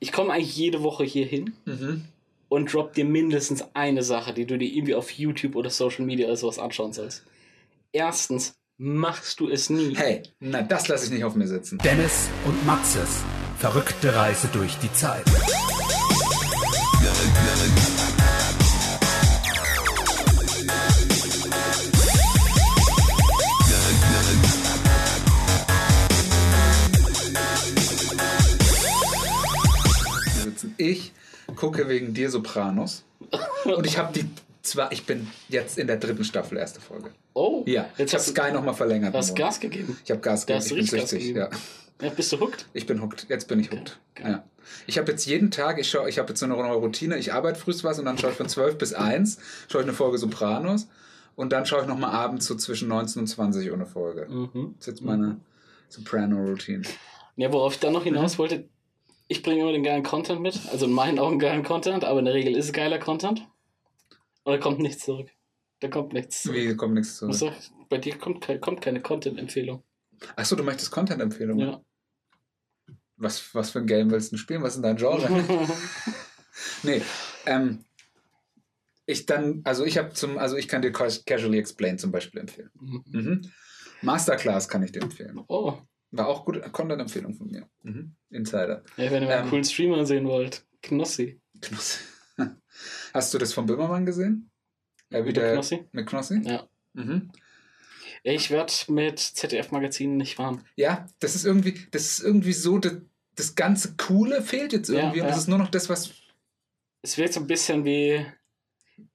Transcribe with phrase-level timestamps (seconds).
[0.00, 2.04] ich komme eigentlich jede Woche hier hin Mhm.
[2.48, 6.26] und drop dir mindestens eine Sache, die du dir irgendwie auf YouTube oder Social Media
[6.26, 7.24] oder sowas anschauen sollst.
[7.92, 9.96] Erstens machst du es nie.
[9.96, 11.78] Hey, na, das lasse ich nicht auf mir sitzen.
[11.78, 13.22] Dennis und Maxes
[13.58, 15.24] verrückte Reise durch die Zeit.
[31.58, 33.04] Gucke wegen dir Sopranos.
[33.64, 34.28] Und ich habe die
[34.62, 37.10] zwar, ich bin jetzt in der dritten Staffel, erste Folge.
[37.34, 39.14] Oh, Ja, jetzt hast du Sky nochmal verlängert.
[39.14, 39.50] hast einen Monat.
[39.52, 39.98] Gas gegeben.
[40.04, 40.58] Ich habe Gas gegeben.
[40.58, 41.34] hast Ich du bin süchtig.
[41.36, 41.48] Ja.
[42.00, 42.66] Ja, bist du hooked?
[42.74, 43.26] Ich bin hooked.
[43.28, 43.98] Jetzt bin ich hooked.
[44.16, 44.30] Okay.
[44.30, 44.44] Ja.
[44.86, 47.16] Ich habe jetzt jeden Tag, ich, schau- ich habe jetzt so eine neue Routine.
[47.18, 49.38] Ich arbeite frühst was und dann schaue ich von 12 bis 1,
[49.68, 50.86] schaue ich eine Folge Sopranos
[51.34, 54.26] und dann schaue ich nochmal abends so zwischen 19 und 20 Uhr eine Folge.
[54.30, 54.74] Mhm.
[54.78, 55.40] Das ist jetzt meine
[55.88, 56.82] Soprano-Routine.
[57.36, 58.38] Ja, worauf ich dann noch hinaus Mhm.
[58.38, 58.68] wollte,
[59.28, 60.58] ich bringe immer den geilen Content mit.
[60.70, 63.40] Also in meinen Augen geilen Content, aber in der Regel ist es geiler Content.
[64.44, 65.30] Und da kommt nichts zurück.
[65.80, 66.56] Da kommt nichts zurück.
[66.56, 67.32] Wie kommt nichts zurück?
[67.34, 67.52] Also,
[67.88, 69.84] bei dir kommt, ke- kommt keine Content-Empfehlung.
[70.34, 71.68] Achso, du möchtest Content-Empfehlungen?
[71.68, 71.80] Ja.
[73.16, 74.62] Was, was für ein Game willst du spielen?
[74.62, 75.28] Was ist dein Genre?
[76.82, 77.02] nee,
[77.46, 77.84] ähm,
[79.06, 82.40] ich dann, also ich habe zum, also ich kann dir Cas- Casually Explained zum Beispiel
[82.40, 82.70] empfehlen.
[82.80, 83.50] Mhm.
[84.02, 85.40] Masterclass kann ich dir empfehlen.
[85.48, 85.78] oh,
[86.10, 87.68] War auch gute Content-Empfehlung von mir.
[87.82, 88.14] Mhm.
[88.30, 88.82] Insider.
[88.96, 89.50] ja, wenn ihr mal einen Ähm.
[89.50, 91.40] coolen Streamer sehen wollt, Knossi.
[91.60, 91.98] Knossi.
[93.12, 94.50] Hast du das von Böhmermann gesehen?
[95.10, 95.84] Ja, wie Mit Knossi?
[95.92, 96.40] Mit Knossi?
[96.44, 96.68] Ja.
[96.94, 97.30] Mhm.
[98.22, 100.64] Ich werde mit ZDF-Magazinen nicht warm.
[100.76, 102.94] Ja, das ist irgendwie, das ist irgendwie so, das,
[103.36, 105.30] das ganze Coole fehlt jetzt Ja, irgendwie und ja.
[105.32, 106.12] das ist nur noch das, was.
[107.02, 108.26] Es wird so ein bisschen wie,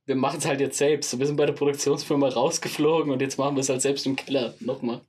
[0.05, 1.17] wir machen es halt jetzt selbst.
[1.19, 4.53] Wir sind bei der Produktionsfirma rausgeflogen und jetzt machen wir es halt selbst im Keller.
[4.61, 5.01] Nochmal.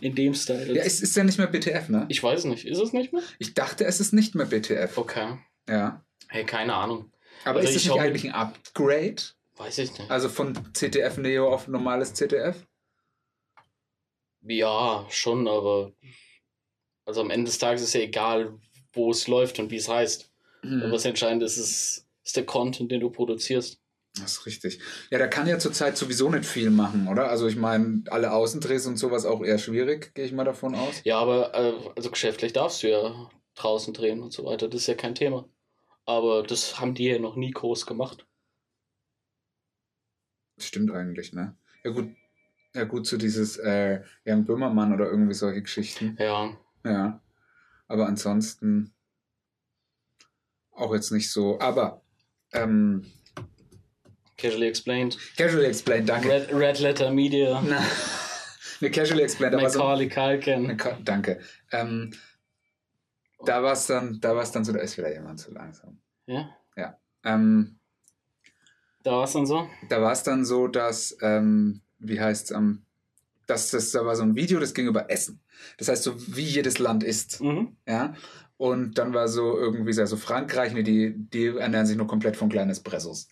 [0.00, 0.74] In dem Style.
[0.74, 2.06] Ja, es ist ja nicht mehr BTF, ne?
[2.08, 3.22] ich weiß nicht, ist es nicht mehr?
[3.38, 4.96] Ich dachte, es ist nicht mehr BTF.
[4.96, 5.38] Okay.
[5.68, 6.04] Ja.
[6.28, 7.12] Hey, keine Ahnung.
[7.44, 9.22] Aber Also ist es nicht eigentlich ein Upgrade?
[9.56, 10.10] Weiß ich nicht.
[10.10, 12.66] Also von CTF Neo auf normales CTF?
[14.42, 15.92] Ja, schon, aber
[17.04, 18.58] also am Ende des Tages ist ja egal,
[18.92, 20.30] wo es läuft und wie es heißt.
[20.62, 20.90] Mhm.
[20.90, 23.81] Was entscheidend ist, ist, ist der Content, den du produzierst.
[24.20, 24.78] Das ist richtig.
[25.10, 27.30] Ja, der kann ja zurzeit sowieso nicht viel machen, oder?
[27.30, 31.00] Also ich meine, alle Außendrehs und sowas auch eher schwierig, gehe ich mal davon aus.
[31.04, 34.68] Ja, aber äh, also geschäftlich darfst du ja draußen drehen und so weiter.
[34.68, 35.48] Das ist ja kein Thema.
[36.04, 38.26] Aber das haben die ja noch nie groß gemacht.
[40.56, 41.56] Das stimmt eigentlich, ne?
[41.82, 42.10] Ja gut,
[42.74, 46.16] ja gut, so dieses äh, Jan Böhmermann oder irgendwie solche Geschichten.
[46.18, 46.56] Ja.
[46.84, 47.22] Ja.
[47.88, 48.92] Aber ansonsten
[50.70, 51.58] auch jetzt nicht so.
[51.60, 52.02] Aber
[52.52, 53.06] ähm,
[54.42, 55.16] Casually explained.
[55.36, 56.28] Casually Explained, danke.
[56.28, 57.60] Red, Red Letter Media.
[57.64, 57.80] Na,
[58.80, 60.76] ne, Casually Explained, aber so, Macaulay Culkin.
[61.04, 61.38] Danke.
[61.70, 62.12] Ähm,
[63.44, 66.00] da war es dann, da dann so, da ist wieder jemand zu langsam.
[66.26, 66.50] Ja.
[67.24, 67.78] Ähm,
[69.02, 69.68] Da war es dann so.
[69.88, 72.84] da war es dann so, dass, ähm, wie heißt es, ähm,
[73.46, 75.40] dass das, da war so ein Video, das ging über Essen.
[75.78, 77.40] Das heißt, so wie jedes Land isst.
[77.40, 77.76] Mhm.
[77.86, 78.14] Ja.
[78.62, 82.36] Und dann war so irgendwie so, also Frankreich, nee, die, die ernähren sich nur komplett
[82.36, 83.26] von kleinen Espressos.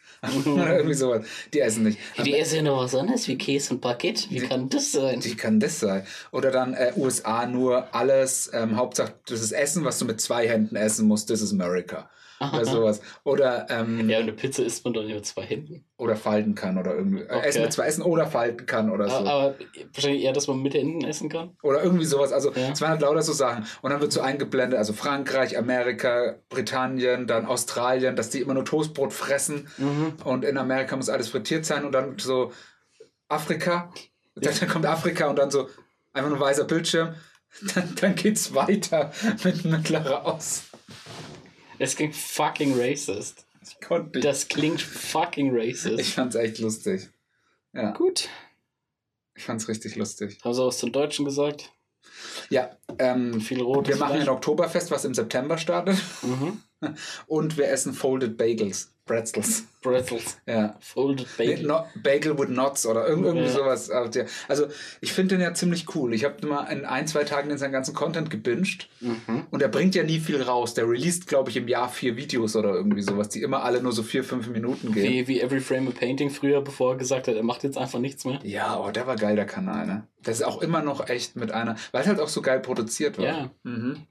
[0.44, 1.24] Oder irgendwie sowas.
[1.54, 2.00] Die essen nicht.
[2.24, 4.28] Die essen ja noch was anderes wie Käse und Baguette.
[4.30, 5.22] Wie Die- kann das sein?
[5.24, 6.02] Wie kann das sein?
[6.32, 10.48] Oder dann äh, USA nur alles, ähm, Hauptsache das ist Essen, was du mit zwei
[10.48, 12.10] Händen essen musst, das ist America.
[12.40, 13.02] Oder sowas.
[13.24, 15.84] Oder, ähm, Ja, eine Pizza isst man doch nicht mit zwei Händen.
[15.98, 17.20] oder falten kann oder irgendwie.
[17.20, 17.48] Äh, Okay.
[17.48, 19.16] Essen mit zwei Essen oder falten kann oder so.
[19.16, 19.54] Aber, aber
[19.92, 21.56] wahrscheinlich eher, dass man mit Händen essen kann.
[21.62, 22.32] Oder irgendwie sowas.
[22.32, 22.70] Also Ja.
[22.72, 23.66] es waren halt lauter so Sachen.
[23.82, 28.64] Und dann wird so eingeblendet, also Frankreich, Amerika, Britannien, dann Australien, dass die immer nur
[28.64, 29.68] Toastbrot fressen.
[29.76, 30.14] Mhm.
[30.24, 31.84] Und in Amerika muss alles frittiert sein.
[31.84, 32.52] Und dann so
[33.28, 33.92] Afrika.
[34.34, 35.68] Dann, dann kommt Afrika und dann so
[36.14, 37.14] einfach nur weißer Bildschirm.
[37.74, 39.10] Dann, dann geht's weiter
[39.42, 40.69] mit mittlerer Aus.
[41.80, 43.46] Das klingt fucking racist.
[43.66, 44.28] Ich konnte nicht.
[44.28, 45.98] Das klingt fucking racist.
[45.98, 47.08] Ich fand's echt lustig.
[47.72, 48.28] Ja, Gut.
[49.34, 50.38] ich fand's richtig lustig.
[50.44, 51.72] Haben sie was zum Deutschen gesagt?
[52.50, 53.88] Ja, ähm, Viel Rot.
[53.88, 55.96] wir machen ein Oktoberfest, was im September startet.
[56.20, 56.62] Mhm.
[57.26, 58.92] Und wir essen Folded Bagels.
[59.10, 59.64] Pretzels.
[59.82, 60.38] Bretzels.
[60.46, 60.76] Ja.
[60.78, 61.66] Folded Nee, Bacon.
[61.66, 63.52] no, Bagel with Nuts oder irgend, irgendwie Ja.
[63.52, 63.90] sowas.
[64.14, 64.66] der- Also
[65.00, 66.14] ich finde den ja ziemlich cool.
[66.14, 69.46] Ich habe mal in ein, zwei Tagen in seinen ganzen Content gebinged Mhm.
[69.50, 70.74] und er bringt ja nie viel raus.
[70.74, 73.92] Der released, glaube ich, im Jahr vier Videos oder irgendwie sowas, die immer alle nur
[73.92, 75.02] so vier, fünf Minuten gehen.
[75.12, 77.98] Wie, wie Every Frame a Painting früher, bevor er gesagt hat, er macht jetzt einfach
[77.98, 78.38] nichts mehr.
[78.44, 80.06] Ja, aber der war geil, der Kanal, ne?
[80.22, 83.18] Das ist auch immer noch echt mit einer, weil es halt auch so geil produziert
[83.18, 83.24] war.
[83.24, 83.50] Ja.
[83.64, 84.06] Mhm.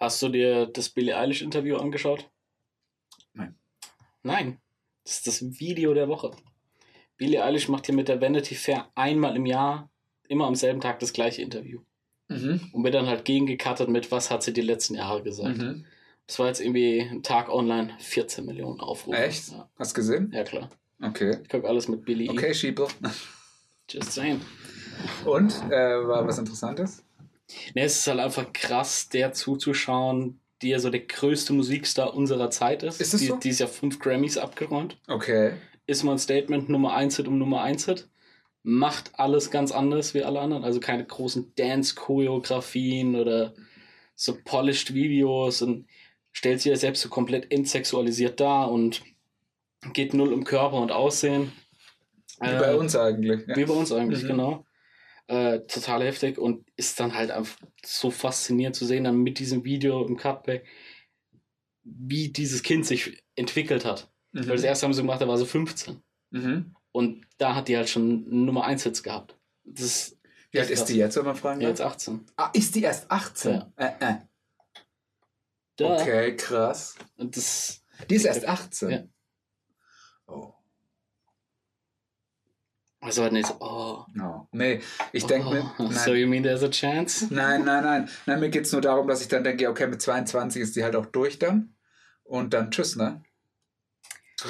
[0.00, 2.30] Hast du dir das Billie Eilish Interview angeschaut?
[4.22, 4.58] Nein.
[5.04, 6.30] Das ist das Video der Woche.
[7.16, 9.90] Billie Eilish macht hier mit der Vanity Fair einmal im Jahr,
[10.28, 11.80] immer am selben Tag das gleiche Interview.
[12.28, 12.60] Mhm.
[12.72, 15.58] Und wird dann halt gegengekattet mit, was hat sie die letzten Jahre gesagt.
[15.58, 15.84] Mhm.
[16.26, 19.16] Das war jetzt irgendwie ein Tag online, 14 Millionen Aufrufe.
[19.16, 19.50] Echt?
[19.50, 20.30] Ja, Hast du gesehen?
[20.34, 20.68] ja klar.
[21.02, 21.38] Okay.
[21.42, 22.28] Ich gucke alles mit Billy.
[22.28, 22.86] Okay, Schiebel.
[23.90, 24.42] Just saying.
[25.24, 27.02] Und, äh, war was Interessantes?
[27.74, 32.50] Ne, es ist halt einfach krass, der zuzuschauen, die ja so der größte Musikstar unserer
[32.50, 33.00] Zeit ist.
[33.00, 33.36] Ist das die, so?
[33.36, 34.98] Die ist ja fünf Grammys abgeräumt.
[35.06, 35.52] Okay.
[35.86, 38.08] Ist mal ein Statement, Nummer 1 Hit um Nummer 1 Hit.
[38.62, 40.64] Macht alles ganz anders wie alle anderen.
[40.64, 43.54] Also keine großen Dance-Choreografien oder
[44.14, 45.86] so polished Videos und
[46.32, 49.02] stellt sich ja selbst so komplett entsexualisiert dar und
[49.92, 51.52] geht null um Körper und Aussehen.
[52.40, 53.46] Wie Äh, bei uns eigentlich.
[53.46, 53.56] Ja.
[53.56, 54.28] Wie bei uns eigentlich, Mhm.
[54.28, 54.64] genau.
[55.28, 59.62] Äh, total heftig und ist dann halt einfach so faszinierend zu sehen, dann mit diesem
[59.62, 60.66] Video im Cutback,
[61.82, 64.10] wie dieses Kind sich entwickelt hat.
[64.32, 64.48] Mhm.
[64.48, 66.02] Weil das erste haben sie gemacht, da war sie 15.
[66.30, 66.74] Mhm.
[66.92, 69.36] Und da hat die halt schon Nummer 1 Hits gehabt.
[69.64, 70.18] Das ist
[70.50, 71.68] Wie alt ist die jetzt, wenn man fragen darf?
[71.68, 72.24] jetzt 18.
[72.36, 73.52] Ah, ist die erst 18?
[73.52, 73.72] Ja.
[73.76, 74.14] Äh, äh.
[75.76, 75.94] Da.
[75.94, 76.96] Okay, krass.
[77.16, 78.90] Und das, Die ist erst 18?
[78.90, 79.04] Ja.
[80.26, 80.54] Oh.
[83.08, 84.04] Also nicht oh.
[84.14, 84.48] No.
[84.52, 84.80] Nee,
[85.12, 85.70] ich denke mir.
[85.78, 85.92] oh, Nein.
[85.92, 87.26] So you mean there's a chance?
[87.30, 88.08] Nein, nein, nein.
[88.26, 90.84] Nein, mir geht es nur darum, dass ich dann denke, okay, mit 22 ist die
[90.84, 91.74] halt auch durch dann.
[92.24, 93.22] Und dann tschüss, ne?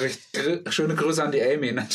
[0.00, 0.20] Richt,
[0.70, 1.72] schöne Grüße an die Amy.
[1.72, 1.88] Nein,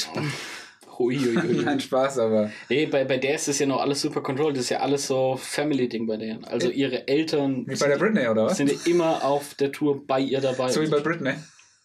[1.00, 1.64] Hui, hui, hui.
[1.64, 2.52] nein Spaß, aber.
[2.70, 4.56] Nee, bei, bei der ist es ja noch alles super controlled.
[4.58, 6.46] Das ist ja alles so Family-Ding bei denen.
[6.46, 8.58] Also ihre Eltern Wie bei der Britney, oder was?
[8.58, 10.70] sind ja immer auf der Tour bei ihr dabei.
[10.70, 11.34] So wie bei Britney.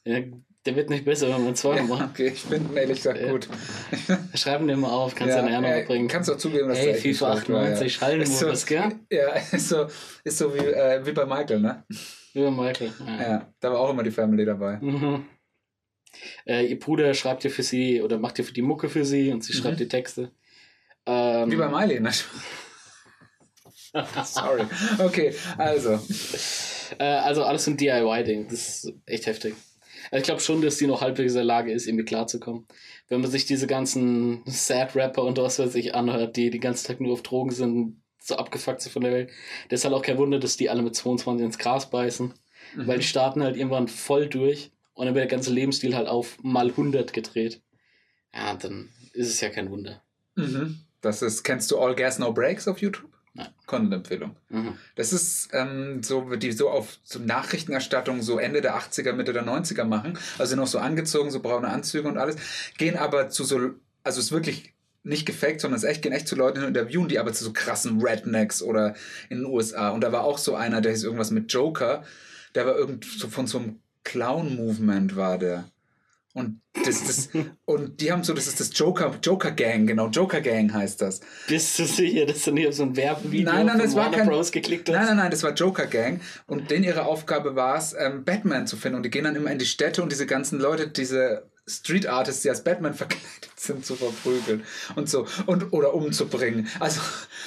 [0.04, 0.20] ja,
[0.66, 2.10] der wird nicht besser, wenn man zwei Ja, macht.
[2.10, 3.30] okay, ich finde ehrlich gesagt Ja.
[3.30, 3.48] gut.
[4.34, 6.08] Schreiben den mal auf, kannst ja, du ja nachher äh, noch bringen.
[6.08, 7.98] Kannst du auch zugeben, dass Ey, der echt nicht FIFA schlecht war, 98, ja.
[7.98, 8.92] Schallenmodus, Ist so, gell?
[9.10, 9.86] Ja, ist so,
[10.24, 11.84] ist so wie, äh, wie bei Michael, ne?
[12.34, 12.92] Über Michael.
[13.06, 13.22] Ja.
[13.22, 14.76] Ja, da war auch immer die Family dabei.
[14.80, 15.24] Mhm.
[16.46, 19.30] Äh, ihr Bruder schreibt ja für sie oder macht ja für die Mucke für sie
[19.30, 19.62] und sie Mhm.
[19.62, 20.30] schreibt die Texte.
[21.06, 22.10] Ähm, Wie bei Miley, ne?
[24.24, 24.64] Sorry.
[24.98, 25.98] Okay, also.
[26.98, 28.48] äh, also alles ein DIY-Ding.
[28.48, 29.54] Das ist echt heftig.
[30.10, 32.66] Also ich glaube schon, dass die noch halbwegs in der Lage ist, irgendwie klarzukommen.
[33.08, 37.00] Wenn man sich diese ganzen Sad-Rapper und was weiß ich anhört, die den ganzen Tag
[37.00, 39.30] nur auf Drogen sind, so abgefuckt sind von der Welt,
[39.68, 42.34] das ist halt auch kein Wunder, dass die alle mit 22 ins Gras beißen.
[42.74, 42.86] Mhm.
[42.86, 46.38] Weil die starten halt irgendwann voll durch und dann wird der ganze Lebensstil halt auf
[46.42, 47.62] mal 100 gedreht.
[48.34, 50.02] Ja, dann ist es ja kein Wunder.
[50.34, 50.80] Mhm.
[51.00, 53.07] Das ist, kennst du All Gas No Breaks auf YouTube?
[53.34, 53.48] Nein.
[53.66, 54.36] Content-Empfehlung.
[54.48, 54.74] Mhm.
[54.96, 59.44] Das ist ähm, so, die so auf so Nachrichtenerstattung so Ende der 80er, Mitte der
[59.44, 60.18] 90er machen.
[60.38, 62.36] Also noch so angezogen, so braune Anzüge und alles.
[62.78, 63.70] Gehen aber zu so,
[64.02, 67.18] also ist wirklich nicht gefaked, sondern es echt, gehen echt zu Leuten und interviewen die
[67.18, 68.94] aber zu so krassen Rednecks oder
[69.28, 69.90] in den USA.
[69.90, 72.04] Und da war auch so einer, der hieß irgendwas mit Joker.
[72.54, 75.70] Der war irgend so von so einem Clown-Movement war der.
[76.34, 77.28] Und das, das,
[77.64, 81.20] und die haben so, das ist das Joker, Joker Gang, genau, Joker Gang heißt das.
[81.48, 84.18] Bist du sicher, dass du nicht auf so ein Werbevideo Nein, nein, das war Warner
[84.18, 84.52] kein- Bros.
[84.52, 84.94] geklickt hast?
[84.94, 86.20] Nein, nein, nein, das war Joker Gang.
[86.46, 88.96] Und denen ihre Aufgabe war es, ähm, Batman zu finden.
[88.98, 92.42] Und die gehen dann immer in die Städte und diese ganzen Leute, diese Street Artists,
[92.42, 94.62] die als Batman verkleidet sind, zu verprügeln
[94.94, 95.26] und so.
[95.46, 96.68] Und, oder umzubringen.
[96.78, 97.00] Also,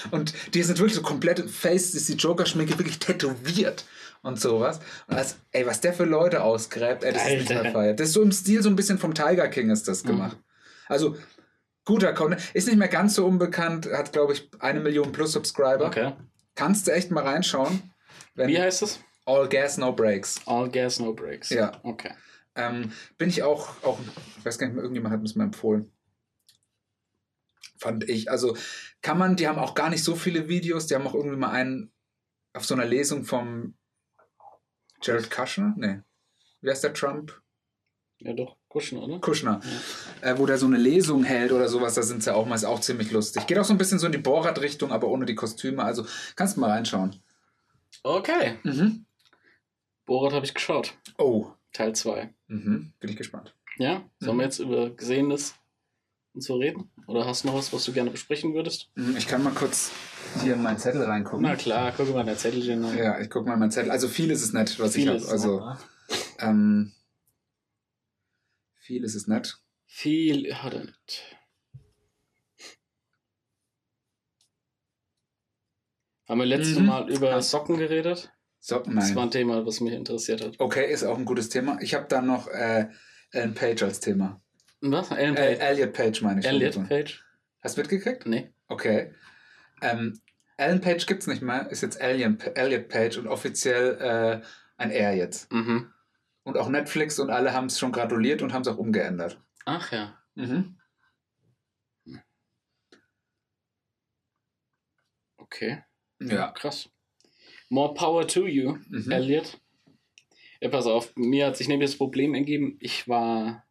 [0.09, 3.85] und die sind wirklich so komplett Face, ist die Joker-Schminke wirklich tätowiert
[4.21, 4.79] und sowas.
[5.07, 7.63] Und als, ey, was der für Leute ausgräbt, ey, das ist nicht Alter.
[7.63, 7.99] mehr feiert.
[7.99, 10.37] Das ist so im Stil so ein bisschen vom Tiger King ist das gemacht.
[10.87, 11.15] Also,
[11.85, 12.41] guter Content.
[12.53, 15.87] Ist nicht mehr ganz so unbekannt, hat, glaube ich, eine Million plus Subscriber.
[15.87, 16.13] Okay.
[16.55, 17.91] Kannst du echt mal reinschauen.
[18.35, 18.99] Wie heißt es?
[19.25, 20.41] All Gas, No Breaks.
[20.45, 21.49] All Gas, No Breaks.
[21.49, 21.79] Ja.
[21.83, 22.11] Okay.
[22.55, 23.99] Ähm, bin ich auch, auch,
[24.37, 25.91] ich weiß gar nicht mehr, irgendjemand hat es mir empfohlen.
[27.77, 28.29] Fand ich.
[28.29, 28.57] Also
[29.01, 31.51] kann man, die haben auch gar nicht so viele Videos, die haben auch irgendwie mal
[31.51, 31.91] einen
[32.53, 33.75] auf so einer Lesung vom
[35.01, 35.73] Jared Kushner?
[35.77, 35.99] Nee.
[36.61, 37.41] Wie heißt der Trump?
[38.19, 38.55] Ja, doch.
[38.69, 39.19] Kuschen, oder?
[39.19, 39.59] Kushner.
[40.21, 42.63] Äh, wo der so eine Lesung hält oder sowas, da sind sie auch mal, ist
[42.65, 43.45] auch ziemlich lustig.
[43.47, 45.83] Geht auch so ein bisschen so in die Borat-Richtung, aber ohne die Kostüme.
[45.83, 46.05] Also
[46.35, 47.15] kannst du mal reinschauen.
[48.03, 48.59] Okay.
[48.63, 49.05] Mhm.
[50.05, 50.93] Borat habe ich geschaut.
[51.17, 51.47] Oh.
[51.73, 52.33] Teil 2.
[52.47, 52.93] Mhm.
[52.99, 53.55] Bin ich gespannt.
[53.77, 54.03] Ja?
[54.19, 54.39] Sollen Mhm.
[54.39, 55.55] wir jetzt über Gesehenes
[56.33, 56.91] und so reden?
[57.07, 58.89] Oder hast du noch was, was du gerne besprechen würdest?
[58.95, 59.91] Mhm, Ich kann mal kurz
[60.41, 61.41] hier in meinen Zettel reingucken.
[61.43, 62.83] Na klar, guck mal, der Zettelchen.
[62.85, 62.97] an.
[62.97, 63.91] Ja, ich gucke mal in meinen Zettel.
[63.91, 65.31] Also viel ist es nicht, was Viel ich habe.
[65.31, 65.77] Also ne?
[66.39, 66.91] ähm,
[68.77, 69.57] viel ist es nicht.
[69.85, 71.37] Viel hat er nicht.
[76.27, 76.85] Haben wir letztes Mhm.
[76.85, 77.41] Mal über.
[77.41, 78.31] Socken geredet?
[78.59, 79.17] So, Das war nein.
[79.17, 80.59] ein Thema, was mich interessiert hat.
[80.59, 81.79] Okay, ist auch ein gutes Thema.
[81.81, 82.87] Ich habe dann noch äh,
[83.31, 84.41] Ellen Page als Thema.
[84.81, 85.09] Was?
[85.11, 85.59] Ellen Äh, Page?
[85.69, 86.45] Elliot Page meine ich.
[86.45, 86.87] Elliot.
[86.87, 87.23] Page?
[87.61, 88.25] Hast du mitgekriegt?
[88.27, 88.51] Nee.
[88.67, 89.13] Okay.
[89.81, 90.19] Ähm,
[90.57, 94.45] Ellen Page gibt's nicht mehr, ist jetzt Alien, Elliot Page und offiziell äh,
[94.77, 95.51] ein R jetzt.
[95.51, 95.91] Mhm.
[96.43, 99.41] Und auch Netflix und alle haben es schon gratuliert und haben es auch umgeändert.
[99.65, 100.17] Ach ja.
[100.35, 100.77] Mhm.
[105.37, 105.83] Okay.
[106.19, 106.51] Ja.
[106.51, 106.89] Krass.
[107.69, 109.11] More power to you, Mhm.
[109.11, 109.59] Elliot.
[110.61, 113.65] Ja, pass auf, mir hat sich nämlich das Problem ergeben, ich war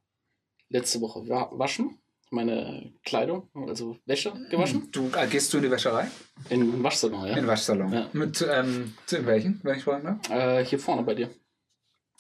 [0.69, 2.00] letzte Woche wa waschen,
[2.31, 6.09] meine Kleidung, also Wäsche gewaschen, Du, äh, gehst du in die Wäscherei?
[6.49, 7.35] in den Waschsalon, In ja.
[7.35, 7.93] den Waschsalon.
[7.93, 8.09] Ja.
[8.13, 10.31] Mit, ähm, in welchen, wenn ich fragen darf?
[10.31, 11.31] Äh, hier vorne bei dir.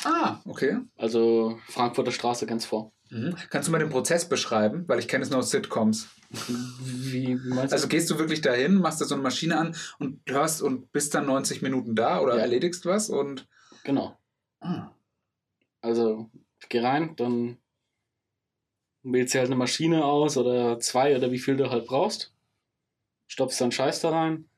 [0.04, 0.78] Ah, okay.
[0.96, 2.92] Also Frankfurter Straße ganz vor.
[3.10, 3.34] Mhm.
[3.50, 4.84] Kannst du mal den Prozess beschreiben?
[4.86, 6.08] Weil ich kenne es nur aus Sitcoms.
[6.88, 7.76] Wie, meinst du?
[7.76, 11.14] Also gehst du wirklich dahin, machst da so eine Maschine an und hörst und bist
[11.14, 12.42] dann 90 Minuten da oder Ja.
[12.42, 13.46] erledigst was und.
[13.84, 14.16] genau.
[14.60, 14.90] Ah.
[15.82, 17.56] Also ich geh rein, dann
[19.02, 22.32] wählst du halt eine Maschine aus oder zwei oder wie viel du halt brauchst.
[23.26, 24.48] Stopfst dann Scheiß da rein.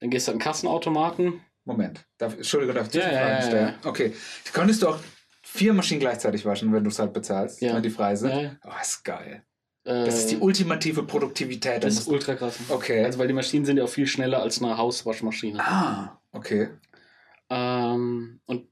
[0.00, 1.40] Dann gehst du an den Kassenautomaten.
[1.64, 2.04] Moment.
[2.18, 3.74] Darf, Entschuldigung, darf ich Ja, Zwischenfragen ja, stellen?
[3.82, 3.88] ja.
[3.88, 4.12] Okay.
[4.52, 4.98] Könntest du auch
[5.42, 7.74] vier Maschinen gleichzeitig waschen, wenn du es halt bezahlst, Ja.
[7.74, 8.30] wenn die frei sind?
[8.30, 8.56] Ja.
[8.64, 9.44] Oh, ist geil.
[9.84, 11.76] Äh, Das ist die ultimative Produktivität.
[11.82, 12.58] Da Das ist ultra krass.
[12.68, 13.04] okay.
[13.04, 15.60] Also weil die Maschinen sind ja auch viel schneller als eine Hauswaschmaschine.
[15.60, 16.70] ah, okay.
[17.50, 18.68] Ähm, und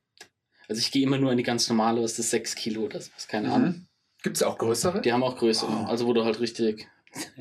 [0.68, 3.00] also ich gehe immer nur in die ganz normale, was ist das 6 Kilo oder
[3.00, 3.68] sowas, keine Ahnung.
[3.70, 3.86] Mhm.
[4.22, 5.00] Gibt es auch größere?
[5.00, 5.86] Die haben auch Größe, Oh.
[5.86, 6.86] also wo du halt richtig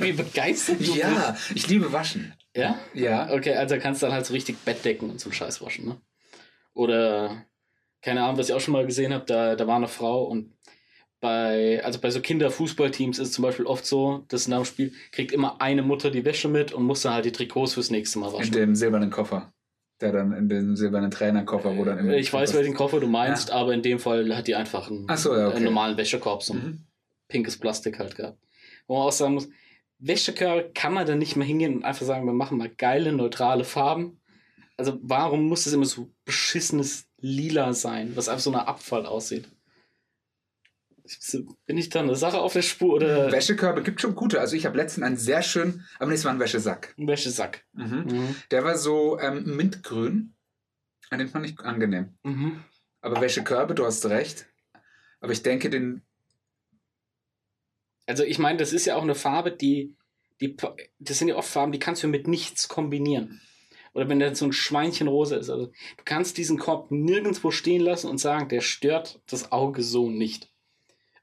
[0.00, 0.96] wie, begeistert du bist.
[0.96, 2.34] ja, ich liebe Waschen.
[2.54, 2.78] Ja?
[2.92, 3.32] Ja.
[3.32, 6.00] Okay, also kannst du dann halt so richtig Bettdecken und so einen Scheiß waschen, ne?
[6.72, 7.44] Oder,
[8.02, 10.52] keine Ahnung, was ich auch schon mal gesehen habe, da, da war eine Frau und
[11.20, 14.92] bei, also bei so Kinderfußballteams ist es zum Beispiel oft so, dass nach dem Spiel
[15.10, 18.18] kriegt immer eine Mutter die Wäsche mit und muss dann halt die Trikots fürs nächste
[18.18, 18.52] Mal In waschen.
[18.52, 19.52] dem silbernen Koffer.
[20.00, 22.14] Der dann in dem silbernen Trainerkoffer, wo dann immer.
[22.14, 25.34] Ich weiß, welchen Koffer du meinst, aber in dem Fall hat die einfach einen, so,
[25.36, 25.56] ja, okay.
[25.56, 26.86] einen normalen Wäschekorb, so ein Mhm.
[27.28, 28.38] pinkes Plastik halt gehabt.
[28.86, 29.48] Wo man auch sagen muss,
[29.98, 33.64] Wäschekörbe kann man da nicht mehr hingehen und einfach sagen, wir machen mal geile, neutrale
[33.64, 34.20] Farben.
[34.76, 39.48] Also warum muss es immer so beschissenes Lila sein, was einfach so nach Abfall aussieht?
[41.66, 44.40] Bin ich da eine Sache auf der Spur oder Wäschekörbe gibt schon gute.
[44.40, 46.94] Also ich habe letztens einen sehr schönen, aber nee, es war ein Wäschesack.
[46.96, 47.64] ein Wäschesack?
[47.72, 48.06] Mhm.
[48.08, 48.36] Mhm.
[48.50, 50.34] Der war so ähm, mintgrün.
[51.12, 52.14] Den fand ich angenehm.
[52.22, 52.64] Mhm.
[53.02, 54.46] Aber Wäschekörbe, du hast recht.
[55.20, 56.02] Aber ich denke, den.
[58.06, 59.94] Also ich meine, das ist ja auch eine Farbe, die,
[60.40, 60.56] die,
[60.98, 63.40] das sind ja oft Farben, die kannst du mit nichts kombinieren.
[63.92, 65.50] Oder wenn da so ein Schweinchen rosa ist.
[65.50, 70.10] Also du kannst diesen Korb nirgendwo stehen lassen und sagen, der stört das Auge so
[70.10, 70.50] nicht.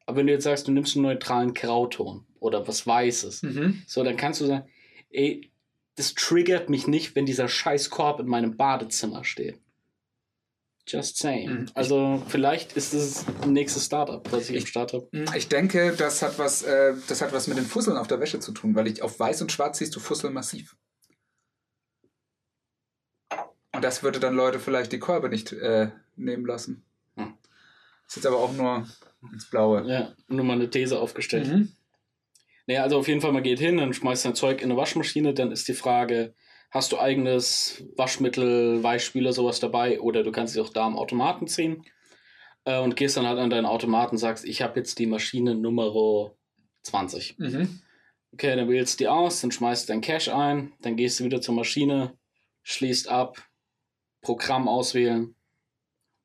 [0.05, 3.83] Aber wenn du jetzt sagst, du nimmst einen neutralen Grauton oder was Weißes, Mhm.
[3.87, 4.67] so, dann kannst du sagen,
[5.09, 5.51] ey,
[5.95, 9.59] das triggert mich nicht, wenn dieser scheiß Korb in meinem Badezimmer steht.
[10.87, 11.49] Just saying.
[11.49, 11.65] Mhm.
[11.75, 15.07] Also vielleicht ist es ein nächstes Startup, was ich im Start habe.
[15.35, 18.39] Ich denke, das hat was, äh, das hat was mit den Fusseln auf der Wäsche
[18.39, 20.75] zu tun, weil ich auf weiß und schwarz siehst du Fussel massiv.
[23.73, 26.83] Und das würde dann Leute vielleicht die Körbe nicht äh, nehmen lassen.
[27.15, 27.33] Hm.
[28.07, 28.87] Ist jetzt aber auch nur
[29.31, 29.85] ins Blaue.
[29.87, 31.47] Ja, nur mal eine These aufgestellt.
[31.47, 31.71] Mhm.
[32.67, 35.33] Naja, also auf jeden Fall, man geht hin, dann schmeißt dein Zeug in eine Waschmaschine,
[35.33, 36.33] dann ist die Frage,
[36.69, 41.47] hast du eigenes Waschmittel, Weichspüler, sowas dabei oder du kannst sie auch da am Automaten
[41.47, 41.83] ziehen
[42.65, 45.55] äh, und gehst dann halt an deinen Automaten und sagst, ich habe jetzt die Maschine
[45.55, 46.33] Nummer
[46.83, 47.37] 20.
[47.39, 47.81] Mhm.
[48.33, 51.25] Okay, dann wählst du die aus, dann schmeißt du dein Cash ein, dann gehst du
[51.25, 52.17] wieder zur Maschine,
[52.63, 53.45] schließt ab,
[54.21, 55.35] Programm auswählen,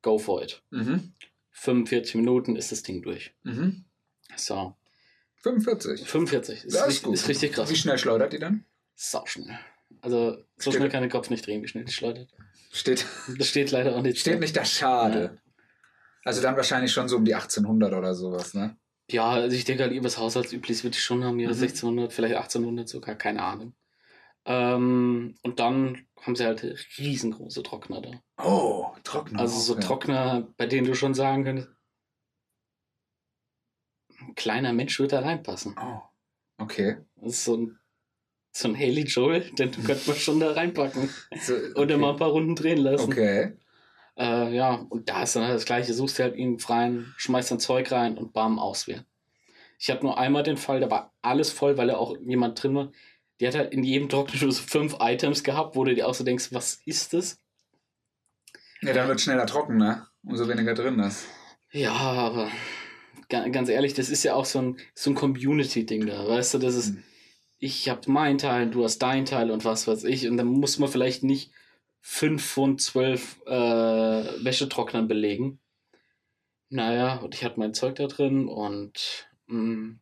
[0.01, 0.63] go for it.
[0.69, 1.13] Mhm.
[1.59, 3.33] 45 Minuten ist das Ding durch.
[3.43, 3.85] Mhm.
[4.35, 4.75] So,
[5.41, 6.07] 45.
[6.07, 6.65] 45.
[6.65, 7.13] Ist, Das ist richtig, gut.
[7.15, 7.69] ist richtig krass.
[7.69, 8.65] Wie schnell schleudert die dann?
[8.95, 9.57] Sau schnell.
[10.01, 12.29] Also, so Steht- schnell kann der Kopf nicht drehen, wie schnell die schleudert.
[12.71, 13.05] Steht,
[13.37, 14.19] Das steht leider auch nicht.
[14.19, 15.39] steht nicht da schade.
[16.23, 18.77] Also dann wahrscheinlich schon so um die 1800 oder sowas, ne?
[19.09, 21.53] Ja, also ich denke halt, übers Haushaltsüblich wird die schon haben, ja, Mhm.
[21.55, 23.73] 1600, vielleicht 1800 sogar, keine Ahnung.
[24.49, 26.63] Ähm, und dann haben sie halt
[26.97, 28.11] riesengroße Trockner da.
[28.43, 29.41] Oh, Trockner.
[29.41, 29.81] Also so ja.
[29.81, 31.69] Trockner, bei denen du schon sagen könntest,
[34.21, 35.75] ein kleiner Mensch wird da reinpassen.
[35.79, 36.01] Oh,
[36.57, 36.97] okay.
[37.17, 37.79] Das ist so ein,
[38.53, 41.09] so ein Haley Joel, den könnte man schon da reinpacken.
[41.41, 43.11] So, Und dann mal ein paar Runden drehen lassen.
[43.11, 43.57] Okay.
[44.17, 45.93] Äh, ja, und da ist dann halt das Gleiche.
[45.93, 49.05] Suchst dir halt ihn freien, schmeißt dein Zeug rein und bam, auswählen.
[49.77, 52.75] Ich hatte nur einmal den Fall, da war alles voll, weil da auch jemand drin
[52.75, 52.91] war.
[53.39, 56.23] Die hat halt in jedem Trockner so fünf Items gehabt, wo du dir auch so
[56.23, 57.39] denkst, was ist das?
[58.81, 60.07] Ja, dann wird schneller trocken, ne?
[60.23, 61.27] Umso weniger drin ist.
[61.71, 62.49] Ja, aber
[63.29, 66.57] ga- ganz ehrlich, das ist ja auch so ein, so ein Community-Ding da, weißt du,
[66.59, 67.03] das ist, Mhm.
[67.59, 70.79] ich hab meinen Teil, du hast deinen Teil und was weiß ich, und dann muss
[70.79, 71.51] man vielleicht nicht
[72.01, 75.59] fünf von zwölf äh, Wäschetrocknern belegen.
[76.69, 79.95] Naja, und ich hatte mein Zeug da drin und mh,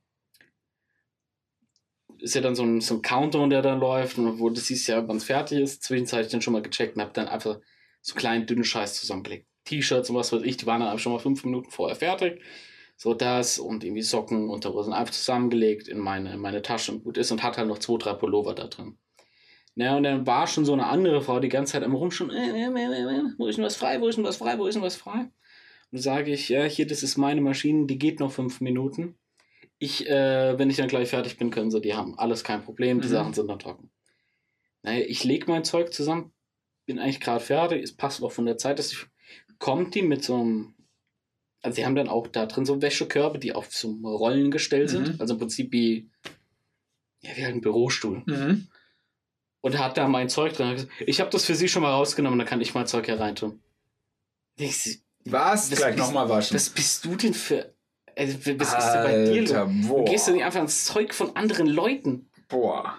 [2.19, 4.87] ist ja dann so ein, so ein Countdown, der dann läuft, und wo du siehst
[4.87, 5.83] ja, wann es fertig ist.
[5.83, 7.59] Zwischenzeitlich dann schon mal gecheckt und hab dann einfach
[8.01, 9.47] so kleinen, dünnen Scheiß zusammengelegt.
[9.65, 12.41] T-Shirts und was weiß ich, die waren dann schon mal fünf Minuten vorher fertig.
[12.97, 17.17] So das und irgendwie Socken, Unterhosen einfach zusammengelegt in meine, in meine Tasche und gut
[17.17, 18.97] ist und hat halt noch zwei, drei Pullover da drin.
[19.75, 22.51] Na, und dann war schon so eine andere Frau die ganze Zeit am Rumschauen, äh,
[22.51, 24.75] äh, äh, äh, wo ist denn was frei, wo ist denn was frei, wo ist
[24.75, 25.29] denn was frei?
[25.91, 29.17] Und sage ich, ja, hier, das ist meine Maschine, die geht noch fünf Minuten.
[29.85, 32.17] Ich, äh, wenn ich dann gleich fertig bin, können sie die haben.
[32.17, 33.11] Alles kein Problem, die Mhm.
[33.11, 33.91] Sachen sind noch trocken.
[34.83, 36.31] Naja, ich lege mein Zeug zusammen,
[36.85, 39.05] bin eigentlich gerade fertig, es passt auch von der Zeit, dass ich,
[39.59, 40.73] kommt die mit so einem,
[41.61, 45.13] also sie haben dann auch da drin so Wäschekörbe, die auf so Rollen gestellt sind,
[45.13, 45.21] Mhm.
[45.21, 46.09] also im Prinzip wie,
[47.21, 48.23] ja, wie halt ein Bürostuhl.
[48.25, 48.67] Mhm.
[49.61, 50.87] Und hat da mein Zeug drin.
[51.07, 53.61] Ich habe das für sie schon mal rausgenommen, dann kann ich mein Zeug hier reintun.
[54.57, 55.71] Ich, Was?
[55.71, 56.55] Was Gleich nochmal waschen.
[56.55, 57.74] was bist du denn für,
[58.17, 59.87] also, was ist denn bei dir los?
[59.87, 60.05] Boah.
[60.05, 62.29] Du gehst doch nicht einfach ins Zeug von anderen Leuten.
[62.47, 62.97] Boah.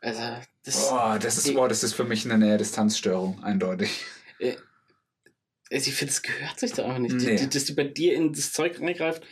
[0.00, 0.22] Also,
[0.64, 4.04] das, Boah, das ist, Ich- boah, das ist für mich eine Nähe-Distanzstörung, eindeutig.
[4.40, 7.14] also ich finde, es gehört sich da einfach nicht.
[7.16, 7.36] Nee.
[7.36, 9.22] Die, dass die bei dir in das Zeug reingreift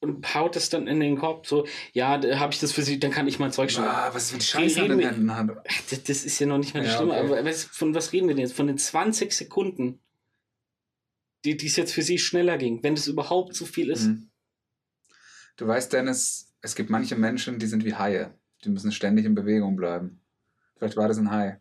[0.00, 1.46] und haut das dann in den Korb.
[1.46, 3.84] So, ja, da habe ich das für sie, dann kann ich mein Zeug schon.
[3.84, 5.48] Ah, was für die Scheiße an den Händen hat.
[5.90, 7.18] Das, das ist ja noch nicht mal das Ja, okay.
[7.18, 8.54] aber was, von was reden wir denn jetzt?
[8.54, 10.00] Von den 20 Sekunden,
[11.44, 14.04] die die es jetzt für sie schneller ging, wenn das überhaupt so viel ist.
[14.04, 14.29] Mhm.
[15.60, 18.32] Du weißt, Dennis, es gibt manche Menschen, die sind wie Haie.
[18.64, 20.22] Die müssen ständig in Bewegung bleiben.
[20.78, 21.60] Vielleicht war das ein Hai.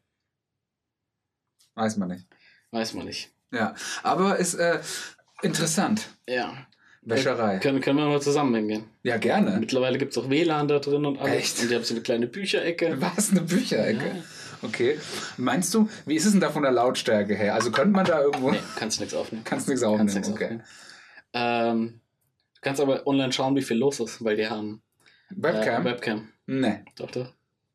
[1.75, 2.25] Weiß man nicht.
[2.71, 3.33] Weiß man nicht.
[3.51, 4.79] Ja, aber ist äh,
[5.41, 6.07] interessant.
[6.29, 6.65] Ja.
[7.01, 7.59] Wäscherei.
[7.59, 8.85] Können, können wir mal zusammen hingehen.
[9.03, 9.59] Ja, gerne.
[9.59, 11.35] Mittlerweile gibt es auch WLAN da drin und alles.
[11.35, 11.61] Echt?
[11.61, 13.01] Und die haben so eine kleine Bücherecke.
[13.01, 14.07] Was, eine Bücherecke?
[14.07, 14.23] Ja.
[14.61, 14.97] Okay.
[15.35, 17.53] Meinst du, wie ist es denn da von der Lautstärke her?
[17.53, 18.51] Also könnte man da irgendwo...
[18.51, 19.43] Nee, kannst nichts aufnehmen.
[19.43, 20.45] Kannst nichts Kannst aufnehmen, nichts okay.
[20.45, 20.63] aufnehmen.
[21.33, 22.01] Ähm,
[22.61, 24.81] du kannst aber online schauen, wie viel los ist, weil die haben
[25.29, 25.85] Webcam?
[25.85, 26.29] Äh, Webcam.
[26.47, 26.83] nee.
[26.97, 27.33] Doch, doch.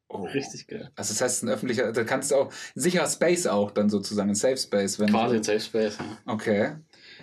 [0.09, 0.25] Oh.
[0.27, 0.91] Richtig geil.
[0.95, 4.29] Also das heißt, ein öffentlicher, da kannst du auch, ein sicherer Space auch dann sozusagen,
[4.31, 4.99] ein Safe Space.
[5.01, 5.99] Wenn Quasi ein Safe Space.
[5.99, 6.77] Ja, Okay.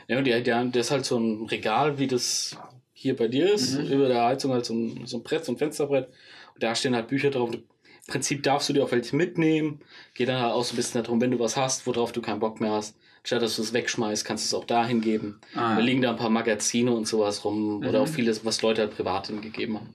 [0.07, 2.57] ja und die, die, haben- das ist halt so ein Regal, wie das
[2.91, 3.77] hier bei dir ist.
[3.77, 3.85] Mhm.
[3.87, 6.07] Über der Heizung halt so ein, so ein Brett, so ein Fensterbrett.
[6.53, 7.53] Und da stehen halt Bücher drauf.
[7.53, 7.63] Im
[8.07, 9.79] Prinzip darfst du dir auch welche mitnehmen.
[10.13, 12.39] Geht dann halt auch so ein bisschen darum, wenn du was hast, worauf du keinen
[12.39, 12.97] Bock mehr hast.
[13.23, 15.39] Statt dass du es wegschmeißt, kannst du es auch dahin geben.
[15.53, 15.75] Ah.
[15.75, 17.79] Da liegen da ein paar Magazine und sowas rum.
[17.79, 17.87] Mhm.
[17.87, 19.93] Oder auch vieles, was Leute halt privat hingegeben haben.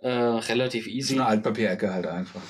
[0.00, 1.14] Äh, relativ So easy.
[1.14, 2.42] eine Altpapierecke halt einfach.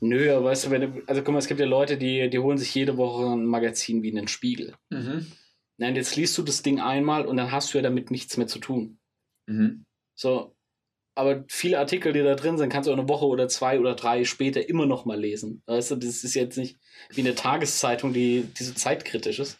[0.00, 2.38] Nö, aber weißt du, wenn du, also guck mal, es gibt ja Leute, die, die
[2.38, 4.74] holen sich jede Woche ein Magazin wie einen Spiegel.
[4.90, 5.26] Mhm.
[5.78, 8.46] Nein, jetzt liest du das Ding einmal und dann hast du ja damit nichts mehr
[8.46, 8.98] zu tun.
[9.46, 9.84] Mhm.
[10.14, 10.55] So,
[11.16, 13.94] aber viele Artikel, die da drin sind, kannst du auch eine Woche oder zwei oder
[13.94, 15.62] drei später immer noch mal lesen.
[15.66, 16.78] Weißt du, das ist jetzt nicht
[17.10, 19.58] wie eine Tageszeitung, die, die so zeitkritisch ist.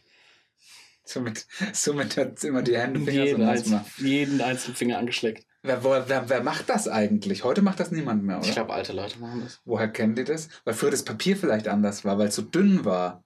[1.05, 5.47] Somit, somit hat immer die Hände Finger so Jeden, nass einzelnen, jeden einzelnen Finger angeschleckt.
[5.63, 7.43] Wer, wer, wer, wer macht das eigentlich?
[7.43, 8.47] Heute macht das niemand mehr, oder?
[8.47, 9.61] Ich glaube, alte Leute machen das.
[9.65, 10.49] Woher kennen die das?
[10.65, 13.25] Weil früher das Papier vielleicht anders war, weil es so dünn war.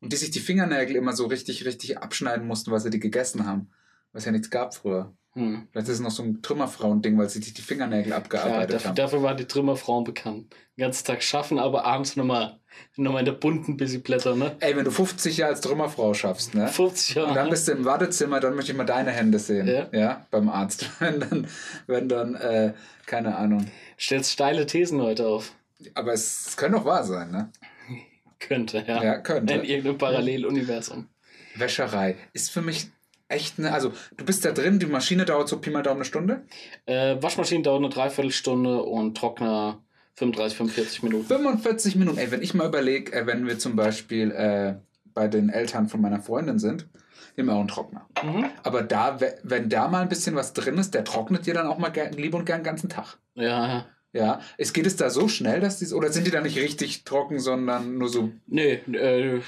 [0.00, 3.46] Und die sich die Fingernägel immer so richtig, richtig abschneiden mussten, weil sie die gegessen
[3.46, 3.70] haben.
[4.12, 5.16] Was ja nichts gab früher.
[5.38, 5.68] Hm.
[5.70, 8.88] Vielleicht ist es noch so ein Trümmerfrauen-Ding, weil sie sich die Fingernägel Ja, abgearbeitet dafür,
[8.88, 8.96] haben.
[8.96, 10.52] dafür waren die Trümmerfrauen bekannt.
[10.76, 12.58] Den ganzen Tag schaffen, aber abends nochmal
[12.96, 14.56] noch mal in der bunten bisschen blättern, ne?
[14.60, 16.68] Ey, wenn du 50 Jahre als Trümmerfrau schaffst, ne?
[16.68, 17.28] 50 Jahre.
[17.28, 19.86] Und dann bist du im Wartezimmer, dann möchte ich mal deine Hände sehen.
[19.92, 20.26] Ja.
[20.30, 20.88] beim Arzt.
[21.00, 21.46] Wenn dann,
[21.86, 22.74] wenn dann, äh,
[23.06, 23.66] keine Ahnung.
[23.98, 25.52] Stellst steile Thesen heute auf.
[25.94, 27.50] Aber es, es könnte auch wahr sein, ne?
[28.38, 29.02] Könnte, ja.
[29.02, 29.54] Ja, könnte.
[29.54, 31.08] In irgendeinem Paralleluniversum.
[31.56, 32.88] Wäscherei ist für mich
[33.28, 36.04] echt eine, also du bist da drin, die Maschine dauert so Pi mal Daumen eine
[36.04, 36.42] Stunde.
[36.86, 39.82] Äh, Waschmaschine dauert eine Dreiviertelstunde und Trockner
[40.14, 41.26] 35, 45 Minuten.
[41.26, 42.18] 45 Minuten.
[42.18, 44.74] Ey, wenn ich mal überlege, äh, wenn wir zum Beispiel äh,
[45.14, 46.86] bei den Eltern von meiner Freundin sind,
[47.36, 48.08] haben auch einen Trockner.
[48.24, 48.46] Mhm.
[48.64, 51.68] Aber da, we- wenn da mal ein bisschen was drin ist, der trocknet dir dann
[51.68, 53.16] auch mal gern, lieb und gern den ganzen Tag.
[53.36, 54.40] Ja, ja.
[54.56, 57.38] Es geht es da so schnell, dass die, oder sind die da nicht richtig trocken,
[57.38, 59.40] sondern nur so Nee, äh,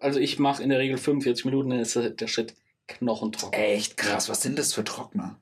[0.00, 2.54] also ich mache in der Regel 45 Minuten, dann ist der der Shit
[2.98, 3.58] knochentrocken.
[3.60, 4.28] echt krass.
[4.28, 5.40] Was sind das für Trockner?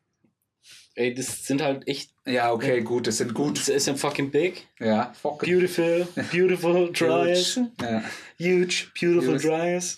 [0.95, 3.57] Ey, das sind halt echt, Ja, okay, gut, das sind gut.
[3.59, 5.49] das ist ein fucking big, Ja, fuck it.
[5.49, 8.03] beautiful, beautiful dryers, Ja,
[8.39, 9.47] huge, beautiful Huge.
[9.49, 9.97] dryers.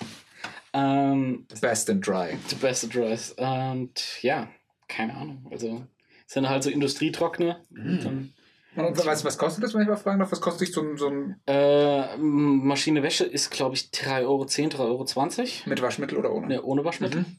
[0.72, 2.36] The best and dry.
[2.48, 3.32] the best dryers.
[3.32, 4.48] Und ja,
[4.88, 5.84] keine Ahnung, also
[6.26, 7.60] sind halt so Industrietrockner.
[7.70, 8.32] Mhm.
[8.76, 10.30] Und du, was kostet das, wenn ich mal fragen darf?
[10.30, 14.78] Was kostet so ein, so ein Äh, Maschine Wäsche ist, glaube ich, 3,10 Euro, 3,20
[14.78, 15.48] Euro.
[15.66, 16.46] mit Waschmittel oder ohne?
[16.46, 17.22] Ne, ohne Waschmittel.
[17.22, 17.36] Mhm.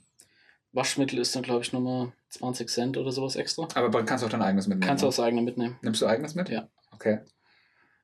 [0.73, 3.67] Waschmittel ist dann, glaube ich, nochmal 20 Cent oder sowas extra.
[3.75, 4.87] Aber kannst du auch dein eigenes mitnehmen.
[4.87, 5.13] Kannst du oder?
[5.13, 5.77] auch das eigene mitnehmen.
[5.81, 6.49] Nimmst du eigenes mit?
[6.49, 6.67] Ja.
[6.91, 7.19] Okay.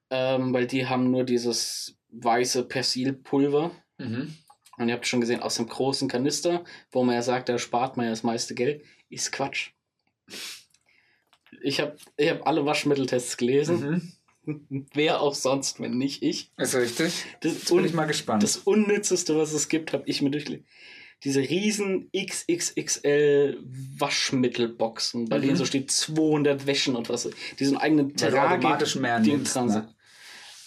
[0.09, 3.71] Ähm, weil die haben nur dieses weiße Persilpulver.
[3.97, 4.35] Mhm.
[4.77, 7.97] Und ihr habt schon gesehen, aus dem großen Kanister, wo man ja sagt, da spart
[7.97, 9.71] man ja das meiste Geld, ist Quatsch.
[11.61, 14.13] Ich habe ich hab alle Waschmitteltests gelesen.
[14.45, 14.87] Mhm.
[14.93, 16.53] Wer auch sonst, wenn nicht ich.
[16.57, 17.11] Ist richtig.
[17.41, 18.43] Das, Jetzt bin ich mal gespannt.
[18.43, 20.65] Das Unnützeste, was es gibt, habe ich mir durchgelesen.
[21.23, 23.57] Diese riesen XXXL
[23.97, 25.41] Waschmittelboxen, bei Mhm.
[25.41, 27.29] denen so steht 200 Wäschen und was.
[27.59, 29.93] Die so einen eigenen du automatisch mehr nimmst, ne?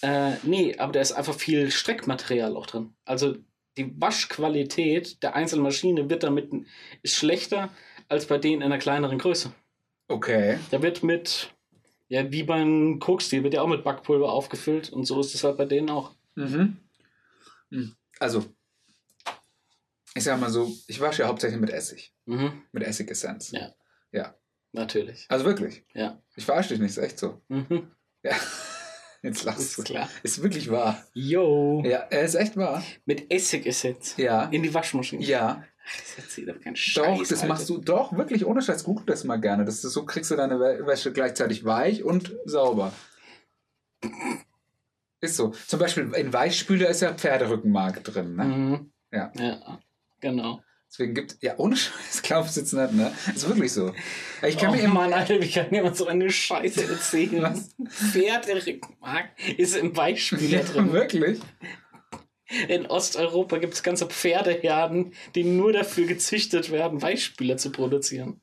[0.03, 2.93] Äh, nee, aber da ist einfach viel Streckmaterial auch drin.
[3.05, 3.35] Also
[3.77, 6.49] die Waschqualität der einzelnen Maschine wird damit
[7.03, 7.69] ist schlechter
[8.09, 9.53] als bei denen in einer kleineren Größe.
[10.11, 10.59] Okay.
[10.71, 11.53] Da wird mit,
[12.09, 15.57] ja, wie beim Kokstil, wird ja auch mit Backpulver aufgefüllt und so ist es halt
[15.57, 16.13] bei denen auch.
[16.35, 16.77] Mhm.
[17.71, 17.95] Hm.
[18.19, 18.45] Also,
[20.13, 22.13] ich sag mal so, ich wasche ja hauptsächlich mit Essig.
[22.25, 23.51] Mhm, Mit Essigessenz.
[23.51, 23.73] Ja.
[24.11, 24.35] Ja.
[24.73, 25.25] natürlich.
[25.29, 25.83] Also wirklich.
[25.93, 26.21] Ja.
[26.35, 27.41] Ich verarsche dich nicht, ist echt so.
[27.47, 27.91] Mhm,
[28.23, 28.35] Ja.
[29.23, 29.83] Jetzt lachst ist du.
[29.83, 30.09] klar.
[30.23, 30.99] Ist wirklich wahr.
[31.13, 31.83] Yo.
[31.85, 32.83] Ja, er ist echt wahr.
[33.05, 34.15] Mit Essigessenz.
[34.17, 34.45] Ja.
[34.45, 35.23] In die Waschmaschine.
[35.23, 35.63] Ja.
[35.97, 37.27] Das erzählt doch keinen Doch, Scheiß.
[37.29, 37.53] das Alter.
[37.53, 38.83] machst du doch wirklich ohne Scheiß.
[38.83, 39.65] Google das mal gerne.
[39.65, 42.93] Das ist, so kriegst du deine Wä- Wäsche gleichzeitig weich und sauber.
[45.19, 45.49] Ist so.
[45.67, 48.35] Zum Beispiel in Weichspüler ist ja Pferderückenmark drin.
[48.35, 48.43] Ne?
[48.43, 48.91] Mhm.
[49.11, 49.31] Ja.
[49.37, 49.79] Ja,
[50.19, 50.61] genau.
[50.89, 53.11] Deswegen gibt ja ohne Scheiß glaubst du jetzt nicht, ne?
[53.33, 53.93] Ist wirklich so.
[54.45, 54.93] Ich kann oh mir immer.
[54.95, 57.43] Mann, Alter, wie kann jemand so eine Scheiße erzählen?
[57.43, 57.69] Was?
[58.11, 60.91] Pferderückenmark ist im Weichspüler drin.
[60.91, 61.39] wirklich?
[62.67, 68.41] In Osteuropa gibt es ganze Pferdeherden, die nur dafür gezüchtet werden, Weichspüler zu produzieren.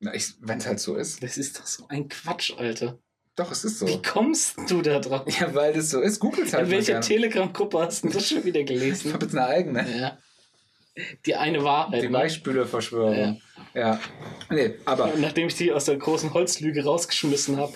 [0.00, 1.22] Wenn es halt so ist.
[1.22, 2.98] Das ist doch so ein Quatsch, Alter.
[3.36, 3.88] Doch, es ist so.
[3.88, 5.22] Wie kommst du da drauf?
[5.40, 6.20] Ja, weil das so ist.
[6.20, 7.00] Googles halt In welcher.
[7.00, 9.12] Telegram-Gruppe hast du das schon wieder Ich gelesen?
[9.12, 9.98] habe jetzt eine eigene.
[9.98, 10.18] Ja.
[11.26, 12.02] Die eine Wahrheit.
[12.02, 12.12] Die ne?
[12.12, 13.40] Weichspülerverschwörung.
[13.74, 14.00] Ja.
[14.50, 17.72] Nee, aber nachdem ich die aus der großen Holzlüge rausgeschmissen habe.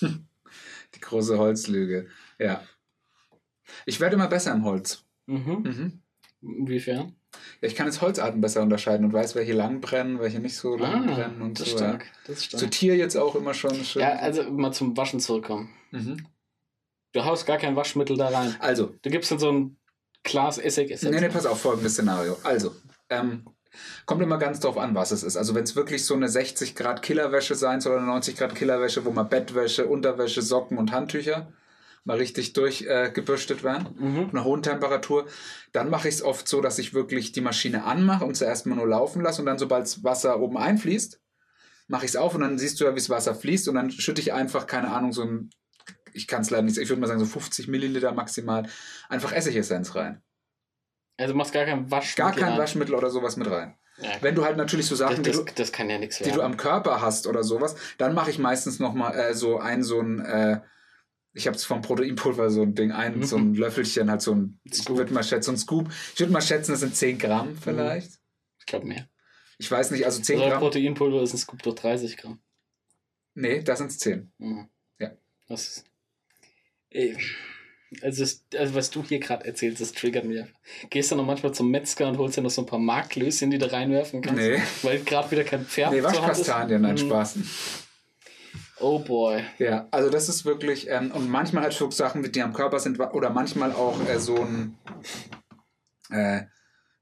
[0.00, 2.08] die große Holzlüge.
[2.38, 2.62] Ja.
[3.86, 5.04] Ich werde immer besser im Holz.
[5.26, 5.62] Mhm.
[6.42, 6.58] Mhm.
[6.60, 7.14] Inwiefern?
[7.60, 10.76] Ja, ich kann jetzt Holzarten besser unterscheiden und weiß, welche lang brennen, welche nicht so
[10.76, 11.76] lang brennen und Ah, das so.
[11.76, 12.06] stark.
[12.26, 12.60] Das ist stark.
[12.60, 14.02] Zu Tier jetzt auch immer schon schön.
[14.02, 15.68] Ja, also mal zum Waschen zurückkommen.
[15.90, 16.26] mhm.
[17.12, 18.54] Du haust gar kein Waschmittel da rein.
[18.60, 19.76] Also, Du gibst dann so ein
[20.24, 20.90] Glas Essig.
[20.90, 21.10] Essig.
[21.10, 22.36] nee, nee, pass auf, folgendes Szenario.
[22.44, 22.74] Also,
[23.08, 23.44] ähm,
[24.04, 25.36] kommt immer ganz drauf an, was es ist.
[25.38, 28.54] Also, wenn es wirklich so eine 60 Grad Killerwäsche sein soll oder eine 90 Grad
[28.54, 31.50] Killerwäsche, wo mal Bettwäsche, Unterwäsche, Socken und Handtücher
[32.04, 34.30] mal richtig durchgebürstet äh, werden, Mhm.
[34.30, 35.26] einer hohen Temperatur,
[35.72, 38.76] dann mache ich es oft so, dass ich wirklich die Maschine anmache und zuerst mal
[38.76, 41.20] nur laufen lasse und dann, sobald das Wasser oben einfließt,
[41.88, 43.90] mache ich es auf und dann siehst du ja, wie das Wasser fließt und dann
[43.90, 45.50] schütte ich einfach, keine Ahnung, so ein,
[46.12, 48.68] ich kann es leider nicht, ich würde mal sagen so 50 Milliliter maximal,
[49.08, 50.22] einfach Essigessenz rein.
[51.16, 52.24] Also du machst gar kein Waschmittel.
[52.24, 52.58] Gar kein rein.
[52.58, 53.76] Waschmittel oder sowas mit rein.
[54.00, 56.30] Ja, Wenn du halt natürlich so das, Sachen, das, die, du, das kann ja die
[56.30, 60.00] du am Körper hast oder sowas, dann mache ich meistens nochmal äh, so ein, so
[60.00, 60.60] ein, äh,
[61.38, 63.22] ich habe es vom Proteinpulver so ein Ding, ein, Mhm.
[63.24, 64.96] so ein Löffelchen, halt so ein, ich Scoop.
[64.98, 65.88] würde mal schätzen, so ein Scoop.
[66.14, 68.12] Ich würde mal schätzen, das sind 10 Gramm vielleicht.
[68.60, 69.08] ich glaube mehr.
[69.58, 70.60] Ich weiß nicht, also 10 Also Gramm.
[70.60, 72.40] Proteinpulver ist ein Scoop durch 30 Gramm.
[73.34, 74.30] Nee, da sind es 10.
[74.38, 74.68] Mhm.
[74.98, 75.12] Ja.
[75.48, 75.84] Das ist.
[76.90, 77.16] Ey.
[78.02, 80.40] Also, es, also was du hier gerade erzählst, das triggert mich.
[80.40, 80.58] einfach.
[80.90, 83.56] Gehst du noch manchmal zum Metzger und holst dir noch so ein paar Marklöschen, die
[83.58, 84.42] du reinwerfen kannst?
[84.42, 84.60] Nee.
[84.82, 86.02] Weil gerade wieder kein Pferd Nee?
[86.02, 86.98] Waschkastanien, nein, Mhm.
[86.98, 87.38] Spaß.
[88.80, 89.44] Oh boy.
[89.58, 92.98] Ja, also das ist wirklich, ähm, und manchmal halt so Sachen, die am Körper sind,
[93.00, 94.78] oder manchmal auch äh, so ein,
[96.10, 96.42] äh,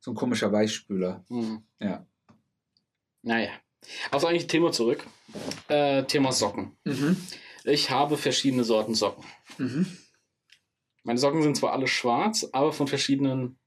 [0.00, 1.24] so ein komischer Weichspüler.
[1.28, 1.64] Mhm.
[1.80, 2.06] Ja.
[3.22, 3.50] Naja.
[4.10, 5.06] Aufs eigentliche Thema zurück.
[5.68, 6.76] Äh, Thema Socken.
[6.84, 7.16] Mhm.
[7.64, 9.24] Ich habe verschiedene Sorten Socken.
[9.58, 9.86] Mhm.
[11.02, 13.58] Meine Socken sind zwar alle schwarz, aber von verschiedenen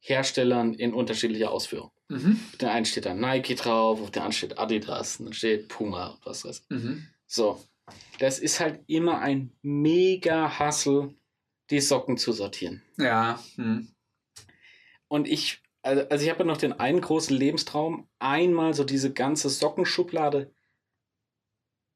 [0.00, 1.92] Herstellern in unterschiedlicher Ausführung.
[2.08, 2.40] Mhm.
[2.52, 6.08] Auf den einen steht dann Nike drauf, auf den anderen steht Adidas, dann steht Puma
[6.08, 6.76] und was weiß ich.
[6.76, 7.06] Mhm.
[7.32, 7.64] So.
[8.18, 11.14] Das ist halt immer ein mega Hassel,
[11.70, 12.82] die Socken zu sortieren.
[12.98, 13.42] Ja.
[13.56, 13.94] Mhm.
[15.08, 19.12] Und ich, also, also ich habe ja noch den einen großen Lebenstraum, einmal so diese
[19.12, 20.54] ganze Sockenschublade,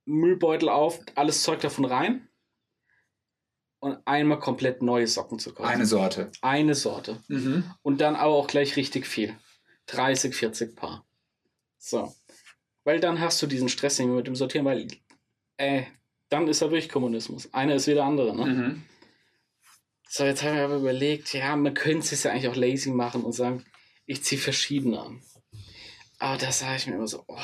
[0.07, 2.29] Müllbeutel auf, alles Zeug davon rein
[3.81, 5.69] und einmal komplett neue Socken zu kaufen.
[5.69, 6.33] Eine Sorte.
[6.41, 7.23] Eine Sorte.
[7.29, 7.71] Mhm.
[7.83, 9.39] Und dann aber auch gleich richtig viel.
[9.87, 11.07] 30, 40 Paar.
[11.79, 12.15] So.
[12.85, 14.87] Weil dann hast du diesen Stress nicht mehr mit dem Sortieren, weil,
[15.57, 15.85] äh,
[16.29, 17.53] dann ist er wirklich Kommunismus.
[17.55, 18.45] Einer ist wie der andere, ne?
[18.45, 18.83] Mhm.
[20.09, 23.25] So, jetzt haben wir aber überlegt, ja, man könnte es ja eigentlich auch lazy machen
[23.25, 23.65] und sagen,
[24.07, 25.21] ich ziehe verschiedene an.
[26.19, 27.37] Aber da sage ich mir immer so, oh,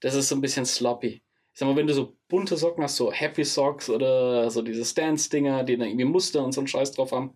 [0.00, 1.22] das ist so ein bisschen sloppy.
[1.52, 4.84] Ich sag mal, wenn du so bunte Socken hast, so Happy Socks oder so diese
[4.84, 7.34] Stance-Dinger, die dann irgendwie Muster und so einen Scheiß drauf haben,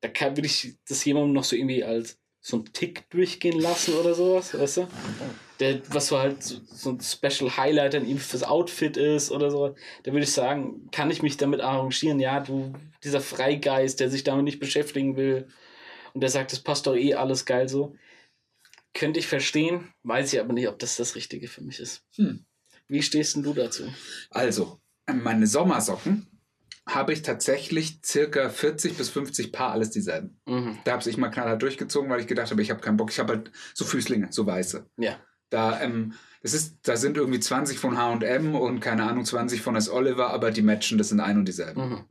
[0.00, 3.94] da kann, würde ich das jemandem noch so irgendwie als so einen Tick durchgehen lassen
[3.94, 4.88] oder sowas, weißt du?
[5.60, 9.50] Der, was so halt so, so ein Special Highlight dann irgendwie fürs Outfit ist oder
[9.50, 12.72] so, da würde ich sagen, kann ich mich damit arrangieren, ja, du,
[13.04, 15.46] dieser Freigeist, der sich damit nicht beschäftigen will
[16.12, 17.94] und der sagt, das passt doch eh alles geil so.
[18.94, 22.04] Könnte ich verstehen, weiß ich aber nicht, ob das das Richtige für mich ist.
[22.16, 22.44] Hm.
[22.88, 23.92] Wie stehst denn du dazu?
[24.30, 26.26] Also, meine Sommersocken
[26.86, 30.40] habe ich tatsächlich circa 40 bis 50 Paar alles dieselben.
[30.46, 30.78] Mhm.
[30.84, 33.10] Da habe ich mal knallhart durchgezogen, weil ich gedacht habe, ich habe keinen Bock.
[33.10, 34.86] Ich habe halt so Füßlinge, so weiße.
[34.98, 35.18] Ja.
[35.54, 39.76] Da, ähm, das ist, da sind irgendwie 20 von H&M und keine Ahnung, 20 von
[39.76, 39.88] S.
[39.88, 42.04] Oliver, aber die matchen, das sind ein und dieselben.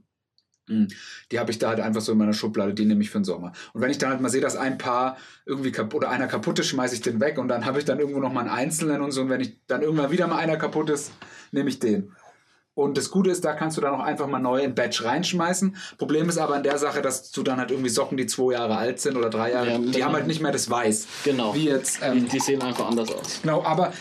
[0.68, 0.84] Mhm.
[0.86, 0.88] Mm,
[1.30, 3.26] Die habe ich da halt einfach so in meiner Schublade, die nehme ich für den
[3.26, 3.52] Sommer.
[3.74, 6.58] Und wenn ich dann halt mal sehe, dass ein Paar irgendwie kaputt oder einer kaputt
[6.60, 9.02] ist, schmeiße ich den weg und dann habe ich dann irgendwo noch mal einen einzelnen
[9.02, 9.22] und so.
[9.24, 11.12] Und wenn ich dann irgendwann wieder mal einer kaputt ist,
[11.52, 12.14] nehme ich den.
[12.76, 15.76] Und das Gute ist, da kannst du dann auch einfach mal neu in Batch reinschmeißen.
[16.00, 18.78] Problem ist aber an der Sache, dass du dann halt irgendwie Socken, die zwei Jahre
[18.78, 20.06] alt sind oder drei Jahre, Ja, die genau.
[20.06, 21.08] haben halt nicht mehr das Weiß.
[21.24, 21.54] Genau.
[21.54, 23.40] Wie jetzt, Die, ähm, die sehen einfach anders aus.
[23.44, 23.94] genau, aber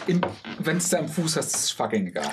[0.59, 2.31] wenn es da im Fuß hast, ist es fucking egal.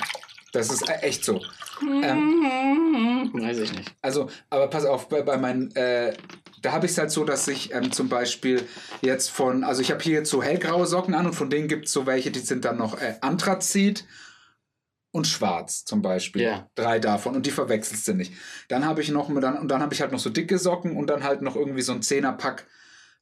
[0.53, 1.41] Das ist e- echt so.
[1.83, 3.91] Ähm, Weiß ich nicht.
[4.01, 6.13] also, aber pass auf, bei, bei meinen, äh,
[6.61, 8.63] da habe ich es halt so, dass ich ähm, zum Beispiel
[9.01, 11.85] jetzt von, also ich habe hier jetzt so hellgraue Socken an und von denen gibt
[11.87, 14.05] es so welche, die sind dann noch äh, Anthrazit
[15.11, 16.43] und schwarz zum Beispiel.
[16.43, 16.69] Ja.
[16.75, 18.33] Drei davon und die verwechselst du nicht.
[18.67, 21.23] Dann habe ich noch, und dann habe ich halt noch so dicke Socken und dann
[21.23, 22.67] halt noch irgendwie so ein Zehnerpack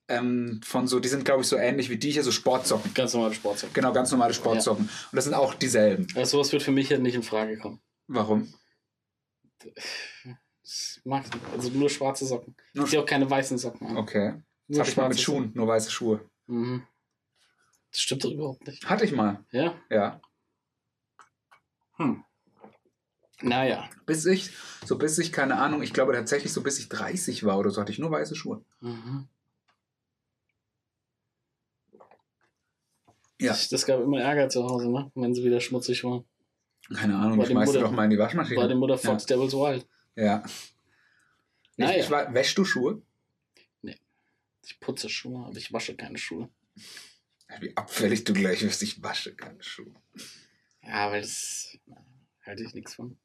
[0.09, 2.93] ähm, von so, die sind glaube ich so ähnlich wie die hier, so Sportsocken.
[2.93, 3.73] Ganz normale Sportsocken.
[3.73, 4.85] Genau, ganz normale Sportsocken.
[4.85, 6.07] Und das sind auch dieselben.
[6.15, 7.81] Also sowas wird für mich ja nicht in Frage kommen.
[8.07, 8.53] Warum?
[10.63, 12.55] Ich mag also nur schwarze Socken.
[12.73, 13.97] Ich ziehe auch keine weißen Socken an.
[13.97, 14.33] Okay.
[14.67, 16.17] Das Nur hatte ich mal mit Schuhen, nur weiße Schuhe.
[16.17, 16.61] Socken.
[16.61, 16.83] Mhm.
[17.91, 18.87] Das stimmt doch überhaupt nicht.
[18.89, 19.73] Hatte ich mal, Ja?
[19.89, 20.21] ja.
[21.97, 22.23] Hm.
[23.41, 23.89] Naja.
[24.05, 24.51] Bis ich,
[24.85, 27.81] so bis ich, keine Ahnung, ich glaube tatsächlich so bis ich 30 war oder so,
[27.81, 28.63] hatte ich nur weiße Schuhe.
[28.81, 29.27] Mhm.
[33.39, 33.51] Ja.
[33.51, 35.11] Das, das gab immer Ärger zu Hause, ne?
[35.13, 36.25] wenn sie wieder schmutzig waren.
[36.95, 38.67] Keine Ahnung, Bei ich schmeiß doch mal in die Bei Waschmaschine.
[38.67, 39.87] dem Mutter Fox Devils Wild.
[40.15, 40.43] Ja.
[41.75, 41.99] Naja.
[41.99, 43.01] Ich, ich wäschst du Schuhe?
[44.63, 46.49] Ich putze Schuhe, aber ich wasche keine Schuhe.
[47.61, 49.93] Wie abfällig du gleich wirst, ich wasche keine Schuhe.
[50.87, 51.97] Ja, weil das na,
[52.45, 53.17] halte ich nichts von.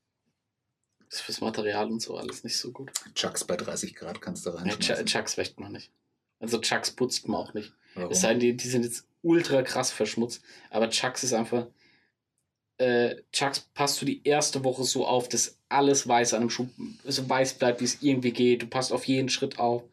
[1.09, 2.91] Das ist fürs Material und so alles nicht so gut.
[3.15, 5.07] Chucks bei 30 Grad kannst du Ja, reinschmeißen.
[5.07, 5.91] Ch- Chucks wäscht man nicht.
[6.41, 7.73] Also Chucks putzt man auch nicht.
[7.95, 8.11] Warum?
[8.11, 10.43] Es sei denn, die, die sind jetzt ultra krass verschmutzt.
[10.71, 11.67] Aber Chucks ist einfach.
[12.79, 16.69] Äh, Chucks passt du die erste Woche so auf, dass alles weiß an einem Schuh
[17.05, 18.63] so weiß bleibt, wie es irgendwie geht.
[18.63, 19.85] Du passt auf jeden Schritt auf.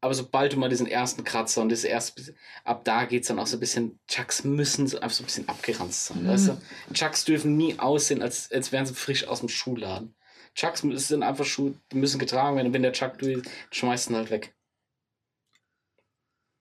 [0.00, 3.38] Aber sobald du mal diesen ersten Kratzer und das erste, ab da geht es dann
[3.38, 6.22] auch so ein bisschen, Chucks müssen so einfach so ein bisschen abgeranzt sein.
[6.22, 6.28] Mhm.
[6.28, 6.60] Weißt du?
[6.92, 10.14] Chucks dürfen nie aussehen, als, als wären sie frisch aus dem Schuhladen.
[10.54, 12.68] Chucks sind einfach Schuhe, die müssen getragen werden.
[12.68, 14.54] Und wenn der Chuck durch schmeißt ihn halt weg.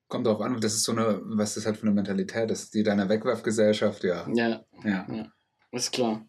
[0.08, 2.74] Kommt drauf an, das ist so eine, was das halt für eine Mentalität ist.
[2.74, 4.28] Die deiner Wegwerfgesellschaft, ja.
[4.34, 5.32] Ja, Ja.
[5.72, 6.26] ist klar.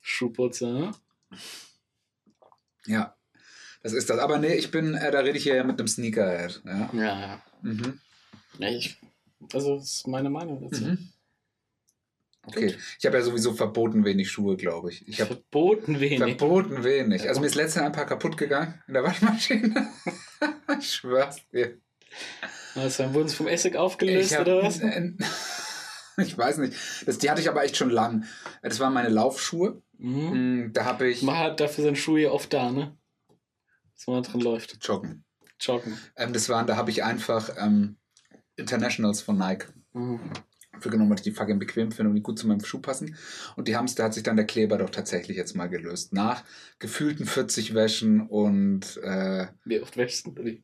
[0.00, 0.92] Schuhputzer, ne?
[2.86, 3.15] Ja.
[3.86, 4.18] Das ist das.
[4.18, 6.60] Aber nee, ich bin, äh, da rede ich hier mit einem Sneakerhead.
[6.64, 6.90] Ja.
[6.92, 7.42] Ja, ja.
[7.62, 8.00] Mhm.
[8.58, 8.96] ja ich,
[9.52, 10.82] also, das ist meine Meinung dazu.
[10.86, 11.12] Mhm.
[12.48, 12.74] Okay.
[12.98, 15.06] Ich habe ja sowieso verboten wenig Schuhe, glaube ich.
[15.06, 16.18] Ich Verboten wenig.
[16.18, 17.28] verboten wenig.
[17.28, 19.86] Also mir ist letztens ein paar kaputt gegangen in der Waschmaschine.
[20.80, 21.78] ich schwör's dir.
[22.74, 24.80] Also, dann wurden sie vom Essig aufgelöst, hab- oder was?
[26.18, 26.74] Ich weiß nicht.
[27.06, 28.24] Das, die hatte ich aber echt schon lang.
[28.62, 29.80] Das waren meine Laufschuhe.
[29.98, 30.64] Mhm.
[30.64, 32.96] Mm, Da habe ich Man hat dafür seine Schuhe ja oft da, ne?
[33.96, 34.78] Dass man da drin läuft.
[34.86, 35.24] Joggen.
[35.60, 35.98] Joggen.
[36.16, 37.96] Ähm, das waren, da habe ich einfach ähm,
[38.56, 40.20] Internationals von Nike Mhm.
[40.78, 43.16] für genommen, weil ich die fucking bequem finde und die gut zu meinem Schuh passen.
[43.56, 46.12] Und die Hamster hat sich dann der Kleber doch tatsächlich jetzt mal gelöst.
[46.12, 46.44] Nach
[46.78, 50.62] gefühlten 40 Wäschen und äh, Wie oft wäschst du die?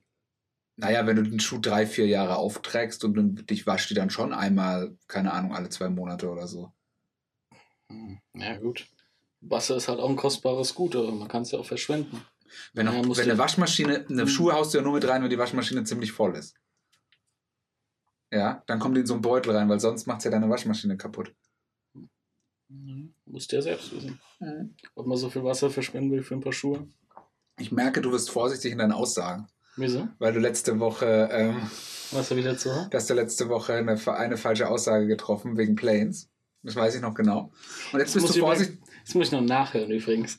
[0.76, 4.10] naja, wenn du den Schuh drei, vier Jahre aufträgst und dann, dich waschst die dann
[4.10, 6.72] schon einmal, keine Ahnung, alle zwei Monate oder so.
[7.88, 8.20] Mhm.
[8.34, 8.86] Ja, gut.
[9.40, 12.22] Wasser ist halt auch ein kostbares Gut, aber man kann es ja auch verschwenden.
[12.72, 14.28] Wenn, Ja, musst wenn du- eine Waschmaschine, eine Mhm.
[14.28, 16.54] Schuhe haust du ja nur mit rein, wenn die Waschmaschine ziemlich voll ist.
[18.32, 20.96] Ja, dann kommt die in so einen Beutel rein, weil sonst macht ja deine Waschmaschine
[20.96, 21.34] kaputt.
[22.68, 23.14] Mhm.
[23.26, 24.18] Musst du ja selbst wissen.
[24.94, 26.88] Ob man so viel Wasser verschwenden will für ein paar Schuhe.
[27.58, 30.08] Ich merke, du wirst vorsichtig in deinen Aussagen, Wieso?
[30.18, 31.70] weil du letzte Woche, ähm,
[32.12, 32.88] Wasser wieder zu haben?
[32.90, 36.30] du hast du letzte Woche eine, eine falsche Aussage getroffen wegen Planes.
[36.62, 37.52] Das weiß ich noch genau.
[37.92, 38.80] Und jetzt bist muss du ich vorsichtig.
[39.04, 40.38] Das muss ich noch nachhören übrigens.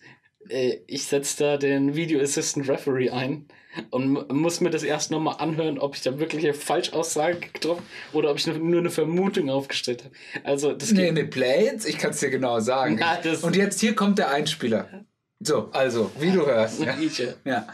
[0.87, 3.45] Ich setze da den Video Assistant Referee ein
[3.89, 8.29] und muss mir das erst nochmal anhören, ob ich da wirklich eine Falschaussage getroffen oder
[8.31, 10.13] ob ich nur eine Vermutung aufgestellt habe.
[10.43, 12.97] Also, das Nee, nee, Planes, ich kann es dir genau sagen.
[12.99, 15.05] Na, Und jetzt hier kommt der Einspieler.
[15.39, 16.79] So, also, wie du hörst.
[16.81, 16.95] Ja.
[16.99, 17.67] Ich, äh, ja.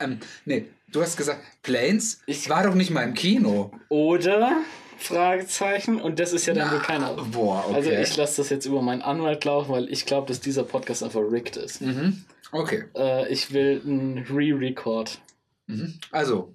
[0.00, 3.72] Ähm, nee, du hast gesagt, Planes Ich- war doch nicht mal im Kino.
[3.88, 4.58] Oder?
[4.98, 6.00] Fragezeichen.
[6.00, 7.12] Und das ist ja dann wohl keiner.
[7.14, 7.74] Boah, okay.
[7.76, 11.02] Also, ich lasse das jetzt über meinen Anwalt laufen, weil ich glaube, dass dieser Podcast
[11.02, 11.80] einfach rigged ist.
[11.82, 12.24] Mhm.
[12.52, 12.84] Okay.
[12.96, 15.18] Äh, ich will einen Re-Record.
[15.66, 15.98] Mhm.
[16.10, 16.54] Also,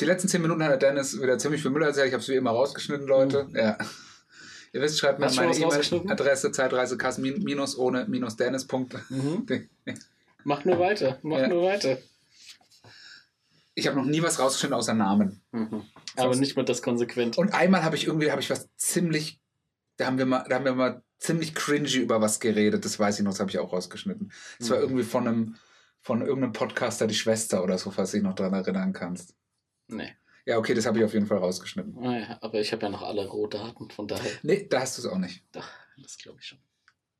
[0.00, 2.08] die letzten zehn Minuten hat der Dennis wieder ziemlich viel Müll erzählt.
[2.08, 3.46] Ich habe es wie immer rausgeschnitten, Leute.
[3.54, 3.76] Ja.
[4.72, 5.56] Ihr wisst, schreibt mir meine?
[5.56, 8.64] E-Mail-Adresse Zeitreisekassen min- minus ohne minus Dennis.
[8.66, 8.94] Punkt.
[9.08, 9.46] Mhm.
[10.42, 11.18] Mach nur weiter.
[11.22, 11.48] Mach Ja.
[11.48, 11.98] nur weiter.
[13.74, 15.42] Ich habe noch nie was rausgeschnitten außer Namen.
[15.52, 15.82] Mhm.
[16.16, 17.38] Aber nicht mal das konsequent.
[17.38, 19.40] Und einmal habe ich irgendwie habe ich was ziemlich,
[19.96, 22.84] da haben wir mal, da haben wir mal ziemlich cringy über was geredet.
[22.84, 24.32] Das weiß ich noch, das habe ich auch rausgeschnitten.
[24.58, 24.82] Das war Mhm.
[24.84, 25.56] irgendwie von einem
[26.00, 29.34] von irgendeinem Podcaster die Schwester oder so, falls du dich noch dran erinnern kannst.
[29.88, 30.14] Nee.
[30.44, 31.94] Ja, okay, das habe ich auf jeden Fall rausgeschnitten.
[31.98, 34.30] Naja, aber ich habe ja noch alle Rohdaten, von daher.
[34.42, 35.42] Nee, da hast du es auch nicht.
[35.52, 36.58] Doch, das glaube ich schon.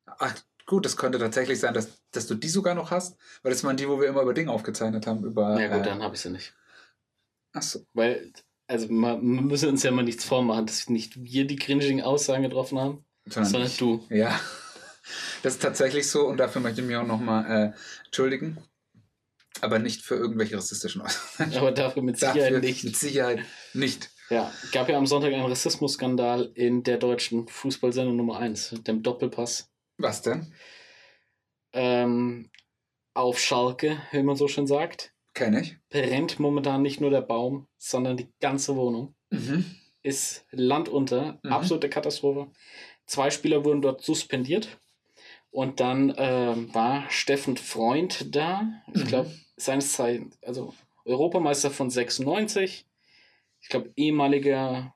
[0.04, 0.34] Ach,
[0.66, 3.76] gut, das könnte tatsächlich sein, dass, dass du die sogar noch hast, weil das waren
[3.76, 5.24] die, wo wir immer über Dinge aufgezeichnet haben.
[5.24, 6.54] Über, Ja gut, äh, dann habe ich sie nicht.
[7.52, 7.86] Ach so.
[7.92, 8.32] Weil,
[8.66, 12.78] also wir müssen uns ja mal nichts vormachen, dass nicht wir die cringigen Aussagen getroffen
[12.78, 14.04] haben, Sondern, sondern du.
[14.10, 14.40] Ja,
[15.42, 18.58] das ist tatsächlich so und dafür möchte ich mich auch nochmal äh, entschuldigen.
[19.60, 21.56] Aber nicht für irgendwelche rassistischen Aussagen.
[21.56, 22.84] Aber dafür mit Sicherheit Dafür nicht.
[22.84, 23.40] Mit Sicherheit
[23.72, 24.10] nicht.
[24.30, 29.70] Ja, gab ja am Sonntag einen Rassismusskandal in der deutschen Fußballsendung Nummer 1, dem Doppelpass.
[29.98, 30.52] Was denn?
[31.72, 32.50] Ähm,
[33.14, 35.76] auf Schalke, wie man so schön sagt, Kenn ich.
[35.88, 39.14] brennt momentan nicht nur der Baum, sondern die ganze Wohnung.
[39.30, 39.64] Mhm.
[40.02, 41.52] Ist landunter, Mhm.
[41.52, 42.50] absolute Katastrophe.
[43.06, 44.80] Zwei Spieler wurden dort suspendiert.
[45.50, 48.82] Und dann ähm, war Steffen Freund da.
[48.92, 49.06] Ich Mhm.
[49.06, 52.86] glaube, seines Zeichens, also Europameister von 96.
[53.60, 54.94] Ich glaube, ehemaliger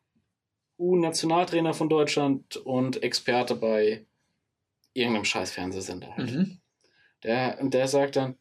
[0.79, 4.07] U-Nationaltrainer von Deutschland und Experte bei
[4.99, 6.33] irgendeinem scheiß Fernsehsender halt.
[6.33, 6.59] Mhm.
[7.23, 8.37] Der, und der sagt dann,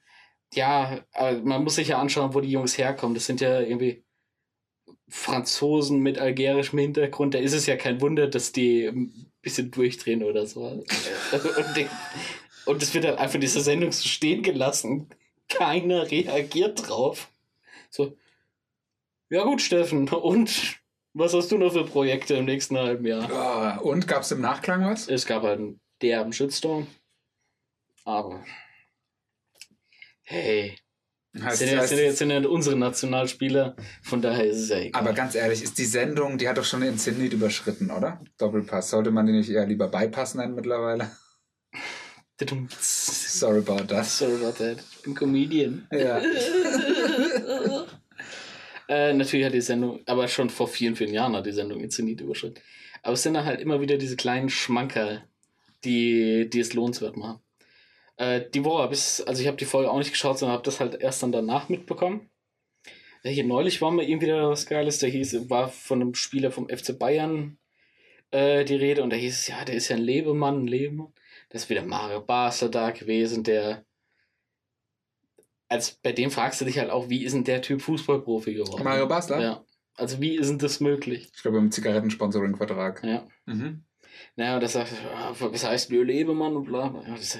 [0.54, 1.00] ja,
[1.44, 3.16] man muss sich ja anschauen, wo die Jungs herkommen.
[3.16, 4.04] Das sind ja irgendwie
[5.10, 7.34] Franzosen mit algerischem Hintergrund.
[7.34, 10.62] Da ist es ja kein Wunder, dass die ein bisschen durchdrehen oder so.
[12.66, 15.10] und, es wird dann einfach in dieser Sendung so stehen gelassen.
[15.50, 17.30] Keiner reagiert drauf.
[17.90, 18.16] So,
[19.30, 20.80] ja gut, Steffen, und
[21.14, 23.30] was hast du noch für Projekte im nächsten halben Jahr?
[23.30, 25.08] Ja, und gab es im Nachklang was?
[25.08, 26.88] Es gab halt einen derben Shitstorm.
[28.06, 28.44] Aber.
[30.24, 30.78] Hey.
[31.40, 33.76] Heißt, sind, ja, heißt, sind, ja, sind ja unsere Nationalspieler.
[34.02, 35.02] Von daher ist es ja egal.
[35.02, 38.22] aber ganz ehrlich, ist die Sendung, die hat doch schon den Zenit überschritten, oder?
[38.38, 38.90] Doppelpass.
[38.90, 41.12] Sollte man den nicht eher lieber Bypass nennen mittlerweile?
[42.80, 44.06] Sorry about that.
[44.06, 44.78] Sorry about that.
[44.80, 45.88] Ich bin Comedian.
[45.92, 46.22] Ja.
[48.90, 51.92] Äh, natürlich hat die Sendung, aber schon vor vielen, vielen Jahren hat die Sendung den
[51.92, 52.62] Zenit überschritten.
[53.04, 55.24] Aber es sind dann halt immer wieder diese kleinen Schmankerl,
[55.84, 57.42] die, die es lohnenswert machen.
[58.18, 60.66] Äh, die Woche habe ich, also ich habe die Folge auch nicht geschaut, sondern habe
[60.66, 62.30] das halt erst dann danach mitbekommen.
[63.24, 66.52] Ja, hier neulich war mal irgendwie wieder was Geiles, da hieß, war von einem Spieler
[66.52, 67.58] vom FC Bayern
[68.32, 71.14] äh, die Rede und da hieß es, ja, der ist ja ein Lebemann, ein Lebemann.
[71.50, 73.86] Da ist wieder Mario Basler da gewesen, der
[75.70, 78.84] als bei dem fragst du dich halt auch, wie ist denn der Typ Fußballprofi geworden?
[78.84, 79.42] Mario Basler?
[79.42, 79.66] Ja.
[79.96, 81.30] Also wie ist denn das möglich?
[81.36, 83.04] Ich glaube, im Zigarettensponsoring-Vertrag.
[83.04, 83.28] Ja.
[83.46, 83.84] Mhm.
[84.38, 86.88] Naja, das sagt, ah, was heißt Leo Lebemann und bla.
[86.90, 87.02] bla.
[87.08, 87.40] Ja, das,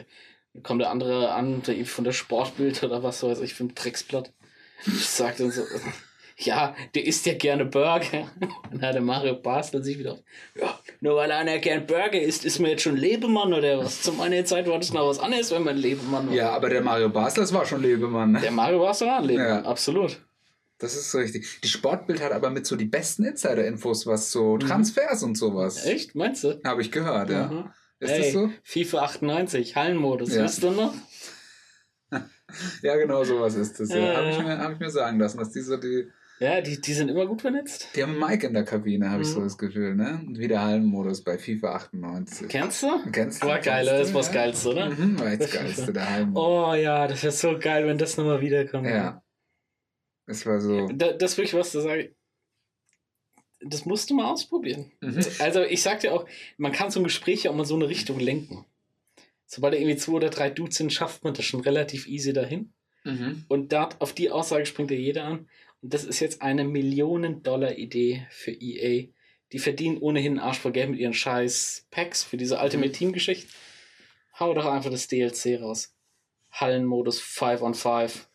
[0.54, 4.34] dann kommt der andere an, der von der Sportbild oder was weiß ich, vom Drecksblatt.
[4.86, 5.62] Ich sag dann so,
[6.40, 8.28] ja, der isst ja gerne Burger.
[8.72, 10.20] Dann hat der Mario Basler sich wieder,
[10.56, 14.04] ja, nur weil einer gern Burger isst, ist man jetzt schon Lebemann oder was?
[14.04, 16.36] Zu meiner Zeit war das noch was anderes, wenn man Lebemann war.
[16.36, 18.34] Ja, aber der Mario Basler, war schon Lebemann.
[18.34, 18.42] Ne?
[18.42, 19.70] Der Mario Basler war ein Lebemann, Ja.
[19.70, 20.22] absolut.
[20.80, 21.60] Das ist so richtig.
[21.64, 25.84] Die Sportbild hat aber mit so die besten Insider-Infos, was so Transfers und sowas.
[25.86, 25.92] Mhm.
[25.92, 26.60] Echt, meinst du?
[26.64, 27.48] Habe ich gehört, ja.
[27.48, 27.70] Mhm.
[28.00, 28.52] Ist Ey, das so?
[28.64, 30.44] FIFA 98, Hallenmodus, Ja.
[30.44, 30.94] wisst ihr noch?
[32.82, 33.90] Ja, genau sowas ist das.
[33.90, 33.98] Ja.
[33.98, 34.44] Ja, Habe ich, ja.
[34.44, 36.08] mir- hab ich mir sagen lassen, dass die so die.
[36.40, 37.90] Ja, die, die sind immer gut vernetzt.
[37.96, 39.34] Die haben Mike in der Kabine, habe ich Mhm.
[39.34, 40.22] so das Gefühl, ne?
[40.26, 42.48] Und wieder Hallenmodus bei FIFA 98.
[42.48, 42.88] Kennst du?
[43.12, 43.48] Kennst du?
[43.48, 44.32] War geil, das du, war das?
[44.32, 44.90] Geilste, oder?
[44.92, 46.70] Mhm, war jetzt geilste, der Hallenmodus.
[46.70, 48.88] Oh ja, das wäre so geil, wenn das nochmal wiederkommt.
[48.88, 49.22] Ja.
[50.28, 50.88] Es war so.
[50.90, 52.12] Da, das ist wirklich was, da sage ich.
[53.62, 54.92] Das musst du mal ausprobieren.
[55.02, 55.26] Mhm.
[55.40, 57.90] Also ich sag dir auch, man kann so ein Gespräch ja auch mal so eine
[57.90, 58.66] Richtung lenken.
[59.48, 62.74] Sobald da irgendwie zwei oder drei Dudes sind, schafft man das schon relativ easy dahin.
[63.04, 63.46] Mhm.
[63.48, 65.50] Und da, auf die Aussage springt ja jeder an.
[65.82, 69.08] Und das ist jetzt eine Millionen-Dollar-Idee für EA.
[69.54, 73.48] Die verdienen ohnehin einen Arsch voll Geld mit ihren scheiß Packs für diese Ultimate Team-Geschichte.
[74.40, 75.96] Hau doch einfach das DLC raus.
[76.52, 78.27] Hallenmodus 5 on 5.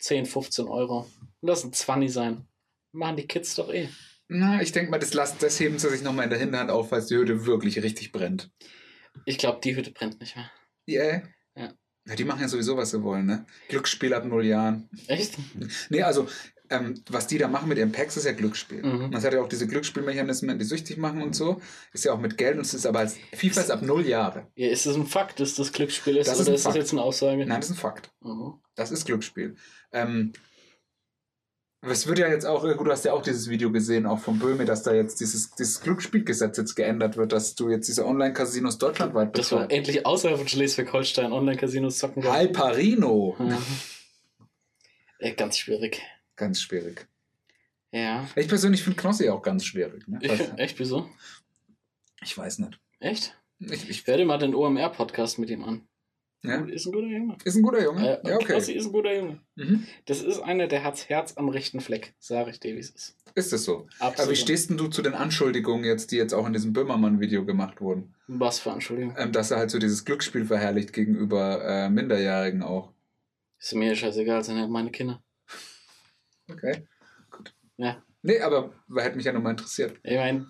[0.00, 1.06] 10, 15 Euro.
[1.42, 2.46] Lass ein 20 sein.
[2.92, 3.88] Machen die Kids doch eh.
[4.28, 6.88] Na, ich denke mal, das, lasst, das heben sie sich nochmal in der Hinterhand auf,
[6.90, 8.50] falls die Hütte wirklich richtig brennt.
[9.24, 10.50] Ich glaube, die Hütte brennt nicht mehr.
[10.88, 11.22] Yeah.
[11.56, 11.74] Ja.
[12.06, 12.14] ja.
[12.14, 13.46] Die machen ja sowieso, was sie wollen, ne?
[13.68, 14.88] Glücksspiel ab null Jahren.
[15.08, 15.36] Echt?
[15.88, 16.28] Nee, also,
[16.70, 18.82] ähm, was die da machen mit ihren Packs, ist ja Glücksspiel.
[18.82, 19.10] Mhm.
[19.10, 21.60] Man hat ja auch diese Glücksspielmechanismen, die süchtig machen und so.
[21.92, 24.46] Ist ja auch mit Geld und es ist aber als FIFA ist ab null Jahre.
[24.54, 26.28] Ja, ist das ein Fakt, dass das Glücksspiel ist?
[26.28, 27.44] Das ist oder ein ist das jetzt eine Aussage?
[27.44, 28.12] Nein, das ist ein Fakt.
[28.20, 28.54] Mhm.
[28.76, 29.56] Das ist Glücksspiel.
[29.92, 30.32] Ähm,
[31.82, 34.38] es wird ja jetzt auch, gut, du hast ja auch dieses Video gesehen, auch von
[34.38, 38.76] Böhme, dass da jetzt dieses, dieses Glücksspielgesetz jetzt geändert wird, dass du jetzt diese Online-Casinos
[38.78, 39.76] deutschlandweit Dass wir betreibst.
[39.76, 42.22] endlich außerhalb von Schleswig-Holstein Online-Casinos zocken.
[42.24, 43.34] Halparino.
[43.38, 43.58] Ja.
[45.20, 46.02] Ja, ganz schwierig.
[46.40, 47.06] Ganz schwierig.
[47.92, 48.26] Ja.
[48.34, 50.08] Ich persönlich finde Knossi auch ganz schwierig.
[50.08, 50.20] Ne?
[50.22, 51.10] Ich, echt, wieso?
[52.22, 52.80] Ich weiß nicht.
[52.98, 53.38] Echt?
[53.58, 55.86] Ich, ich, werde mal den OMR-Podcast mit ihm an.
[56.42, 56.64] Ja.
[56.64, 57.36] Ist ein guter Junge.
[57.44, 58.22] Ist ein guter Junge.
[58.22, 58.54] Äh, ja, okay.
[58.54, 59.40] Knossi ist ein guter Junge.
[59.56, 59.86] Mhm.
[60.06, 63.16] Das ist einer, der hat's Herz am rechten Fleck, sage ich dir, wie es ist.
[63.34, 63.86] Ist es so.
[63.98, 64.20] Absolut.
[64.20, 67.44] Aber wie stehst denn du zu den Anschuldigungen jetzt, die jetzt auch in diesem Böhmermann-Video
[67.44, 68.14] gemacht wurden?
[68.28, 69.14] Was für Entschuldigung.
[69.18, 72.94] Ähm, dass er halt so dieses Glücksspiel verherrlicht gegenüber äh, Minderjährigen auch.
[73.58, 75.22] Ist mir scheißegal, sind ja meine Kinder.
[76.52, 76.86] Okay.
[77.30, 77.52] Gut.
[77.76, 78.02] Ja.
[78.22, 79.96] Nee, aber hätte mich ja nochmal interessiert.
[80.02, 80.46] Ich meine,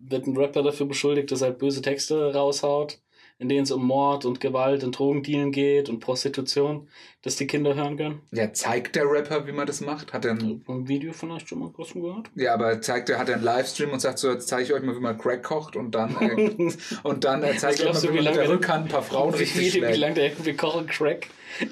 [0.00, 3.00] wird ein Rapper dafür beschuldigt, dass er halt böse Texte raushaut,
[3.38, 6.88] in denen es um Mord und Gewalt und Drogendealen geht und Prostitution,
[7.22, 8.22] dass die Kinder hören können.
[8.30, 10.12] Ja, zeigt der Rapper, wie man das macht?
[10.12, 12.30] Hat er ein, Ein Video von euch schon mal kurz gehört?
[12.36, 14.82] ja, aber zeigt er, hat er einen Livestream und sagt so, jetzt zeige ich euch
[14.82, 16.72] mal, wie man Crack kocht und dann, äh,
[17.02, 19.02] und dann äh, zeige ich euch mal, wie wie man mit der Rückhand ein paar
[19.02, 19.96] Frauen richtig wie, wie schlägt.
[19.96, 21.26] lange der irgendwie Kochen Crack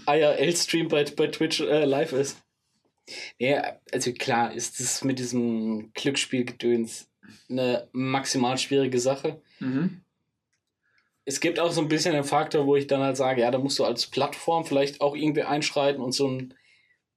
[0.06, 2.38] IRL-Stream bei, bei Twitch äh, live ist.
[3.38, 7.08] Ja, also klar ist das mit diesem Glücksspielgedöns
[7.48, 9.40] eine maximal schwierige Sache.
[9.60, 10.00] Mhm.
[11.26, 13.58] es gibt auch so ein bisschen den Faktor, wo ich dann halt sage, ja, da
[13.58, 16.54] musst du als Plattform vielleicht auch irgendwie einschreiten und so ein,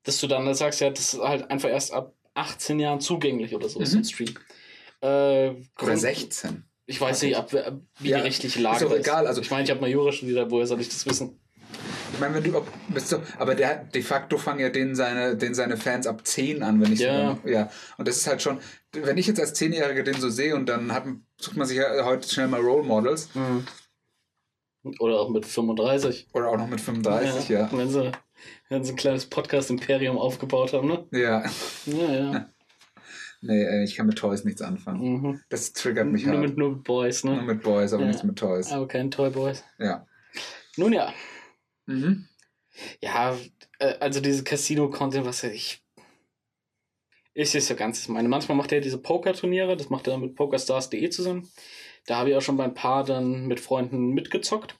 [0.03, 3.55] dass du dann halt sagst, ja, das ist halt einfach erst ab 18 Jahren zugänglich
[3.55, 3.85] oder so, Mhm.
[3.85, 4.35] so ein Stream.
[5.01, 6.63] Äh, Oder Grund- 16.
[6.85, 9.49] Ich weiß nicht, ab, ab, wie Ja, die rechtliche Lage ist auch egal, also- ich
[9.49, 11.39] meine, ich habe mal Jura studiert, woher soll ich das wissen?
[12.13, 15.35] Ich meine, wenn du ab- bist du, aber der de facto fangen ja den seine,
[15.35, 17.37] den seine Fans ab 10 an, wenn ich Ja.
[17.43, 17.69] so, ja.
[17.97, 18.59] Und das ist halt schon,
[18.93, 21.05] wenn ich jetzt als Zehnjähriger den so sehe und dann hat,
[21.39, 23.29] sucht man sich ja heute schnell mal Role Models
[24.99, 26.27] Oder auch mit 35.
[26.33, 27.69] oder auch noch mit 35, ja.
[27.71, 28.11] Wenn sie,
[28.69, 31.07] wenn sie ein kleines Podcast-Imperium aufgebaut haben, ne?
[31.11, 31.43] Ja,
[31.85, 32.49] Ja, ja.
[33.41, 35.21] nee, ich kann mit Toys nichts anfangen.
[35.21, 35.41] Mhm.
[35.49, 36.47] Das triggert mich Nur halt.
[36.49, 37.41] mit, nur mit Boys, Nur ne?
[37.43, 38.07] mit Boys, aber Ja.
[38.09, 38.71] nichts mit Toys.
[38.71, 39.63] Aber kein Toy Boys.
[39.79, 40.05] Ja.
[40.75, 41.13] Nun ja.
[41.85, 42.27] Mhm.
[43.01, 43.37] Ja,
[43.79, 45.83] äh, also diese Casino-Content, was ich.
[47.35, 48.29] Ist jetzt so ganz meine.
[48.29, 51.49] Manchmal macht er diese Poker-Turniere, das macht er mit pokerstars.de zusammen.
[52.05, 54.75] Da habe ich auch schon bei ein paar dann mit Freunden mitgezockt.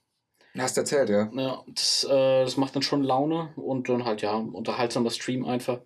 [0.58, 1.32] Hast erzählt, ja.
[1.34, 5.82] Ja, das, äh, das macht dann schon Laune und dann halt, ja, unterhaltsamer Stream einfach.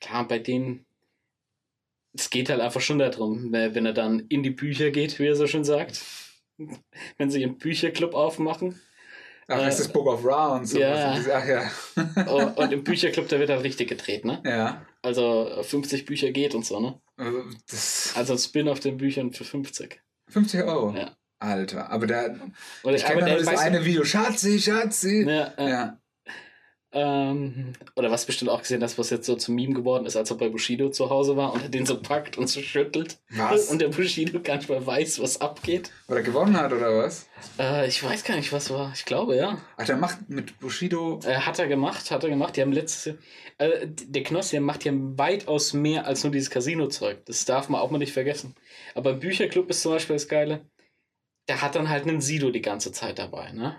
[0.00, 0.86] Klar, bei denen,
[2.14, 5.36] es geht halt einfach schon darum, wenn er dann in die Bücher geht, wie er
[5.36, 6.02] so schön sagt.
[7.18, 8.80] Wenn sie ihren Bücherclub aufmachen.
[9.50, 10.78] Ach, Äh, ist das Book of Ra und so.
[10.78, 11.16] ja.
[11.34, 11.70] Ach ja.
[12.32, 14.40] Und, und im Bücherclub, da wird halt richtig gedreht, ne?
[14.44, 14.86] ja.
[15.02, 17.00] Also äh, 50 Bücher geht und so, ne?
[17.18, 17.24] Äh,
[17.70, 20.00] Das Also ein Spin auf den Büchern für 50.
[20.28, 20.94] 50 Euro.
[20.96, 21.16] Ja.
[21.42, 22.36] Alter, aber der,
[22.82, 24.04] Oder, ich kenne nur das eine Video.
[24.04, 25.22] Schatzi, Schatzi.
[25.26, 25.68] Ja, ja.
[25.68, 25.99] Ja.
[26.92, 30.30] Ähm, oder was bestimmt auch gesehen hast, was jetzt so zum Meme geworden ist, als
[30.30, 33.18] er bei Bushido zu Hause war und er den so packt und so schüttelt.
[33.30, 33.68] Was?
[33.68, 35.92] Und der Bushido gar nicht mehr weiß, was abgeht.
[36.08, 37.28] Oder gewonnen hat, oder was?
[37.60, 38.90] Äh, ich weiß gar nicht, was war.
[38.92, 39.58] Ich glaube, ja.
[39.76, 41.20] Ach, der macht mit Bushido.
[41.24, 42.56] Äh, hat er gemacht, hat er gemacht.
[42.56, 43.14] Die haben letztes
[43.58, 47.24] äh, der Knossi, macht ja weitaus mehr als nur dieses Casino-Zeug.
[47.26, 48.56] Das darf man auch mal nicht vergessen.
[48.96, 50.68] Aber im Bücherclub ist zum Beispiel das Geile,
[51.48, 53.76] der hat dann halt einen Sido die ganze Zeit dabei, ne?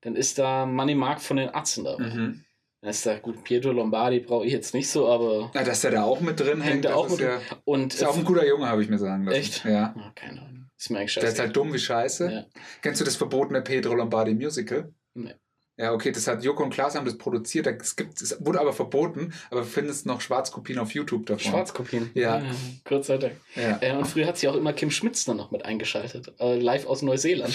[0.00, 2.04] Dann ist da Money Mark von den Atzen dabei.
[2.04, 2.44] Mhm.
[2.80, 5.50] Dann ist da, gut, Pietro Lombardi brauche ich jetzt nicht so, aber.
[5.54, 7.40] Ja, dass der da auch mit drin hängt, Hängt auch ist mit ja.
[7.64, 7.94] Und.
[7.94, 9.36] Ist auch ein guter Junge, habe ich mir sagen lassen.
[9.36, 9.64] Echt?
[9.64, 9.94] Ja.
[9.96, 10.70] Ah, keine Ahnung.
[10.78, 11.42] Ist mir eigentlich Der ist scheiße.
[11.42, 12.30] halt dumm wie Scheiße.
[12.30, 12.44] Ja.
[12.82, 14.92] Kennst du das verbotene Pedro Lombardi Musical?
[15.14, 15.34] Nee.
[15.76, 17.66] Ja, okay, das hat Joko und Klaas haben das produziert.
[17.68, 21.52] Es, gibt, es wurde aber verboten, aber du findest noch Schwarzkopien auf YouTube davon.
[21.52, 22.10] Schwarzkopien.
[22.14, 22.42] Ja.
[22.84, 23.34] Gott sei Dank.
[23.54, 23.78] Ja.
[23.80, 26.32] Äh, und früher hat sich auch immer Kim Schmitz dann noch mit eingeschaltet.
[26.40, 27.54] Äh, live aus Neuseeland.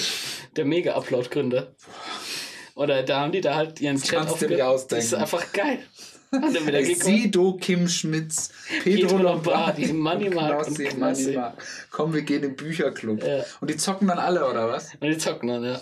[0.55, 1.75] Der Mega-Upload-Gründer.
[2.75, 4.95] Oder da haben die da halt ihren Das Chat kannst du dir aufge- ausdenken.
[4.95, 5.79] Das ist einfach geil.
[6.31, 7.15] Und dann wieder gekommen.
[7.17, 8.49] Sido, Kim Schmitz,
[8.81, 11.23] Pedro, Pedro Lombardi, Lombardi, Money Mark und Knossi, Knossi.
[11.25, 11.63] Money Mark.
[11.91, 13.23] Komm, wir gehen in den Bücherclub.
[13.23, 13.45] Ja.
[13.61, 14.95] Und die zocken dann alle, oder was?
[14.95, 15.81] Und die zocken dann, ja.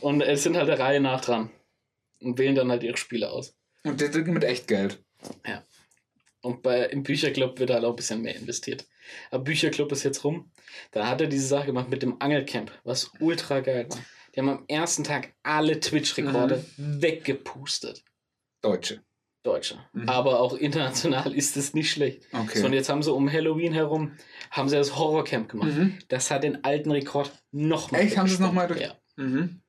[0.00, 1.50] Und es sind halt der Reihe nach dran.
[2.20, 3.56] Und wählen dann halt ihre Spiele aus.
[3.82, 5.02] Und die drücken mit Echtgeld.
[6.42, 8.86] Und bei, im Bücherclub wird halt auch ein bisschen mehr investiert.
[9.32, 10.52] Aber Bücherclub ist jetzt rum.
[10.92, 13.98] Da hat er diese Sache gemacht mit dem Angelcamp, was ultra geil war.
[14.36, 18.04] Die haben am ersten Tag alle Twitch-Rekorde weggepustet.
[18.60, 19.00] Deutsche.
[19.42, 19.78] Deutsche.
[19.92, 20.08] Mhm.
[20.08, 22.22] Aber auch international ist es nicht schlecht.
[22.32, 22.58] Okay.
[22.58, 24.12] So, und jetzt haben sie um Halloween herum,
[24.50, 25.72] haben sie das Horrorcamp gemacht.
[25.72, 25.98] Mhm.
[26.08, 28.00] Das hat den alten Rekord nochmal.
[28.02, 28.16] Echt?
[28.18, 28.94] Haben sie es noch mal durch- Ja.
[29.16, 29.60] Mhm.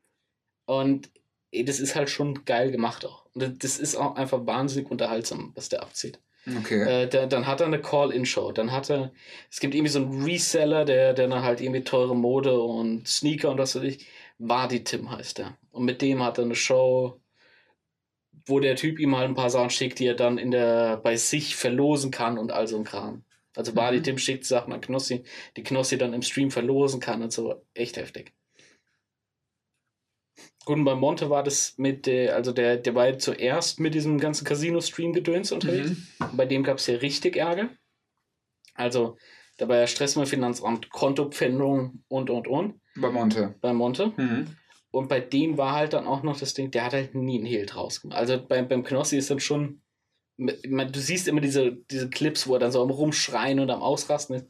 [0.66, 1.10] Und
[1.52, 3.26] ey, das ist halt schon geil gemacht auch.
[3.34, 6.20] Und das- das ist auch einfach wahnsinnig unterhaltsam, was der abzieht.
[6.60, 7.04] Okay.
[7.04, 8.54] Äh, der, dann hat er eine Call-In-Show.
[8.54, 9.12] Dann hat er,
[9.52, 13.52] es gibt irgendwie so einen Reseller, der, der dann halt irgendwie teure Mode und Sneaker
[13.52, 14.08] und was weiß ich.
[14.40, 15.58] Wadi Tim heißt der.
[15.72, 17.20] Und mit dem hat er eine Show,
[18.46, 21.18] wo der Typ ihm halt ein paar Sachen schickt, die er dann in der, bei
[21.18, 23.24] sich verlosen kann und all so ein Kram.
[23.56, 24.04] Also Wadi Mhm.
[24.04, 25.24] Tim schickt Sachen an Knossi,
[25.58, 27.66] die Knossi dann im Stream verlosen kann und so.
[27.74, 28.34] Echt heftig.
[30.66, 33.96] Gut, und bei Monte war das mit der, also der, der war ja zuerst mit
[33.96, 35.92] diesem ganzen Casino-Stream-Gedöns unterwegs.
[35.92, 36.38] Mhm.
[36.38, 37.70] Bei dem gab es ja richtig Ärger.
[38.74, 39.18] Also,
[39.58, 42.80] da war ja Stress beim Finanzamt, Kontopfändung und, und, und.
[42.96, 43.56] Bei Monte.
[43.62, 44.14] Bei Monte.
[44.16, 44.48] Mhm.
[44.92, 47.46] Und bei dem war halt dann auch noch das Ding, der hat halt nie einen
[47.46, 48.18] Hehl draus gemacht.
[48.18, 49.82] Also beim, beim Knossi ist dann schon,
[50.38, 53.82] man, du siehst immer diese, diese Clips, wo er dann so am Rumschreien und am
[53.82, 54.48] Ausrasten ist.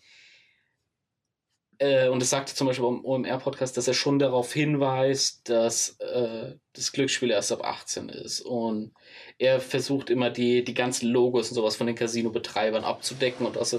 [1.80, 6.56] Äh, und es sagte zum Beispiel beim OMR-Podcast, dass er schon darauf hinweist, dass äh,
[6.74, 8.42] das Glücksspiel erst ab 18 ist.
[8.42, 8.94] Und
[9.38, 13.78] er versucht immer die, die ganzen Logos und sowas von den Casino-Betreibern abzudecken und was,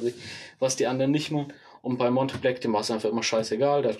[0.58, 1.52] was die anderen nicht machen.
[1.82, 3.82] Und bei Monte Black, dem war es einfach immer scheißegal.
[3.82, 3.96] Der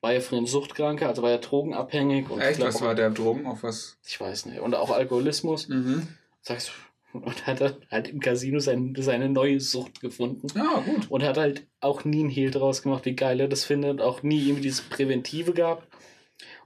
[0.00, 2.30] war ja früher ein Suchtkranker, also war er drogenabhängig.
[2.30, 2.60] Und Echt?
[2.60, 3.46] Was war der Drogen?
[3.46, 3.98] Auf was?
[4.06, 4.60] Ich weiß nicht.
[4.60, 5.68] Und auch Alkoholismus.
[5.68, 6.08] Mhm.
[6.40, 6.70] Sagst
[7.12, 10.48] und hat halt im Casino sein, seine neue Sucht gefunden.
[10.58, 11.10] Ah, gut.
[11.10, 14.00] Und hat halt auch nie einen Hehl draus gemacht, wie geil er das findet.
[14.00, 15.88] Auch nie irgendwie dieses Präventive gehabt.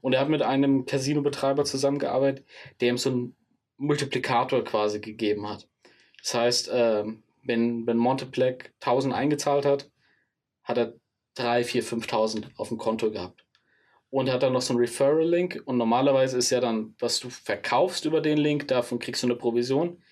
[0.01, 2.45] Und er hat mit einem Casino-Betreiber zusammengearbeitet,
[2.81, 3.37] der ihm so einen
[3.77, 5.69] Multiplikator quasi gegeben hat.
[6.23, 9.91] Das heißt, ähm, wenn, wenn Monteplex 1000 eingezahlt hat,
[10.63, 10.95] hat er
[11.35, 13.45] 3, 4, 5.000 auf dem Konto gehabt.
[14.11, 15.63] Und hat dann noch so einen Referral-Link.
[15.65, 19.37] Und normalerweise ist ja dann, was du verkaufst über den Link, davon kriegst du eine
[19.37, 20.03] Provision.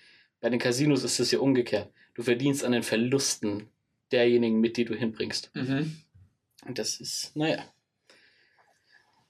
[0.41, 1.91] Bei den Casinos ist es ja umgekehrt.
[2.15, 3.69] Du verdienst an den Verlusten
[4.11, 5.51] derjenigen mit, die du hinbringst.
[5.55, 5.95] Mhm.
[6.65, 7.63] Und das ist, naja.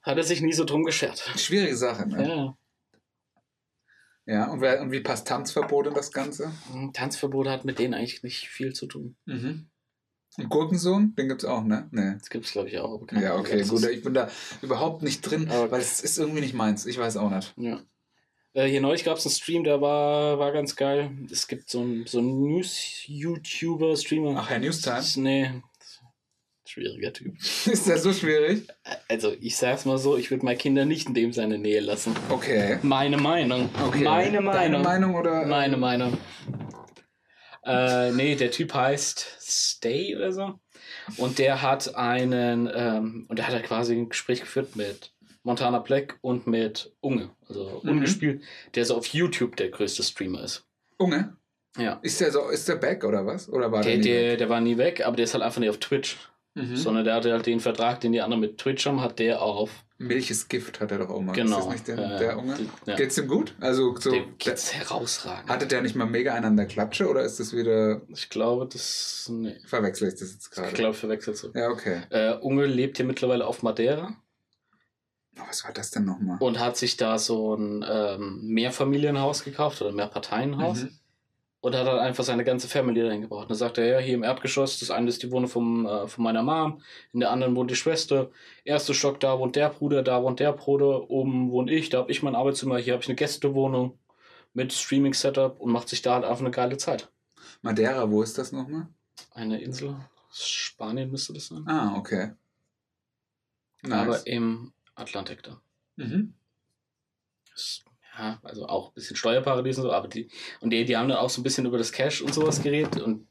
[0.02, 1.20] Hat er sich nie so drum geschert.
[1.38, 2.28] Schwierige Sache, ne?
[2.28, 2.58] Ja.
[4.26, 6.52] Ja, und, wer, und wie passt Tanzverbot in das Ganze?
[6.94, 9.16] Tanzverbot hat mit denen eigentlich nicht viel zu tun.
[9.26, 9.68] Mhm.
[10.38, 11.90] Und Gurkensohn, den gibt's auch, ne?
[11.92, 12.14] Nee.
[12.18, 13.06] Das gibt es, glaube ich, auch.
[13.12, 13.84] Ja, okay, gut.
[13.88, 14.30] Ich bin da
[14.62, 16.86] überhaupt nicht drin, Aber- weil es ist irgendwie nicht meins.
[16.86, 17.54] Ich weiß auch nicht.
[17.58, 17.82] Ja.
[18.54, 21.12] Äh, hier neulich gab es einen Stream, der war, war ganz geil.
[21.32, 24.36] Es gibt so einen so einen News-YouTuber, Streamer.
[24.38, 25.02] Ach, Herr Newstime?
[25.18, 25.52] Nee.
[26.66, 27.36] Schwieriger Typ.
[27.66, 28.66] Ist das so schwierig?
[29.10, 32.16] Also, ich sag's mal so, ich würde meine Kinder nicht in dem seine Nähe lassen.
[32.30, 32.80] Okay.
[32.82, 33.70] Meine Meinung.
[33.86, 34.04] okay.
[34.04, 34.82] Meine Deine Meinung.
[34.82, 35.46] Meinung oder?
[35.46, 36.18] Meine Meinung.
[37.66, 40.60] Äh, nee, der Typ heißt Stay oder so.
[41.18, 45.12] Und der hat einen, ähm, und der hat halt quasi ein Gespräch geführt mit
[45.44, 47.90] Montana Black und mit Unge, also Mhm.
[47.90, 48.42] ungespielt,
[48.76, 50.64] der so auf YouTube der größte Streamer ist.
[50.98, 51.36] Unge?
[51.78, 52.00] Ja.
[52.04, 53.50] Ist der so, ist der back oder was?
[53.50, 55.70] Oder war Der, der, der, der war nie weg, aber der ist halt einfach nicht
[55.70, 56.18] auf Twitch.
[56.54, 56.76] Mhm.
[56.76, 59.86] Sondern der hatte halt den Vertrag, den die anderen mit Twitch haben, hat der auf.
[59.98, 61.32] Milch ist Gift hat er doch auch mal.
[61.32, 61.60] Genau.
[61.60, 62.58] Ist das nicht der, äh, der Unge?
[62.86, 62.96] Ja.
[62.98, 63.56] Geht's ihm gut?
[63.62, 64.12] Also so.
[64.12, 65.50] Dem geht's herausragend.
[65.50, 68.02] Hatte der nicht mal mega einen an der Klatsche oder ist das wieder.
[68.10, 69.30] ich glaube, das.
[69.32, 69.56] Nee.
[69.66, 70.74] Verwechsel ich das jetzt Ich gerade?
[70.74, 71.52] glaube, verwechselt so.
[71.54, 72.02] Ja, okay.
[72.10, 74.18] Äh, Unge lebt hier mittlerweile auf Madeira.
[75.36, 76.38] Was war das denn nochmal?
[76.40, 81.00] und hat sich da so ein ähm, Mehrfamilienhaus gekauft oder Mehrparteienhaus Mhm.
[81.62, 83.44] und hat halt einfach seine ganze Family dahin gebracht.
[83.44, 86.08] Und dann sagt er, ja, hier im Erdgeschoss, das eine ist die Wohnung vom, äh,
[86.08, 86.82] von meiner Mom,
[87.14, 88.30] in der anderen wohnt die Schwester,
[88.66, 92.12] erster Stock, da wohnt der Bruder, da wohnt der Bruder, oben wohne ich, da habe
[92.12, 93.98] ich mein Arbeitszimmer, hier habe ich eine Gästewohnung
[94.54, 97.10] mit Streaming-Setup und macht sich da halt einfach eine geile Zeit.
[97.62, 98.88] Madeira, wo ist das nochmal?
[99.34, 99.96] Eine Insel,
[100.34, 102.32] Spanien müsste das sein, Ah, okay.
[103.84, 103.94] Nice.
[103.94, 105.62] aber im Atlantik da.
[105.98, 106.34] mhm.
[107.50, 107.84] Das-
[108.18, 110.30] ja, also auch ein bisschen Steuerparadies und so, aber die,
[110.60, 113.00] und die, die haben dann auch so ein bisschen über das Cash und sowas geredet
[113.00, 113.28] und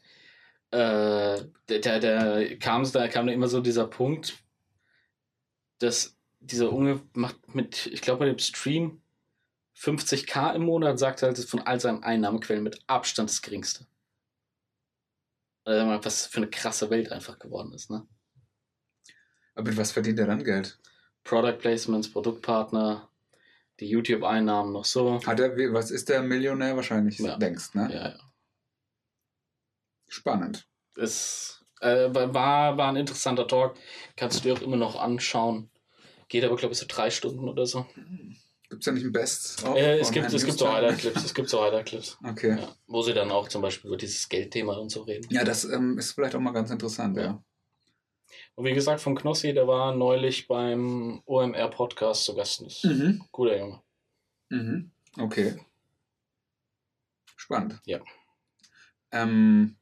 [0.71, 4.39] äh, da, da, kam es, da kam dann immer so dieser Punkt,
[5.81, 9.03] dass dieser Unge macht mit, ich glaube, mit dem Stream
[9.77, 13.43] 50k im Monat, sagt er, halt, das ist von all seinen Einnahmequellen mit Abstand das
[13.43, 13.87] geringste.
[15.65, 18.07] Also, was für eine krasse Welt einfach geworden ist, ne?
[19.55, 20.79] Aber mit was verdient er dann Geld?
[21.25, 23.09] Product Placements, Produktpartner,
[23.79, 25.21] die YouTube-Einnahmen noch so.
[25.25, 27.37] Hat er, was ist der Millionär wahrscheinlich Ja.
[27.37, 27.89] längst, ne?
[27.93, 28.19] Ja, ja.
[30.09, 30.67] Spannend.
[30.97, 33.77] Es äh, war, war ein interessanter Talk.
[34.17, 35.71] Kannst du dir auch immer noch anschauen.
[36.29, 37.87] Geht aber, glaube ich, so drei Stunden oder so.
[38.69, 39.65] Gibt es da nicht ein Best?
[39.65, 40.73] Äh, es gibt, es gibt so?
[40.73, 41.25] Highlight-Clips.
[41.25, 42.19] Es gibt so Highlight-Clips.
[42.25, 42.57] Okay.
[42.61, 45.27] Ja, wo sie dann auch zum Beispiel über dieses Geldthema und so reden.
[45.31, 47.23] Ja, das ähm, ist vielleicht auch mal ganz interessant, ja.
[47.23, 47.45] Ja.
[48.57, 52.63] Und wie gesagt, vom Knossi, der war neulich beim OMR-Podcast zu Gast.
[52.63, 53.25] Das Mhm.
[53.33, 53.83] Guter Junge.
[54.51, 54.91] Mhm.
[55.19, 55.57] Okay.
[57.37, 57.81] Spannend.
[57.87, 58.01] Ja.
[59.13, 59.77] Ähm,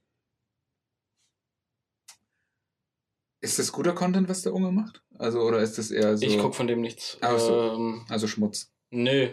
[3.41, 5.03] ist das guter Content, was der Unge macht?
[5.19, 6.25] Also, oder ist das eher so.
[6.27, 7.19] Ich gucke von dem nichts.
[7.21, 7.73] Ach so.
[7.75, 8.73] Ähm, Also Schmutz.
[8.91, 9.29] Nö.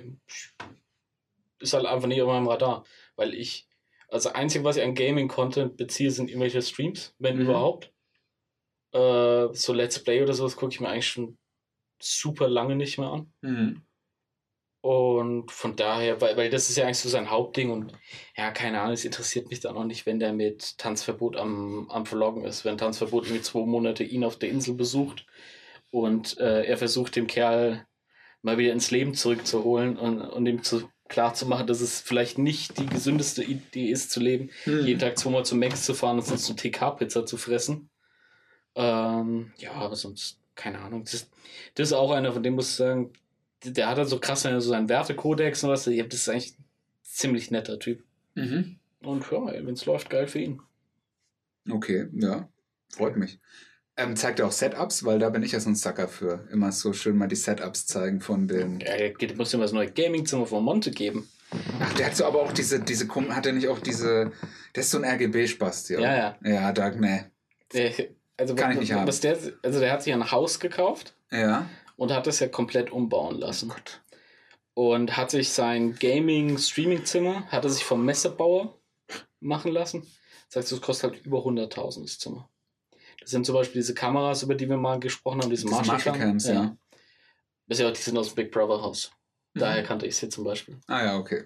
[1.59, 2.83] Ist halt einfach nicht auf meinem Radar.
[3.15, 3.67] Weil ich,
[4.09, 7.43] also einzig, was ich an Gaming-Content beziehe, sind irgendwelche Streams, wenn Mhm.
[7.43, 7.93] überhaupt.
[8.95, 11.37] Äh, so Let's Play oder sowas gucke ich mir eigentlich schon
[12.01, 13.33] super lange nicht mehr an.
[13.41, 13.81] Mhm.
[14.81, 17.93] Und von daher, weil, weil das ist ja eigentlich so sein Hauptding und
[18.37, 22.05] ja, keine Ahnung, es interessiert mich dann auch nicht, wenn der mit Tanzverbot am, am
[22.05, 22.65] Vloggen ist.
[22.65, 25.25] Wenn Tanzverbot irgendwie zwei Monate ihn auf der Insel besucht
[25.89, 27.87] und äh, er versucht, dem Kerl
[28.43, 32.37] mal wieder ins Leben zurückzuholen und, und ihm zu, klar zu machen, dass es vielleicht
[32.37, 34.85] nicht die gesündeste Idee ist, zu leben, Mhm.
[34.85, 37.89] jeden Tag zweimal zum Max zu fahren und sonst eine TK-Pizza zu fressen.
[38.75, 41.03] Ähm, ja, aber sonst keine Ahnung.
[41.03, 41.27] Das,
[41.75, 43.11] das ist auch einer, von dem muss ich sagen,
[43.63, 45.85] der hat halt so krass so seinen Wertekodex und was.
[45.85, 46.65] Das ist eigentlich ein
[47.03, 48.03] ziemlich netter Typ.
[48.35, 48.77] Mhm.
[49.01, 50.61] Und ja, wenn es läuft, geil für ihn.
[51.69, 52.47] Okay, ja.
[52.89, 53.39] Freut mich.
[53.97, 56.47] Ähm, zeigt er auch Setups, weil da bin ich ja so ein Sucker für.
[56.51, 58.81] Immer so schön mal die Setups zeigen von den.
[58.81, 61.29] Ja, er muss mal das neue Gaming-Zimmer von Monte geben.
[61.79, 64.31] Ach, der hat so aber auch diese, diese, hat er nicht auch diese,
[64.75, 66.37] der ist so ein RGB-Spasti, Ja, ja.
[66.43, 67.31] Ja, da, ne.
[68.37, 69.07] Also, Kann ich nicht haben.
[69.07, 71.69] was der, also der hat sich ein Haus gekauft Ja.
[71.95, 73.69] und hat das ja komplett umbauen lassen.
[73.69, 74.01] Gott.
[74.73, 78.77] Und hat sich sein Gaming-Streaming-Zimmer, hat er sich vom Messebauer
[79.39, 80.05] machen lassen.
[80.49, 82.49] Das heißt, das kostet halt über 100.000 das Zimmer.
[83.21, 85.95] Das sind zum Beispiel diese Kameras, über die wir mal gesprochen haben, diese Diese Marshall,
[85.95, 86.77] Marshall Cams, ja.
[87.67, 89.11] Das ja auch, die sind aus dem Big Brother Haus.
[89.53, 89.59] Mhm.
[89.61, 90.77] Daher kannte ich sie zum Beispiel.
[90.87, 91.45] Ah ja, okay.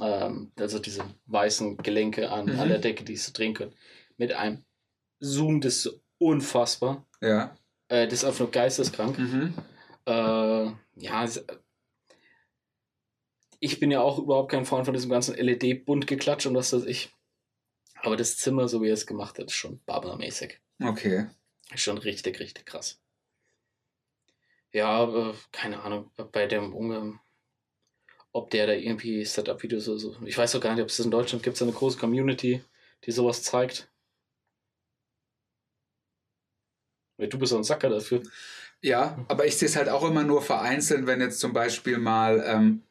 [0.00, 2.58] Ähm, also diese weißen Gelenke an, Mhm.
[2.60, 3.74] an der Decke, die sie drehen können.
[4.16, 4.64] Mit einem
[5.20, 7.06] Zoom, das ist unfassbar.
[7.20, 7.56] Ja.
[7.88, 9.18] Äh, das ist einfach nur geisteskrank.
[9.18, 9.54] Mhm.
[10.06, 11.28] Äh, ja,
[13.58, 17.12] ich bin ja auch überhaupt kein Freund von diesem ganzen LED-Bunt-Geklatsch und was weiß ich.
[17.96, 20.60] Aber das Zimmer, so wie er es gemacht hat, ist schon barbarmäßig.
[20.82, 21.26] Okay.
[21.72, 23.00] Ist schon richtig, richtig krass.
[24.72, 27.18] Ja, äh, keine Ahnung, bei dem Unge,
[28.32, 30.16] ob der da irgendwie Setup-Videos oder so.
[30.24, 32.64] Ich weiß auch gar nicht, ob es das in Deutschland gibt, so eine große Community,
[33.04, 33.90] die sowas zeigt.
[37.09, 38.22] Ja, Du bist so ein Sacker dafür.
[38.82, 42.42] Ja, aber ich sehe es halt auch immer nur vereinzelt, wenn jetzt zum Beispiel mal,
[42.46, 42.82] ähm,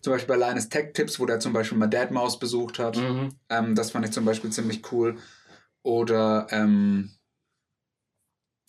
[0.00, 2.96] zum Beispiel bei Linus Tech Tips, wo der zum Beispiel mal Deadmaus besucht hat.
[2.96, 3.30] Mhm.
[3.48, 5.16] Ähm, das fand ich zum Beispiel ziemlich cool.
[5.82, 7.10] Oder ähm,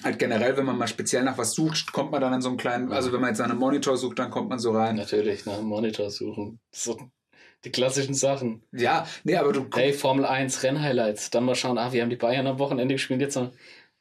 [0.03, 2.57] halt generell, wenn man mal speziell nach was sucht, kommt man dann in so einen
[2.57, 4.95] kleinen, also wenn man jetzt nach einem Monitor sucht, dann kommt man so rein.
[4.95, 6.59] Natürlich, nach einem Monitor suchen.
[6.71, 6.97] So
[7.63, 8.63] die klassischen Sachen.
[8.71, 11.29] Ja, nee, aber du Hey, Formel 1 Rennhighlights.
[11.29, 13.21] Dann mal schauen, ah, wir haben die Bayern am Wochenende gespielt.
[13.21, 13.51] Jetzt noch,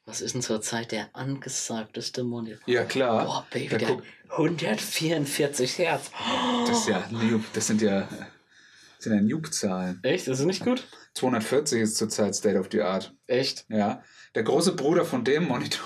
[0.05, 2.59] was ist denn zurzeit der angesagteste Monitor?
[2.65, 3.25] Ja, klar.
[3.25, 6.11] Boah, Baby, der guck- 144 Hertz.
[6.67, 7.03] Das ist ja,
[7.53, 9.99] das sind ja, das sind ja Nuke-Zahlen.
[10.03, 10.27] Echt?
[10.27, 10.87] Das ist nicht gut?
[11.15, 13.13] 240 ist zurzeit State of the Art.
[13.27, 13.65] Echt?
[13.69, 14.03] Ja.
[14.35, 15.85] Der große Bruder von dem Monitor.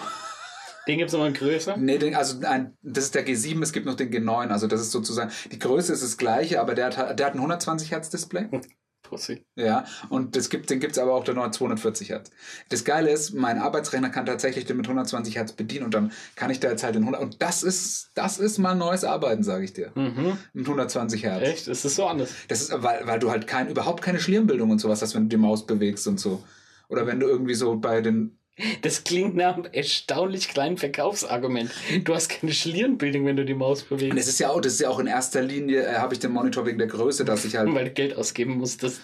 [0.88, 1.78] Den gibt es nochmal größer?
[1.78, 4.50] Nee, den, also ein, das ist der G7, es gibt noch den G9.
[4.50, 7.40] Also das ist sozusagen, die Größe ist das gleiche, aber der hat, der hat ein
[7.40, 8.48] 120 Hertz Display.
[9.10, 9.46] Pussy.
[9.56, 12.32] Ja, und das gibt, den gibt es aber auch der neue 240 Hertz.
[12.70, 16.52] Das Geile ist, mein Arbeitsrechner kann tatsächlich den mit 120 Hertz bedienen und dann kann
[16.52, 17.22] ich da jetzt halt den 100.
[17.22, 19.92] Und das ist, das ist mal neues Arbeiten, sage ich dir.
[19.96, 20.38] Mhm.
[20.54, 21.48] Mit 120 Hertz.
[21.48, 21.68] Echt?
[21.68, 22.30] Ist das so anders?
[22.48, 25.30] Das ist, weil, weil du halt kein, überhaupt keine Schliermbildung und sowas hast, wenn du
[25.30, 26.44] die Maus bewegst und so.
[26.88, 28.38] Oder wenn du irgendwie so bei den.
[28.84, 31.70] Das klingt nach einem erstaunlich kleinen Verkaufsargument.
[32.06, 34.18] Du hast keine Schlierenbildung, wenn du die Maus Und bewegst.
[34.18, 36.32] das ist ja auch, das ist ja auch in erster Linie, äh, habe ich den
[36.32, 37.74] Monitor wegen der Größe, dass ich halt.
[37.74, 38.82] Weil du Geld ausgeben musst.
[38.84, 39.02] Das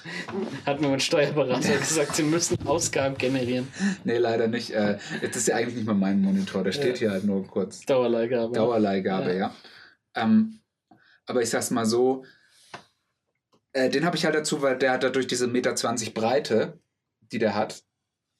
[0.65, 3.67] hat mir mein Steuerberater gesagt, sie müssen Ausgaben generieren.
[4.05, 4.71] Nee, leider nicht.
[4.71, 6.99] Äh, das ist ja eigentlich nicht mal mein Monitor, der steht Ja.
[6.99, 7.81] hier halt nur kurz.
[7.85, 8.53] Dauerleihgabe.
[8.53, 9.53] Dauerleihgabe, ja.
[10.15, 10.61] Ähm,
[11.25, 12.23] aber ich sag's mal so,
[13.73, 16.79] äh, den habe ich halt dazu, weil der hat dadurch diese Meter 20 Breite,
[17.33, 17.83] die der hat,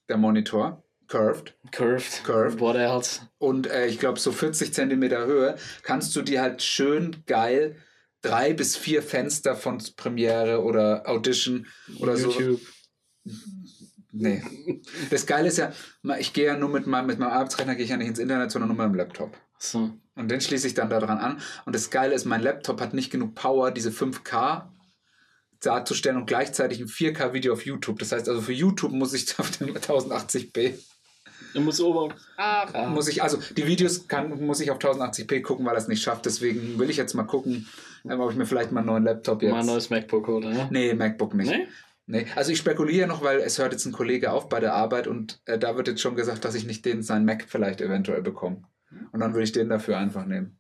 [0.10, 1.54] der Monitor, curved.
[1.72, 2.24] Curved.
[2.24, 2.58] Curved.
[2.58, 3.22] Boah, der hat's.
[3.38, 7.76] Und äh, ich glaube, so 40 Zentimeter Höhe kannst du dir halt schön geil
[8.22, 11.68] drei bis vier Fenster von Premiere oder Audition
[12.00, 12.32] oder so.
[12.32, 12.62] YouTube.
[14.12, 14.44] Nee.
[15.10, 15.72] Das Geile ist ja,
[16.20, 18.52] ich gehe ja nur mit meinem, mit meinem Arbeitsrechner gehe ich ja nicht ins Internet,
[18.52, 19.36] sondern nur mit meinem Laptop.
[19.58, 19.92] So.
[20.16, 21.42] Und den schließe ich dann daran an.
[21.66, 24.68] Und das Geile ist, mein Laptop hat nicht genug Power, diese 5K
[25.62, 28.00] darzustellen und gleichzeitig ein 4K-Video auf YouTube.
[28.00, 30.74] Das heißt also, für YouTube muss ich auf dem 1080p,
[31.54, 32.14] Du musst oben.
[32.38, 35.88] Ah, muss ich, also die Videos kann, muss ich auf 1080p gucken, weil er es
[35.88, 36.26] nicht schafft.
[36.26, 37.68] Deswegen will ich jetzt mal gucken,
[38.10, 39.52] ähm, ob ich mir vielleicht mal einen neuen Laptop jetzt.
[39.52, 40.50] Mal ein neues MacBook, oder?
[40.50, 40.68] Ne?
[40.72, 41.50] Nee, MacBook nicht.
[41.50, 41.68] Nee?
[42.08, 45.08] Nee, also ich spekuliere noch, weil es hört jetzt ein Kollege auf bei der Arbeit
[45.08, 48.22] und äh, da wird jetzt schon gesagt, dass ich nicht den seinen Mac vielleicht eventuell
[48.22, 48.64] bekomme.
[49.12, 50.60] Und dann würde ich den dafür einfach nehmen.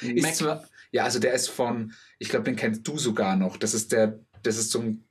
[0.00, 0.34] Ist Mac.
[0.34, 3.56] zwar, ja, also der ist von, ich glaube, den kennst du sogar noch.
[3.56, 5.04] Das ist der, das ist so ein,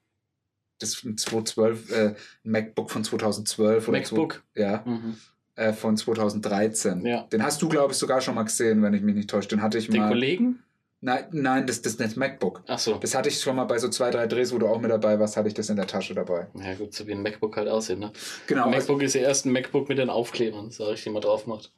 [0.80, 2.14] das ist ein 2012, äh,
[2.44, 4.44] MacBook von 2012 oder MacBook.
[4.56, 5.16] Zwei, ja, Mhm.
[5.56, 7.06] äh, von 2013.
[7.06, 7.24] Ja.
[7.24, 9.50] Den hast du, glaube ich, sogar schon mal gesehen, wenn ich mich nicht täusche.
[9.50, 10.08] Den hatte ich Den mal.
[10.10, 10.60] Kollegen?
[11.02, 12.62] Nein, nein, das, das ist nicht MacBook.
[12.68, 12.96] Ach so.
[12.96, 15.18] Das hatte ich schon mal bei so zwei, drei Drehs, wo du auch mit dabei
[15.18, 16.48] warst, hatte ich das in der Tasche dabei.
[16.56, 18.12] Ja, gut, so wie ein MacBook halt aussieht, ne?
[18.48, 18.64] Genau.
[18.68, 21.22] Ein Also, MacBook ist ja erst ein MacBook mit den Aufklebern, sag ich, die man
[21.22, 21.72] drauf macht.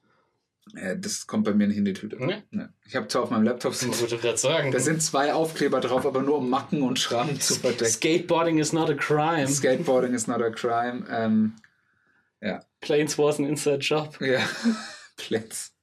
[0.76, 2.18] Äh, das kommt bei mir nicht in die Tüte.
[2.24, 2.44] Ne?
[2.52, 2.66] Nee.
[2.86, 6.50] Ich habe zwar auf meinem Laptop sind, da sind zwei Aufkleber drauf, aber nur um
[6.50, 7.86] Macken und Schrammen zu verdecken.
[7.86, 9.48] Skateboarding is not a crime.
[9.48, 11.06] Skateboarding is not a crime.
[11.10, 11.56] Ähm,
[12.80, 14.20] Planes was an inside job.
[14.22, 14.40] ja,
[15.18, 15.74] Plätz.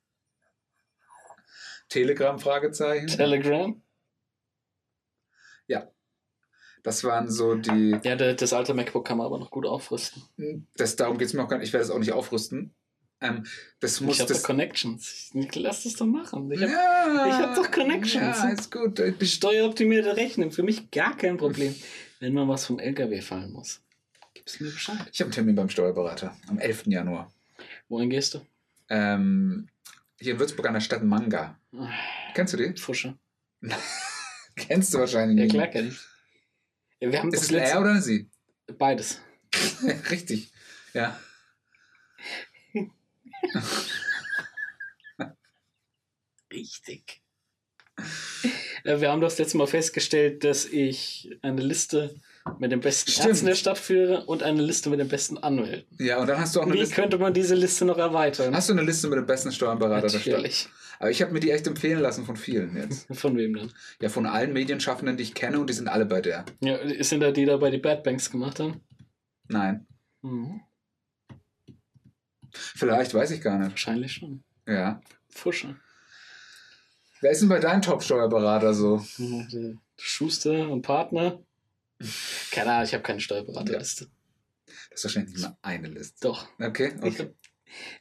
[1.89, 3.07] Telegram Fragezeichen.
[3.07, 3.81] Telegram?
[6.83, 7.99] Das waren so die.
[8.03, 10.23] Ja, das alte MacBook kann man aber noch gut aufrüsten.
[10.75, 11.69] Das, darum geht es mir auch gar nicht.
[11.69, 12.75] Ich werde es auch nicht aufrüsten.
[13.21, 13.45] Ähm,
[13.81, 14.45] das Ich muss habe doch das.
[14.45, 15.31] Connections.
[15.35, 16.51] Ich, lass das doch machen.
[16.53, 18.39] Ich habe ja, ich hab doch Connections.
[18.39, 19.03] Ja, ist gut.
[19.23, 20.53] Steueroptimierte Rechnung.
[20.53, 21.75] Für mich gar kein Problem.
[22.21, 23.81] Wenn mal was vom LKW fallen muss,
[24.35, 24.99] gib's mir Bescheid.
[25.13, 26.87] Ich habe einen Termin beim Steuerberater am 11.
[26.87, 27.33] Januar.
[27.89, 28.41] Wohin gehst du?
[28.89, 29.69] Ähm,
[30.21, 31.59] hier in Würzburg an der Stadt Manga.
[31.77, 31.89] Ah,
[32.35, 32.77] Kennst du die?
[32.81, 33.17] Fusche.
[34.57, 35.55] Kennst du wahrscheinlich Ja, nicht.
[35.55, 35.99] klar kenn ich.
[37.01, 38.29] Ja, wir haben Ist es ein Er oder Sie?
[38.79, 39.21] Beides.
[40.11, 40.51] Richtig.
[40.95, 41.19] Ja.
[46.53, 47.23] Richtig.
[48.85, 52.15] Äh, Wir haben das letzte Mal festgestellt, dass ich eine Liste
[52.59, 53.29] mit den besten Stimmt.
[53.29, 55.97] Ärzten der Stadt führe und eine Liste mit den besten Anwälten.
[56.03, 56.95] Ja, und dann hast du auch eine Wie Liste.
[56.95, 58.55] könnte man diese Liste noch erweitern?
[58.55, 60.69] Hast du eine Liste mit dem besten Steuerberater der Stadt?
[61.01, 63.07] Aber ich habe mir die echt empfehlen lassen von vielen jetzt.
[63.19, 63.73] Von wem denn?
[64.01, 66.45] Ja, von allen Medienschaffenden, die ich kenne und die sind alle bei der.
[66.61, 68.81] Ja, sind da die dabei, die Bad Banks gemacht haben?
[69.47, 69.87] Nein.
[70.23, 70.61] Mhm.
[72.59, 73.71] Vielleicht, weiß ich gar nicht.
[73.71, 74.43] Wahrscheinlich schon.
[74.67, 75.01] Ja.
[75.29, 75.77] Fusche.
[77.21, 79.05] Wer ist denn bei deinem Top-Steuerberater so?
[79.17, 81.43] Ja, Schuster und Partner.
[82.53, 84.09] Keine Ahnung, ich habe keine Steuerberaterliste.
[84.67, 86.17] Das ist wahrscheinlich nicht mal eine Liste.
[86.29, 86.47] Doch.
[86.61, 87.35] Okay, Ich, okay.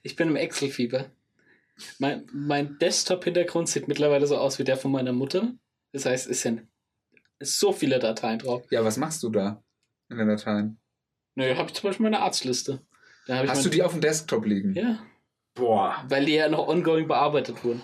[0.04, 1.10] ich bin im Excel-Fieber.
[2.00, 5.54] Mein, mein Desktop-Hintergrund sieht mittlerweile so aus wie der von meiner Mutter.
[5.94, 6.68] Das heißt, es sind
[7.40, 8.66] so viele Dateien drauf.
[8.72, 9.64] Ja, was machst du da
[10.10, 10.80] in den Dateien?
[11.36, 12.82] Naja, habe ich zum Beispiel meine Arztliste.
[13.28, 14.74] Hast du die auf dem Desktop liegen?
[14.74, 15.00] Ja,
[15.56, 17.82] Boah, weil die ja noch ongoing bearbeitet wurden.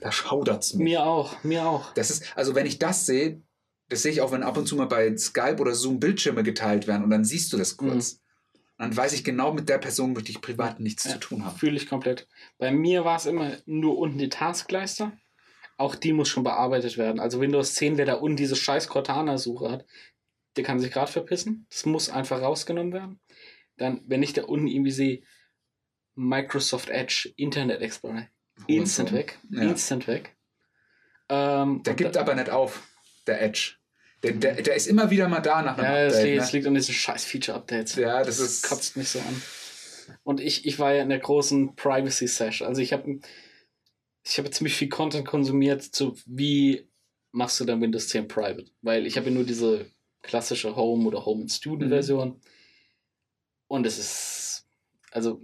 [0.00, 0.84] da schaudert's mich.
[0.84, 1.92] Mir auch, mir auch.
[1.94, 3.42] Das ist, also wenn ich das sehe,
[3.88, 6.86] das sehe ich auch, wenn ab und zu mal bei Skype oder Zoom Bildschirme geteilt
[6.86, 8.20] werden und dann siehst du das kurz.
[8.78, 11.10] Und dann weiß ich genau, mit der Person möchte ich privat nichts Mhm.
[11.10, 11.14] Ja.
[11.14, 11.56] zu tun haben.
[11.58, 12.28] Fühle ich komplett.
[12.58, 15.12] Bei mir war es immer nur unten die Taskleiste.
[15.78, 17.18] Auch die muss schon bearbeitet werden.
[17.20, 19.84] Also Windows 10, wer da unten diese scheiß Cortana-Suche hat,
[20.56, 21.66] der kann sich gerade verpissen.
[21.70, 23.20] Das muss einfach rausgenommen werden.
[23.76, 25.22] Dann, wenn ich da unten irgendwie sehe,
[26.14, 28.28] Microsoft Edge, Internet Explorer,
[28.66, 29.14] instant so.
[29.16, 29.38] weg.
[29.50, 29.62] Ja.
[29.62, 30.36] Instant weg.
[31.28, 32.82] Ähm, Der gibt da, aber nicht auf,
[33.26, 33.74] der Edge.
[34.22, 36.24] Der, der, der ist immer wieder mal da nach einem ja, das, Update.
[36.26, 36.40] liegt, ne?
[36.40, 37.96] das liegt an diesen scheiß Feature-Updates.
[37.96, 39.42] Ja, das ist- kotzt mich so an.
[40.24, 42.66] Und ich, ich war ja in der großen Privacy-Session.
[42.68, 43.20] Also ich habe
[44.24, 46.88] ich habe ziemlich viel Content konsumiert zu wie
[47.32, 48.66] machst du dein Windows 10 Private?
[48.82, 49.86] Weil ich habe ja nur diese
[50.22, 51.94] klassische Home oder Home and Student Mhm.
[53.72, 54.66] Und es ist,
[55.12, 55.40] also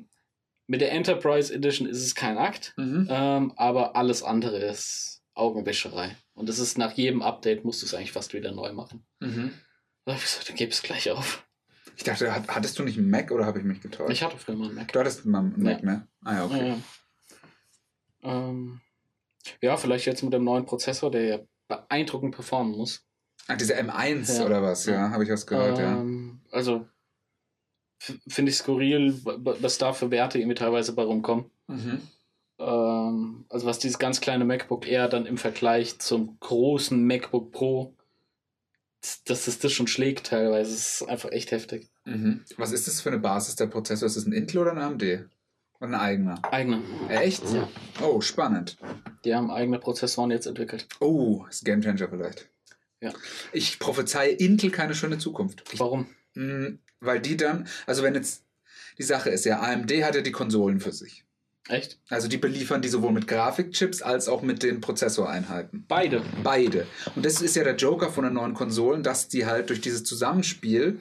[0.66, 3.06] mit der Enterprise Edition ist es kein Akt, Mhm.
[3.10, 6.14] ähm, aber alles andere ist Augenwäscherei.
[6.34, 9.06] Und das ist nach jedem Update musst du es eigentlich fast wieder neu machen.
[9.20, 9.52] Mhm.
[10.04, 11.42] Da hab ich gesagt, dann gib es gleich auf.
[11.96, 14.12] Ich dachte, hat- hattest du nicht einen Mac oder habe ich mich getäuscht?
[14.12, 14.92] Ich hatte früher mal einen Mac.
[14.92, 16.06] du hattest mal einen Mac, ne?
[16.22, 16.68] Ah ja, okay.
[16.68, 16.76] Ja.
[18.50, 18.80] Ähm,
[19.62, 23.06] ja, vielleicht jetzt mit dem neuen Prozessor, der ja beeindruckend performen muss.
[23.46, 24.44] Ah, diese M1 Ja.
[24.44, 24.84] oder was?
[24.86, 25.92] Ja, habe ich was gehört, ja.
[25.98, 26.86] ähm, Also f-
[27.98, 31.46] finde ich skurril, wa- wa- was da für Werte irgendwie teilweise bei rumkommen.
[31.66, 32.00] Mhm.
[32.58, 37.94] Ähm, also was dieses ganz kleine MacBook Air dann im Vergleich zum großen MacBook Pro,
[39.26, 41.88] dass es das schon schlägt teilweise, das ist einfach echt heftig.
[42.04, 42.42] Mhm.
[42.56, 44.06] Was ist das für eine Basis der Prozessor?
[44.06, 45.02] Ist das ein Intel oder ein AMD?
[45.80, 46.42] Oder ein eigener?
[46.52, 46.82] Eigene.
[47.08, 47.44] Echt?
[47.52, 47.68] Ja.
[48.02, 48.76] Oh, spannend.
[49.24, 50.88] Die haben eigene Prozessoren jetzt entwickelt.
[50.98, 52.48] Oh, ist Game Changer vielleicht.
[53.00, 53.12] Ja.
[53.52, 55.62] Ich prophezeie Intel keine schöne Zukunft.
[55.72, 56.08] Ich, Warum?
[56.34, 58.42] mh, weil die dann, also wenn jetzt
[58.98, 61.24] die Sache ist ja, AMD hat ja die Konsolen für sich.
[61.68, 61.98] Echt?
[62.08, 65.84] Also die beliefern die sowohl mit Grafikchips als auch mit den Prozessoreinheiten.
[65.86, 66.22] Beide.
[66.42, 66.86] Beide.
[67.14, 70.02] Und das ist ja der Joker von den neuen Konsolen, dass die halt durch dieses
[70.04, 70.98] Zusammenspiel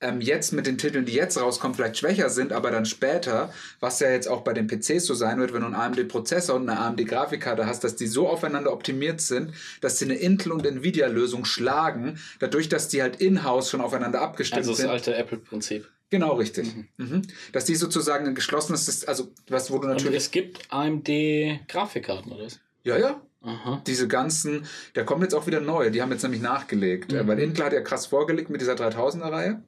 [0.00, 4.00] ähm, jetzt mit den Titeln, die jetzt rauskommen, vielleicht schwächer sind, aber dann später, was
[4.00, 6.78] ja jetzt auch bei den PCs so sein wird, wenn du einen AMD-Prozessor und eine
[6.80, 12.18] AMD-Grafikkarte hast, dass die so aufeinander optimiert sind, dass sie eine Intel- und Nvidia-Lösung schlagen,
[12.40, 14.90] dadurch, dass die halt in-house schon aufeinander abgestimmt Also das sind.
[14.90, 15.88] alte Apple-Prinzip.
[16.10, 16.72] Genau, richtig.
[16.98, 17.22] Mhm.
[17.52, 20.16] Dass die sozusagen ein geschlossenes, also was, wo du Und natürlich.
[20.18, 22.60] es gibt AMD-Grafikkarten, oder was?
[22.84, 23.82] Ja, ja, Aha.
[23.86, 27.26] diese ganzen, da kommen jetzt auch wieder neue, die haben jetzt nämlich nachgelegt, Mhm.
[27.26, 29.62] weil Intel hat ja krass vorgelegt mit dieser 3000er-Reihe.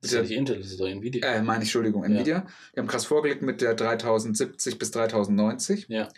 [0.00, 1.26] Das ist ja nicht Intel, das ist doch Nvidia.
[1.26, 2.46] Äh, meine ich, Entschuldigung, Nvidia.
[2.74, 5.86] Die haben krass vorgelegt mit der 3070 bis 3090.
[5.88, 6.08] Ja.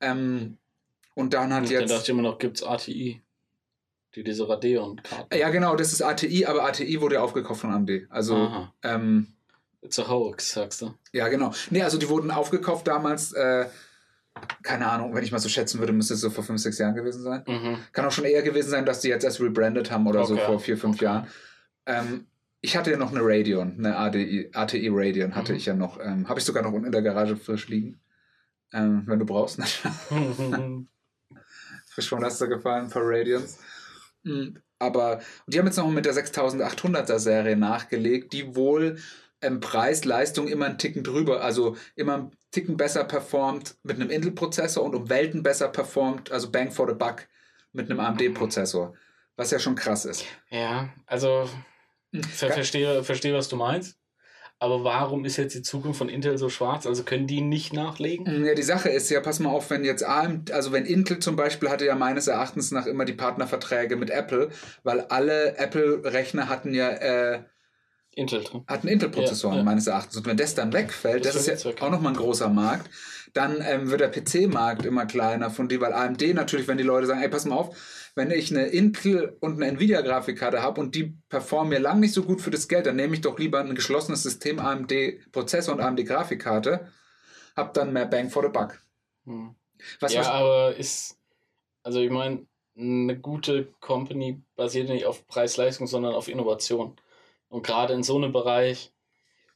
[0.00, 0.56] Ähm,
[1.14, 2.02] und dann hat Und dann dachte jetzt.
[2.04, 3.20] ich immer noch, gibt es ATI.
[4.14, 5.36] Die diese Radeon-Karten.
[5.36, 8.06] Ja, genau, das ist ATI, aber ATI wurde ja aufgekauft von AMD.
[8.08, 8.74] Also, Aha.
[8.82, 9.28] ähm,
[9.82, 10.94] It's a hoax, sagst du.
[11.12, 11.52] ja, genau.
[11.70, 13.66] Nee, also die wurden aufgekauft damals, äh,
[14.62, 16.94] keine Ahnung, wenn ich mal so schätzen würde, müsste es so vor fünf, sechs Jahren
[16.94, 17.42] gewesen sein.
[17.46, 17.76] Mhm.
[17.92, 20.46] Kann auch schon eher gewesen sein, dass die jetzt erst rebrandet haben oder so Okay.
[20.46, 21.04] vor vier, fünf Okay.
[21.04, 21.26] Jahren.
[21.86, 22.26] Ähm,
[22.60, 25.58] ich hatte ja noch eine Radeon, eine ADI, ATI Radeon hatte Mhm.
[25.58, 25.98] ich ja noch.
[26.00, 28.00] Ähm, Habe ich sogar noch unten in der Garage frisch liegen.
[28.72, 29.58] Ähm, wenn du brauchst.
[31.88, 33.58] frisch vom Laster gefallen, ein paar Radions.
[34.24, 38.98] Mm, Aber und die haben jetzt noch mit der 6800er Serie nachgelegt, die wohl
[39.40, 44.82] ähm, Preis-Leistung immer einen Ticken drüber, also immer einen Ticken besser performt mit einem Intel-Prozessor
[44.84, 47.26] und um Welten besser performt, also Bang for the Buck
[47.72, 48.94] mit einem AMD-Prozessor,
[49.36, 50.24] was ja schon krass ist.
[50.50, 51.48] Ja, also.
[52.30, 53.98] Ver verstehe, verstehe, was du meinst.
[54.60, 56.84] Aber warum ist jetzt die Zukunft von Intel so schwarz?
[56.86, 58.44] Also können die nicht nachlegen?
[58.44, 61.36] Ja, die Sache ist ja, pass mal auf, wenn jetzt AMD, also wenn Intel zum
[61.36, 64.50] Beispiel hatte ja meines Erachtens nach immer die Partnerverträge mit Apple,
[64.82, 67.44] weil alle Apple-Rechner hatten ja äh,
[68.10, 68.64] Intel drin.
[68.66, 69.64] hatten Intel-Prozessoren Ja, ja.
[69.64, 70.16] meines Erachtens.
[70.16, 72.90] Und wenn das dann wegfällt, Das das, ist ja auch nochmal ein großer Markt,
[73.32, 77.06] dann ähm, wird der PC-Markt immer kleiner von die, weil AMD natürlich, wenn die Leute
[77.06, 77.76] sagen, ey, pass mal auf,
[78.18, 82.24] wenn ich eine Intel und eine Nvidia-Grafikkarte habe und die performen mir lang nicht so
[82.24, 86.88] gut für das Geld, dann nehme ich doch lieber ein geschlossenes System AMD-Prozessor und AMD-Grafikkarte,
[87.56, 88.82] hab dann mehr Bang for the Buck.
[89.24, 89.54] Hm.
[90.00, 91.16] Was, ja, was, aber ist,
[91.84, 92.44] also ich meine,
[92.76, 96.96] eine gute Company basiert nicht auf Preis-Leistung, sondern auf Innovation.
[97.48, 98.92] Und gerade in so einem Bereich,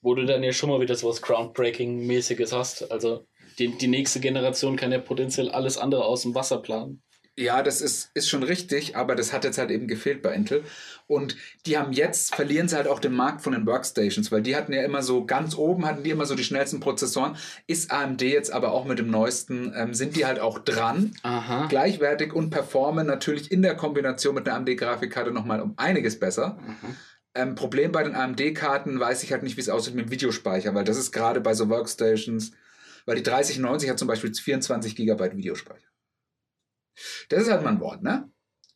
[0.00, 3.26] wo du dann ja schon mal wieder so was Groundbreaking-mäßiges hast, also
[3.58, 7.02] die, die nächste Generation kann ja potenziell alles andere aus dem Wasser planen.
[7.38, 10.64] Ja, das ist, ist schon richtig, aber das hat jetzt halt eben gefehlt bei Intel.
[11.06, 14.54] Und die haben jetzt, verlieren sie halt auch den Markt von den Workstations, weil die
[14.54, 17.36] hatten ja immer so, ganz oben hatten die immer so die schnellsten Prozessoren.
[17.66, 21.68] Ist AMD jetzt aber auch mit dem neuesten, ähm, sind die halt auch dran, Aha.
[21.68, 26.58] gleichwertig und performen natürlich in der Kombination mit einer AMD-Grafikkarte nochmal um einiges besser.
[26.60, 26.96] Mhm.
[27.34, 30.74] Ähm, Problem bei den AMD-Karten weiß ich halt nicht, wie es aussieht mit dem Videospeicher,
[30.74, 32.52] weil das ist gerade bei so Workstations,
[33.06, 35.91] weil die 3090 hat zum Beispiel 24 GB Videospeicher.
[37.28, 38.30] Das ist halt mal ein Wort, ne?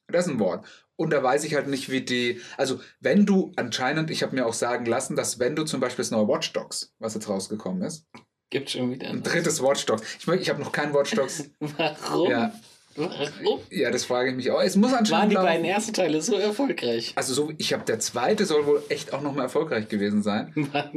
[0.09, 0.65] Das ist ein Wort.
[0.97, 2.41] Und da weiß ich halt nicht, wie die.
[2.57, 6.03] Also, wenn du anscheinend, ich habe mir auch sagen lassen, dass wenn du zum Beispiel
[6.03, 8.07] das neue Watch Dogs, was jetzt rausgekommen ist,
[8.51, 9.09] Gibt schon wieder.
[9.09, 10.03] ein drittes Watch Dogs.
[10.21, 11.51] Ich, ich habe noch kein Watch Dogs.
[11.61, 12.31] Warum?
[12.31, 12.53] ja,
[12.95, 13.61] Warum?
[13.71, 14.63] ja, das frage ich mich auch.
[14.63, 15.33] Es muss Waren anscheinend.
[15.33, 15.47] die laufen.
[15.49, 17.13] beiden ersten Teile so erfolgreich?
[17.17, 20.55] Also, so, ich habe der zweite soll wohl echt auch nochmal erfolgreich gewesen sein.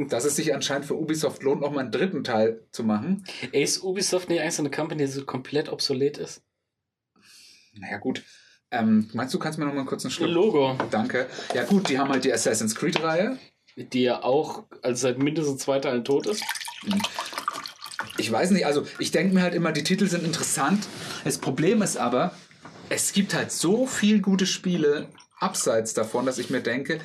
[0.08, 3.24] Dass es sich anscheinend für Ubisoft lohnt, nochmal einen dritten Teil zu machen.
[3.52, 6.42] Ey, ist Ubisoft nicht eigentlich so eine Company, die so komplett obsolet ist?
[7.72, 8.22] Naja, gut.
[8.70, 10.30] Ähm, meinst du, kannst mir nochmal kurz einen Schluck.
[10.30, 11.26] Logo, Danke.
[11.54, 13.38] Ja, gut, die haben halt die Assassin's Creed-Reihe.
[13.76, 16.44] die ja auch also seit mindestens zwei Teilen tot ist.
[18.18, 20.86] Ich weiß nicht, also ich denke mir halt immer, die Titel sind interessant.
[21.24, 22.34] Das Problem ist aber,
[22.88, 25.08] es gibt halt so viel gute Spiele
[25.38, 27.00] abseits davon, dass ich mir denke,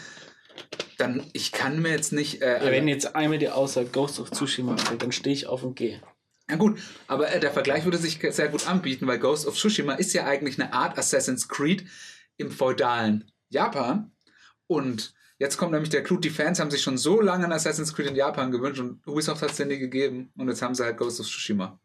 [0.97, 2.41] dann ich kann mir jetzt nicht.
[2.41, 5.63] Äh, Ja, wenn jetzt einmal die Aussage Ghost of Tsushima fällt, dann stehe ich auf
[5.63, 6.01] und gehe.
[6.49, 9.93] Ja gut, aber äh, der Vergleich würde sich sehr gut anbieten, weil Ghost of Tsushima
[9.93, 11.85] ist ja eigentlich eine Art Assassin's Creed
[12.37, 14.11] im feudalen Japan.
[14.67, 17.95] Und jetzt kommt nämlich der Clou, die Fans haben sich schon so lange ein Assassin's
[17.95, 20.31] Creed in Japan gewünscht und Ubisoft hat es denn nie gegeben.
[20.37, 21.79] Und jetzt haben sie halt Ghost of Tsushima.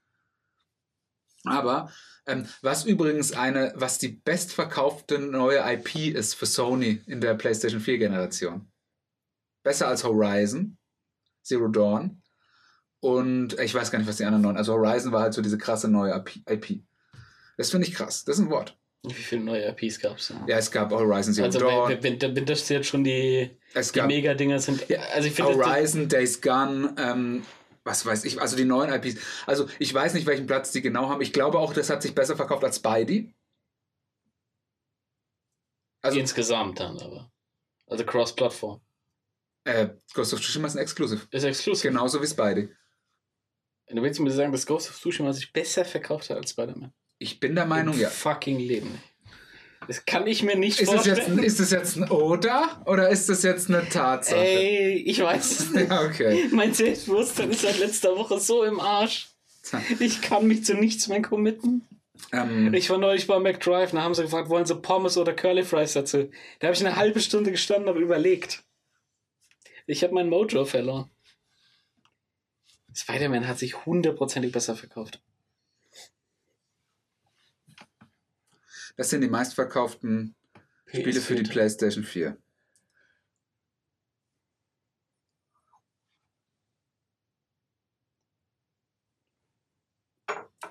[1.45, 1.91] Aber
[2.27, 7.81] ähm, was übrigens eine, was die bestverkaufte neue IP ist für Sony in der PlayStation
[7.81, 8.71] 4 Generation.
[9.63, 10.77] Besser als Horizon,
[11.43, 12.20] Zero Dawn.
[13.01, 14.57] Und ich weiß gar nicht, was die anderen neuen.
[14.57, 16.13] Also Horizon war halt so diese krasse neue
[16.49, 16.81] IP.
[17.57, 18.25] Das finde ich krass.
[18.25, 18.77] Das ist ein Wort.
[19.03, 20.31] Wie viele neue IPs gab es?
[20.47, 21.89] Ja, es gab Horizon Zero Also Dawn.
[22.03, 24.87] wenn, wenn, wenn das jetzt schon die, es die Mega-Dinger sind.
[24.91, 27.43] Ja, also ich finde, Horizon, Days Gone, ähm,
[27.83, 29.19] was weiß ich, also die neuen IPs.
[29.47, 31.23] Also ich weiß nicht, welchen Platz die genau haben.
[31.23, 33.33] Ich glaube auch, das hat sich besser verkauft als Spidey.
[36.03, 37.31] Also insgesamt dann aber.
[37.87, 38.81] Also Cross-Plattform.
[39.65, 41.27] äh, Ghost of Tsushima ist ein Exclusive.
[41.31, 41.83] Ist exklusiv.
[41.83, 42.69] Genauso wie Spidey.
[43.93, 46.93] Du willst mir sagen, dass Ghost of Tsushima sich besser verkauft hat als Spider-Man?
[47.19, 48.09] Ich bin der Meinung, Im ja.
[48.09, 49.01] fucking Leben.
[49.89, 51.17] Das kann ich mir nicht Ist das, vorstellen.
[51.19, 54.39] jetzt, ein- ist das jetzt ein Oder oder ist das jetzt eine Tatsache?
[54.39, 55.91] Ey, ich weiß es nicht.
[55.91, 56.49] Ja, okay.
[56.53, 59.29] Mein Selbstbewusstsein ist seit letzter Woche so im Arsch.
[59.99, 61.87] Ich kann mich zu nichts mehr committen.
[62.33, 65.65] Ähm, Ich war neulich bei McDrive, da haben sie gefragt, wollen sie Pommes oder Curly
[65.65, 66.31] Fries dazu?
[66.61, 68.63] Da habe ich eine halbe Stunde gestanden und überlegt.
[69.87, 71.11] Ich habe mein Mojo verloren.
[72.95, 75.21] Spider-Man hat sich hundertprozentig besser verkauft.
[78.97, 80.35] das sind die meistverkauften
[80.87, 82.37] Spiele für die PlayStation 4.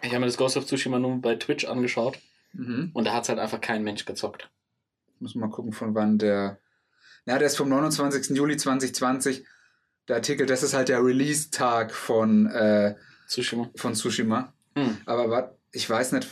[0.02, 2.20] Ich habe mir das Ghost of Tsushima nur bei Twitch angeschaut
[2.54, 2.90] Mhm.
[2.94, 4.50] und da hat es halt einfach kein Mensch gezockt.
[5.20, 6.60] Muss mal gucken, von wann der.
[7.26, 8.36] Na, der ist vom 29.
[8.36, 9.46] Juli 2020.
[10.10, 12.96] Der Artikel, das ist halt der Release-Tag von, äh,
[13.28, 13.70] Tsushima.
[13.76, 14.54] von Tsushima.
[14.76, 14.98] Hm.
[15.06, 16.28] Aber was, ich weiß nicht.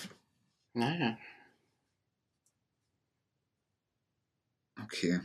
[0.73, 1.15] Naja.
[4.83, 5.19] Okay.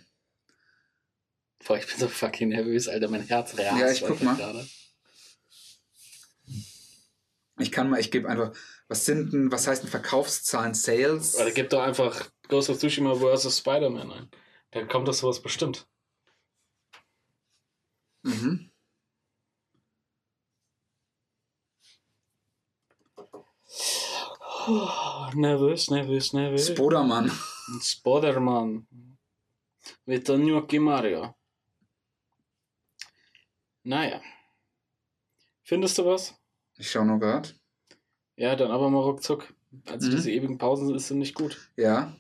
[1.67, 3.09] Boah, ich bin so fucking nervös, Alter.
[3.09, 3.81] Mein Herz rast.
[3.81, 4.37] Ja, ich guck mal.
[4.37, 4.67] gerade.
[7.59, 8.53] Ich kann mal, ich gebe einfach.
[8.89, 11.37] Was sind denn, was heißt denn Verkaufszahlen, Sales?
[11.37, 13.59] Oder gib doch einfach Ghost of Tsushima vs.
[13.59, 14.31] Spider-Man ein.
[14.73, 15.87] Dann kommt das sowas bestimmt.
[18.23, 18.71] Mhm.
[24.69, 26.69] Oh, nervös, nervös, nervös.
[26.69, 27.31] Spodermann.
[27.81, 28.87] Spodermann.
[30.05, 31.35] Mit der Gnocchi Mario.
[33.83, 34.21] Naja.
[35.65, 36.35] Findest du was?
[36.77, 37.55] Ich schau nur grad.
[38.37, 39.53] Ja, dann aber mal ruckzuck.
[39.87, 40.13] Also mhm.
[40.13, 41.73] diese ewigen Pausen sind nicht gut.
[41.77, 42.17] Ja.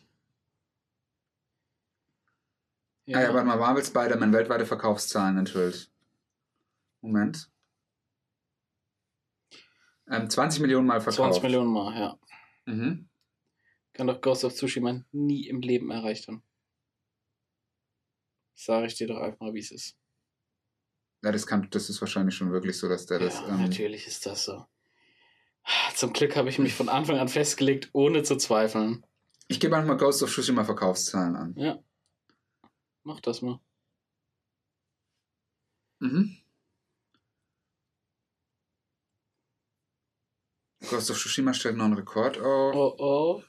[3.04, 3.18] ja.
[3.18, 5.91] Ah ja, warte mal, Marvel Spider-Man weltweite Verkaufszahlen enthüllt.
[7.02, 7.50] Moment.
[10.08, 11.34] Ähm, 20 Millionen Mal verkauft.
[11.34, 12.18] 20 Millionen Mal, ja.
[12.66, 13.08] Mhm.
[13.92, 16.42] Kann doch Ghost of Tsushima nie im Leben erreicht haben.
[18.54, 19.96] Sag ich dir doch einfach mal, wie es ist.
[21.22, 23.40] Ja, das, kann, das ist wahrscheinlich schon wirklich so, dass der das.
[23.40, 24.66] ja, Ähm, natürlich ist das so.
[25.94, 29.06] Zum Glück habe ich mich von Anfang an festgelegt, ohne zu zweifeln.
[29.46, 31.54] ich gebe einfach mal Ghost of Tsushima Verkaufszahlen an.
[31.56, 31.78] Ja.
[33.04, 33.60] Mach das mal.
[36.00, 36.36] Mhm.
[40.92, 42.74] Ghost of Tsushima stellt noch einen Rekord auf.
[42.74, 43.42] Oh oh.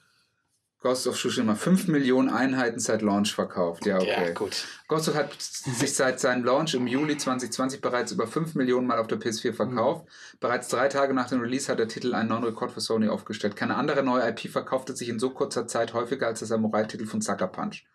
[0.80, 3.86] Ghost of Tsushima 5 Millionen Einheiten seit Launch verkauft.
[3.86, 4.26] Ja, okay.
[4.26, 4.66] Ja, gut.
[4.88, 8.98] Ghost of hat sich seit seinem Launch im Juli 2020 bereits über 5 Millionen Mal
[8.98, 10.06] auf der PS4 verkauft.
[10.40, 13.56] Bereits drei Tage nach dem Release hat der Titel einen neuen Rekord für Sony aufgestellt.
[13.56, 17.22] Keine andere neue IP verkaufte sich in so kurzer Zeit häufiger als der Samurai-Titel von
[17.22, 17.86] Sucker Punch.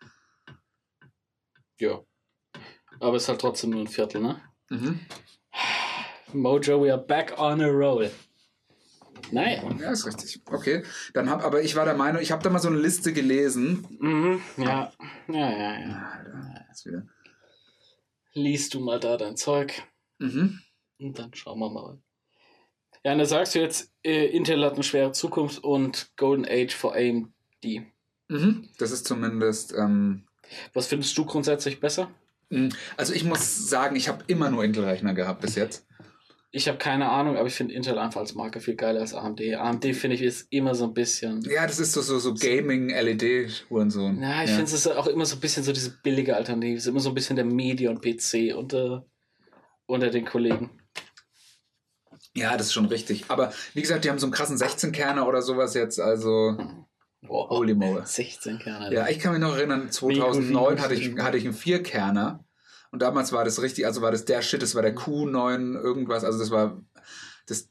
[1.78, 2.00] Ja.
[2.98, 4.40] Aber es ist halt trotzdem nur ein Viertel, ne?
[4.68, 5.00] Mhm.
[6.32, 8.10] Mojo, we are back on a roll.
[9.30, 9.62] Naja.
[9.78, 10.40] Ja, ist richtig.
[10.46, 10.82] Okay.
[11.14, 13.86] Dann hab, aber ich war der Meinung, ich habe da mal so eine Liste gelesen.
[14.00, 14.40] Mhm.
[14.56, 14.92] Ja.
[15.28, 16.12] Ja, ja, ja.
[16.16, 17.06] Alter, jetzt wieder.
[18.32, 19.82] Liest du mal da dein Zeug
[20.18, 20.60] Mhm.
[20.98, 21.98] und dann schauen wir mal.
[23.04, 26.74] Ja, und da sagst du jetzt, äh, Intel hat eine schwere Zukunft und Golden Age
[26.74, 27.32] vor AMD.
[28.28, 28.68] Mhm.
[28.78, 29.72] Das ist zumindest.
[29.72, 30.26] Ähm,
[30.74, 32.10] Was findest du grundsätzlich besser?
[32.50, 35.86] mh, also ich muss sagen, ich habe immer nur Intel-Rechner gehabt bis jetzt.
[36.52, 39.40] Ich habe keine Ahnung, aber ich finde Intel einfach als Marke viel geiler als AMD.
[39.40, 41.42] AMD finde ich ist immer so ein bisschen.
[41.42, 44.20] Ja, das ist so, so, so Gaming-LED-Hurensohn.
[44.20, 46.76] Ja, ich finde es ist auch immer so ein bisschen so diese billige Alternative.
[46.76, 49.06] Es ist immer so ein bisschen der Medion-PC unter,
[49.86, 50.70] unter den Kollegen.
[52.34, 53.26] Ja, das ist schon richtig.
[53.28, 56.56] Aber wie gesagt, die haben so einen krassen 16-Kerner oder sowas jetzt, also
[57.22, 58.00] Boah, holy moly.
[58.04, 58.92] 16 Kerne.
[58.94, 62.44] Ja, ich kann mich noch erinnern, 2009 hatte ich, hatte ich einen Vierkerner
[62.90, 66.24] und damals war das richtig, also war das der Shit, das war der Q9 irgendwas,
[66.24, 66.80] also das war
[67.46, 67.68] das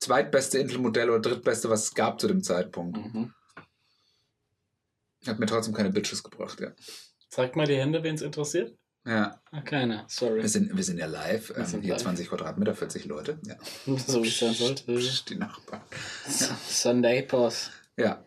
[0.00, 2.96] zweitbeste Intel-Modell oder drittbeste, was es gab zu dem Zeitpunkt.
[2.98, 3.32] Mhm.
[5.26, 6.72] Hat mir trotzdem keine Bitches gebracht, ja.
[7.28, 8.76] Zeigt mal die Hände, wen es interessiert.
[9.04, 10.42] Ja, Ah, keiner, sorry.
[10.42, 12.02] wir sind, wir sind ja live, ähm, sind hier live.
[12.02, 13.38] 20 Quadratmeter, 40 Leute.
[13.46, 13.56] Ja.
[13.96, 14.84] So wie es sein sollte.
[15.28, 15.82] Die Nachbarn.
[16.68, 17.70] Sunday Post.
[17.96, 18.22] Ja.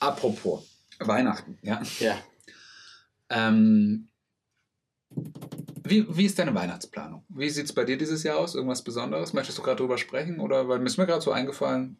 [0.00, 0.64] Apropos
[0.98, 1.82] Weihnachten, ja.
[2.00, 2.18] Ja.
[3.30, 4.08] Ähm,
[5.84, 7.24] wie, wie ist deine Weihnachtsplanung?
[7.28, 8.54] Wie sieht es bei dir dieses Jahr aus?
[8.54, 9.32] Irgendwas Besonderes?
[9.32, 10.40] Möchtest du gerade drüber sprechen?
[10.40, 11.96] Oder weil mir ist mir gerade so eingefallen,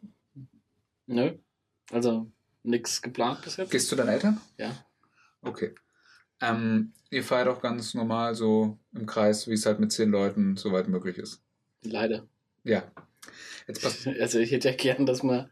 [1.05, 1.33] Nö.
[1.91, 2.31] Also
[2.63, 3.71] nichts geplant bis jetzt.
[3.71, 4.39] gehst du deinen Eltern?
[4.57, 4.85] Ja.
[5.41, 5.75] Okay.
[6.41, 10.55] Ähm, ihr feiert auch ganz normal so im Kreis, wie es halt mit zehn Leuten
[10.55, 11.43] soweit möglich ist.
[11.83, 12.25] Leider.
[12.63, 12.83] Ja.
[13.67, 14.07] Jetzt passt.
[14.19, 15.51] Also ich hätte ja gern, dass man,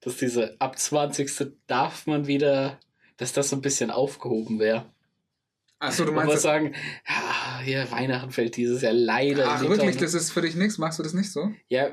[0.00, 1.52] dass diese ab 20.
[1.66, 2.80] darf man wieder,
[3.18, 4.86] dass das so ein bisschen aufgehoben wäre.
[5.78, 6.34] Achso, du Und meinst.
[6.34, 6.74] Das, sagen,
[7.06, 9.46] ja, hier Weihnachten fällt dieses Jahr leider.
[9.48, 9.96] ach, wirklich?
[9.96, 10.78] Das ist für dich nichts?
[10.78, 11.50] Machst du das nicht so?
[11.68, 11.86] Ja,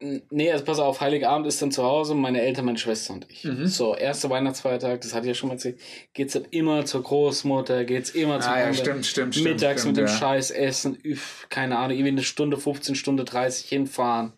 [0.00, 3.26] äh, nee, also pass auf, Heiligabend ist dann zu Hause, meine Eltern, meine Schwester und
[3.30, 3.44] ich.
[3.44, 3.66] Mhm.
[3.66, 5.78] So, erster Weihnachtsfeiertag, das hatte ich ja schon mal erzählt,
[6.14, 9.50] geht's dann immer zur Großmutter, geht's immer zum Ah, ja, stimmt, stimmt, stimmt.
[9.50, 10.18] Mittags stimmt, mit dem ja.
[10.18, 14.32] Scheiß essen, üff, keine Ahnung, irgendwie eine Stunde 15, Stunde 30 hinfahren.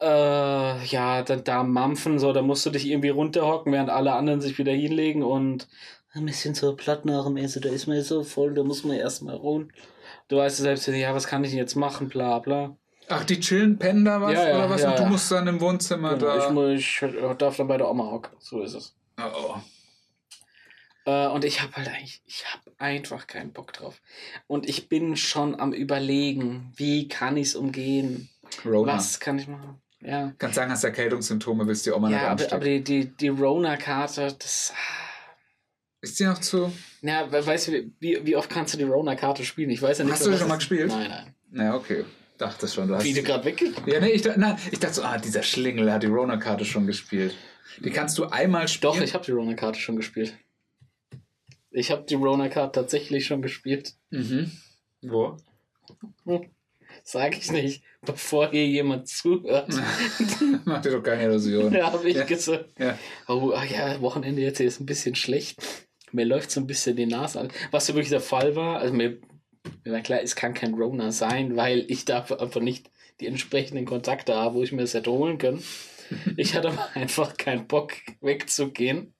[0.00, 4.40] Äh, ja, dann da mampfen, so, da musst du dich irgendwie runterhocken, während alle anderen
[4.40, 5.66] sich wieder hinlegen und
[6.18, 8.96] ein bisschen so platt nach dem Essen, da ist man so voll, da muss man
[8.96, 9.72] erstmal ruhen.
[10.28, 12.76] Du weißt selbst, ja, was kann ich denn jetzt machen, bla bla.
[13.08, 14.32] Ach, die chillen, pennen da was?
[14.34, 14.82] Ja, ja, oder was?
[14.82, 16.50] ja, Und du musst dann im Wohnzimmer Genau, ich, da.
[16.50, 17.04] muss, ich
[17.38, 18.94] darf dann bei der Oma hocken, so ist es.
[19.18, 19.22] Oh,
[19.54, 19.56] oh.
[21.10, 24.00] Äh, und ich habe halt eigentlich, ich habe einfach keinen Bock drauf.
[24.46, 28.28] Und ich bin schon am überlegen, wie kann ich es umgehen?
[28.64, 28.94] Rona.
[28.94, 29.80] Was kann ich machen?
[30.00, 30.32] Ja.
[30.38, 32.54] Kannst sagen, hast Erkältungssymptome, willst die Oma nicht Ja, aber, anstecken.
[32.54, 34.72] aber die, die, die Rona-Karte, das.
[36.08, 36.72] Ist die noch zu.
[37.02, 39.70] Na, we- weißt du, wie, wie oft kannst du die Rona-Karte spielen?
[39.70, 40.14] Ich weiß ja nicht.
[40.14, 40.88] Hast du schon mal es- gespielt?
[40.88, 41.34] Nein, nein.
[41.50, 42.04] Na, okay.
[42.38, 42.88] Dachte schon.
[42.88, 43.62] Du hast Wie du gerade weg.
[43.86, 46.86] ja, nee, ich, dachte- nein, ich dachte so, ah, dieser Schlingel hat die Rona-Karte schon
[46.86, 47.34] gespielt.
[47.84, 48.94] Die kannst du einmal spielen.
[48.94, 50.34] Doch, ich habe die Rona-Karte schon gespielt.
[51.70, 53.94] Ich habe die Rona-Karte tatsächlich schon gespielt.
[54.10, 54.50] Mhm.
[55.02, 55.36] Wo?
[57.04, 59.68] Sag ich nicht, bevor hier jemand zuhört.
[60.64, 61.72] Mach dir doch keine Illusion.
[61.74, 62.24] Ja, habe ich Ja.
[62.24, 62.70] gesagt.
[62.78, 62.98] Ja.
[63.26, 65.58] Oh, ah ja, Wochenende jetzt ist ein bisschen schlecht.
[66.12, 67.48] Mir läuft so ein bisschen die Nase an.
[67.70, 69.18] Was ja wirklich der Fall war, also mir,
[69.84, 72.90] mir war klar, es kann kein Rona sein, weil ich darf einfach nicht
[73.20, 75.62] die entsprechenden Kontakte habe, wo ich mir das hätte holen können.
[76.38, 77.92] Ich hatte aber einfach keinen Bock
[78.22, 79.12] wegzugehen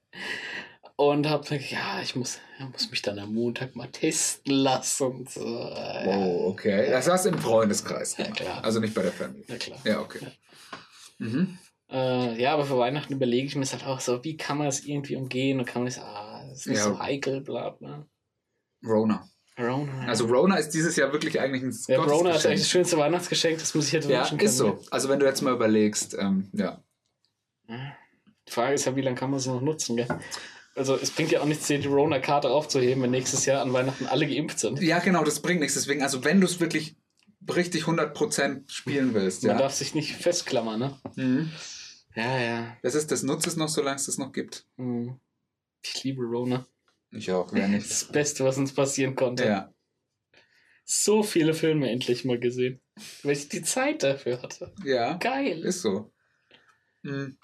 [0.95, 5.05] und habe gesagt, ja, ich muss, ich muss mich dann am Montag mal testen lassen.
[5.05, 5.41] Und so.
[5.41, 6.89] Wow, okay.
[6.89, 8.63] Das hast du im Freundeskreis Ja, klar.
[8.65, 9.45] Also nicht bei der Family.
[9.47, 9.79] Ja, klar.
[9.85, 10.19] Ja, okay.
[11.19, 11.57] Mhm.
[11.89, 14.85] Äh, ja, aber für Weihnachten überlege ich mir halt auch so, wie kann man es
[14.85, 16.83] irgendwie umgehen und kann man es, ah, ist nicht Ja.
[16.85, 18.07] so heikel, bla bla.
[18.85, 19.27] Rona.
[19.57, 20.05] Rona.
[20.07, 23.59] Also Rona ist dieses Jahr wirklich eigentlich ein ja, Rona ist eigentlich das schönste Weihnachtsgeschenk,
[23.59, 24.49] das man sich hätte Ja, wünschen können.
[24.49, 24.79] ist so.
[24.89, 26.81] Also wenn du jetzt mal überlegst, ähm, ja.
[27.67, 27.95] Ja.
[28.47, 30.07] Die Frage ist ja, wie lange kann man es noch nutzen, gell?
[30.75, 34.25] Also es bringt ja auch nichts, die Rona-Karte aufzuheben, wenn nächstes Jahr an Weihnachten alle
[34.27, 34.81] geimpft sind.
[34.81, 35.73] Ja, genau, das bringt nichts.
[35.75, 36.95] Deswegen, also wenn du es wirklich
[37.53, 39.57] richtig 100% spielen willst, Man ja.
[39.57, 40.97] darf sich nicht festklammern, ne?
[41.15, 41.51] Mhm.
[42.15, 42.77] Ja, ja.
[42.81, 44.65] Das ist das Nutz es noch, solange es das noch gibt.
[44.77, 45.19] Hm.
[45.83, 46.65] Ich liebe Rona.
[47.11, 47.89] Ich auch, wer nicht.
[47.89, 49.45] Das Beste, was uns passieren konnte.
[49.45, 49.73] Ja.
[50.85, 52.81] So viele Filme endlich mal gesehen.
[53.23, 54.73] Weil ich die Zeit dafür hatte.
[54.83, 55.59] Ja, Geil.
[55.63, 56.11] ist so.
[57.03, 57.37] Mhm.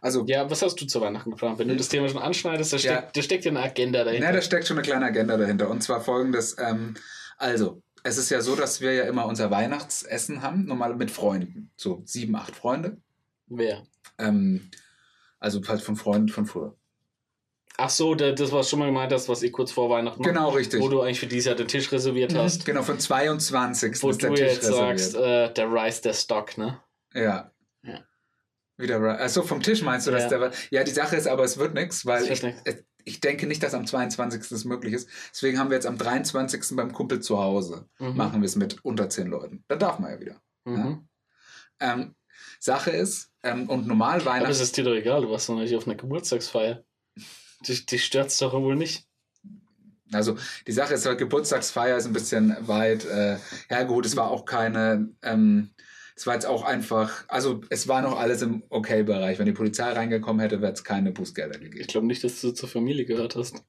[0.00, 1.58] Also, Ja, was hast du zu Weihnachten geplant?
[1.58, 2.82] Wenn du das Thema schon anschneidest, da Ja.
[2.98, 4.26] steckt, da steckt ja eine Agenda dahinter.
[4.26, 5.70] Na, da steckt schon eine kleine Agenda dahinter.
[5.70, 6.94] Und zwar folgendes: ähm,
[7.38, 11.70] Also, es ist ja so, dass wir ja immer unser Weihnachtsessen haben, normal mit Freunden.
[11.76, 13.00] So sieben, acht Freunde.
[13.46, 13.86] Wer?
[14.18, 14.70] Ähm,
[15.38, 16.76] also halt von Freunden von früher.
[17.78, 20.20] Ach so, da- das, was du schon mal gemeint hast, was ihr kurz vor Weihnachten
[20.20, 20.80] macht, Genau, richtig.
[20.80, 22.64] Wo du eigentlich für dieses Jahr den Tisch reserviert hast.
[22.64, 24.02] Genau, von 22.
[24.02, 25.50] Wo ist der du Tisch jetzt sagst, reserviert.
[25.50, 26.80] äh, der Rice, der Stock, ne?
[27.14, 27.50] Ja.
[27.82, 28.00] Ja.
[28.78, 29.20] Wieder right.
[29.20, 30.38] Achso, vom Tisch meinst du, dass Ja.
[30.38, 30.50] der.
[30.70, 32.62] Ja, die Sache ist aber, es wird nichts, weil ich, nix.
[33.04, 34.50] ich denke nicht, dass am 22.
[34.52, 35.08] es möglich ist.
[35.32, 36.76] Deswegen haben wir jetzt am 23.
[36.76, 37.88] beim Kumpel zu Hause.
[37.98, 38.16] Mhm.
[38.16, 39.64] Machen wir es mit unter 10 Leuten.
[39.68, 40.40] Da darf man ja wieder.
[40.64, 41.06] Mhm.
[41.80, 42.14] Ähm,
[42.58, 44.62] Sache ist, ähm, und normal Aber es Weihnachten.
[44.62, 46.82] ist dir doch egal, du warst doch nicht auf einer Geburtstagsfeier.
[47.66, 49.06] Dich, dich stört's doch wohl nicht.
[50.12, 50.36] Also
[50.66, 53.38] die Sache ist, halt, Geburtstagsfeier ist ein bisschen weit äh,
[53.68, 54.06] hergeholt.
[54.06, 55.08] Es war auch keine.
[55.22, 55.70] Ähm,
[56.14, 59.38] es war jetzt auch einfach, also es war noch alles im Okay-Bereich.
[59.38, 61.86] Wenn die Polizei reingekommen hätte, wäre es keine Bußgelder Ich gegeben.
[61.88, 63.62] glaube nicht, dass du zur Familie gehört hast.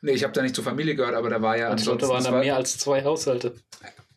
[0.00, 2.00] Nee, ich habe da nicht zur Familie gehört, aber da war ja Und ich glaube,
[2.00, 3.54] da waren es da mehr als zwei Haushalte.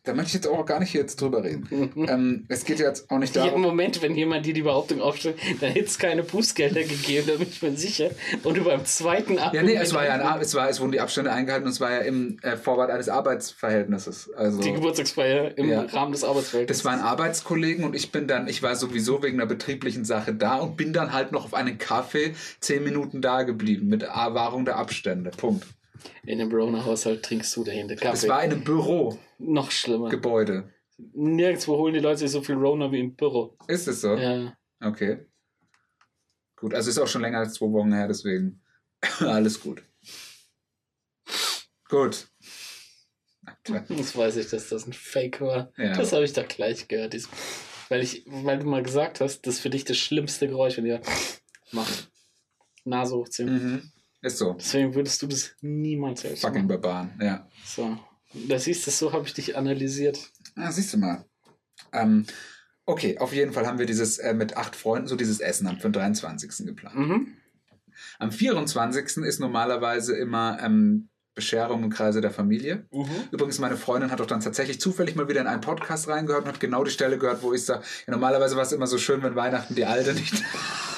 [0.04, 1.92] Da möchte ich jetzt auch gar nicht jetzt drüber reden.
[2.08, 3.60] ähm, es geht jetzt auch nicht Im darum.
[3.60, 7.48] Moment, wenn jemand dir die Behauptung aufstellt, dann hätte es keine Bußgelder gegeben, da bin
[7.50, 8.10] ich mir sicher.
[8.42, 11.00] Und du beim zweiten Ja, nee, es war ja ein, es war, es wurden die
[11.00, 14.30] Abstände eingehalten und es war ja im äh, Vorwart eines Arbeitsverhältnisses.
[14.34, 15.82] Also die Geburtstagsfeier im Ja.
[15.82, 16.82] Rahmen des Arbeitsverhältnisses.
[16.82, 20.56] Das waren Arbeitskollegen und ich bin dann, ich war sowieso wegen einer betrieblichen Sache da
[20.56, 24.76] und bin dann halt noch auf einen Kaffee zehn Minuten da geblieben mit Wahrung der
[24.76, 25.30] Abstände.
[25.36, 25.66] Punkt.
[26.24, 28.28] In einem Browner-Haushalt trinkst du dahinter Es Kaffee.
[28.28, 29.18] war in einem Bürogebäude.
[29.38, 30.10] Noch schlimmer.
[31.14, 33.56] Nirgendwo holen die Leute sich so viel Rona wie im Büro.
[33.68, 34.14] Ist es so?
[34.16, 34.56] Ja.
[34.80, 35.26] Okay.
[36.56, 38.60] Gut, also ist auch schon länger als zwei Wochen her, deswegen
[39.20, 39.82] alles gut.
[41.88, 42.28] Gut.
[43.88, 45.72] Jetzt weiß ich, dass das ein Fake war.
[45.76, 45.94] Ja.
[45.96, 47.14] Das habe ich doch gleich gehört.
[47.88, 50.86] Weil, ich, weil du mal gesagt hast, das ist für dich das schlimmste Geräusch, wenn
[50.86, 51.00] ihr
[51.72, 52.10] macht.
[52.84, 53.52] Nase hochziehen.
[53.52, 53.92] Mhm.
[54.22, 54.54] Ist so.
[54.54, 56.80] Deswegen würdest du das niemals selbst Fucking machen.
[56.80, 57.48] Barbaren, ja.
[57.64, 57.98] So.
[58.48, 60.30] Da siehst du, so habe ich dich analysiert.
[60.56, 61.24] Ah, siehst du mal.
[61.92, 62.26] Ähm,
[62.84, 65.78] okay, auf jeden Fall haben wir dieses äh, mit acht Freunden so dieses Essen am
[65.78, 66.66] für den 23.
[66.66, 66.96] geplant.
[66.96, 67.36] Mhm.
[68.18, 69.24] Am 24.
[69.24, 72.86] ist normalerweise immer ähm, Bescherung im Kreise der Familie.
[72.92, 73.08] Mhm.
[73.30, 76.48] Übrigens, meine Freundin hat auch dann tatsächlich zufällig mal wieder in einen Podcast reingehört und
[76.48, 79.22] hat genau die Stelle gehört, wo ich sage, ja, normalerweise war es immer so schön,
[79.22, 80.34] wenn Weihnachten die Alte nicht.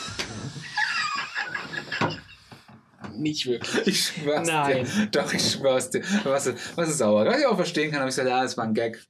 [3.22, 3.86] Nicht wirklich.
[3.86, 4.84] Ich schwör's Nein.
[4.84, 5.06] dir.
[5.06, 6.02] Doch, ich schwör's dir.
[6.24, 7.24] Was, was ist sauer?
[7.26, 9.00] Was ich auch verstehen kann, habe ich gesagt, ja, es war ein Gag.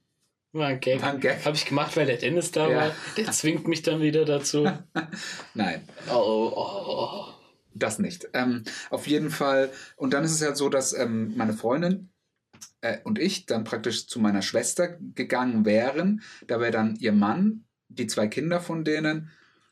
[0.51, 1.01] War ein Gag.
[1.01, 1.43] War ein Gag.
[1.45, 2.75] Habe ich gemacht, weil der Dennis da Ja.
[2.77, 2.91] war.
[3.17, 4.69] Der zwingt mich dann wieder dazu.
[5.55, 5.87] Nein.
[6.09, 7.33] Oh, oh, oh.
[7.73, 8.27] Das nicht.
[8.33, 9.71] Ähm, auf jeden Fall.
[9.95, 12.09] Und dann ist es halt so, dass ähm, meine Freundin
[12.81, 16.21] äh, und ich dann praktisch zu meiner Schwester gegangen wären.
[16.45, 19.31] Da wäre dann ihr Mann, die zwei Kinder von denen,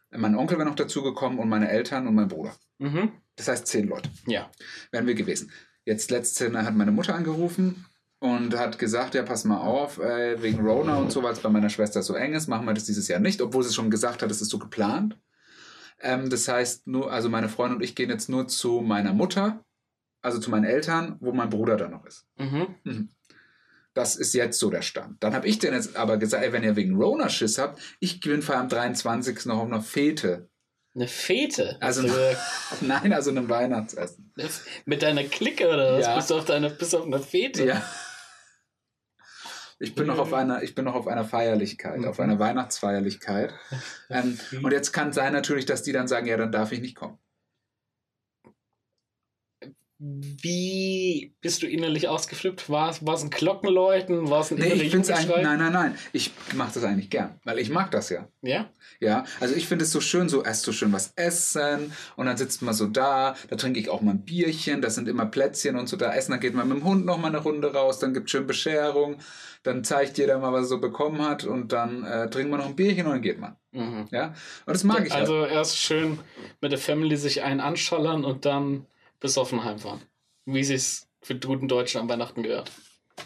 [0.09, 2.55] äh, mein Onkel wäre noch dazugekommen und meine Eltern und mein Bruder.
[2.80, 3.11] Mhm.
[3.41, 4.51] Das heißt zehn Leute Ja.
[4.91, 5.51] wären wir gewesen.
[5.84, 7.88] Jetzt letzte hat meine Mutter angerufen
[8.19, 11.49] und hat gesagt, ja, pass mal auf, äh, wegen Rona und so, weil es bei
[11.49, 14.22] meiner Schwester so eng ist, machen wir das dieses Jahr nicht, obwohl sie schon gesagt
[14.22, 15.18] hat, es ist so geplant.
[15.99, 19.65] Ähm, das heißt, nur, also meine Freundin und ich gehen jetzt nur zu meiner Mutter,
[20.22, 22.27] also zu meinen Eltern, wo mein Bruder dann noch ist.
[22.38, 23.09] Mhm.
[23.95, 25.23] Das ist jetzt so der Stand.
[25.23, 28.19] Dann habe ich denen jetzt aber gesagt, ey, wenn ihr wegen Rona Schiss habt, ich
[28.19, 29.47] bin vor am 23.
[29.47, 30.47] noch auf einer Fete.
[30.93, 31.77] Eine Fete.
[31.80, 32.07] Also-.
[32.81, 34.34] Nein, also einem Weihnachtsessen.
[34.85, 36.05] Mit deiner Clique oder was?
[36.05, 36.15] Ja.
[36.15, 37.65] Bist du auf, deiner, bist du auf einer Fete?
[37.65, 37.81] Ja.
[39.80, 42.23] Ich bin noch auf einer, ich bin noch auf einer Feierlichkeit, auf Mhm.
[42.23, 43.53] einer Weihnachtsfeierlichkeit.
[44.09, 46.81] Ähm, und jetzt kann es sein natürlich, dass die dann sagen, ja, dann darf ich
[46.81, 47.18] nicht kommen.
[50.03, 52.72] Wie bist du innerlich ausgeflippt?
[52.72, 54.32] War es ein Glockenläuten?
[54.32, 55.95] War es ein Nee, ich find's nein, nein, nein.
[56.11, 58.28] Ich mache das eigentlich gern, weil ich mag das ja.
[58.41, 58.72] Ja?
[58.99, 62.36] Ja, also ich finde es so schön, so erst so schön was essen und dann
[62.36, 65.76] sitzt man so da, da trinke ich auch mal ein Bierchen, das sind immer Plätzchen
[65.76, 67.99] und so da essen, dann geht man mit dem Hund noch mal eine Runde raus,
[67.99, 69.18] dann gibt schön Bescherung,
[69.61, 72.68] dann zeigt jeder mal, was er so bekommen hat und dann äh, trinkt man noch
[72.68, 73.56] ein Bierchen und dann geht man.
[73.72, 74.07] Mhm.
[74.10, 74.34] Ja,
[74.65, 75.22] und das mag ich halt.
[75.22, 76.18] Also erst schön
[76.60, 78.88] mit der Family sich einen anschallern und dann
[79.22, 80.02] besoffen heimfahren.
[80.45, 82.69] Wie sie es für guten Deutschen an Weihnachten gehört.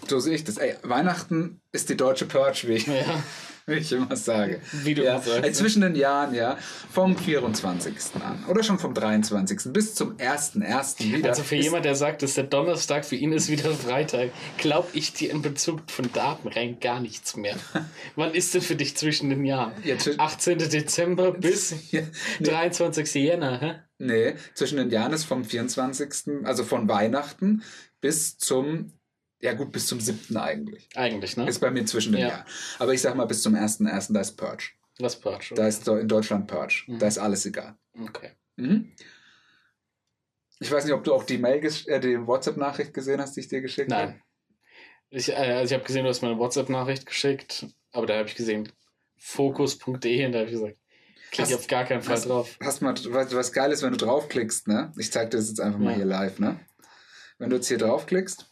[0.07, 0.57] So sehe ich das.
[0.57, 3.23] Ey, Weihnachten ist die deutsche Purge, wie ich, Ja,
[3.67, 4.61] wie ich immer sage.
[4.83, 5.43] wie du Ja, sagst.
[5.43, 6.57] äh, zwischen den Jahren, ja,
[6.91, 7.93] vom 24.
[8.23, 9.73] an oder schon vom 23.
[9.73, 10.99] bis zum 1.1.
[11.17, 11.29] wieder.
[11.29, 15.13] Also für jemand, der sagt, dass der Donnerstag für ihn ist wieder Freitag, glaube ich
[15.13, 17.55] dir in Bezug von Daten rein gar nichts mehr.
[18.15, 19.73] Wann ist denn für dich zwischen den Jahren?
[19.83, 20.57] Ja, zwi- 18.
[20.59, 22.01] Dezember bis Ja,
[22.39, 23.13] nee, 23.
[23.15, 23.75] Jänner, hä?
[23.97, 27.63] nee, zwischen den Jahren ist vom 24., also von Weihnachten
[28.01, 28.91] bis zum,
[29.39, 30.35] ja gut, bis zum 7.
[30.37, 30.89] eigentlich.
[30.95, 31.47] Eigentlich, ne?
[31.47, 32.27] Ist bei mir zwischen den Ja.
[32.29, 32.45] Jahren.
[32.79, 34.13] Aber ich sag mal, bis zum 1.1.
[34.13, 34.69] da ist Purge.
[34.99, 35.53] Was Purge.
[35.55, 36.83] Da ist in Deutschland Purge.
[36.87, 36.99] Mhm.
[36.99, 37.75] Da ist alles egal.
[37.99, 38.31] Okay.
[38.55, 38.91] Mhm.
[40.59, 43.49] Ich weiß nicht, ob du auch die Mail, äh, die WhatsApp-Nachricht gesehen hast, die ich
[43.49, 44.11] dir geschickt habe.
[44.11, 44.21] Nein.
[45.09, 48.29] Ich, äh, also ich habe gesehen, du hast mir eine WhatsApp-Nachricht geschickt, aber da habe
[48.29, 48.71] ich gesehen,
[49.17, 50.77] fokus.de und da habe ich gesagt,
[51.31, 52.57] klick Hast- auf gar keinen Fall hast- drauf.
[52.63, 54.93] Hast mal, was, was geil ist, wenn du draufklickst, ne?
[54.97, 55.97] Ich zeig dir das jetzt einfach mal Ja.
[55.97, 56.59] hier live, ne?
[57.37, 58.49] Wenn du jetzt hier draufklickst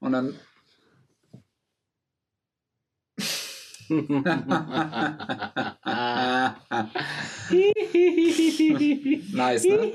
[0.00, 0.38] und dann.
[9.32, 9.92] nice, ne?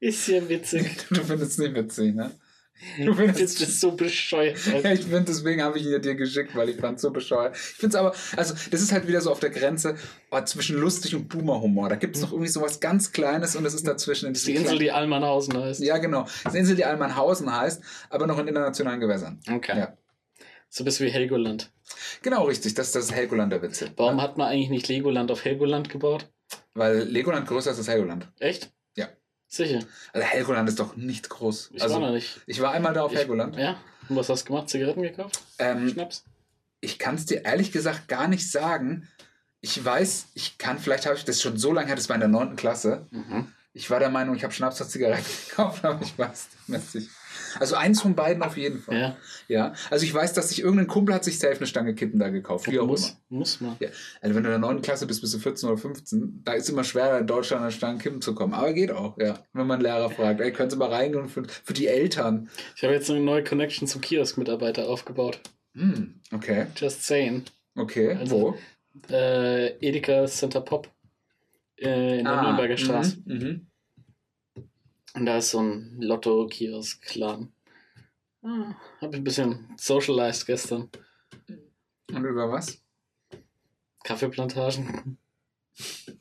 [0.00, 0.96] Ist ja witzig.
[1.10, 2.30] Du findest es nicht witzig, ne?
[2.98, 4.58] Du findest es so bescheuert.
[4.84, 7.10] Ja, ich finde, deswegen habe ich ihn ja dir geschickt, weil ich fand es so
[7.10, 7.54] bescheuert.
[7.54, 9.96] Ich finde es aber, also das ist halt wieder so auf der Grenze
[10.30, 11.88] oh, zwischen lustig und Boomer-Humor.
[11.88, 14.32] Da gibt es noch irgendwie so was ganz Kleines und es ist dazwischen.
[14.32, 15.80] Das ist die Insel, die Almanhausen heißt.
[15.80, 16.26] Ja, genau.
[16.44, 19.40] Das eine Insel, die Almanhausen heißt, aber noch in internationalen Gewässern.
[19.50, 19.78] Okay.
[19.78, 19.96] Ja.
[20.68, 21.72] So bist wie Helgoland.
[22.22, 22.74] Genau, richtig.
[22.74, 23.92] Das ist das Helgolander Witze.
[23.96, 26.28] Warum hat man eigentlich nicht Legoland auf Helgoland gebaut?
[26.74, 28.28] Weil Legoland größer ist als Helgoland.
[28.40, 28.73] Echt?
[29.54, 29.80] Sicher.
[30.12, 31.70] Also Helgoland ist doch nicht groß.
[31.74, 32.40] Ich also, war noch nicht.
[32.46, 33.56] ich war einmal da auf Ich- Helgoland.
[33.56, 33.76] Ja.
[34.08, 34.68] Und was hast du gemacht?
[34.68, 35.40] Zigaretten gekauft?
[35.58, 36.24] Ähm, Schnaps?
[36.80, 39.08] ich kann es dir ehrlich gesagt gar nicht sagen.
[39.60, 42.20] Ich weiß, ich kann, vielleicht habe ich das schon so lange her, das war in
[42.20, 42.56] der 9.
[42.56, 43.06] Klasse.
[43.10, 43.50] Mhm.
[43.72, 47.08] Ich war der Meinung, ich habe Schnaps und Zigaretten gekauft, aber ich weiß nicht.
[47.60, 48.98] Also eins von beiden auf jeden Fall.
[49.00, 49.16] Ja.
[49.48, 49.74] Ja.
[49.90, 52.70] Also ich weiß, dass sich irgendein Kumpel hat sich safe eine Stange Kippen da gekauft.
[52.70, 53.38] Wie auch muss, immer.
[53.40, 53.76] muss man.
[53.80, 53.88] Ja.
[54.20, 54.82] Also wenn du in der 9.
[54.82, 57.98] Klasse bist, bist du 14 oder 15, da ist immer schwerer in Deutschland an Stangen
[57.98, 58.54] Kippen zu kommen.
[58.54, 59.38] Aber geht auch, ja.
[59.52, 62.48] Wenn man einen Lehrer fragt, ey, können Sie mal reingehen für, für die Eltern.
[62.76, 65.40] Ich habe jetzt eine neue Connection zum Kiosk-Mitarbeiter aufgebaut.
[65.74, 66.66] Hm, okay.
[66.76, 67.44] Just saying.
[67.76, 68.12] Okay.
[68.14, 68.58] Also- Wo?
[69.12, 70.88] Äh, Edeka Center Pop
[71.78, 73.16] äh, in der Ah, Nürnberger Straße.
[73.24, 73.66] Mhm, mhm.
[75.14, 77.52] Und da ist so ein Lotto-Kiosk-Laden.
[78.42, 80.90] Ah, habe ich ein bisschen socialized gestern.
[82.12, 82.82] Und über was?
[84.02, 85.18] Kaffeeplantagen.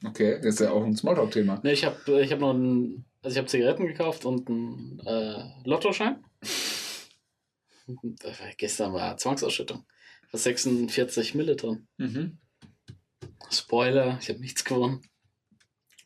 [0.06, 1.60] Okay, das ist ja auch ein Smalltalk-Thema.
[1.64, 5.44] Ne, ich habe ich hab noch ein, also ich habe Zigaretten gekauft und einen äh,
[5.66, 6.24] Lottoschein.
[8.58, 9.86] Gestern war Zwangsausschüttung.
[10.32, 11.88] Ist 46 Mille drin.
[11.98, 12.38] Mhm.
[13.52, 15.02] Spoiler, ich habe nichts gewonnen.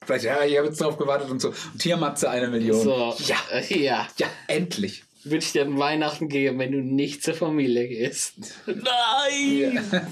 [0.06, 1.50] Vielleicht, ja, ich habe jetzt drauf gewartet und so.
[1.50, 2.82] Und hier Matze eine Million.
[2.82, 3.38] So, Ja,
[3.70, 4.08] ja.
[4.18, 5.04] ja, endlich.
[5.24, 8.36] Würde ich dir an Weihnachten geben, wenn du nicht zur Familie gehst.
[8.66, 9.84] Nein!
[9.92, 10.08] Ja.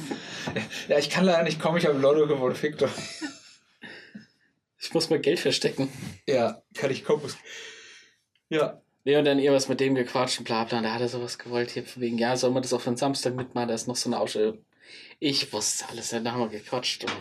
[0.90, 2.90] ja, ich kann leider nicht kommen, ich habe Lotto gewonnen, fick doch.
[4.80, 5.90] Ich muss mal Geld verstecken.
[6.28, 7.24] Ja, kann ich kommen.
[8.50, 8.82] Ja.
[9.04, 10.80] Nee, und dann ihr was mit dem gequatscht und bla bla.
[10.80, 12.90] Und da hat er sowas gewollt hier von wegen, ja, soll man das auch für
[12.90, 13.70] den Samstag mitmachen?
[13.70, 14.58] Da ist noch so eine Ausstellung.
[15.20, 17.04] Ich wusste alles, dann haben wir gequatscht.
[17.04, 17.14] Und,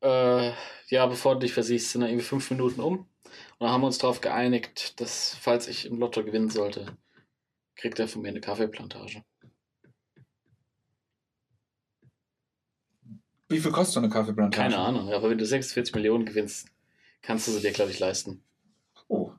[0.00, 0.52] äh,
[0.88, 2.98] ja, bevor du dich versiehst, sind dann irgendwie fünf Minuten um.
[2.98, 3.06] Und
[3.60, 6.86] dann haben wir uns darauf geeinigt, dass, falls ich im Lotto gewinnen sollte,
[7.76, 9.22] kriegt er von mir eine Kaffeeplantage.
[13.48, 14.62] Wie viel kostet so eine Kaffeeplantage?
[14.62, 16.68] Keine Ahnung, aber wenn du 46 Millionen gewinnst,
[17.20, 18.42] kannst du sie dir, glaube ich, leisten.
[19.08, 19.32] Oh.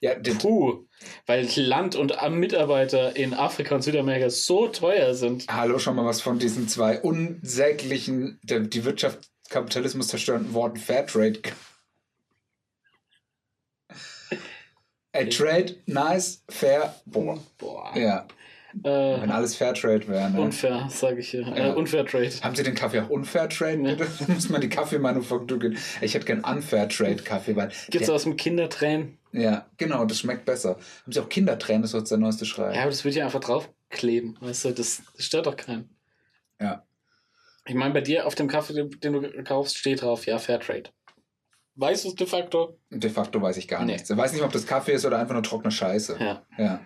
[0.00, 0.86] Ja, Puh,
[1.26, 5.46] weil Land und Mitarbeiter in Afrika und Südamerika so teuer sind.
[5.48, 11.40] hallo, schon mal was von diesen zwei unsäglichen, die Wirtschaft Kapitalismus zerstörenden Worten Fairtrade.
[15.14, 17.38] A trade, nice, fair, boah.
[17.58, 17.92] Boah.
[17.94, 18.26] Ja,
[18.72, 20.30] wenn Äh, alles Fairtrade wäre.
[20.30, 20.40] Ne?
[20.40, 21.42] unfair, sage ich hier.
[21.42, 21.68] Ja.
[21.68, 22.30] Äh, unfair Trade.
[22.40, 23.96] Haben Sie den Kaffee auch unfair trade?
[23.96, 25.76] Da muss man die Kaffeemanufaktur gehen.
[26.00, 27.70] Ich hätte gern unfair trade Kaffee, weil.
[27.90, 29.18] Gibt's der, aus dem Kindertränen?
[29.32, 30.76] ja, genau, das schmeckt besser.
[31.02, 32.74] Haben Sie auch Kindertränen, das ist jetzt der neueste Schrei.
[32.74, 34.38] Ja, aber das würde ich einfach draufkleben.
[34.40, 35.90] Weißt du, das, das stört doch keinen.
[36.58, 36.86] Ja.
[37.66, 40.84] Ich meine, bei dir auf dem Kaffee, den, du kaufst, steht drauf, ja, Fair Trade.
[41.76, 42.78] Weißt du es de facto?
[42.90, 43.92] De facto weiß ich gar Nee.
[43.92, 44.10] nichts.
[44.10, 46.16] Ich weiß nicht, ob das Kaffee ist oder einfach nur trockene Scheiße.
[46.20, 46.46] Ja.
[46.58, 46.80] Ja.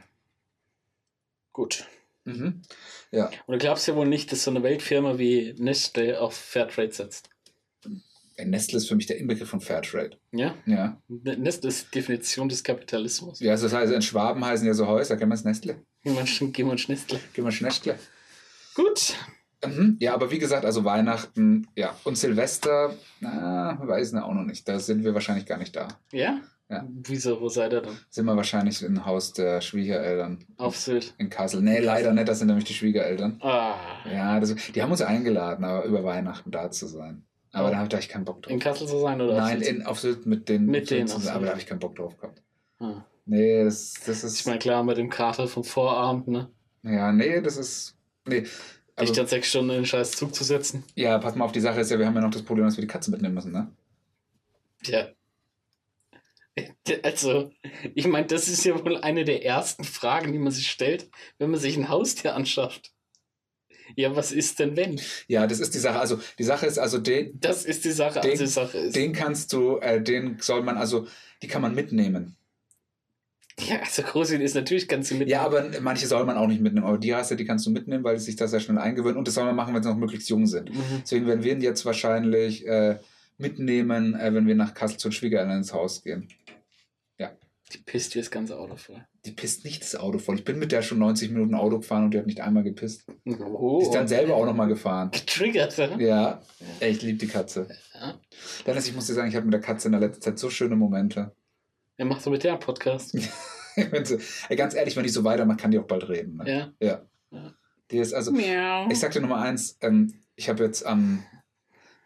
[1.53, 1.87] Gut.
[2.25, 2.63] Mhm.
[3.11, 3.31] Ja.
[3.47, 7.31] Und du glaubst ja wohl nicht, dass so eine Weltfirma wie Nestle auf Fairtrade setzt.
[8.39, 10.19] Nestle ist für mich der Inbegriff von Fairtrade.
[10.31, 10.55] Ja?
[10.67, 11.01] Ja.
[11.09, 13.41] Nestle ist die Definition des Kapitalismus.
[13.41, 15.17] Ja, das heißt, in Schwaben heißen ja so Häuser.
[15.17, 15.81] Kennen wir es Nestle?
[16.05, 17.19] Geh mal, geh mal Nestle.
[17.33, 17.99] Gehen wir Nestle.
[18.75, 19.15] Gut.
[19.65, 19.97] Mhm.
[20.01, 21.95] Ja, aber wie gesagt, also Weihnachten, ja.
[22.05, 24.69] Und Silvester, na, weiß ich auch noch nicht.
[24.69, 25.89] Da sind wir wahrscheinlich gar nicht da.
[26.13, 26.41] Ja?
[26.69, 26.85] Ja.
[27.05, 27.97] Wieso, wo seid ihr dann?
[28.11, 31.15] Sind wir wahrscheinlich im Haus der Schwiegereltern Auf Sylt.
[31.17, 31.63] in Kassel.
[31.63, 33.39] Nee, leider nicht, das sind nämlich die Schwiegereltern.
[33.41, 33.77] Ah.
[34.13, 37.25] Ja, das, die haben uns eingeladen, aber über Weihnachten da zu sein.
[37.53, 37.71] Aber Oh.
[37.71, 38.53] da habe ich keinen Bock drauf.
[38.53, 39.77] In Kassel zu sein oder auf Nein, Sylt?
[39.77, 41.95] in, auf Sylt mit den Mit denen, zusammen, auf aber da habe ich keinen Bock
[41.97, 42.43] drauf gehabt.
[42.81, 43.05] Ah.
[43.27, 44.41] Nee, das, das ist.
[44.41, 46.51] Ich meine, klar, mit dem Kater vom Vorabend, ne?
[46.83, 47.97] ja, nee, das ist.
[48.27, 48.45] Nee.
[48.99, 50.83] Dich Also, dann sechs Stunden in den scheiß Zug zu setzen.
[50.95, 52.77] ja, pass mal auf, die Sache ist ja, wir haben ja noch das Problem, dass
[52.77, 53.71] wir die Katze mitnehmen müssen, ne?
[54.85, 55.09] Ja.
[57.03, 57.51] Also,
[57.95, 61.51] ich meine, das ist ja wohl eine der ersten Fragen, die man sich stellt, wenn
[61.51, 62.93] man sich ein Haustier anschafft.
[63.95, 64.99] Ja, was ist denn wenn?
[65.29, 66.01] Ja, das ist die Sache.
[66.01, 68.97] Also, die Sache ist, also, den, Das ist die Sache, Den- also die Sache ist.
[68.97, 71.07] den kannst du, äh, den soll man, also,
[71.43, 72.37] die kann man mitnehmen.
[73.69, 75.29] ja, also Großin ist natürlich ganz mit.
[75.29, 76.87] Ja, aber manche soll man auch nicht mitnehmen.
[76.87, 79.17] Aber die Rasse, die kannst du mitnehmen, weil sie sich da sehr schnell eingewöhnen.
[79.17, 80.71] Und das soll man machen, wenn sie noch möglichst jung sind.
[80.75, 81.01] Mhm.
[81.03, 82.99] Deswegen werden wir ihn jetzt wahrscheinlich äh,
[83.39, 86.29] mitnehmen, äh, wenn wir nach Kassel zu den Schwiegereltern ins Haus gehen.
[87.73, 89.05] Die pisst hier das ganze Auto voll.
[89.25, 90.37] Die pisst nicht das Auto voll.
[90.37, 93.05] Ich bin mit der schon 90 Minuten Auto gefahren und die hat nicht einmal gepisst.
[93.27, 95.11] Oh, Die ist dann selber auch nochmal gefahren.
[95.11, 96.01] getriggert, oder?
[96.01, 96.43] Ja,
[96.79, 97.67] ey, ich liebe die Katze.
[97.95, 98.15] Ja.
[98.65, 100.49] Dennis, ich muss dir sagen, ich habe mit der Katze in der letzten Zeit so
[100.49, 101.35] schöne Momente.
[101.97, 103.15] Er macht so mit der einen Podcast.
[103.77, 106.37] Ey, ganz ehrlich, wenn die so weitermacht, kann die auch bald reden.
[106.37, 106.73] Ne?
[106.81, 106.87] Ja.
[106.87, 107.07] Ja.
[107.31, 107.55] Ja.
[107.91, 108.89] Die ist also, Miau.
[108.91, 111.23] ich sag dir Nummer eins, ähm, ich habe jetzt am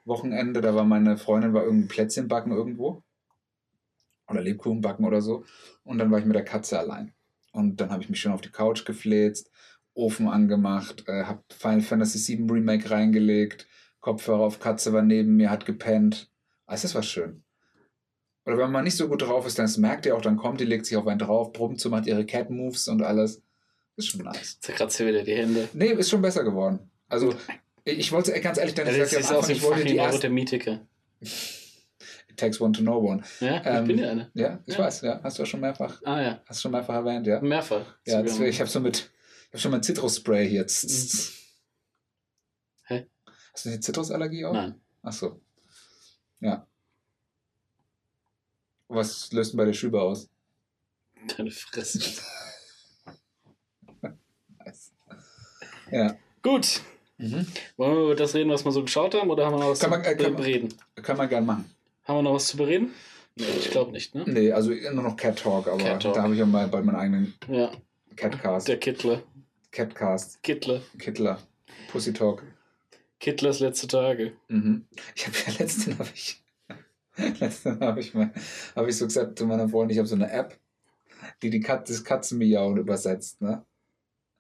[0.05, 3.03] Wochenende, da war meine Freundin, war irgendwie Plätzchen backen irgendwo.
[4.29, 5.45] Oder Lebkuchen backen oder so.
[5.83, 7.13] Und dann war ich mit der Katze allein.
[7.53, 9.51] Und dann habe ich mich schön auf die Couch gefläzt,
[9.95, 13.67] Ofen angemacht, äh, habe Final Fantasy VII Remake reingelegt,
[14.01, 16.31] Kopfhörer auf Katze war neben mir, hat gepennt.
[16.67, 17.43] Also das war schön.
[18.51, 20.65] Oder wenn man nicht so gut drauf ist, dann merkt ihr auch, dann kommt die,
[20.65, 23.43] legt sich auf einen drauf, brummt so, macht ihre Cat-Moves und alles.
[23.97, 24.59] Ist schon nice.
[24.61, 25.69] Zerkratzt ihr wieder die Hände.
[25.73, 26.91] Nee, ist schon besser geworden.
[27.09, 27.35] Also,
[27.85, 30.29] ich ich wollte ganz ehrlich, dann Ja, ich das ist dem ich wollte die erste.
[30.29, 30.81] Neurodermitiker.
[31.21, 33.23] It takes one to know one.
[33.41, 34.31] Ja, ich Ähm, bin ja eine.
[34.35, 34.81] Ja, ich Ja.
[34.81, 35.21] weiß, ja.
[35.23, 37.41] Hast du auch schon mehrfach, Ah ja, hast du schon mehrfach erwähnt, ja.
[37.41, 37.85] mehrfach.
[38.07, 39.11] Ja, deswegen, ich habe so mit,
[39.47, 40.67] ich habe schon mein Zitrusspray hier.
[42.85, 43.07] Hä?
[43.53, 44.53] Hast du eine Zitrusallergie auch?
[44.53, 44.81] Nein.
[45.03, 45.41] Ach so.
[46.41, 46.67] Ja.
[48.93, 50.29] Was löst denn bei der Schübe aus?
[51.37, 52.21] Deine Fresse.
[54.65, 54.93] Nice.
[55.93, 56.17] Ja.
[56.43, 56.83] Gut.
[57.19, 57.47] Mhm.
[57.77, 59.81] Wollen wir über das reden, was wir so geschaut haben, oder haben wir noch was
[59.81, 60.75] Kann man- zu äh, kann man- bereden?
[61.03, 61.65] Kann man gern machen.
[62.05, 62.93] Haben wir noch was zu bereden?
[63.37, 64.25] Nee, ich glaube nicht, ne?
[64.27, 66.15] Nee, also nur noch Cat Talk, aber Cat Talk.
[66.15, 67.71] da habe ich ja mal bei meinem eigenen Ja,
[68.17, 68.69] Catcast.
[68.69, 69.23] der Kittler.
[69.73, 70.43] Catcast.
[70.43, 70.81] Kittler.
[70.99, 71.41] Kittler.
[71.91, 72.43] Pussy Talk.
[73.19, 74.33] Kittlers letzte Tage.
[74.49, 74.87] Mhm.
[75.15, 76.43] Ich habe ja letztens habe ich
[77.41, 78.33] letztens habe ich mal
[78.77, 80.59] habe ich so gesagt zu meiner Freundin, ich habe so eine App,
[81.43, 83.65] die die Kat das Katzenmiauen übersetzt, ne?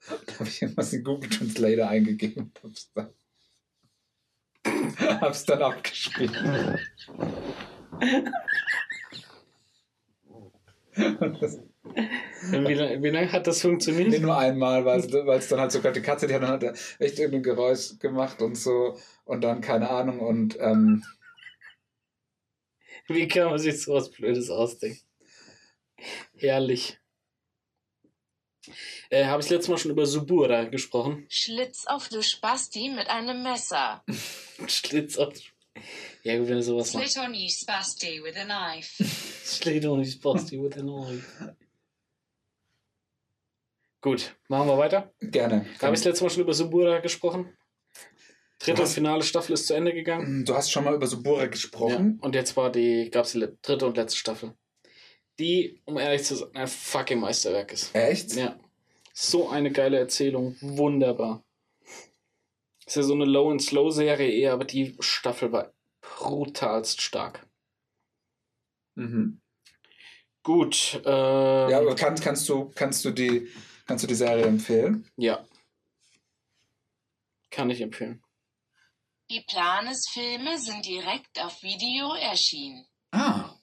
[0.09, 3.10] Da habe ich irgendwas in Google Translator eingegeben und hab's dann,
[5.20, 6.78] hab's dann abgeschrieben.
[12.42, 14.09] Wie lange lang hat das funktioniert?
[14.09, 17.18] nee, nur einmal, weil es dann halt sogar die Katze, die hat dann halt echt
[17.18, 21.05] irgendein Geräusch gemacht und so und dann keine Ahnung und ähm,
[23.10, 25.00] Wie kann man sich sowas Blödes ausdenken?
[26.36, 26.96] Herrlich.
[29.10, 31.26] Äh, Habe ich letztes Mal schon über Subura gesprochen?
[31.28, 34.04] Schlitz auf du Spasti mit einem Messer.
[34.68, 35.34] Schlitz auf.
[36.22, 37.12] Ja, gut, wenn du sowas machst.
[37.14, 39.04] Slit on you Spasti with a knife.
[39.44, 41.22] Schlägt auch nicht Basti with an Eye.
[44.02, 45.12] Gut, machen wir weiter.
[45.20, 45.66] gerne.
[45.82, 47.56] Habe ich letztes Mal schon über Subura gesprochen?
[48.60, 50.44] Dritte und finale Staffel ist zu Ende gegangen.
[50.44, 52.18] Du hast schon mal über Subura Ja, gesprochen.
[52.20, 54.54] und jetzt war die, gab es die dritte und letzte Staffel.
[55.38, 57.94] Die, um ehrlich zu sein, ein fucking Meisterwerk ist.
[57.94, 58.34] Echt?
[58.34, 58.58] Ja.
[59.14, 60.56] So eine geile Erzählung.
[60.60, 61.42] Wunderbar.
[62.86, 65.72] Ist ja so eine Low- and Slow-Serie eher, aber die Staffel war
[66.02, 67.46] brutalst stark.
[68.96, 69.40] Mhm.
[70.42, 71.00] Gut.
[71.06, 73.48] Ähm, Ja, aber kann, kannst, du, kannst, du die,
[73.86, 75.08] kannst du die Serie empfehlen?
[75.16, 75.46] ja.
[77.50, 78.22] Kann ich empfehlen.
[79.31, 82.85] Die Planes-Filme sind direkt auf Video erschienen.
[83.12, 83.55] Ah.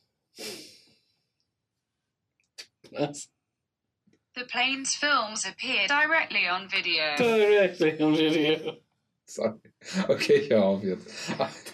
[2.92, 3.28] Was?
[4.36, 7.18] The Plains films appear directly on video.
[7.18, 8.78] Directly on video.
[9.26, 9.60] Sorry.
[10.08, 11.06] Okay, ich höre auf jetzt.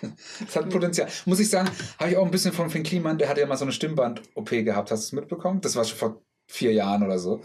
[0.39, 1.07] Das hat Potenzial.
[1.25, 3.57] Muss ich sagen, habe ich auch ein bisschen von Finn Kliman, der hatte ja mal
[3.57, 4.89] so eine Stimmband-OP gehabt.
[4.89, 5.61] Hast du es mitbekommen?
[5.61, 7.43] Das war schon vor vier Jahren oder so.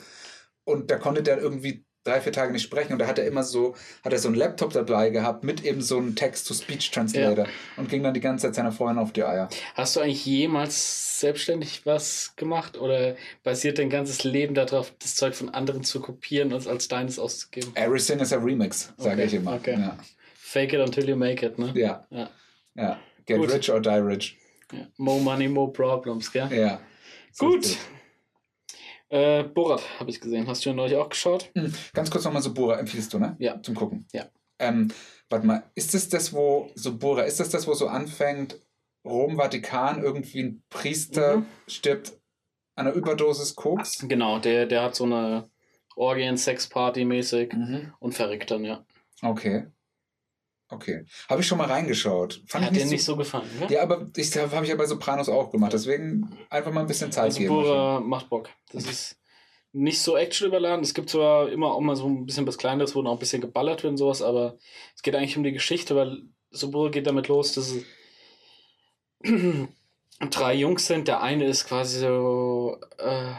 [0.65, 3.43] Und da konnte der irgendwie drei, vier Tage nicht sprechen und da hat er immer
[3.43, 3.74] so,
[4.05, 8.14] hat er so einen Laptop dabei gehabt mit eben so einem Text-to-Speech-Translator und ging dann
[8.14, 9.48] die ganze Zeit seiner Freundin auf die Eier.
[9.74, 15.35] Hast du eigentlich jemals selbstständig was gemacht oder basiert dein ganzes Leben darauf, das Zeug
[15.35, 17.70] von anderen zu kopieren und als deines auszugeben?
[17.74, 19.55] Everything is a Remix, sage Okay, ich immer.
[19.55, 19.76] okay.
[19.78, 19.97] Ja.
[20.36, 21.72] Fake it until you make it, ne?
[21.74, 22.30] ja, Ja.
[22.74, 22.98] ja.
[23.26, 23.52] Get Gut.
[23.52, 24.39] rich or die rich.
[24.72, 24.86] Ja.
[24.97, 26.48] More money, more problems, gell?
[26.52, 26.80] Ja.
[27.32, 27.76] So Gut.
[29.10, 30.47] Äh, Borat habe ich gesehen.
[30.47, 31.51] Hast du ihn neulich auch geschaut?
[31.55, 31.62] es.
[31.62, 33.36] Hm, Ganz kurz nochmal Subura, empfiehlst du, ne?
[33.39, 33.60] Ja.
[33.62, 34.06] Zum Gucken.
[34.12, 34.26] Ja.
[34.59, 34.89] Ähm,
[35.30, 38.60] warte mal, ist das das, wo Subura, ist das das, wo so anfängt,
[39.05, 41.47] Rom, Vatikan, irgendwie ein Priester Mhm.
[41.68, 42.12] stirbt
[42.74, 44.06] an einer Überdosis Koks?
[44.06, 45.48] Genau, der, der hat so eine
[45.97, 47.93] Orgien-Sex-Party mäßig Mhm.
[48.01, 48.85] und verrückt dann, ja.
[49.22, 49.66] Okay.
[50.70, 51.05] Okay.
[51.28, 52.43] Habe ich schon mal reingeschaut.
[52.47, 53.66] Fand Hat ich dir nicht nicht so, so gefallen, ne?
[53.70, 55.73] Ja, aber ich habe ich ja bei Sopranos auch gemacht.
[55.73, 57.55] Deswegen einfach mal ein bisschen Zeit Also geben.
[57.55, 58.51] Bora macht Bock.
[58.73, 59.16] Das ist
[59.73, 60.82] nicht so Action überladen.
[60.82, 63.40] Es gibt zwar immer auch mal so ein bisschen was Kleineres, wo noch ein bisschen
[63.40, 64.59] geballert wird und sowas, aber
[64.95, 67.85] es geht eigentlich um die Geschichte, weil Subura geht damit los, dass es
[70.31, 71.09] drei Jungs sind.
[71.09, 73.32] Der eine ist quasi so äh,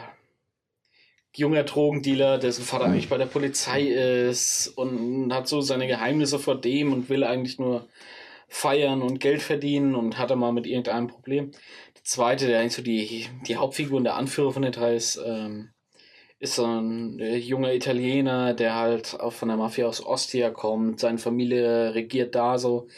[1.36, 6.60] junger Drogendealer, dessen Vater eigentlich bei der Polizei ist und hat so seine Geheimnisse vor
[6.60, 7.88] dem und will eigentlich nur
[8.48, 11.52] feiern und Geld verdienen und hat er mal mit irgendeinem Problem.
[11.96, 15.20] Der zweite, der eigentlich so die, die Hauptfigur und der Anführer von den drei ist,
[15.24, 15.70] ähm,
[16.40, 20.98] ist so ein äh, junger Italiener, der halt auch von der Mafia aus Ostia kommt.
[20.98, 22.88] Seine Familie regiert da so.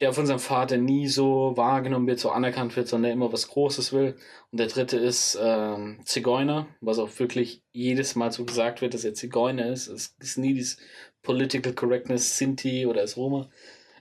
[0.00, 3.48] Der von seinem Vater nie so wahrgenommen wird, so anerkannt wird, sondern der immer was
[3.48, 4.16] Großes will.
[4.50, 9.04] Und der dritte ist ähm, Zigeuner, was auch wirklich jedes Mal so gesagt wird, dass
[9.04, 9.86] er Zigeuner ist.
[9.86, 10.78] Es ist nie dieses
[11.22, 13.48] Political Correctness Sinti oder ist Roma,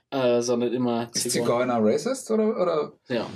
[0.09, 3.27] äh, sondern immer Ist Zigeuner racist oder, oder Ja,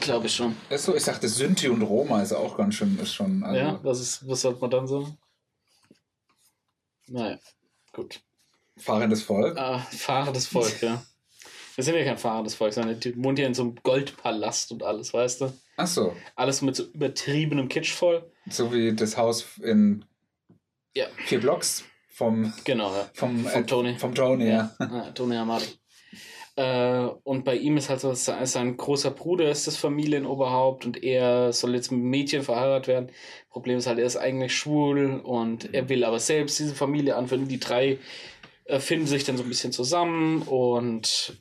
[0.00, 0.56] glaube ich schon.
[0.70, 0.94] ist so?
[0.96, 3.42] Ich dachte, Synthi und Roma ist auch ganz schön, ist schon.
[3.44, 5.16] Also, Ja, was, ist, was sollte man dann sagen?
[7.08, 7.38] Naja,
[7.92, 8.20] gut.
[8.78, 9.56] Fahrendes Volk.
[9.56, 11.02] Ah, fahrendes Volk, ja.
[11.76, 14.82] Wir sind ja kein fahrendes Volk, sondern die wohnt ja in so einem Goldpalast und
[14.82, 15.52] alles, weißt du?
[15.76, 16.14] Ach so.
[16.34, 18.24] Alles mit so übertriebenem Kitsch voll.
[18.48, 20.04] So wie das Haus in
[20.96, 21.06] Ja.
[21.26, 23.10] vier Blocks vom, Genau, ja.
[23.12, 23.94] vom, Vom äh, Tony.
[23.98, 24.74] Vom Tony, ja.
[24.78, 25.66] Ah, Tony Amati.
[26.56, 31.52] Äh, und bei ihm ist halt so, sein großer Bruder ist das Familienoberhaupt und er
[31.52, 33.10] soll jetzt mit Mädchen verheiratet werden.
[33.50, 37.48] Problem ist halt, er ist eigentlich schwul und er will aber selbst diese Familie anführen.
[37.48, 37.98] Die drei
[38.64, 41.36] äh, finden sich dann so ein bisschen zusammen und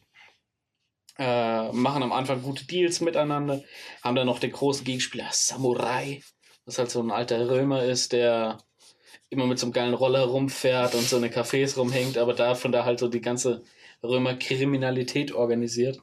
[1.18, 3.64] äh, machen am Anfang gute Deals miteinander.
[4.02, 6.22] Haben dann noch den großen Gegenspieler Samurai,
[6.66, 8.60] was halt so ein alter Römer ist, der
[9.30, 12.86] immer mit so einem geilen Roller rumfährt und so eine Cafés rumhängt, aber davon da
[12.86, 13.64] halt so die ganze
[14.04, 16.00] Römer-Kriminalität organisiert.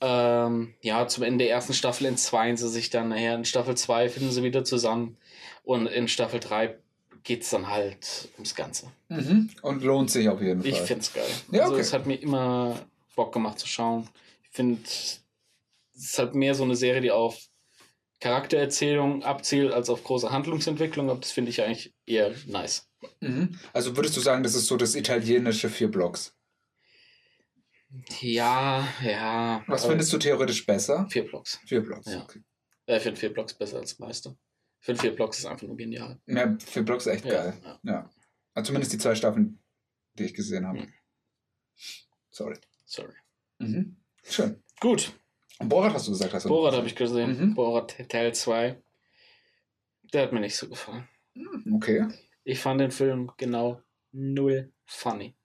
[0.00, 3.34] Ähm, ja, zum Ende der ersten Staffel entzweien sie sich dann nachher.
[3.34, 5.16] In Staffel 2 finden sie wieder zusammen.
[5.64, 6.76] Und in Staffel 3
[7.24, 8.92] geht es dann halt ums Ganze.
[9.08, 9.50] Mhm.
[9.62, 10.70] Und lohnt sich auf jeden Fall.
[10.70, 11.24] Ich finde es geil.
[11.50, 11.82] Ja, also okay.
[11.82, 12.78] es hat mir immer
[13.18, 14.08] Bock gemacht zu schauen.
[14.44, 15.20] Ich finde, es
[15.92, 17.48] ist halt mehr so eine Serie, die auf
[18.20, 21.10] Charaktererzählung abzielt, als auf große Handlungsentwicklung.
[21.10, 22.88] Aber das finde ich eigentlich eher nice.
[23.20, 23.58] Mhm.
[23.72, 26.32] Also würdest du sagen, das ist so das italienische vier Blocks?
[28.20, 29.64] Ja, ja.
[29.66, 31.08] Was findest du theoretisch besser?
[31.10, 31.58] Vier Blocks.
[31.66, 32.06] Vier Blocks.
[32.12, 32.22] Ja.
[32.22, 32.42] Okay.
[32.86, 34.36] Ich finde vier Blocks besser als Meister.
[34.80, 36.20] Ich finde vier Blocks ist einfach nur genial.
[36.26, 37.60] Ja, vier Blocks ist echt Ja, geil.
[37.64, 37.80] ja.
[37.82, 38.10] Ja.
[38.54, 39.58] Also zumindest die zwei Staffeln,
[40.18, 40.80] die ich gesehen habe.
[40.80, 40.92] Mhm.
[42.30, 42.56] Sorry.
[42.88, 43.12] Sorry.
[43.58, 43.96] Mhm.
[44.24, 44.62] Schön.
[44.80, 45.12] Gut.
[45.58, 47.38] Und Borat hast du gesagt, hast du Borat habe ich gesehen.
[47.38, 47.54] Mhm.
[47.54, 48.80] Borat Teil 2.
[50.14, 51.06] Der hat mir nicht so gefallen.
[51.34, 52.08] Mhm, Okay.
[52.44, 55.36] Ich fand den Film genau null funny.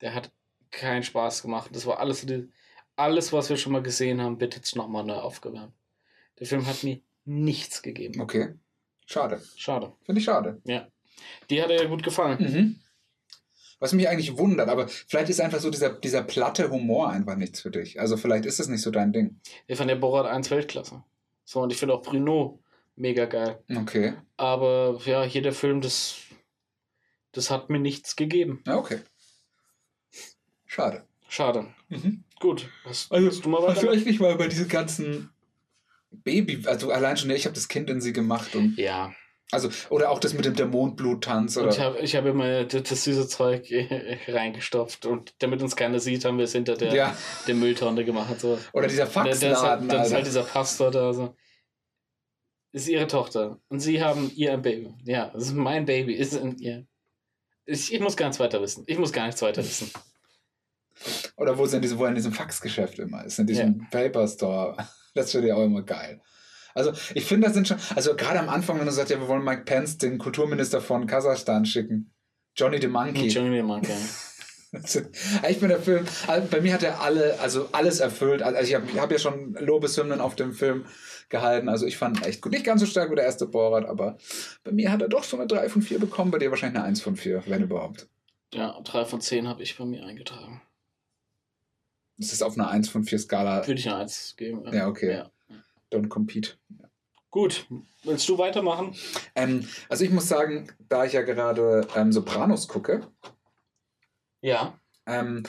[0.00, 0.32] Der hat
[0.70, 1.70] keinen Spaß gemacht.
[1.74, 2.26] Das war alles,
[2.96, 5.74] alles was wir schon mal gesehen haben, wird jetzt nochmal neu aufgewärmt.
[6.38, 8.22] Der Film hat mir nichts gegeben.
[8.22, 8.54] Okay.
[9.04, 9.42] Schade.
[9.56, 9.92] Schade.
[10.04, 10.62] Finde ich schade.
[11.50, 12.38] Die hat er ja gut gefallen.
[12.42, 12.80] Mhm.
[13.84, 17.60] Was mich eigentlich wundert, aber vielleicht ist einfach so dieser, dieser platte Humor einfach nichts
[17.60, 18.00] für dich.
[18.00, 19.38] Also vielleicht ist es nicht so dein Ding.
[19.66, 21.04] Ich fand der Borat 1 Weltklasse.
[21.44, 22.60] So, und ich finde auch Bruno
[22.96, 23.62] mega geil.
[23.76, 24.14] Okay.
[24.38, 26.16] Aber ja, hier der Film, das,
[27.32, 28.62] das hat mir nichts gegeben.
[28.66, 29.00] Ja, okay.
[30.64, 31.04] Schade.
[31.28, 31.66] Schade.
[31.90, 32.24] Mhm.
[32.40, 32.70] Gut.
[32.84, 33.92] Hast, Also, hast du mal du weiter?
[33.92, 35.28] echt nicht mal über diese ganzen
[36.10, 39.12] Baby, also allein schon, ich habe das Kind in sie gemacht und Ja.
[39.50, 43.28] Also oder auch das mit dem der Mondbluttanz ich habe ich hab immer das, süße
[43.28, 43.72] Zeug
[44.26, 47.16] reingestopft und damit uns keiner sieht, haben wir es hinter der, ja
[47.46, 48.40] der Mülltonne gemacht.
[48.40, 48.58] So.
[48.72, 51.12] oder dieser Der, der ist halt, Faxladen, dann ist halt dieser Pastor da.
[51.12, 51.34] So.
[52.72, 53.60] Ist ihre Tochter.
[53.68, 54.92] Und sie haben ihr ein Baby.
[55.04, 56.14] Ja, das ist mein Baby.
[56.14, 56.86] Ist in ihr.
[57.66, 58.84] Ich, ich muss gar nichts weiter wissen.
[58.86, 59.90] Ich muss gar nichts weiter wissen.
[61.36, 64.76] Oder wo sie in diesem, wo in diesem Faxgeschäft immer ist, in diesem Paper Store.
[65.14, 66.20] Das finde ich auch immer geil.
[66.74, 69.28] Also ich finde, das sind schon, also gerade am Anfang, wenn du sagst, ja, wir
[69.28, 72.12] wollen Mike Pence, den Kulturminister von Kasachstan, schicken.
[72.56, 73.28] Johnny the Monkey.
[73.28, 73.92] Johnny Monkey.
[75.48, 78.42] ich bin der Film, also bei mir hat er alle, also alles erfüllt.
[78.42, 80.84] Also ich habe hab ja schon Lobeshymnen auf dem Film
[81.28, 81.68] gehalten.
[81.68, 82.52] Also ich fand ihn echt gut.
[82.52, 84.18] Nicht ganz so stark wie der erste Borat, aber
[84.64, 86.88] bei mir hat er doch so eine 3 von 4 bekommen, bei dir wahrscheinlich eine
[86.88, 88.08] 1 von 4, wenn überhaupt.
[88.52, 90.60] Ja, 3 von 10 habe ich bei mir eingetragen.
[92.18, 93.66] Das ist auf einer 1 von 4 Skala.
[93.66, 94.62] Würde ich eine 1 geben.
[94.72, 95.12] Ja, okay.
[95.12, 95.30] Ja.
[95.94, 96.58] Don't compete.
[97.30, 97.66] Gut,
[98.04, 98.94] willst du weitermachen?
[99.34, 103.08] Ähm, also ich muss sagen, da ich ja gerade ähm, Sopranos gucke,
[104.40, 104.78] Ja.
[105.06, 105.42] ähm,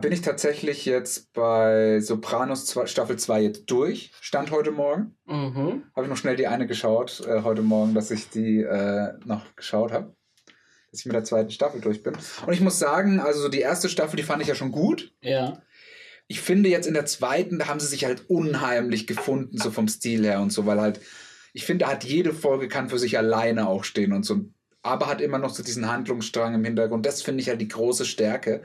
[0.00, 4.10] bin ich tatsächlich jetzt bei Sopranos zwei, Staffel 2 jetzt durch.
[4.20, 5.16] Stand heute Morgen.
[5.26, 5.84] Mhm.
[5.94, 9.54] Habe ich noch schnell die eine geschaut, äh, heute Morgen, dass ich die äh, noch
[9.54, 10.14] geschaut habe.
[10.90, 12.16] Dass ich mit der zweiten Staffel durch bin.
[12.46, 15.12] Und ich muss sagen, also so die erste Staffel, die fand ich ja schon gut.
[15.20, 15.60] Ja.
[16.28, 19.88] Ich finde jetzt in der zweiten, da haben sie sich halt unheimlich gefunden, so vom
[19.88, 21.00] Stil her und so, weil halt,
[21.52, 24.40] ich finde, hat jede Folge kann für sich alleine auch stehen und so.
[24.82, 27.06] Aber hat immer noch so diesen Handlungsstrang im Hintergrund.
[27.06, 28.62] Das finde ich halt die große Stärke.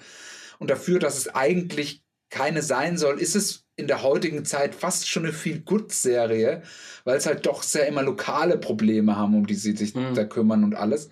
[0.60, 5.10] Und dafür, dass es eigentlich keine sein soll, ist es in der heutigen Zeit fast
[5.10, 6.62] schon eine viel good Serie,
[7.04, 10.14] weil es halt doch sehr immer lokale Probleme haben, um die sie sich Mhm.
[10.14, 11.10] da kümmern und alles.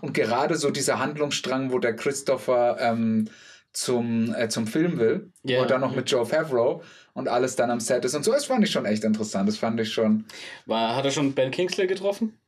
[0.00, 3.28] Und gerade so dieser Handlungsstrang, wo der Christopher ähm,
[3.72, 5.62] zum, äh, zum Film will, Ja.
[5.62, 6.82] und dann noch mit Joe Favreau
[7.14, 9.48] und alles dann am Set ist und so, das fand ich schon echt interessant.
[9.48, 10.24] Das fand ich schon.
[10.66, 12.38] War, hat er schon Ben Kingsley getroffen?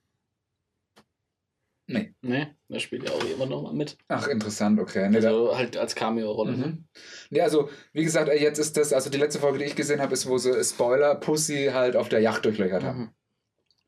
[1.86, 2.14] Nee.
[2.22, 3.98] Nee, der spielt ja auch immer noch mal mit.
[4.08, 5.08] Ach, interessant, okay.
[5.10, 6.52] Nee, da, Also halt als Cameo-Rolle.
[6.52, 6.84] Mhm.
[7.28, 10.00] Nee, also, wie gesagt, äh, jetzt ist das, also die letzte Folge, die ich gesehen
[10.00, 12.98] habe, ist, wo sie Spoiler Pussy halt auf der Yacht durchlöchert haben.
[13.00, 13.10] Mhm.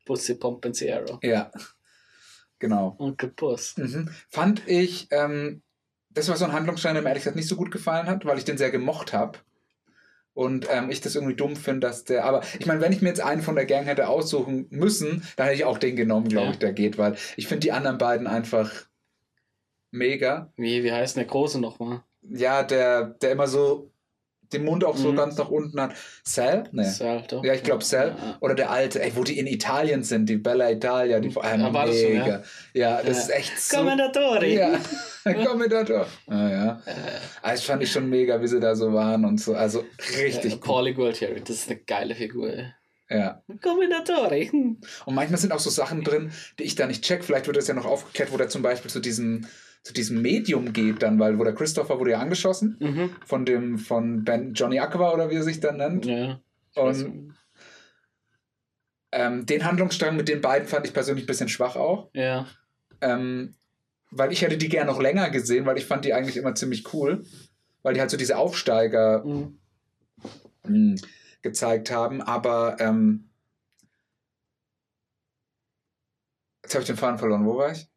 [0.04, 1.18] Pussy Pompensiero.
[1.22, 1.50] Ja.
[2.58, 2.96] Genau.
[2.98, 3.76] Onkel Puss.
[3.78, 4.10] Mhm.
[4.30, 5.62] Fand ich, ähm,
[6.16, 8.38] das war so ein Handlungsstein, der mir ehrlich gesagt nicht so gut gefallen hat, weil
[8.38, 9.38] ich den sehr gemocht habe.
[10.34, 12.24] Und ähm, ich das irgendwie dumm finde, dass der.
[12.24, 15.46] Aber ich meine, wenn ich mir jetzt einen von der Gang hätte aussuchen müssen, dann
[15.46, 16.52] hätte ich auch den genommen, glaube Ja.
[16.52, 18.70] ich, der geht, weil ich finde die anderen beiden einfach
[19.90, 20.52] mega.
[20.56, 22.02] Wie, wie heißt denn der Große nochmal?
[22.22, 23.92] Ja, der, der immer so
[24.52, 25.16] den Mund auch so Mhm.
[25.16, 25.94] ganz nach unten hat.
[26.24, 26.64] Sal?
[26.72, 26.84] Nee.
[26.84, 27.44] Sal, doch.
[27.44, 28.16] Ja, ich glaube Sal.
[28.18, 31.44] Ja, Oder der alte, ey, wo die in Italien sind, die Bella Italia, die vor
[31.44, 32.42] allem Ja, das so, mega.
[32.74, 33.02] ja?
[33.02, 33.22] das Ja.
[33.22, 33.76] ist echt so.
[33.78, 34.54] Commendatori.
[34.56, 34.78] Ja,
[35.44, 36.06] Kommentator.
[36.28, 36.82] Ah, ja.
[37.42, 39.54] Ah, Das fand ich schon mega, wie sie da so waren und so.
[39.54, 39.84] Also
[40.18, 40.60] richtig Ja, cool.
[40.60, 42.48] Paulie Gualtieri, das ist eine geile Figur.
[42.52, 42.66] ey.
[43.08, 43.40] Ja.
[43.62, 44.46] Commendatori.
[44.50, 44.80] Hm.
[45.04, 47.22] Und manchmal sind auch so Sachen drin, die ich da nicht check.
[47.24, 49.46] Vielleicht wird das ja noch aufgeklärt, wo der zum Beispiel zu diesem,
[49.86, 53.10] zu diesem Medium geht, dann, weil wo der Christopher wurde ja angeschossen Mhm.
[53.24, 56.04] von dem, von Ben Johnny Aqua oder wie er sich dann nennt.
[56.06, 56.40] Ja.
[56.74, 57.36] Und
[59.12, 62.10] ähm, den Handlungsstrang mit den beiden fand ich persönlich ein bisschen schwach auch.
[62.14, 62.48] Ja.
[63.00, 63.54] Ähm,
[64.10, 66.92] weil ich hätte die gern noch länger gesehen, weil ich fand die eigentlich immer ziemlich
[66.92, 67.24] cool.
[67.82, 69.58] Weil die halt so diese Aufsteiger Mhm.
[70.66, 71.00] mh,
[71.42, 72.22] gezeigt haben.
[72.22, 73.30] Aber ähm,
[76.64, 77.46] jetzt habe ich den Faden verloren.
[77.46, 77.88] Wo war ich?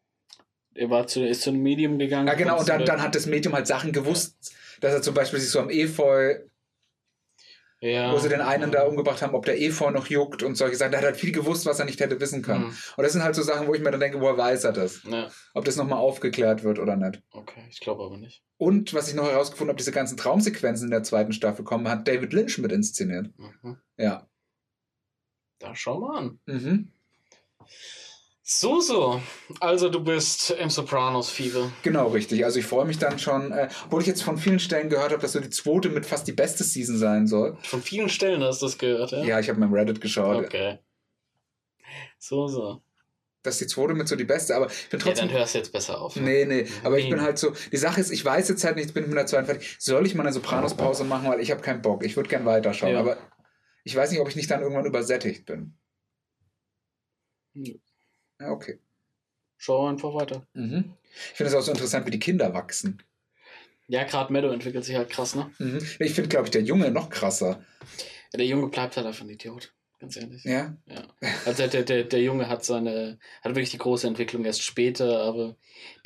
[0.80, 2.26] Er war zu, ist zu einem Medium gegangen.
[2.26, 2.58] Ja, genau.
[2.58, 5.60] Und dann, dann hat das Medium halt Sachen gewusst, dass er zum Beispiel sich so
[5.60, 6.36] am Efeu,
[7.82, 8.10] ja.
[8.10, 10.92] wo sie den einen da umgebracht haben, ob der Efeu noch juckt und solche Sachen.
[10.92, 12.68] Der hat halt viel gewusst, was er nicht hätte wissen können.
[12.68, 12.76] Mhm.
[12.96, 15.02] Und das sind halt so Sachen, wo ich mir dann denke, woher weiß er das?
[15.02, 17.22] Ja, Ob das nochmal aufgeklärt wird oder nicht.
[17.32, 18.42] okay, ich glaube aber nicht.
[18.56, 22.08] Und was ich noch herausgefunden habe, diese ganzen Traumsequenzen in der zweiten Staffel kommen, hat
[22.08, 23.26] David Lynch mit inszeniert.
[23.36, 23.76] Mhm.
[23.98, 24.26] Ja.
[25.58, 26.40] Da schau mal an.
[26.46, 26.92] Mhm.
[28.52, 29.22] So, so.
[29.60, 31.70] Also du bist im Sopranos-Fieber.
[31.84, 32.44] Genau, richtig.
[32.44, 35.22] Also ich freue mich dann schon, äh, obwohl ich jetzt von vielen Stellen gehört habe,
[35.22, 37.56] dass so die zweite mit fast die beste Season sein soll.
[37.62, 39.22] Von vielen Stellen hast du das gehört, ja?
[39.22, 40.80] Ja, ich habe im Reddit geschaut, Okay.
[42.18, 42.82] So, so.
[43.44, 45.28] dass die zweite mit so die beste, aber ich bin Ja, trotzdem.
[45.28, 46.16] dann hörst du jetzt besser auf.
[46.16, 46.22] ne?
[46.22, 48.86] Nee, nee, aber ich bin halt so, die Sache ist, ich weiß jetzt halt nicht,
[48.88, 51.62] ich bin mit der zweiten fertig, soll ich mal eine Sopranos-Pause machen, weil ich habe
[51.62, 52.98] keinen Bock, ich würde gern weiterschauen, Ja.
[53.00, 53.16] aber
[53.84, 55.76] ich weiß nicht, ob ich nicht dann irgendwann übersättigt bin.
[58.40, 58.78] Ja, okay.
[59.58, 60.46] Schau einfach weiter.
[60.54, 60.94] Mhm.
[61.32, 63.02] Ich finde es auch so interessant, wie die Kinder wachsen.
[63.88, 65.50] Ja, gerade Meadow entwickelt sich halt krass, ne?
[65.58, 65.78] Mhm.
[65.98, 67.62] Ich finde, glaube ich, der Junge noch krasser.
[68.32, 69.74] Ja, der Junge bleibt halt einfach ein Idiot.
[69.98, 70.44] Ganz ehrlich.
[70.44, 70.74] Ja?
[70.86, 71.02] Ja.
[71.44, 75.56] Also der, der, der Junge hat seine, hat wirklich die große Entwicklung erst später, aber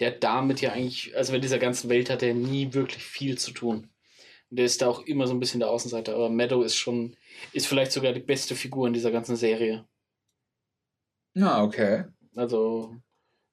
[0.00, 3.38] der hat damit ja eigentlich, also mit dieser ganzen Welt hat er nie wirklich viel
[3.38, 3.88] zu tun.
[4.50, 6.14] Und der ist da auch immer so ein bisschen der Außenseiter.
[6.14, 7.16] Aber Meadow ist schon,
[7.52, 9.86] ist vielleicht sogar die beste Figur in dieser ganzen Serie.
[11.34, 12.04] Na, okay.
[12.36, 12.96] Also,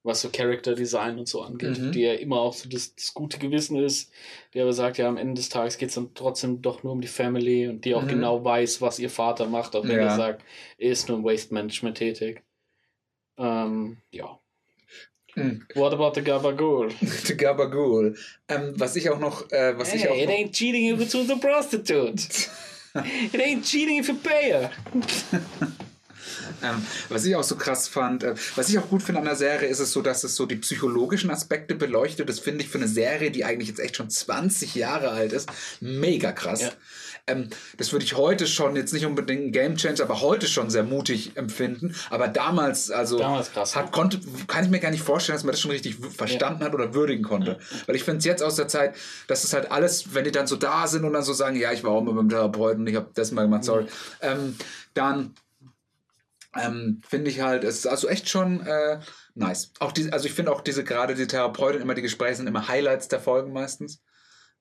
[0.03, 1.91] was so Character Design und so angeht, Mhm.
[1.91, 4.12] die ja immer auch so das, das gute Gewissen ist,
[4.53, 7.02] der aber sagt, ja, am Ende des Tages geht es dann trotzdem doch nur um
[7.02, 8.08] die Family und die auch Mhm.
[8.10, 10.08] genau weiß, was ihr Vater macht, auch wenn Ja.
[10.08, 10.44] er sagt,
[10.80, 12.41] er ist nur im Waste Management tätig.
[13.38, 14.40] Ähm, ja.
[15.36, 15.66] Mhm.
[15.76, 16.90] What about the Gabagool?
[17.26, 18.18] The Gabagool.
[18.49, 20.99] Ähm, was ich auch noch, äh, was ich auch Hey, it noch, ain't cheating if
[20.99, 22.49] it's with a prostitute.
[23.34, 24.72] it ain't cheating if you pay her.
[26.64, 29.36] Ähm, was ich auch so krass fand, äh, was ich auch gut finde an der
[29.36, 32.30] Serie, ist es so, dass es so die psychologischen Aspekte beleuchtet.
[32.30, 35.50] Das finde ich für eine Serie, die eigentlich jetzt echt schon 20 Jahre alt ist,
[35.80, 36.62] mega krass.
[36.62, 36.72] Ja.
[37.28, 40.70] Ähm, das würde ich heute schon, jetzt nicht unbedingt ein Game Changer, aber heute schon
[40.70, 41.96] sehr mutig empfinden.
[42.10, 43.92] Aber damals, also Damals krass, hat, ne?
[43.92, 46.94] konnte, kann ich mir gar nicht vorstellen, dass man das schon richtig verstanden hat oder
[46.94, 47.60] würdigen konnte.
[47.86, 48.96] Weil ich finde es jetzt aus der Zeit,
[49.28, 51.72] dass es halt alles, wenn die dann so da sind und dann so sagen, ja,
[51.72, 53.86] ich war auch mal beim Therapeuten, ich habe das mal gemacht, sorry,
[54.22, 54.56] ähm,
[54.94, 55.36] dann
[56.56, 58.99] ähm, finde ich halt, es ist also echt schon äh,
[59.36, 59.72] nice.
[59.80, 62.68] Auch die, also ich finde auch diese, gerade die Therapeutin, immer die Gespräche sind immer
[62.68, 64.02] Highlights der Folgen meistens.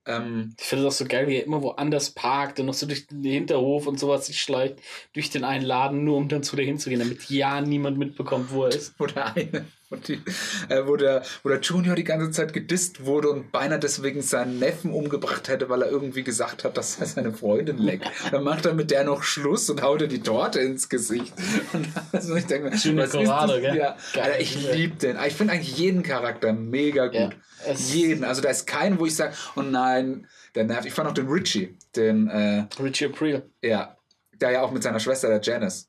[0.07, 2.87] Ähm, Ich finde das auch so geil, wie er immer woanders parkt und noch so
[2.87, 4.81] durch den Hinterhof und sowas sich schleicht,
[5.13, 8.65] durch den einen Laden, nur um dann zu dir hinzugehen, damit ja niemand mitbekommt, wo
[8.65, 8.95] er ist.
[8.99, 10.23] wo der eine, wo, die,
[10.69, 14.59] äh, wo, der, wo der Junior die ganze Zeit gedisst wurde und beinahe deswegen seinen
[14.59, 18.07] Neffen umgebracht hätte, weil er irgendwie gesagt hat, dass er seine Freundin leckt.
[18.31, 21.35] Dann macht er mit der noch Schluss und haut ihr die Torte ins Gesicht.
[21.73, 23.63] Und also ich denke Junior was ist Corrado, das?
[23.63, 23.77] gell?
[23.77, 24.23] Ja, Geil.
[24.23, 25.19] Alter, ich liebe den.
[25.27, 27.37] Ich finde eigentlich jeden Charakter mega gut.
[27.67, 28.25] Ja, jeden.
[28.25, 30.87] Also da ist keinen, wo ich sage, oh nein, der nervt.
[30.87, 33.51] Ich fand auch den Richie, den, äh, Richie April.
[33.61, 33.97] ja,
[34.41, 35.89] der ja auch mit seiner Schwester, der Janice,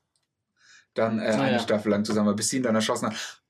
[0.94, 1.58] dann äh, eine ja.
[1.58, 3.41] Staffel lang zusammen war, bis sie ihn dann erschossen hat.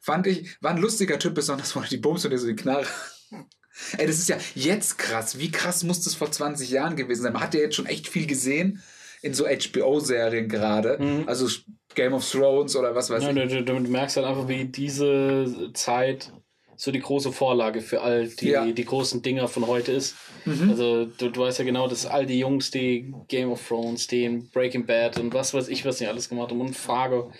[0.00, 2.56] Fand ich, war ein lustiger Typ, besonders wo er die Bums und der so die
[2.56, 2.86] Knarre.
[3.98, 5.38] Ey, das ist ja jetzt krass.
[5.38, 7.32] Wie krass muss das vor 20 Jahren gewesen sein?
[7.32, 8.80] Man hat ja jetzt schon echt viel gesehen
[9.22, 10.96] in so HBO-Serien gerade.
[11.02, 11.24] Mhm.
[11.26, 11.48] Also
[11.94, 13.52] Game of Thrones oder was weiß Ja, ich.
[13.52, 16.32] du, du, du merkst halt einfach, wie diese Zeit
[16.76, 18.64] so die große Vorlage für all die, Ja.
[18.66, 20.14] die großen Dinger von heute ist.
[20.44, 20.70] Mhm.
[20.70, 24.24] Also du, du weißt ja genau, dass all die Jungs, die Game of Thrones, die
[24.24, 27.32] in Breaking Bad und was weiß ich, was nicht alles gemacht haben und Fargo,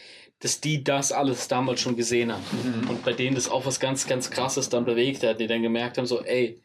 [0.44, 2.44] dass die das alles damals schon gesehen haben.
[2.82, 2.90] Mhm.
[2.90, 5.96] Und bei denen das auch was ganz, ganz krasses dann bewegt hat, die dann gemerkt
[5.96, 6.60] haben, so, ey,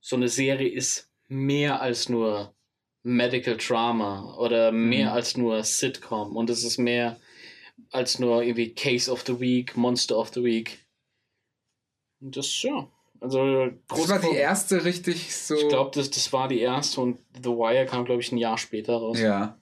[0.00, 2.52] so eine Serie ist mehr als nur
[3.04, 5.12] Medical Drama oder mehr Mhm.
[5.12, 7.18] als nur Sitcom und es ist mehr
[7.92, 10.84] als nur irgendwie Case of the Week, Monster of the Week.
[12.20, 12.88] Und das, ja,
[13.20, 15.54] also Das war die erste richtig so.
[15.54, 18.58] ich glaube, das, das war die erste und The Wire kam, glaube ich, ein Jahr
[18.58, 19.20] später raus.
[19.20, 19.56] Ja.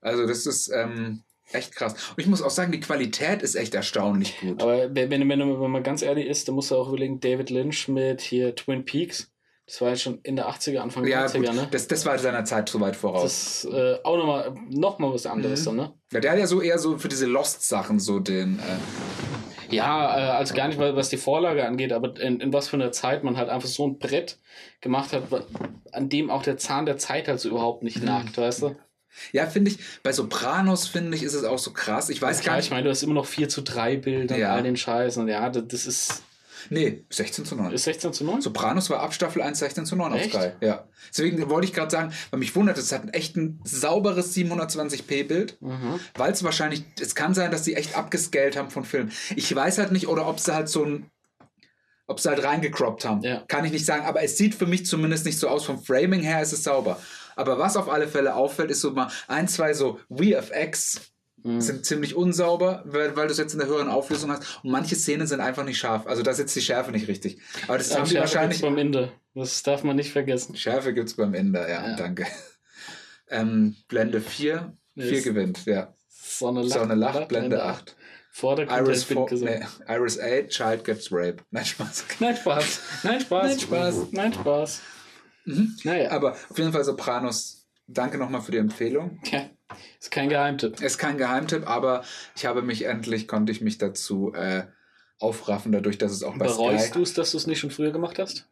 [0.00, 1.92] Also das ist ähm, echt krass.
[2.10, 4.62] Und ich muss auch sagen, die Qualität ist echt erstaunlich gut.
[4.62, 7.88] Aber wenn, wenn, wenn, man ganz ehrlich ist, dann musst du auch überlegen, David Lynch
[7.88, 9.30] mit hier Twin Peaks,
[9.66, 11.68] das war jetzt schon in der 80er, Anfang der ja, 90er, gut, ne?
[11.70, 13.22] das, das war seiner Zeit so weit voraus.
[13.22, 15.64] Das ist äh, auch nochmal noch mal was anderes Mhm.
[15.64, 15.92] dann, ne?
[16.12, 18.60] Ja, der hat ja so eher so für diese Lost-Sachen so den.
[18.60, 22.68] Äh, Ja, äh, also gar nicht, wa- was die Vorlage angeht, aber in, in was
[22.68, 24.38] für einer Zeit man halt einfach so ein Brett
[24.80, 25.24] gemacht hat,
[25.90, 28.04] an dem auch der Zahn der Zeit halt so überhaupt nicht Mhm.
[28.06, 28.76] nagt, weißt du?
[29.32, 32.08] Ja, finde ich, bei Sopranos finde ich, ist es auch so krass.
[32.10, 32.70] Ich weiß Klar, gar ich nicht.
[32.70, 34.50] meine, du hast immer noch 4 zu 3 Bilder Ja.
[34.50, 36.22] und all den Scheiß und ja, das, ist,
[36.68, 37.72] Nee, 16 zu 9.
[37.72, 38.40] ist 16 zu 9.
[38.40, 40.32] Sopranos war ab Staffel 1 16 zu 9 auf Echt?
[40.34, 40.50] Sky.
[40.60, 40.84] Ja.
[41.10, 45.58] Deswegen wollte ich gerade sagen, weil mich wundert, es hat ein echt ein sauberes 720p-Bild,
[45.60, 46.00] Mhm.
[46.16, 49.12] weil es wahrscheinlich, es kann sein, dass die echt abgescaled haben von Filmen.
[49.36, 51.10] Ich weiß halt nicht, oder ob sie halt so ein,
[52.08, 53.22] ob sie halt reingecroppt haben.
[53.22, 53.42] Ja.
[53.48, 55.64] Kann ich nicht sagen, aber es sieht für mich zumindest nicht so aus.
[55.64, 57.00] Vom Framing her ist es sauber.
[57.36, 61.60] Aber was auf alle Fälle auffällt, ist so mal ein, zwei so VFX Mhm.
[61.60, 64.58] sind ziemlich unsauber, weil, weil du es jetzt in der höheren Auflösung hast.
[64.64, 66.04] Und manche Szenen sind einfach nicht scharf.
[66.08, 67.38] Also da sitzt die Schärfe nicht richtig.
[67.68, 68.58] Aber das Ja, haben die Schärfe wahrscheinlich.
[68.58, 69.12] gibt's beim Ende.
[69.34, 70.56] Das darf man nicht vergessen.
[70.56, 71.94] Schärfe gibt es beim Ende, ja, Ja.
[71.96, 72.26] danke.
[73.28, 75.24] Ähm, Blende 4, 4 Yes.
[75.24, 75.94] gewinnt, ja.
[76.08, 77.96] Sonne lacht, Sonne lacht, Blende 8.
[78.30, 79.66] Vor der Iris, Content 4, gesungen.
[79.88, 81.44] nee, Iris 8, Child gets raped.
[81.50, 82.04] Nein, Spaß.
[82.20, 82.80] Nein, Spaß.
[83.04, 83.44] Nein, Spaß.
[83.46, 83.94] Nein, Spaß.
[84.12, 84.80] Nein, Spaß.
[85.46, 85.76] Mhm.
[85.84, 89.20] Naja, Aber auf jeden Fall Sopranos, danke nochmal für die Empfehlung.
[89.24, 89.48] ja,
[89.98, 90.80] ist kein Geheimtipp.
[90.80, 92.04] Ist kein Geheimtipp, aber
[92.34, 94.66] ich habe mich endlich, konnte ich mich dazu äh,
[95.18, 97.92] aufraffen, dadurch, dass es auch bei Bereust du es, dass du es nicht schon früher
[97.92, 98.48] gemacht hast?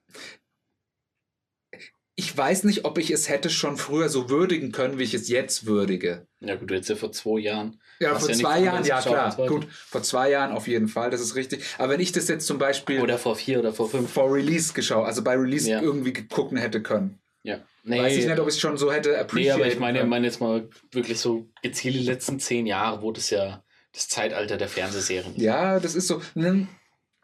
[2.16, 5.28] Ich weiß nicht, ob ich es hätte schon früher so würdigen können, wie ich es
[5.28, 6.28] jetzt würdige.
[6.38, 7.80] Ja gut, du hättest ja vor zwei Jahren.
[8.00, 9.34] Ja, vor ja zwei Jahren, ja klar.
[9.36, 11.64] Gut, vor zwei Jahren auf jeden Fall, das ist richtig.
[11.78, 14.10] Aber wenn ich das jetzt zum Beispiel Oder vor vier oder vor fünf.
[14.12, 15.80] vor Release geschaut, also bei Release Ja.
[15.80, 17.18] irgendwie gucken hätte können.
[17.42, 17.58] Ja.
[17.84, 20.00] Nee, Weiß ich nicht, ob ich es schon so hätte nee appreciated aber ich meine,
[20.00, 23.62] ich meine jetzt mal wirklich so gezielt die letzten zehn Jahre, wo das ja
[23.92, 25.42] das Zeitalter der Fernsehserien ist.
[25.42, 26.22] Ja, das ist so.
[26.34, 26.66] Ne,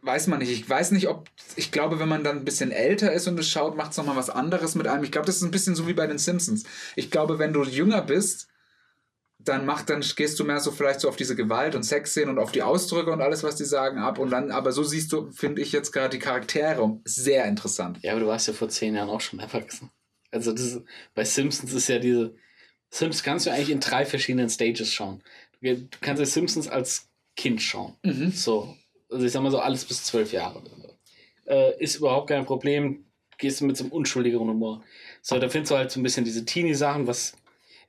[0.02, 0.50] weiß man nicht.
[0.52, 1.28] Ich weiß nicht, ob.
[1.56, 4.16] Ich glaube, wenn man dann ein bisschen älter ist und es schaut, macht es nochmal
[4.16, 5.02] was anderes mit einem.
[5.02, 6.64] Ich glaube, das ist ein bisschen so wie bei den Simpsons.
[6.94, 8.48] Ich glaube, wenn du jünger bist,
[9.44, 12.38] dann macht, dann gehst du mehr so vielleicht so auf diese Gewalt und Sexszenen und
[12.38, 14.18] auf die Ausdrücke und alles, was die sagen, ab.
[14.18, 17.98] Und dann, aber so siehst du, finde ich jetzt gerade die Charaktere sehr interessant.
[18.02, 19.90] Ja, aber du warst ja vor zehn Jahren auch schon erwachsen.
[20.30, 20.80] Also das
[21.14, 22.34] bei Simpsons ist ja diese.
[22.90, 25.22] Simpsons kannst du eigentlich in drei verschiedenen Stages schauen.
[25.60, 27.96] Du, du kannst ja Simpsons als Kind schauen.
[28.04, 28.32] Mhm.
[28.32, 28.76] So.
[29.10, 30.62] Also ich sag mal so alles bis zwölf Jahre.
[31.46, 33.06] Äh, ist überhaupt kein Problem.
[33.38, 34.84] Gehst du mit so einem unschuldigeren Humor.
[35.22, 37.34] So, da findest du halt so ein bisschen diese Teenie-Sachen, was,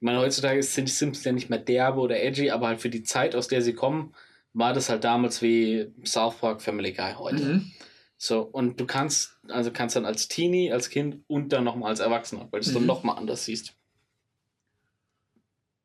[0.02, 2.90] ich meine, heutzutage sind die Simpsons ja nicht mehr derbe oder edgy, aber halt für
[2.90, 4.16] die Zeit, aus der sie kommen,
[4.52, 7.44] war das halt damals wie South Park Family Guy heute.
[7.44, 7.72] Mhm.
[8.18, 12.00] So, und du kannst, also kannst dann als Teenie, als Kind und dann nochmal als
[12.00, 12.88] Erwachsener, weil du es dann Mhm.
[12.88, 13.76] nochmal anders siehst.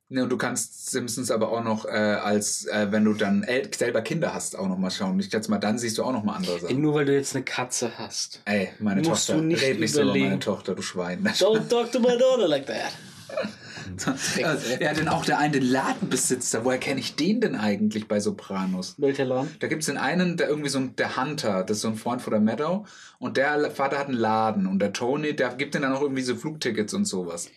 [0.08, 3.70] Ne, und du kannst Simpsons aber auch noch äh, als, äh, wenn du dann el-
[3.74, 5.20] selber Kinder hast, auch noch mal schauen.
[5.20, 6.80] Ich schätze mal, dann siehst du auch noch mal andere Ey, Sachen.
[6.80, 8.40] Nur weil du jetzt eine Katze hast.
[8.46, 10.38] Ey, meine Musst Tochter, du nicht red nicht so über meine.
[10.38, 11.26] Tochter, du Schwein.
[11.26, 12.92] Don't talk to my daughter like that.
[14.36, 18.94] Äh, ja, denn auch der eine Ladenbesitzer, woher kenne ich den denn eigentlich bei Sopranos?
[18.98, 19.50] Welcher Laden?
[19.60, 21.96] Da gibt es den einen, der irgendwie so ein, der Hunter, das ist so ein
[21.96, 22.86] Freund von der Meadow.
[23.18, 24.66] Und der Vater hat einen Laden.
[24.66, 27.50] Und der Tony, der gibt den dann auch irgendwie so Flugtickets und sowas.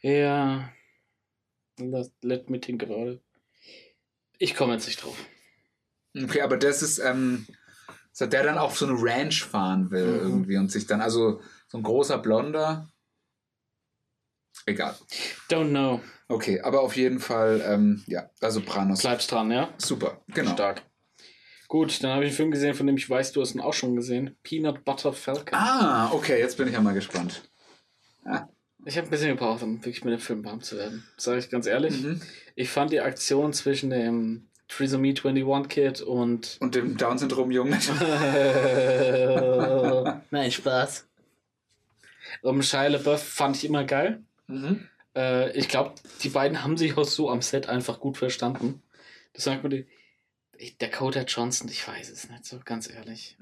[0.00, 0.68] Ja.
[1.78, 3.20] Let, let me think about it.
[4.38, 5.16] Ich komme jetzt nicht drauf.
[6.16, 7.46] Okay, aber das ist, ähm,
[8.12, 10.20] so der dann auch so eine Ranch fahren will Mhm.
[10.20, 12.91] irgendwie und sich dann, also so ein großer Blonder.
[14.66, 14.94] Egal.
[15.50, 16.00] Don't know.
[16.28, 19.02] Okay, aber auf jeden Fall, ähm, ja, also Pranos.
[19.02, 19.68] Bleibst dran, ja?
[19.78, 20.52] Super, genau.
[20.52, 20.82] Stark.
[21.68, 23.72] Gut, dann habe ich einen Film gesehen, von dem ich weiß, du hast ihn auch
[23.72, 24.36] schon gesehen.
[24.42, 25.58] Peanut Butter Falcon.
[25.58, 27.42] Ah, okay, jetzt bin ich ja mal gespannt.
[28.84, 31.06] Ich habe ein bisschen gebraucht, um wirklich mit dem Film warm zu werden.
[31.16, 32.02] Sage ich ganz ehrlich.
[32.02, 32.20] Mhm.
[32.56, 36.58] Ich fand die Aktion zwischen dem Trisomie 21 Kid und.
[36.60, 37.72] Und dem Down-Syndrom-Jungen.
[40.30, 41.08] Nein, Spaß.
[42.42, 44.22] Um Shia LaBeouf fand ich immer geil.
[44.52, 44.88] Mhm.
[45.14, 48.82] Äh, ich glaube, die beiden haben sich auch so am Set einfach gut verstanden.
[49.34, 49.86] Das sagt man die.
[50.56, 53.36] Ich- Dakota Johnson, ich weiß es nicht so, ganz ehrlich.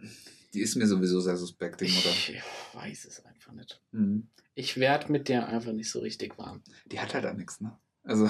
[0.53, 2.09] Die ist mir sowieso sehr suspekt, die Mutter.
[2.11, 2.43] Ich
[2.73, 3.81] weiß es einfach nicht.
[3.93, 4.28] Mhm.
[4.55, 6.62] Ich werde mit der einfach nicht so richtig warm.
[6.87, 7.78] Die hat halt auch nichts, ne?
[8.03, 8.28] Also,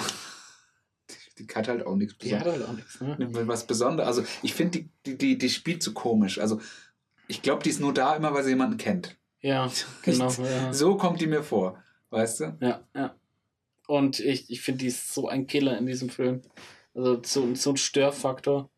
[1.08, 3.16] die, die hat halt auch nichts Die hat halt auch nichts, ne?
[3.46, 4.06] was Besonderes.
[4.18, 6.38] Also ich finde, die, die, die, die spielt so komisch.
[6.38, 6.60] Also
[7.26, 9.16] ich glaube, die ist nur da immer, weil sie jemanden kennt.
[9.40, 9.70] Ja,
[10.02, 10.30] genau.
[10.30, 11.82] Ja, So kommt die mir vor.
[12.10, 12.56] Weißt du?
[12.60, 12.86] ja.
[12.94, 13.14] ja.
[13.86, 16.42] Und ich, ich finde, die ist so ein Killer in diesem Film.
[16.94, 18.70] Also so, so ein Störfaktor.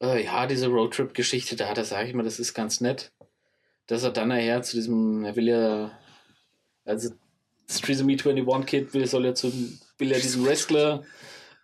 [0.00, 3.12] Äh, ja, diese Roadtrip-Geschichte da, da sage ich mal, das ist ganz nett.
[3.88, 5.98] Dass er dann nachher zu diesem, er will ja,
[6.84, 7.10] also
[7.66, 9.52] das Trisomie 21 Kid will, soll ja zu,
[9.98, 11.02] will ja diesen Wrestler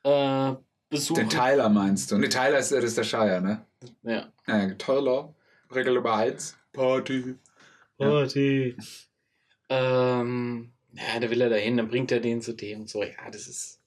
[0.03, 0.55] äh,
[0.89, 1.21] besuchen.
[1.21, 2.19] Den Tyler meinst du?
[2.19, 3.65] Ne, Tyler ist, das ist der Shire, ne?
[4.03, 4.33] Ja.
[4.47, 5.33] Äh, Tyler,
[5.73, 6.57] Regel Nummer 1.
[6.73, 7.37] Party.
[7.97, 8.77] Party.
[9.69, 13.03] Ähm, ja, da will er dahin, dann bringt er den zu dem und so.
[13.03, 13.81] Ja, das ist.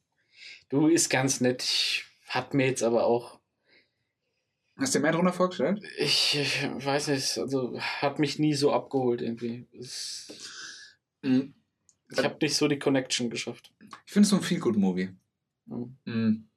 [0.70, 1.64] Du ist ganz nett.
[1.64, 3.40] Ich hat mir jetzt aber auch.
[4.78, 5.82] Hast du dir mehr drunter vorgestellt?
[5.98, 9.68] Ich, ich weiß nicht, also hat mich nie so abgeholt irgendwie.
[9.78, 10.28] Es,
[11.22, 11.54] Mhm.
[12.12, 13.72] ich habe nicht so die Connection geschafft.
[14.06, 15.10] Ich finde es so ein Feel-Good-Movie.
[15.66, 15.98] Mhm.
[16.06, 16.50] Mhm.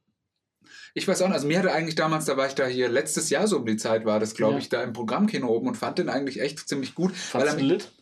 [0.94, 3.30] Ich weiß auch nicht, also mir hatte eigentlich damals, da war ich da hier, letztes
[3.30, 4.58] Jahr so um die Zeit war das, glaube Ja.
[4.58, 7.12] ich, da im Programmkino oben und fand den eigentlich echt ziemlich gut.
[7.12, 7.92] weil Fandest er mich, lit?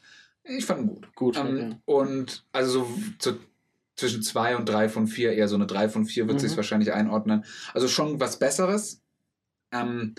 [0.48, 1.14] Ich fand ihn gut.
[1.14, 1.76] Gut, Ähm, okay.
[1.84, 2.98] Und also so,
[3.32, 3.38] so
[3.96, 6.46] zwischen zwei und drei von vier, eher so eine drei von vier wird Mhm.
[6.46, 7.44] sich wahrscheinlich einordnen.
[7.74, 9.00] Also schon was Besseres.
[9.72, 10.14] Ähm,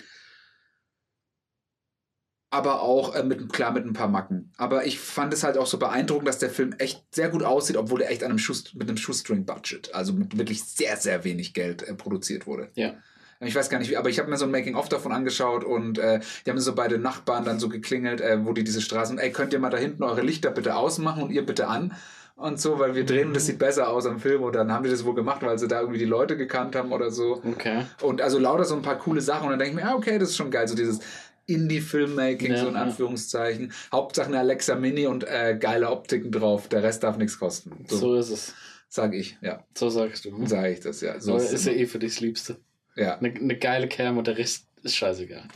[2.50, 4.54] aber auch äh, mit, klar mit ein paar Macken.
[4.58, 7.76] Aber ich fand es halt auch so beeindruckend, dass der Film echt sehr gut aussieht,
[7.76, 11.54] obwohl er echt an einem Schust mit einem Shoestring-Budget, also mit wirklich sehr, sehr wenig
[11.54, 12.72] Geld äh, produziert wurde.
[12.76, 12.96] Ja.
[13.40, 16.00] Ich weiß gar nicht wie, aber ich habe mir so ein Making-of davon angeschaut und
[16.00, 19.20] äh, die haben so bei den Nachbarn dann so geklingelt, äh, wo die diese Straßen,
[19.20, 21.94] ey, könnt ihr mal da hinten eure Lichter bitte ausmachen und ihr bitte an
[22.36, 24.84] und so, weil wir drehen und das sieht besser aus am Film und dann haben
[24.84, 27.42] die das wohl gemacht, weil sie da irgendwie die Leute gekannt haben oder so.
[27.44, 27.86] Okay.
[28.02, 30.18] Und also lauter so ein paar coole Sachen und dann denke ich mir, ah, okay,
[30.20, 31.00] das ist schon geil, so dieses
[31.48, 32.82] Indie-Filmmaking, Ja, so in ja.
[32.82, 33.72] Anführungszeichen.
[33.92, 37.86] Hauptsache eine Alexa Mini und äh, geile Optiken drauf, der Rest darf nichts kosten.
[37.88, 38.54] So, So ist es.
[38.90, 39.64] sag ich, ja.
[39.76, 40.38] So sagst du.
[40.38, 40.48] Ne?
[40.48, 41.20] Sage ich das, ja.
[41.20, 42.58] So ist, ja eh für dich das Liebste.
[42.98, 45.48] Ja, Eine, eine geile Cam und der Rest ist scheißegal.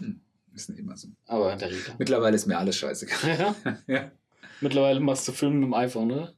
[0.54, 1.08] ist nicht immer so.
[1.28, 1.96] Aber in der Regel.
[1.98, 3.56] Mittlerweile ist mir alles scheißegal.
[3.66, 3.78] Ja.
[3.88, 4.12] ja.
[4.62, 6.34] Mittlerweile machst du Filme mit dem iPhone, oder?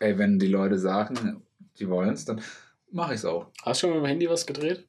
[0.00, 1.42] Ey, wenn die Leute sagen,
[1.78, 2.42] die wollen es, dann
[2.90, 3.50] mache ich es auch.
[3.62, 4.86] Hast du schon mit dem Handy was gedreht?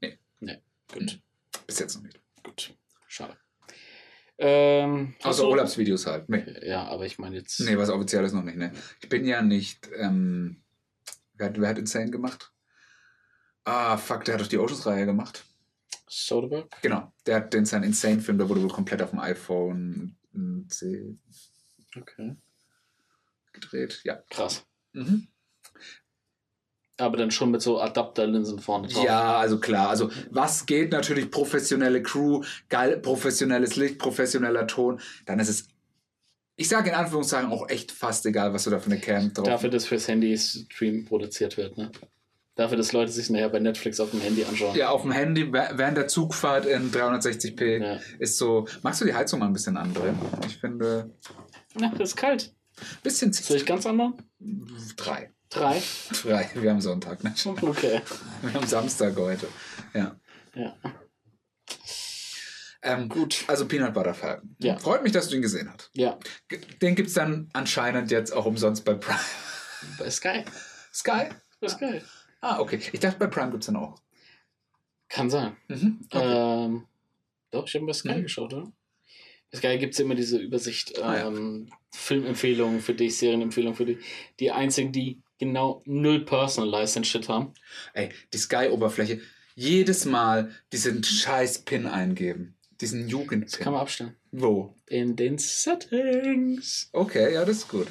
[0.00, 0.18] Nee.
[0.38, 0.58] Nee.
[0.92, 1.20] Gut.
[1.66, 2.19] Bis jetzt noch nicht.
[4.42, 6.28] Ähm, du- Urlaubsvideos halt.
[6.28, 6.44] Nee.
[6.66, 7.60] Ja, aber ich meine jetzt.
[7.60, 8.56] nee, was offizielles noch nicht.
[8.56, 8.72] Ne.
[9.02, 9.88] Ich bin ja nicht.
[9.96, 10.62] Ähm,
[11.34, 12.50] wer, hat, wer hat Insane gemacht?
[13.64, 15.44] Ah, fuck, der hat doch die Oceans-Reihe gemacht.
[16.08, 16.68] Soderbergh?
[16.82, 20.16] Genau, der hat den seinen Insane-Film, der wurde wohl komplett auf dem iPhone
[20.68, 21.20] 10
[21.96, 22.36] Okay.
[23.52, 24.00] gedreht.
[24.04, 24.22] Ja.
[24.30, 24.64] Krass.
[24.92, 25.28] Mhm.
[27.00, 29.04] Aber dann schon mit so Adapterlinsen vorne drauf.
[29.04, 29.88] Ja, also klar.
[29.88, 35.00] Also was geht natürlich professionelle Crew, geil, professionelles Licht, professioneller Ton.
[35.26, 35.68] Dann ist es,
[36.56, 39.46] ich sage in Anführungszeichen auch echt fast egal, was du da für eine Cam drauf
[39.46, 41.90] Dafür, dass fürs Handy Stream produziert wird, ne?
[42.56, 44.76] Dafür, dass Leute sich nachher bei Netflix auf dem Handy anschauen.
[44.76, 47.98] Ja, auf dem Handy wäh- während der Zugfahrt in 360p Ja.
[48.18, 48.66] ist so.
[48.82, 50.18] Magst du die Heizung mal ein bisschen andrehen?
[50.46, 51.10] Ich finde.
[51.80, 52.52] Ja, das ist kalt.
[53.02, 54.14] Bisschen Soll ich ganz anderen?
[54.96, 55.32] drei.
[55.50, 55.82] Drei?
[56.22, 56.48] Drei.
[56.54, 57.34] Wir haben Sonntag, ne?
[57.62, 58.00] Okay.
[58.42, 59.48] Wir haben Samstag heute.
[59.94, 60.16] Ja.
[60.54, 60.76] Ja.
[62.82, 63.44] Ähm, Gut.
[63.46, 64.56] Also Peanut Butter Falcon.
[64.58, 64.78] Ja.
[64.78, 65.90] Freut mich, dass du ihn gesehen hast.
[65.92, 66.18] Ja.
[66.80, 69.18] Den gibt es dann anscheinend jetzt auch umsonst bei Prime.
[69.98, 70.44] Bei Sky.
[70.92, 71.28] Sky?
[71.60, 72.00] Bei Sky.
[72.40, 72.80] Ah, okay.
[72.92, 74.00] Ich dachte, bei Prime gibt es dann auch.
[75.08, 75.56] Kann sein.
[75.68, 76.00] Mhm.
[76.10, 76.64] Okay.
[76.64, 76.86] Ähm,
[77.50, 78.22] doch, ich habe bei Sky Mhm.
[78.22, 78.72] geschaut, oder?
[79.50, 81.26] Bei Sky gibt es immer diese Übersicht, Ah, ja.
[81.26, 83.98] ähm, Filmempfehlungen für dich, Serienempfehlungen für dich.
[84.38, 87.52] Die einzigen, die genau null personalized and shit haben.
[87.94, 89.20] Ey, die Sky-Oberfläche.
[89.56, 92.56] Jedes Mal diesen scheiß Pin eingeben.
[92.80, 93.08] Diesen
[93.42, 94.16] Das kann man abstellen.
[94.30, 94.74] Wo?
[94.86, 96.88] In den Settings.
[96.92, 97.88] Okay, ja, das ist gut.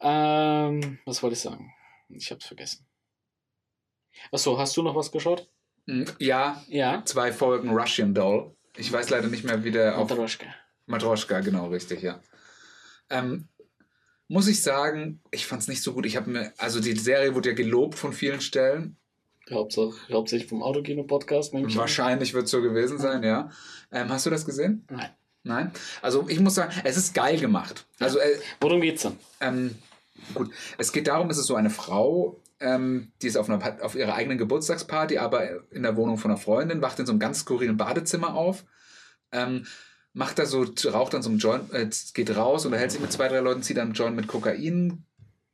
[0.00, 1.72] Ähm, was wollte ich sagen?
[2.08, 2.86] Ich hab's vergessen.
[4.32, 5.48] Achso, hast du noch was geschaut?
[5.86, 7.02] Hm, Ja, Ja.
[7.04, 8.56] zwei Folgen Russian Doll.
[8.76, 10.46] Ich weiß leider nicht mehr, wie der auf Matroschka.
[10.86, 12.20] Matroschka, genau, richtig, ja.
[13.10, 13.48] Ähm,
[14.28, 16.06] muss ich sagen, ich fand es nicht so gut.
[16.06, 18.96] Ich habe mir, also die Serie wurde ja gelobt von vielen Stellen.
[19.50, 21.52] Hauptsache, hauptsächlich vom Autokino-Podcast.
[21.52, 21.76] nehme ich.
[21.76, 23.50] Wahrscheinlich wird es so gewesen sein, ja.
[23.92, 24.86] Ähm, hast du das gesehen?
[24.90, 25.10] Nein.
[25.42, 25.72] Nein?
[26.00, 27.86] Also ich muss sagen, es ist geil gemacht.
[27.98, 29.18] Also äh, Worum geht's denn?
[29.40, 29.74] ähm,
[30.32, 33.94] gut, es geht darum, es ist so eine Frau, ähm, die ist auf, einer, auf
[33.94, 37.40] ihrer eigenen Geburtstagsparty, aber in der Wohnung von einer Freundin, wacht in so einem ganz
[37.40, 38.64] skurrilen Badezimmer auf,
[39.32, 39.66] ähm,
[40.14, 43.28] macht da so, raucht dann so einen Joint, äh, geht raus, unterhält sich mit zwei,
[43.28, 45.04] drei Leuten, zieht dann einen Joint mit Kokain,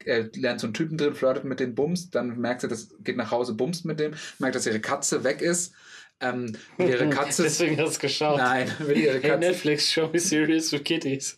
[0.05, 3.17] äh, lernt so einen Typen drin, flirtet mit dem Bums, dann merkt sie, das geht
[3.17, 5.73] nach Hause, bumst mit dem, merkt, dass ihre Katze weg ist.
[6.21, 7.45] Ähm, ihre Katze.
[7.45, 8.39] Deswegen hast du geschaut.
[8.39, 9.39] Nein, will ihre Hey Katze.
[9.39, 11.35] Netflix, show me series with kitties.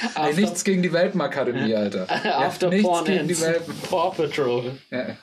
[0.00, 2.06] Ey, After, nichts gegen die Welpenakademie, Alter.
[2.24, 3.40] Ja, after nichts Porn gegen die.
[3.40, 3.74] Welpen.
[3.88, 4.78] Paw Patrol.
[4.90, 5.16] Ja.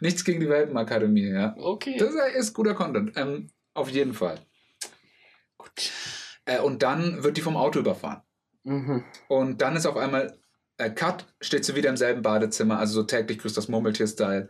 [0.00, 1.54] Nichts gegen die Welpenakademie, ja.
[1.58, 1.96] Okay.
[1.98, 3.12] Das ist guter Content.
[3.16, 4.38] Ähm, auf jeden Fall.
[6.44, 8.22] Äh, und dann wird die vom Auto überfahren.
[8.64, 9.04] Mhm.
[9.28, 10.38] Und dann ist auf einmal
[10.78, 14.48] äh, Cut, steht sie wieder im selben Badezimmer, also so täglich grüßt das Murmeltier-Style.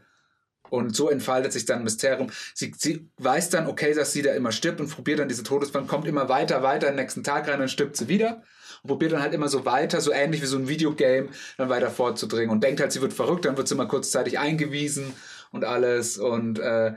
[0.70, 2.30] Und so entfaltet sich dann ein Mysterium.
[2.54, 5.88] Sie, sie weiß dann, okay, dass sie da immer stirbt und probiert dann diese Todeswand,
[5.88, 8.42] kommt immer weiter, weiter den nächsten Tag rein, dann stirbt sie wieder.
[8.82, 11.28] Und probiert dann halt immer so weiter, so ähnlich wie so ein Videogame,
[11.58, 12.50] dann weiter vorzudringen.
[12.50, 15.12] Und denkt halt, sie wird verrückt, dann wird sie mal kurzzeitig eingewiesen
[15.52, 16.94] und alles und, äh,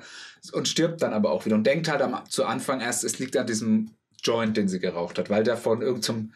[0.54, 1.56] und stirbt dann aber auch wieder.
[1.56, 3.97] Und denkt halt am, zu Anfang erst, es liegt an diesem
[4.28, 6.34] Joint, den sie geraucht hat, weil der von irgendeinem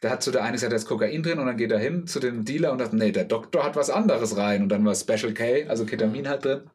[0.00, 2.06] da hat so der eine gesagt, da ist Kokain drin und dann geht er hin
[2.06, 4.62] zu dem Dealer und sagt, nee, der Doktor hat was anderes rein.
[4.62, 6.70] Und dann war Special K, also Ketamin halt drin.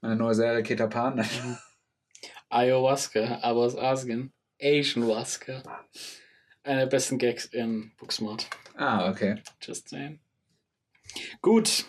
[0.00, 1.16] Meine neue Serie Ketapan.
[1.16, 1.58] Nein.
[2.48, 4.30] Ayahuasca, I was asking.
[4.60, 5.62] Asian Waska.
[6.62, 8.48] Einer der besten Gags in Booksmart.
[8.76, 9.42] Ah, okay.
[9.60, 10.20] Just saying.
[11.42, 11.86] Gut.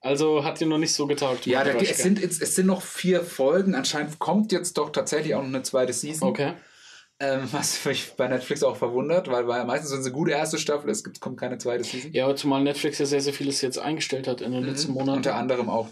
[0.00, 1.44] Also hat dir noch nicht so getaugt.
[1.46, 1.90] Ja, Matroschka.
[1.90, 3.74] es, sind, es, es sind noch vier Folgen.
[3.74, 6.28] Anscheinend kommt jetzt doch tatsächlich auch noch eine zweite Season.
[6.28, 6.54] Okay.
[7.18, 10.58] Ähm, was mich bei Netflix auch verwundert, weil, weil meistens, wenn es eine gute erste
[10.58, 12.12] Staffel ist, gibt, kommt keine zweite Season.
[12.12, 14.94] Ja, aber zumal Netflix ja sehr, sehr vieles jetzt eingestellt hat in den letzten Mhm.
[14.98, 15.16] Monaten.
[15.18, 15.88] Unter anderem auch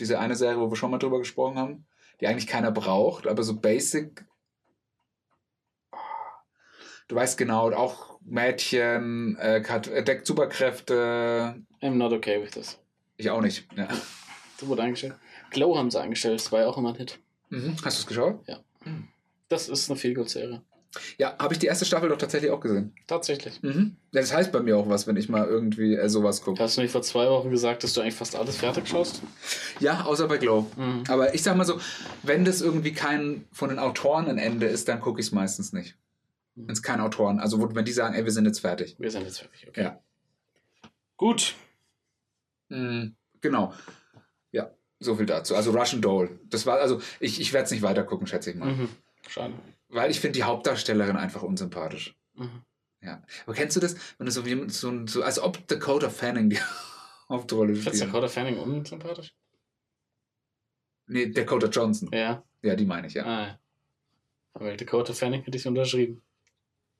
[0.00, 1.86] diese eine Serie, wo wir schon mal drüber gesprochen haben,
[2.20, 4.24] die eigentlich keiner braucht, aber so basic.
[7.06, 11.62] Du weißt genau, auch Mädchen, äh, hat, entdeckt Superkräfte.
[11.80, 12.78] I'm not okay with this.
[13.16, 13.66] Ich auch nicht.
[13.76, 13.88] Ja.
[14.58, 15.14] Das wurde eingestellt.
[15.50, 17.18] Glow haben sie eingestellt, das war ja auch immer ein Hit.
[17.50, 17.76] Mhm.
[17.84, 18.40] Hast du es geschaut?
[19.48, 20.62] Das ist eine Feelgood-Serie.
[21.18, 22.92] Ja, habe ich die erste Staffel doch tatsächlich auch gesehen.
[23.06, 23.62] Tatsächlich.
[23.62, 23.96] Mhm.
[24.12, 26.62] Ja, das heißt bei mir auch was, wenn ich mal irgendwie äh, sowas gucke.
[26.62, 29.22] Hast du nicht vor zwei Wochen gesagt, dass du eigentlich fast alles fertig schaust?
[29.80, 30.66] Ja, außer bei Glow.
[30.76, 31.04] Mhm.
[31.08, 31.80] Aber ich sag mal so,
[32.22, 35.72] wenn das irgendwie kein von den Autoren ein Ende ist, dann gucke ich es meistens
[35.72, 35.96] nicht.
[36.54, 36.68] Mhm.
[36.68, 38.96] Wenn es kein Autoren, also wenn die sagen, ey, wir sind jetzt fertig.
[38.98, 39.82] Wir sind jetzt fertig, okay.
[39.82, 40.00] Ja.
[41.16, 41.54] Gut.
[42.72, 43.72] Mhm, genau.
[44.50, 44.70] Ja,
[45.00, 45.54] so viel dazu.
[45.56, 46.38] Also Russian Doll.
[46.44, 48.72] Das war, also ich, ich werde es nicht weiter gucken, schätze ich mal.
[48.74, 48.88] Mhm.
[49.28, 49.54] Schade.
[49.88, 52.16] Weil ich finde die Hauptdarstellerin einfach unsympathisch.
[52.34, 52.62] Mhm.
[53.02, 53.22] Ja.
[53.46, 56.50] Aber kennst du das, wenn du so wie so, ein- so als ob Dakota Fanning
[56.50, 56.58] die
[57.28, 58.08] Hauptrolle Findest du spielt?
[58.14, 59.34] Dakota Fanning unsympathisch?
[61.06, 62.10] Nee, Dakota Johnson.
[62.12, 62.42] Ja.
[62.62, 63.24] Ja, die meine ich, ja.
[63.24, 63.58] Ah, ja.
[64.54, 66.22] Aber Dakota Fanning hätte ich unterschrieben.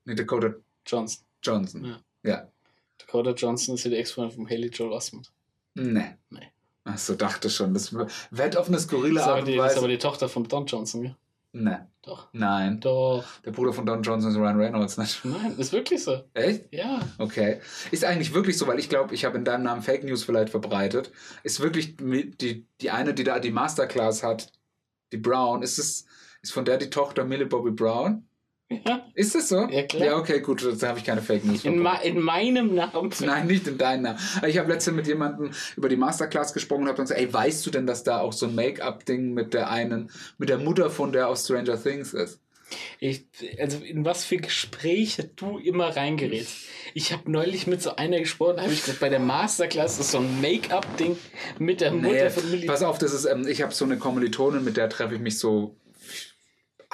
[0.05, 0.53] Nee, Dakota
[0.85, 1.23] Johnson.
[1.41, 1.85] Johnson.
[1.85, 2.03] Ja.
[2.23, 2.51] Ja.
[2.97, 5.31] Dakota Johnson ist ja die Ex-Freundin von Haley Joel Osment.
[5.75, 6.15] Nee.
[6.29, 6.51] Nee.
[6.85, 7.73] Ach so, dachte schon.
[7.73, 9.79] Das wird auf eine skurrile Das Art die, und das ist Weise.
[9.79, 11.15] aber die Tochter von Don Johnson, gell?
[11.55, 11.77] Nee.
[12.01, 12.27] Doch.
[12.33, 12.79] Nein.
[12.81, 13.23] Doch.
[13.45, 15.23] Der Bruder von Don Johnson ist Ryan Reynolds, nicht?
[15.23, 16.23] Nein, ist wirklich so.
[16.33, 16.73] Echt?
[16.73, 16.99] Ja.
[17.19, 17.61] Okay.
[17.91, 20.49] Ist eigentlich wirklich so, weil ich glaube, ich habe in deinem Namen Fake News vielleicht
[20.49, 21.11] verbreitet.
[21.43, 24.51] Ist wirklich die, die eine, die da die Masterclass hat,
[25.11, 26.05] die Brown, ist es,
[26.41, 28.27] ist von der die Tochter Millie Bobby Brown?
[28.69, 29.05] Ja.
[29.13, 29.67] Ist das so?
[29.69, 30.05] Ja, klar.
[30.05, 31.63] Ja, okay, gut, da habe ich keine Fake News.
[31.63, 33.11] In, in meinem Namen.
[33.19, 34.19] Nein, nicht in deinem Namen.
[34.47, 37.65] Ich habe letztens mit jemandem über die Masterclass gesprochen und habe dann gesagt, ey, weißt
[37.65, 41.11] du denn, dass da auch so ein Make-up-Ding mit der einen, mit der Mutter von
[41.11, 42.39] der aus Stranger Things ist?
[42.99, 43.25] Ich,
[43.59, 46.55] also in was für Gespräche du immer reingerätst.
[46.95, 50.17] Ich habe neulich mit so einer gesprochen, habe ich gesagt, bei der Masterclass ist so
[50.19, 51.15] ein Make-up-Ding
[51.59, 52.65] mit der Mutter Nee, von Millie.
[52.65, 55.37] pass auf, das ist, ähm, ich habe so eine Kommilitonin, mit der treffe ich mich
[55.37, 55.75] so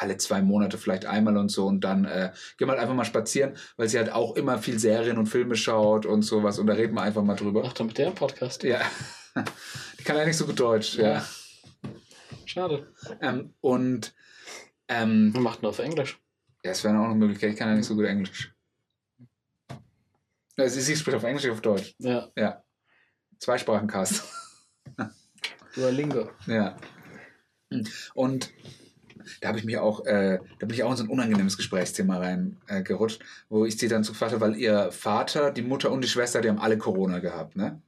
[0.01, 3.05] alle zwei Monate vielleicht einmal und so und dann äh, gehen wir halt einfach mal
[3.05, 6.73] spazieren, weil sie halt auch immer viel Serien und Filme schaut und sowas und da
[6.73, 7.63] reden wir einfach mal drüber.
[7.65, 8.63] Ach, mit der Podcast.
[8.63, 8.81] Ja.
[9.99, 11.13] Die kann ja nicht so gut Deutsch, ja.
[11.13, 11.26] Ja.
[12.45, 12.88] Schade.
[13.21, 14.13] Ähm, und
[14.88, 16.19] ähm, Man macht nur auf Englisch.
[16.63, 18.53] ja, es wäre auch eine Möglichkeit, ich kann ja nicht so gut Englisch.
[20.57, 21.95] Ja, sie, sie spricht auf Englisch, auf Deutsch.
[21.99, 22.27] Ja.
[22.35, 22.63] Ja.
[23.39, 24.23] Zweisprachencast.
[25.76, 26.30] Duolingo.
[26.47, 26.76] Ja.
[28.13, 28.51] Und
[29.41, 32.18] da habe ich mich auch, äh, da bin ich auch in so ein unangenehmes Gesprächsthema
[32.18, 36.08] reingerutscht, äh, wo ich sie dann gefragt habe, weil ihr Vater, die Mutter und die
[36.08, 37.82] Schwester, die haben alle Corona gehabt, ne?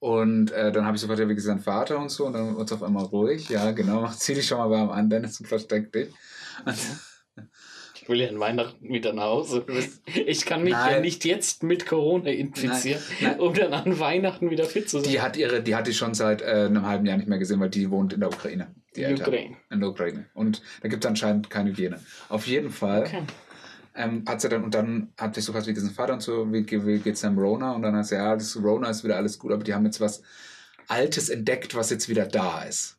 [0.00, 2.54] Und äh, dann habe ich so gefragt, ja, wie dein Vater und so, und dann
[2.54, 5.46] uns auf einmal ruhig, ja, genau, mach, zieh dich schon mal warm an, Dennis, und
[5.46, 6.12] versteck dich.
[8.08, 9.66] Ich will ja an Weihnachten wieder nach Hause.
[10.06, 10.94] Ich kann mich Nein.
[10.94, 13.40] ja nicht jetzt mit Corona infizieren, Nein, nein.
[13.40, 15.10] um dann an Weihnachten wieder fit zu sein.
[15.10, 17.60] Die hat ihre, die hatte ich schon seit äh, einem halben Jahr nicht mehr gesehen,
[17.60, 18.74] weil die wohnt in der Ukraine.
[18.96, 19.26] Die Eltern.
[19.28, 19.56] Ukraine.
[19.70, 20.24] In der Ukraine.
[20.32, 22.00] Und da gibt es anscheinend keine Hygiene.
[22.30, 23.02] Auf jeden Fall.
[23.02, 23.22] Okay.
[23.94, 26.50] ähm, hat sie dann, und dann hat sich so gefragt, wie dem Vater und so,
[26.50, 27.72] wie, wie geht's dem Rona?
[27.72, 30.00] Und dann hat sie, ja, das Rona ist wieder alles gut, aber die haben jetzt
[30.00, 30.22] was
[30.86, 32.97] Altes entdeckt, was jetzt wieder da ist.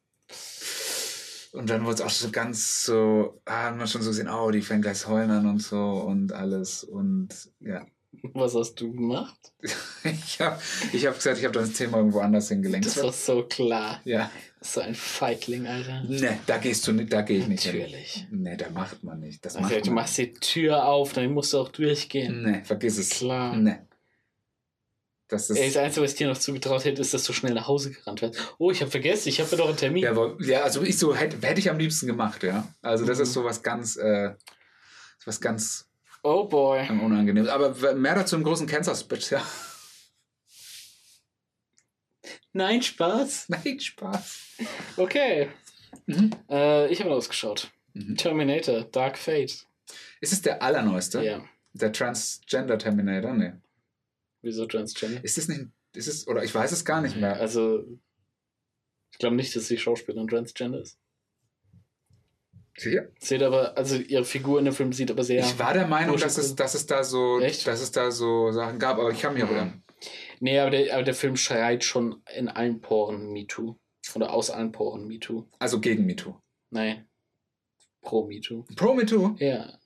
[1.51, 4.51] Und dann wurde es auch so ganz so, ah, hat man schon so gesehen, oh,
[4.51, 6.83] die fängt gleich heulen an und so und alles.
[6.83, 7.85] Und ja.
[8.33, 9.37] Was hast du gemacht?
[10.03, 10.57] Ich habe
[10.93, 12.87] ich hab gesagt, ich habe das Thema irgendwo anders hingelenkt.
[12.87, 13.99] Das war so klar.
[14.05, 14.31] ja.
[14.61, 16.03] So ein Feigling, Alter.
[16.03, 18.25] Ne, da gehst du nicht, da gehe ich nicht Natürlich.
[18.29, 18.41] hin.
[18.43, 19.45] Ne, da macht man nicht.
[19.45, 22.41] Das Also, macht du man machst die Tür auf, dann musst du auch durchgehen.
[22.43, 23.09] Ne, vergiss es.
[23.09, 23.55] Klar.
[23.55, 23.87] Ne.
[25.29, 25.57] Das ist.
[25.57, 27.91] Ey, das Einzige, was ich dir noch zugetraut hätte, ist, dass du schnell nach Hause
[27.91, 28.55] gerannt wirst.
[28.57, 30.03] Oh, ich habe vergessen, ich habe ja doch einen Termin.
[30.03, 32.67] Ja, aber, ja, also ich so hätte, hätte ich am liebsten gemacht, ja.
[32.81, 34.33] Also das ist so was ganz, äh,
[35.25, 35.87] was ganz
[36.23, 36.79] Oh boy.
[36.89, 37.49] ähm, unangenehmes.
[37.49, 39.45] Aber mehr dazu im großen Cancer-Spitz, ja.
[42.51, 43.45] Nein, Spaß.
[43.49, 44.39] Nein, Spaß.
[44.97, 45.49] Okay.
[46.07, 46.31] Mhm.
[46.49, 47.71] Äh, ich habe ausgeschaut.
[47.93, 48.17] Mhm.
[48.17, 49.65] Terminator, Dark Fate.
[50.21, 51.21] Ist es der allerneueste?
[51.23, 51.43] Ja.
[51.73, 53.33] Der Transgender Terminator?
[53.33, 53.61] Ne.
[54.41, 55.23] Wieso Transgender?
[55.23, 55.61] Ist es nicht,
[55.93, 57.35] ist es, oder ich weiß es gar nicht mehr.
[57.39, 57.83] Also,
[59.11, 60.97] ich glaube nicht, dass die Schauspielerin Transgender ist.
[62.77, 63.09] Sicher?
[63.19, 65.41] Sieht aber, also ihre Figur in dem Film sieht aber sehr.
[65.41, 67.67] Ich war der Meinung, dass es, dass es da so, Echt?
[67.67, 69.49] dass es da so Sachen gab, aber ich kann mich auch.
[70.39, 73.75] Nee, aber der, aber der Film schreit schon in allen Poren MeToo.
[74.15, 75.45] Oder aus allen Poren MeToo.
[75.59, 76.35] Also gegen MeToo.
[76.69, 77.07] Nein.
[78.01, 78.65] Pro MeToo.
[78.75, 79.35] Pro MeToo?
[79.39, 79.78] Ja.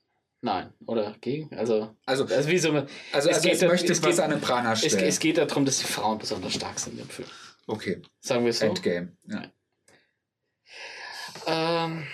[0.44, 0.74] Nein.
[0.84, 1.56] Oder gegen?
[1.56, 4.20] Also, Also, also wie so eine, also, es also geht es möchte es was geht-
[4.20, 5.04] an den Pranger es, stellen.
[5.08, 7.26] es geht darum, dass die Frauen besonders stark sind im Film.
[7.66, 8.66] okay, Sagen wir es so.
[8.66, 9.16] Endgame.
[9.26, 9.50] Ja.
[11.46, 12.06] Ähm,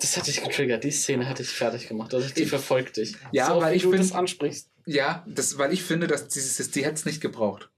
[0.00, 0.82] das hatte ich getriggert.
[0.82, 2.14] Die Szene hatte ich fertig gemacht.
[2.14, 3.16] Also die verfolgt dich.
[3.32, 4.70] Ja, so, weil ich du find- das ansprichst.
[4.86, 7.68] Ja, das, weil ich finde, dass dieses, die hätte es nicht gebraucht.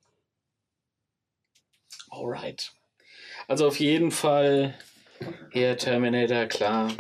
[2.11, 2.73] Alright.
[3.49, 4.79] Also auf jeden Fall
[5.53, 6.93] hier Terminator, klar.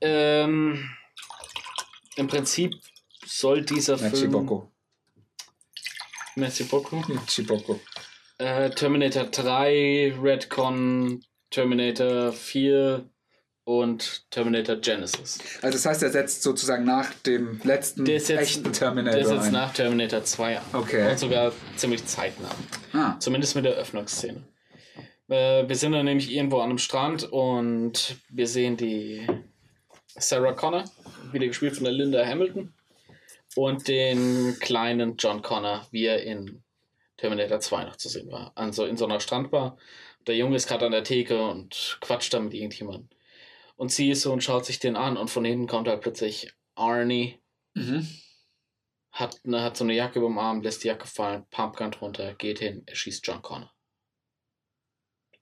[0.00, 0.90] Ähm,
[2.16, 2.74] Im Prinzip
[3.24, 4.14] soll dieser Ja, Film...
[4.32, 4.72] Chiboko.
[6.36, 7.04] Merci beaucoup.
[7.28, 7.80] Chiboko.
[8.38, 13.08] Äh, Terminator 3, Redcon, Terminator 4
[13.64, 15.38] und Terminator Genesis.
[15.62, 19.46] Also das heißt, er setzt sozusagen nach dem letzten jetzt- echten Terminator Der ist jetzt
[19.46, 19.52] ein.
[19.52, 20.64] nach Terminator 2 an.
[20.74, 21.10] Okay.
[21.10, 22.50] Und sogar ziemlich zeitnah.
[22.92, 24.44] Ah, Zumindest mit der Öffnungsszene.
[25.28, 29.26] Äh, wir sind dann nämlich irgendwo an einem Strand und wir sehen die
[30.18, 30.84] Sarah Connor,
[31.32, 32.72] wieder gespielt von der Linda Hamilton,
[33.54, 36.62] und den kleinen John Connor, wie er in
[37.16, 38.52] Terminator 2 noch zu sehen war.
[38.54, 39.78] Also in so einer Strandbar.
[40.26, 43.08] Der Junge ist gerade an der Theke und quatscht da mit irgendjemandem.
[43.76, 46.52] Und sie ist so und schaut sich den an und von hinten kommt halt plötzlich
[46.74, 47.40] Arnie,
[47.74, 48.06] mhm.
[49.12, 52.34] hat, ne, hat so eine Jacke über dem Arm, lässt die Jacke fallen, Pumpgun runter,
[52.34, 53.72] geht hin, erschießt John Connor.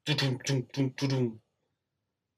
[0.05, 1.40] Dudum, dum, dum, dudum.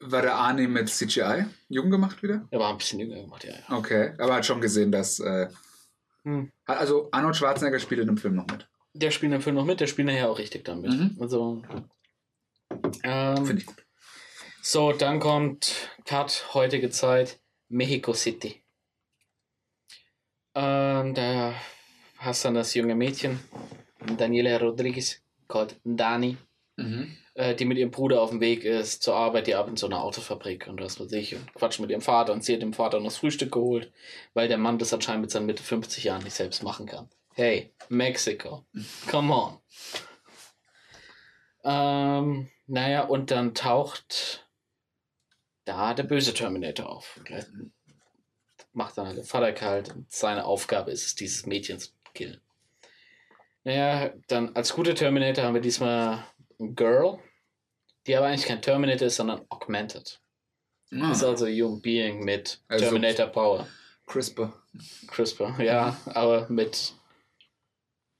[0.00, 2.46] War der Arnie mit CGI jung gemacht wieder?
[2.50, 3.54] Er war ein bisschen jünger gemacht, ja.
[3.54, 3.76] ja.
[3.76, 5.20] Okay, aber hat schon gesehen, dass...
[5.20, 5.48] Äh,
[6.24, 6.50] Hm.
[6.64, 8.68] also Arnold Schwarzenegger spielt in dem Film noch mit.
[8.94, 10.90] Der spielt im Film noch mit, der spielt nachher auch richtig damit.
[10.90, 11.16] Mhm.
[11.20, 11.62] Also.
[13.04, 13.86] Ähm, Finde ich gut.
[14.60, 18.60] so, dann kommt Cut, heutige Zeit, Mexico City.
[20.56, 21.54] Ähm, da
[22.18, 23.38] hast du dann das junge Mädchen,
[24.16, 26.36] Daniela Rodriguez, called Dani.
[26.76, 27.16] Mhm.
[27.36, 29.86] Äh, die mit ihrem Bruder auf dem Weg ist zur Arbeit, die arbeitet in so
[29.86, 32.72] einer Autofabrik und was weiß ich und quatscht mit ihrem Vater und sie hat dem
[32.72, 33.92] Vater noch das Frühstück geholt,
[34.32, 37.10] weil der Mann das anscheinend mit seinen Mitte 50 Jahren nicht selbst machen kann.
[37.34, 38.64] Hey, Mexiko,
[39.10, 39.58] come on.
[41.62, 44.48] Ähm, naja, und dann taucht
[45.66, 47.20] da der böse Terminator auf.
[48.72, 52.40] Macht dann halt der Vater kalt und seine Aufgabe ist es, dieses Mädchen zu killen.
[53.64, 56.24] Naja, dann als gute Terminator haben wir diesmal
[56.58, 57.18] ein Girl,
[58.06, 60.20] die aber eigentlich kein Terminator ist, sondern Augmented.
[60.92, 63.66] Ah, Ist also Human Being mit Also- Terminator Power.
[64.06, 64.52] CRISPR.
[65.08, 66.92] CRISPR, ja, aber mit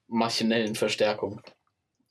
[0.09, 1.41] maschinellen Verstärkungen.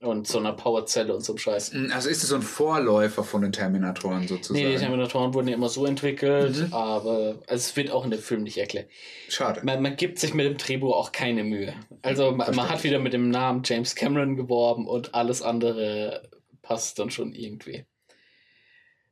[0.02, 1.74] Und so einer Powerzelle und so einem Scheiß.
[1.74, 4.64] Mm, Also ist es so ein Vorläufer von den Terminatoren sozusagen.
[4.64, 6.74] Nee, die Terminatoren wurden ja immer so entwickelt, Mhm.
[6.74, 8.90] aber also es wird auch in dem Film nicht erklärt.
[9.30, 9.62] Schade.
[9.64, 11.74] Man, man gibt sich mit dem Drehbuch auch keine Mühe.
[12.02, 16.30] Also man, man hat wieder mit dem Namen James Cameron geworben und alles andere
[16.66, 17.86] passt dann schon irgendwie.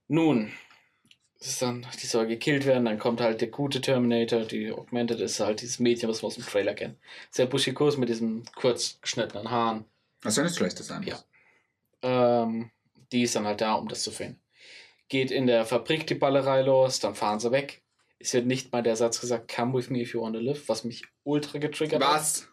[0.07, 0.51] Nun,
[1.39, 5.19] es ist dann, die soll gekillt werden, dann kommt halt der gute Terminator, die Augmented
[5.19, 6.97] ist halt dieses Mädchen, was wir aus dem Trailer kennen.
[7.29, 9.85] Sehr buschikos mit diesen kurz geschnittenen Haaren.
[10.21, 11.03] Das ist ja nichts Schlechtes an.
[11.03, 11.19] Ja.
[12.01, 12.71] Ähm,
[13.11, 14.39] die ist dann halt da, um das zu finden.
[15.09, 17.81] Geht in der Fabrik die Ballerei los, dann fahren sie weg.
[18.19, 20.67] Es wird nicht mal der Satz gesagt, come with me if you want to live,
[20.69, 22.15] was mich ultra getriggert hat.
[22.15, 22.52] Was?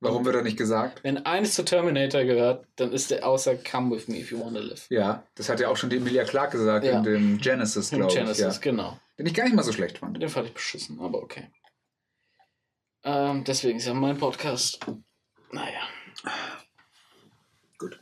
[0.00, 1.02] Warum wird er nicht gesagt?
[1.02, 4.54] Wenn eines zu Terminator gehört, dann ist der außer come with me if you want
[4.56, 4.86] to live.
[4.90, 6.98] Ja, das hat ja auch schon die Emilia Clark gesagt Ja.
[6.98, 8.14] in dem Genesis, glaube ich.
[8.18, 8.60] Genesis, Ja.
[8.60, 8.98] genau.
[9.18, 10.20] Den ich gar nicht mal so schlecht fand.
[10.20, 11.50] Den fand ich beschissen, aber okay.
[13.04, 14.80] Ähm, deswegen ist ja mein Podcast.
[15.52, 15.80] Naja.
[17.78, 18.00] Gut.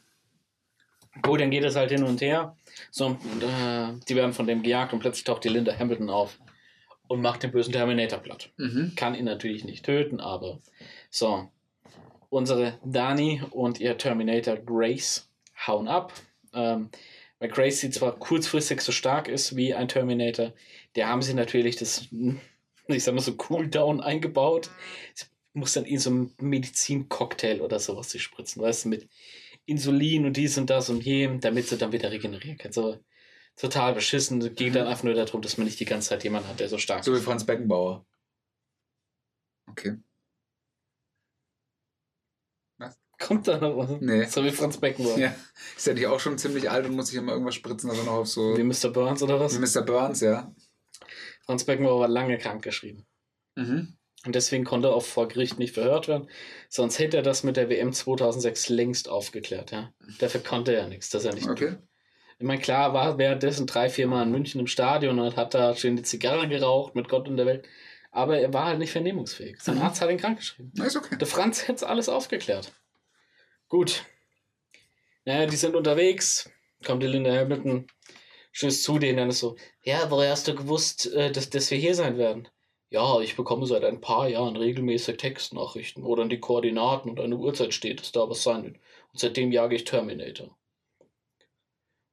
[1.23, 2.57] Gut, dann geht es halt hin und her.
[2.91, 6.39] So, und, äh, die werden von dem gejagt und plötzlich taucht die Linda Hamilton auf
[7.09, 8.51] und macht den bösen Terminator platt.
[8.57, 8.95] Mhm.
[8.97, 10.61] Kann ihn natürlich nicht töten, aber
[11.11, 11.51] so.
[12.33, 15.29] Unsere Dani und ihr Terminator Grace
[15.67, 16.15] hauen ab.
[16.55, 16.89] Ähm,
[17.39, 20.55] weil Grace sie zwar kurzfristig so stark ist wie ein Terminator,
[20.97, 22.09] der haben sie natürlich das,
[22.87, 24.71] ich sag mal so, Cooldown eingebaut.
[25.13, 29.11] Sie muss dann in so einen Medizincocktail oder sowas sie spritzen, weißt du, mit
[29.67, 32.73] Insulin und dies und das und jenem, damit sie dann wieder regenerieren kann.
[32.73, 32.99] So
[33.57, 34.41] total beschissen.
[34.41, 36.71] Es ging dann einfach nur darum, dass man nicht die ganze Zeit jemanden hat, der
[36.71, 37.25] so stark So wie ist.
[37.25, 38.07] Franz Beckenbauer.
[39.69, 39.99] Okay.
[43.27, 44.01] Kommt da noch was?
[44.01, 44.25] Nee.
[44.25, 45.19] So wie Franz Beckenbauer.
[45.19, 45.35] Ja.
[45.77, 48.13] Ist ja nicht auch schon ziemlich alt und muss sich immer irgendwas spritzen, er noch
[48.13, 48.57] auf so.
[48.57, 48.91] Wie Mr.
[48.91, 49.55] Burns oder was?
[49.55, 49.83] Wie Mr.
[49.83, 50.53] Burns, ja.
[51.45, 53.07] Franz Beckenbauer war lange krank geschrieben.
[53.57, 53.97] Mhm.
[54.25, 56.29] Und deswegen konnte er auch vor Gericht nicht verhört werden.
[56.69, 59.73] Sonst hätte er das mit der WM 2006 längst aufgeklärt.
[59.73, 59.93] Ja?
[60.21, 61.49] Dafür konnte er nichts, dass er nicht.
[61.49, 61.77] Okay.
[62.39, 65.75] Ich meine, klar war währenddessen drei, vier Mal in München im Stadion und hat da
[65.75, 67.69] schön die Zigarre geraucht mit Gott und der Welt.
[68.11, 69.61] Aber er war halt nicht vernehmungsfähig.
[69.61, 69.83] Sein Mhm.
[69.83, 70.71] Arzt hat ihn krank geschrieben.
[70.75, 71.17] Na, ist okay.
[71.17, 72.73] Der Franz hätte alles aufgeklärt.
[73.73, 74.05] Gut.
[75.25, 76.51] Naja, die sind unterwegs.
[76.85, 77.87] Kommt die Linda Hamilton.
[78.53, 81.79] Stößt zu denen, dann ist so, ja, woher hast du gewusst, äh, dass, dass wir
[81.79, 82.49] hier sein werden?
[82.91, 87.39] Ja, ich bekomme seit ein paar Jahren regelmäßig Textnachrichten, wo dann die Koordinaten und eine
[87.39, 88.77] Uhrzeit steht, dass da was sein wird.
[89.15, 90.55] Und seitdem jage ich Terminator.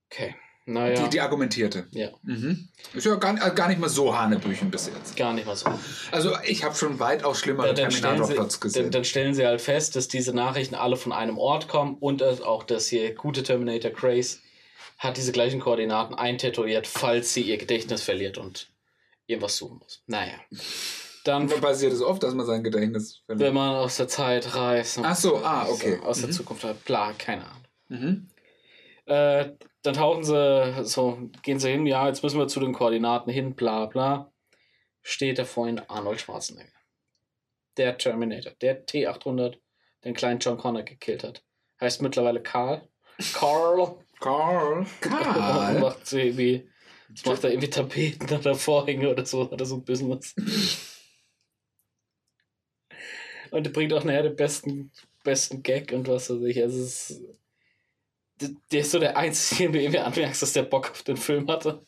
[0.10, 0.36] Okay.
[0.72, 1.88] Naja, Die, die argumentierte.
[1.92, 2.10] Ja.
[2.24, 2.70] Mhm.
[2.94, 5.16] Ist ja gar, äh, gar nicht mal so Hanebüchen bis jetzt.
[5.16, 5.70] gar nicht mal so.
[6.12, 8.84] Also ich habe schon weitaus schlimmere stellen Terminator-Plots gesehen.
[8.84, 12.22] dann, dann stellen sie halt fest, dass diese Nachrichten alle von einem Ort kommen und
[12.22, 14.40] dass auch das hier gute Terminator Grace
[15.00, 18.68] hat diese gleichen Koordinaten eintätowiert, falls sie ihr Gedächtnis verliert und
[19.28, 20.02] irgendwas suchen muss.
[20.08, 20.34] Naja.
[21.24, 23.54] Dann, Und passiert es oft, dass man sein Gedächtnis wenn verliert.
[23.56, 25.00] man aus der Zeit reist.
[25.02, 26.00] Ach so, ah, okay.
[26.04, 26.34] aus der Mhm.
[26.34, 27.64] Zukunft hat, bla, keine Ahnung.
[27.90, 28.28] Mhm.
[29.06, 29.50] Äh,
[29.82, 33.56] dann tauchen sie, so, gehen sie hin, ja, jetzt müssen wir zu den Koordinaten hin,
[33.56, 34.32] bla bla.
[35.02, 36.72] Steht da vorhin Arnold Schwarzenegger.
[37.78, 39.58] Der Terminator, der T800,
[40.04, 41.44] den kleinen John Connor gekillt hat.
[41.80, 42.88] Heißt mittlerweile Karl.
[43.34, 43.98] Carl.
[44.20, 44.86] Carl.
[45.00, 45.80] Karl.
[45.80, 46.70] macht so irgendwie,
[47.08, 50.36] jetzt macht er irgendwie Tapeten oder Vorhänge oder so, oder so ein Business.
[53.52, 54.92] Und bringt auch nachher den besten,
[55.24, 56.62] besten Gag und was weiß ich.
[56.62, 57.24] Also es ist,
[58.72, 61.48] der- ist so der Einzige, den du irgendwie anmerkst, dass der Bock auf den Film
[61.50, 61.82] hatte.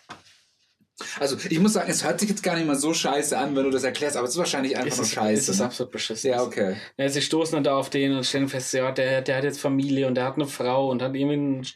[1.19, 3.63] Also ich muss sagen, es hört sich jetzt gar nicht mal so scheiße an, wenn
[3.63, 5.33] du das erklärst, aber es ist wahrscheinlich einfach Es nur ist, scheiße.
[5.41, 6.29] es ist absolut beschissen.
[6.29, 6.75] ja, okay.
[6.97, 9.59] Ja, sie stoßen dann da auf den und stellen fest, ja, der, der hat jetzt
[9.59, 11.67] Familie und der hat eine Frau und hat irgendwie einen,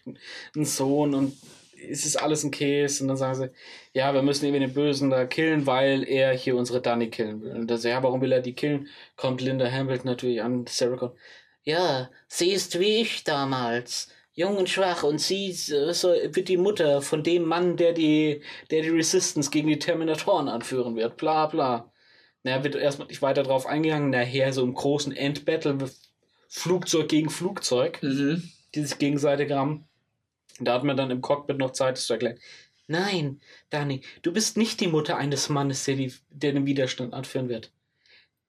[0.55, 1.35] einen Sohn und
[1.89, 3.03] es ist alles ein Käse.
[3.03, 3.49] Und dann sagen sie,
[3.93, 7.51] ja, wir müssen irgendwie den Bösen da killen, weil er hier unsere Danny killen will.
[7.55, 8.89] Und dann so, ja, warum will er die killen?
[9.15, 11.15] Kommt Linda Hamilton natürlich an, Sarah Connor.
[11.63, 14.09] Ja, sie ist wie ich damals.
[14.35, 18.41] Jung und schwach und sie so, so wird die Mutter von dem Mann, der die,
[18.69, 21.15] der die Resistance gegen die Terminatoren anführen wird.
[21.17, 21.91] Bla bla.
[22.43, 24.09] Naja, wird erstmal nicht weiter drauf eingegangen.
[24.09, 25.89] Nachher so im großen Endbattle
[26.49, 28.43] Flugzeug gegen Flugzeug, Mhm.
[28.75, 29.87] die sich gegenseitig haben.
[30.59, 32.39] Da hat man dann im Cockpit noch Zeit, das zu erklären.
[32.87, 33.41] Nein,
[33.71, 37.71] Dani, du bist nicht die Mutter eines Mannes, der, die, der den Widerstand anführen wird.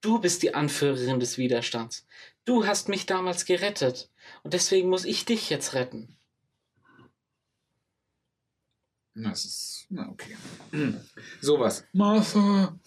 [0.02, 2.06] Du bist die Anführerin des Widerstands.
[2.46, 4.08] Du hast mich damals gerettet.
[4.42, 6.16] Und deswegen muss ich dich jetzt retten.
[9.14, 10.36] Das ist, na okay.
[11.40, 11.84] Sowas.
[11.92, 12.78] Martha.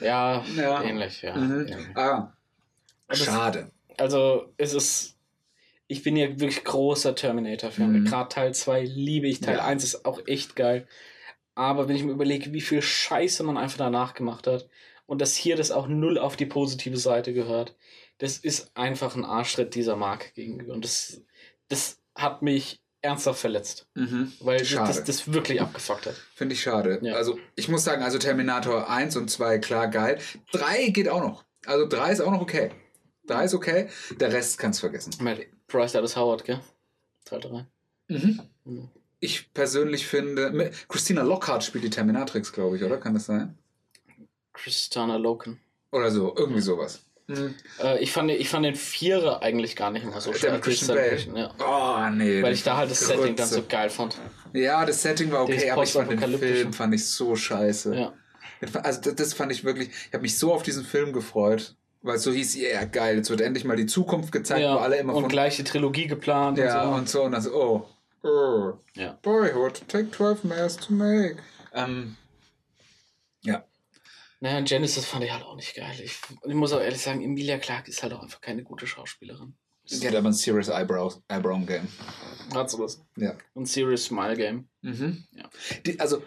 [0.00, 0.82] Ja, Ja.
[0.82, 1.36] ähnlich, ja.
[1.36, 1.66] Mhm.
[1.66, 1.96] ähnlich.
[1.96, 2.32] Ah,
[3.12, 3.70] schade.
[3.98, 5.16] Also, es ist.
[5.88, 7.92] Ich bin ja wirklich großer Terminator-Fan.
[7.92, 8.04] Mhm.
[8.04, 9.40] Gerade Teil 2 liebe ich.
[9.40, 9.64] Teil Ja.
[9.66, 10.86] 1 ist auch echt geil.
[11.56, 14.68] Aber wenn ich mir überlege, wie viel Scheiße man einfach danach gemacht hat
[15.06, 17.74] und dass hier das auch null auf die positive Seite gehört,
[18.20, 20.74] das ist einfach ein Arschtritt dieser Marke gegenüber.
[20.74, 21.22] Und das,
[21.68, 23.88] das hat mich ernsthaft verletzt.
[23.94, 24.30] Mhm.
[24.40, 24.88] Weil das, Schade.
[24.88, 26.14] das, das wirklich abgefuckt hat.
[26.34, 26.98] Finde ich schade.
[27.02, 27.14] Ja.
[27.14, 30.20] Also, ich muss sagen, also Terminator 1 und 2, klar, geil.
[30.52, 31.44] 3 geht auch noch.
[31.64, 32.70] Also 3 ist auch noch okay.
[33.26, 33.88] 3 ist okay.
[34.18, 35.14] Der Rest kannst du vergessen.
[35.20, 36.60] Meine, Bryce Dallas Howard, gell?
[37.24, 37.66] Teil 3.
[38.08, 38.40] Mhm.
[38.64, 38.88] Mhm.
[39.18, 42.98] Ich persönlich finde, Christina Lockhart spielt die Terminatrix, glaube ich, oder?
[42.98, 43.56] Kann das sein?
[44.52, 45.58] Christiana Loken.
[45.90, 47.02] Oder so, irgendwie sowas.
[47.30, 47.54] Mhm.
[47.80, 51.18] Äh, ich, fand, ich fand den Vierer eigentlich gar nicht mal so mit Christian Bale?
[51.34, 51.50] Ja.
[51.60, 52.42] Oh, nee.
[52.42, 53.20] Weil ich da halt das Grütze.
[53.20, 54.18] Setting dann so geil fand.
[54.52, 56.38] Ja, das Setting war okay, Dieses aber ich fand den.
[56.38, 57.94] Film fand ich so scheiße.
[57.94, 58.12] Ja.
[58.82, 62.16] Also das, das fand ich wirklich, ich habe mich so auf diesen Film gefreut, weil
[62.16, 64.74] es so hieß, ja yeah, geil, jetzt wird endlich mal die Zukunft gezeigt, ja.
[64.74, 66.98] wo alle immer und von gleiche Trilogie geplant ja und so.
[66.98, 67.86] und so und dann so, oh,
[68.22, 69.18] oh Ja.
[69.22, 71.36] Boyhood, take 12 years to make.
[71.72, 72.16] Ähm,
[73.42, 73.64] ja,
[74.40, 75.92] Naja, Genesis fand ich halt auch nicht geil.
[76.02, 79.54] Ich, ich muss auch ehrlich sagen, Emilia Clarke ist halt auch einfach keine gute Schauspielerin.
[79.84, 81.86] die hat aber ein Serious Eyebrow, Eyebrow Game.
[82.54, 83.02] Hat sowas.
[83.16, 83.36] Ja.
[83.54, 84.68] Ein Serious Smile Game.
[84.80, 85.24] Mhm.
[85.32, 85.50] Ja.
[85.84, 86.22] Die, also,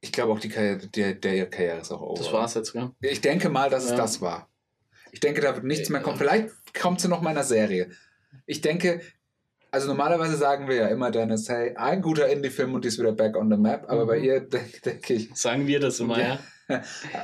[0.00, 2.22] ich glaube auch, die Karriere, der, der Karriere ist auch over.
[2.22, 2.90] Das war's jetzt, gell?
[3.00, 3.96] Ich denke mal, dass es Ja.
[3.98, 4.48] das war.
[5.12, 6.16] Ich denke, da wird nichts mehr kommen.
[6.16, 7.90] Vielleicht kommt sie noch mal in einer Serie.
[8.46, 9.02] Ich denke,
[9.72, 13.12] also normalerweise sagen wir ja immer, Dennis, hey, ein guter Indie-Film und die ist wieder
[13.12, 13.88] back on the map.
[13.88, 14.08] Aber Mhm.
[14.08, 16.38] bei ihr denke denk ich, Sagen wir das immer, ja?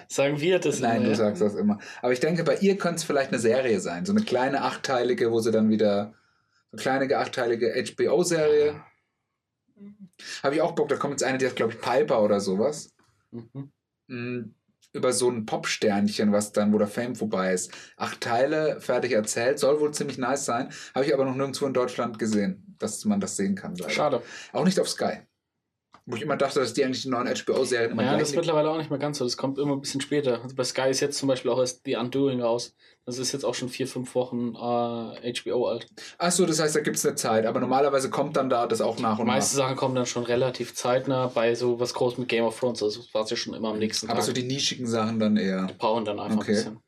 [0.08, 1.14] Sagen wir das nein, immer, du ja?
[1.16, 1.78] sagst das immer.
[2.02, 4.04] Aber ich denke, bei ihr könnte es vielleicht eine Serie sein.
[4.04, 6.14] So eine kleine achtteilige, wo sie dann wieder,
[6.72, 8.82] so eine kleine achtteilige HBO-Serie.
[10.42, 10.88] Habe ich auch Bock.
[10.88, 12.92] Da kommt jetzt eine, die hat, glaube ich, Piper oder sowas.
[14.08, 14.54] Mhm.
[14.96, 17.72] Über so ein Popsternchen, was dann, wo der Fame vorbei ist.
[17.96, 20.70] Acht Teile, fertig erzählt, soll wohl ziemlich nice sein.
[20.94, 23.76] Habe ich aber noch nirgendwo in Deutschland gesehen, dass man das sehen kann.
[23.76, 23.90] Leider.
[23.90, 24.22] Schade.
[24.52, 25.18] Auch nicht auf Sky.
[26.08, 28.70] Wo ich immer dachte, dass die eigentlich die neuen HBO-Serien immer Ja, das ist mittlerweile
[28.70, 29.24] auch nicht mehr ganz so.
[29.24, 30.40] Das kommt immer ein bisschen später.
[30.40, 32.74] Also bei Sky ist jetzt zum Beispiel auch erst The Undoing raus.
[33.06, 35.88] Das ist jetzt auch schon vier, fünf Wochen äh, HBO alt.
[36.18, 37.44] Achso, das heißt, da gibt es eine Zeit.
[37.46, 39.64] Aber normalerweise kommt dann da das auch nach Die und meisten nach.
[39.64, 42.82] Sachen kommen dann schon relativ zeitnah bei so was groß mit Game of Thrones.
[42.84, 44.26] Also war ja schon immer am nächsten Aber Tag.
[44.26, 45.68] so die nischigen Sachen dann eher.
[45.78, 46.52] brauchen dann einfach Okay.
[46.52, 46.80] ein bisschen.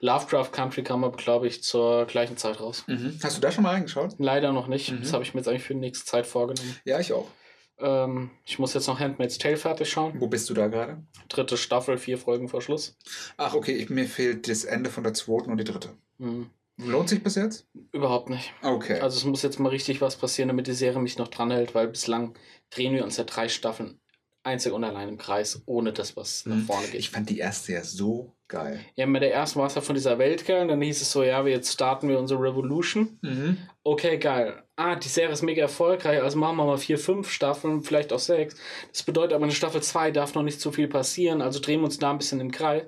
[0.00, 2.84] Lovecraft Country kam aber, glaube ich, zur gleichen Zeit raus.
[2.88, 3.18] Mhm.
[3.22, 4.14] Hast du da schon mal reingeschaut?
[4.18, 4.90] Leider noch nicht.
[4.92, 5.00] Mhm.
[5.02, 6.76] Das habe ich mir jetzt eigentlich für die nächste Zeit vorgenommen.
[6.84, 7.26] Ja, ich auch.
[7.78, 10.20] Ähm, ich muss jetzt noch Handmaid's Tale fertig schauen.
[10.20, 11.02] Wo bist du da gerade?
[11.28, 12.96] Dritte Staffel, vier Folgen vor Schluss.
[13.36, 15.90] Ach, okay, ich, mir fehlt das Ende von der zweiten und die dritte.
[16.18, 16.50] Hm.
[16.76, 17.66] Lohnt sich bis jetzt?
[17.92, 18.52] Überhaupt nicht.
[18.62, 18.98] Okay.
[19.00, 21.86] Also es muss jetzt mal richtig was passieren, damit die Serie mich noch dranhält, weil
[21.88, 22.36] bislang
[22.70, 24.00] drehen wir uns ja drei Staffeln
[24.42, 26.64] einzig und allein im Kreis, ohne das, was nach Mhm.
[26.66, 27.06] vorne ich geht.
[27.06, 28.80] fand die erste ja so geil.
[28.94, 31.10] Ja, mit der ersten war es ja von dieser Welt geil und dann hieß es
[31.10, 33.18] so, ja, jetzt starten wir unsere Revolution.
[33.22, 33.58] Mhm.
[33.82, 34.62] Okay, geil.
[34.76, 38.18] Ah, die Serie ist mega erfolgreich, also machen wir mal vier, fünf Staffeln, vielleicht auch
[38.18, 38.56] sechs.
[38.92, 41.86] Das bedeutet aber, eine Staffel zwei darf noch nicht so viel passieren, also drehen wir
[41.86, 42.82] uns da ein bisschen im Kreis.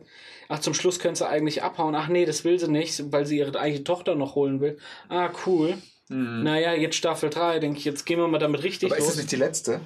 [0.48, 1.94] Ach, zum Schluss können sie eigentlich abhauen.
[1.94, 4.78] Ach nee, das will sie nicht, weil sie ihre eigene Tochter noch holen will.
[5.08, 5.76] Ah, cool.
[6.08, 6.44] Mhm.
[6.44, 9.14] Naja, jetzt Staffel 3, denke ich, jetzt gehen wir mal damit richtig Aber ist los.
[9.14, 9.80] das nicht die letzte?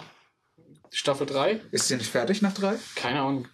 [0.91, 1.61] Staffel 3?
[1.71, 2.75] Ist sie nicht fertig nach drei?
[2.97, 3.49] Keine Ahnung.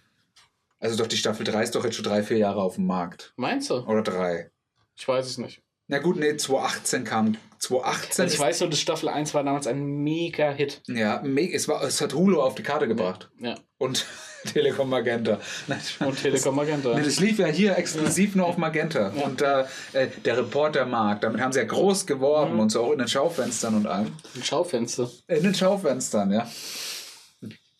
[0.79, 3.33] Also doch, die Staffel 3 ist doch jetzt schon drei, vier Jahre auf dem Markt.
[3.35, 3.75] Meinst du?
[3.79, 4.51] Oder drei.
[4.95, 5.61] Ich weiß es nicht.
[5.89, 7.37] Na gut, nee, 2018 kam.
[7.59, 10.81] 2018 Also ich weiß nur, dass Staffel 1 war damals ein mega Hit.
[10.87, 13.29] Ja, me- es, war, es hat Hulu auf die Karte gebracht.
[13.39, 13.55] Ja.
[13.77, 14.05] Und
[14.53, 15.39] Telekom Magenta.
[15.67, 16.93] Nein, Und Telekom Magenta.
[16.93, 19.13] Nee, das lief ja hier exklusiv nur auf Magenta.
[19.15, 19.23] Ja.
[19.23, 22.59] Und da äh, der Reportermarkt, damit haben sie ja groß geworben Mhm.
[22.59, 24.11] und so auch in den Schaufenstern und allem.
[24.35, 25.09] Ein Schaufenster.
[25.27, 26.47] In den Schaufenstern, ja.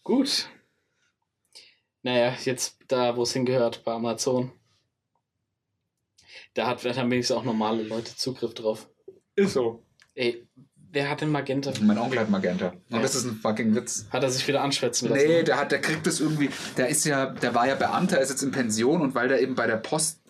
[0.03, 0.47] Gut.
[2.07, 4.53] Naja, jetzt da, wo es hingehört, bei Amazon.
[6.53, 8.87] Da hat, da haben wenigstens auch normale Leute Zugriff drauf.
[9.35, 9.83] Ist so.
[10.15, 10.47] Ey,
[10.93, 11.73] wer hat denn Magenta?
[11.81, 12.69] Mein Onkel hat Magenta.
[12.69, 13.01] Und Ja.
[13.01, 14.05] das ist ein fucking Witz.
[14.09, 15.27] Hat er sich wieder anschwätzen lassen?
[15.27, 18.29] Nee, der hat, der kriegt das irgendwie, der ist ja, der war ja Beamter, ist
[18.29, 20.21] jetzt in Pension und weil der eben bei der Post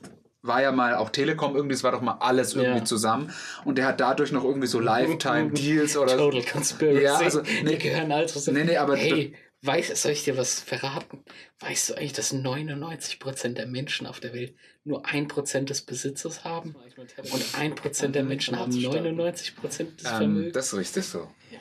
[0.41, 2.85] war ja mal auch Telekom irgendwie, es war doch mal alles irgendwie Ja.
[2.85, 3.31] zusammen
[3.65, 7.03] und der hat dadurch noch irgendwie so Lifetime Deals oder Total Conspiracy.
[7.03, 7.75] Ja, also, nee.
[7.75, 8.57] die gehören zusammen.
[8.57, 11.23] Nee, nee, aber hey, Weißt, soll ich dir was verraten?
[11.59, 16.75] Weißt du eigentlich, dass 99% der Menschen auf der Welt nur 1% des Besitzes haben?
[16.75, 20.53] Und 1% der Menschen haben 99% des Ähm, Vermögens?
[20.53, 21.29] das ist richtig so.
[21.51, 21.59] ja.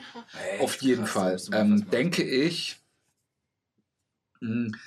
[0.59, 1.59] Auf jeden krass, Fall.
[1.59, 2.77] Ähm, denke ich.
[4.41, 4.77] mh,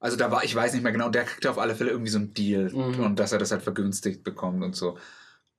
[0.00, 2.18] Also da war, ich weiß nicht mehr genau, der kriegt auf alle Fälle irgendwie so
[2.18, 3.00] einen Deal Mhm.
[3.00, 4.98] und dass er das halt vergünstigt bekommt und so.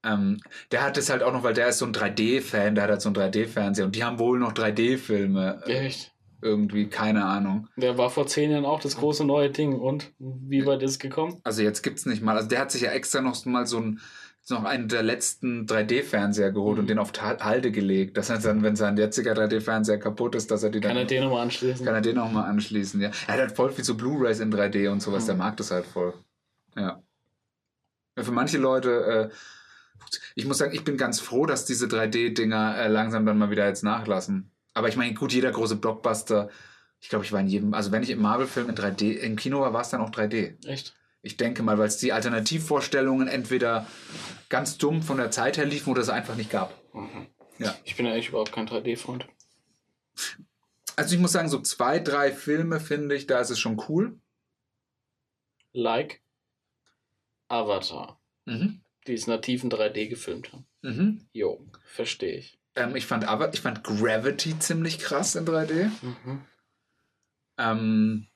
[0.03, 0.40] Ähm,
[0.72, 3.02] der hat es halt auch noch, weil der ist so ein 3D-Fan, der hat halt
[3.02, 5.64] so einen 3D-Fernseher und die haben wohl noch 3D-Filme.
[5.65, 6.14] Äh, Echt?
[6.41, 7.68] Irgendwie, keine Ahnung.
[7.76, 9.74] Der war vor zehn Jahren auch das große neue Ding.
[9.80, 11.40] Und wie weit ist es gekommen?
[11.44, 12.36] Also jetzt gibt's nicht mal.
[12.38, 13.99] Also der hat sich ja extra noch mal so ein
[14.52, 16.80] noch einen der letzten 3D-Fernseher geholt Mhm.
[16.82, 18.18] und den auf Halde gelegt.
[18.18, 21.06] Das heißt dann, wenn sein jetziger 3D-Fernseher kaputt ist, dass er die dann Kann er
[21.06, 21.86] den nochmal anschließen?
[21.86, 22.99] kann er den auch mal anschließen.
[22.99, 23.11] Ja.
[23.28, 25.24] Er hat halt voll viel so Blu-rays in 3D und sowas.
[25.24, 25.28] Mhm.
[25.28, 26.16] Der mag das halt voll.
[26.76, 26.99] Ja.
[28.18, 29.36] ja für manche Leute, äh,
[30.34, 33.68] ich muss sagen, ich bin ganz froh, dass diese 3D-Dinger äh, langsam dann mal wieder
[33.68, 34.49] jetzt nachlassen.
[34.73, 36.49] Aber ich meine, gut, jeder große Blockbuster,
[36.99, 39.61] ich glaube, ich war in jedem, also wenn ich im Marvel-Film in 3D, im Kino
[39.61, 40.65] war, war es dann auch 3D.
[40.67, 40.95] Echt?
[41.21, 43.87] Ich denke mal, weil es die Alternativvorstellungen entweder
[44.47, 46.73] ganz dumm von der Zeit her liefen oder es einfach nicht gab.
[47.57, 47.75] Ja.
[47.83, 49.25] Ich bin ja eigentlich überhaupt kein 3D-Freund.
[50.95, 54.19] Also ich muss sagen, so zwei, drei Filme finde ich, da ist es schon cool.
[55.71, 56.21] Like
[57.47, 58.81] Avatar, Mhm.
[59.07, 60.65] die es nativ in 3D gefilmt haben.
[60.81, 61.27] Mhm.
[61.33, 62.59] Jo, verstehe ich.
[62.75, 65.89] Ähm, ich, fand aber, ich fand Gravity ziemlich krass in 3D.
[66.01, 66.45] Mhm.
[67.57, 68.27] Ähm,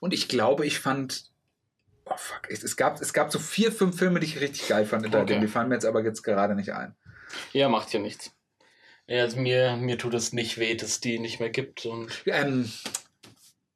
[0.00, 1.30] und ich glaube, ich fand.
[2.06, 5.06] Oh fuck, es, gab, es gab so vier, fünf Filme, die ich richtig geil fand
[5.06, 5.22] in 3D.
[5.22, 5.40] Okay.
[5.40, 6.96] Die fallen mir jetzt aber jetzt gerade nicht ein.
[7.52, 8.32] Ja, macht ja nichts.
[9.06, 11.86] Ja, also mir, mir tut es nicht weh, dass es die nicht mehr gibt.
[11.86, 12.70] Und Ähm,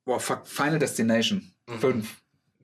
[0.05, 1.79] boah, fuck, Final Destination Mhm.
[1.81, 2.17] 5.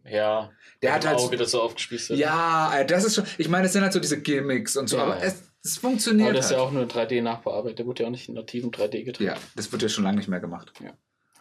[0.04, 0.50] ja,
[0.82, 1.20] Der hat im halt.
[1.20, 2.18] Auge, das so aufgespießt wird.
[2.18, 3.24] Ja, äh, das ist schon.
[3.38, 5.02] Ich meine, es sind halt so diese Gimmicks und so, Ja.
[5.04, 6.28] aber es, es funktioniert.
[6.30, 6.68] Aber das ist ja halt.
[6.68, 7.80] auch nur 3D nachbearbeitet.
[7.80, 9.26] Der wurde ja auch nicht in nativen 3D gedreht.
[9.26, 10.72] ja, das wird ja schon lange nicht mehr gemacht.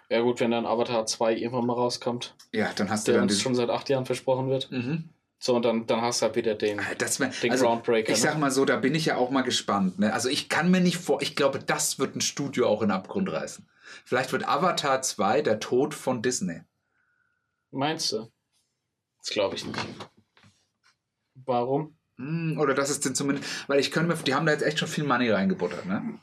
[0.09, 3.29] Ja, gut, wenn dann Avatar 2 irgendwann mal rauskommt, Ja, dann hast du der dann
[3.29, 3.43] uns die.
[3.43, 4.71] schon seit acht Jahren versprochen wird.
[4.71, 5.09] Mhm.
[5.37, 8.11] So, und dann, dann hast du halt wieder den, Das wär, den also, Groundbreaker.
[8.11, 8.39] Ich sag ne?
[8.41, 9.99] mal so, da bin ich ja auch mal gespannt.
[9.99, 10.11] Ne?
[10.11, 12.97] Also ich kann mir nicht vor, ich glaube, das wird ein Studio auch in den
[12.97, 13.69] Abgrund reißen.
[14.03, 16.61] Vielleicht wird Avatar 2 der Tod von Disney.
[17.71, 18.29] Meinst du?
[19.19, 19.79] Das glaube ich nicht.
[21.45, 21.95] Warum?
[22.17, 24.79] Hm, oder das ist denn zumindest, weil ich könnte mir, die haben da jetzt echt
[24.79, 26.19] schon viel Money reingebuttert, ne?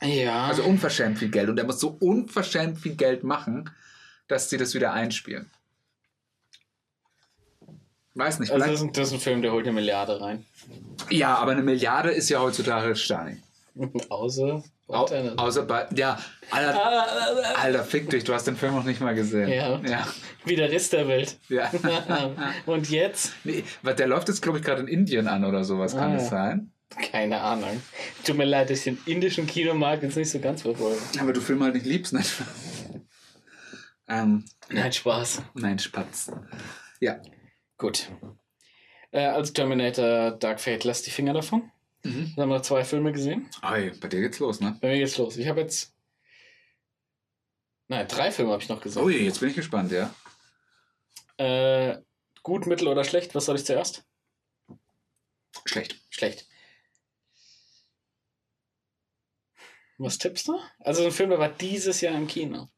[0.00, 0.46] Ja.
[0.46, 1.48] Also unverschämt viel Geld.
[1.48, 3.70] Und er muss so unverschämt viel Geld machen,
[4.28, 5.50] dass sie das wieder einspielen.
[8.14, 10.46] Weiß nicht, also das, ist ein, das ist ein Film, der holt eine Milliarde rein.
[11.10, 13.42] ja, aber eine Milliarde ist ja heutzutage Stein.
[14.08, 15.06] Außer Au,
[15.38, 15.86] außer bei.
[15.94, 16.18] Ja,
[16.50, 19.48] Alter, Alter, fick dich, du hast den Film noch nicht mal gesehen.
[19.48, 19.80] Ja.
[19.80, 20.06] Ja.
[20.44, 21.38] Wie der Rest der Welt.
[21.48, 21.70] ja.
[22.66, 23.32] Und jetzt?
[23.44, 26.28] Nee, der läuft jetzt, glaube ich, gerade in Indien an oder sowas, kann Ah, es
[26.28, 26.70] sein?
[27.10, 27.80] Keine Ahnung.
[28.24, 31.00] Tut mir leid, dass ich den indischen Kinomarkt jetzt nicht so ganz verfolge.
[31.18, 32.22] Aber du Film halt nicht liebst, ne?
[34.08, 35.42] ähm, Nein, Spaß.
[35.54, 36.30] nein, Spatz.
[37.00, 37.20] Ja.
[37.78, 38.10] Gut.
[39.10, 41.70] Äh, als Terminator Dark Fate lässt die Finger davon.
[42.04, 42.32] Mhm.
[42.36, 43.48] Dann haben wir zwei Filme gesehen.
[43.62, 44.76] Oi, bei dir geht's los, ne?
[44.80, 45.36] Bei mir geht's los.
[45.36, 45.94] Ich habe jetzt.
[47.88, 49.02] Nein, drei Filme habe ich noch gesehen.
[49.02, 50.14] Ui, jetzt bin ich gespannt, ja.
[51.38, 51.98] Äh,
[52.42, 53.34] gut, mittel oder schlecht?
[53.34, 54.04] Was soll ich zuerst?
[55.66, 56.00] Schlecht.
[56.10, 56.46] Schlecht.
[59.98, 60.58] Was tippst du?
[60.80, 62.68] Also ein Film, der war dieses Jahr im Kino.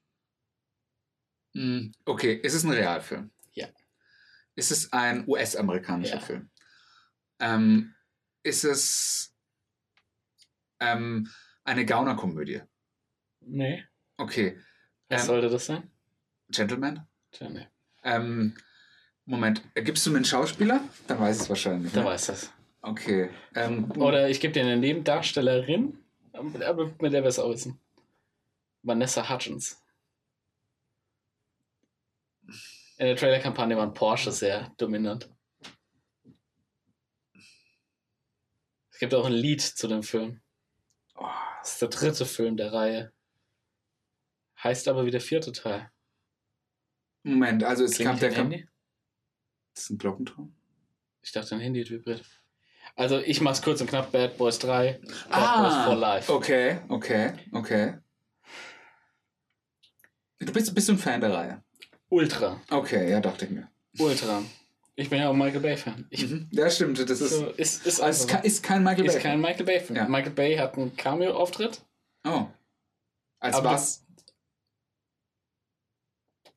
[1.55, 3.31] Mm, Okay, ist es ein Realfilm?
[3.53, 3.69] Ja.
[4.55, 6.21] Ist es ein US-amerikanischer Ja.
[6.21, 6.51] Film?
[7.41, 7.95] Ähm,
[8.47, 9.35] ist es
[10.81, 11.29] ähm,
[11.65, 12.63] eine Gaunerkomödie?
[13.41, 13.85] Nee.
[14.17, 14.59] Okay.
[15.09, 15.91] Was Ähm, sollte das sein?
[16.49, 17.07] Gentleman?
[17.33, 17.67] Tja, nee.
[18.05, 18.57] Ähm,
[19.25, 20.81] Moment, gibst du mir einen Schauspieler?
[21.09, 21.93] Dann weiß ich es wahrscheinlich.
[21.93, 22.07] Da ne?
[22.07, 22.53] weiß das.
[22.83, 23.31] Okay.
[23.57, 25.99] Ähm, Oder ich gebe dir eine Nebendarstellerin,
[26.33, 27.81] aber mit der wir es auch wissen.
[28.83, 29.83] Vanessa Hutchins.
[32.99, 35.29] In der Trailer-Kampagne waren Porsche sehr dominant.
[38.97, 40.41] Es gibt auch ein Lied zu dem Film.
[41.17, 41.27] oh,
[41.61, 43.13] Das ist der dritte Film der Reihe.
[44.65, 45.91] Heißt aber wie der vierte Teil.
[47.23, 48.69] Moment, also es kam Klingelt der dein kam, Handy?
[49.75, 50.57] Das ist ein Glockenton?
[51.21, 52.25] Ich dachte, dein Handy vibriert.
[52.95, 54.13] Also ich mach's kurz und knapp.
[54.13, 54.93] Bad Boys 3.
[54.93, 56.33] Bad Boys Ah, for Life.
[56.33, 57.99] okay, okay, okay.
[60.39, 61.63] Du bist, bist du ein Fan der Reihe?
[62.09, 62.63] Ultra.
[62.71, 63.71] Okay, ja, dachte ich mir.
[63.99, 64.43] Ultra.
[64.99, 66.09] Ich bin ja auch Michael Bay-Fan.
[66.11, 66.49] Mhm.
[66.53, 69.09] Ja, stimmt, das ist, So, ist, ist, also ist, kein- ist kein Michael so.
[69.09, 69.23] ist Bay.
[69.23, 69.97] kein Michael Bay-Film.
[69.97, 70.09] Ja.
[70.09, 71.83] Michael Bay hat einen Cameo-Auftritt.
[72.27, 72.47] Oh.
[73.39, 74.03] Als Aber was?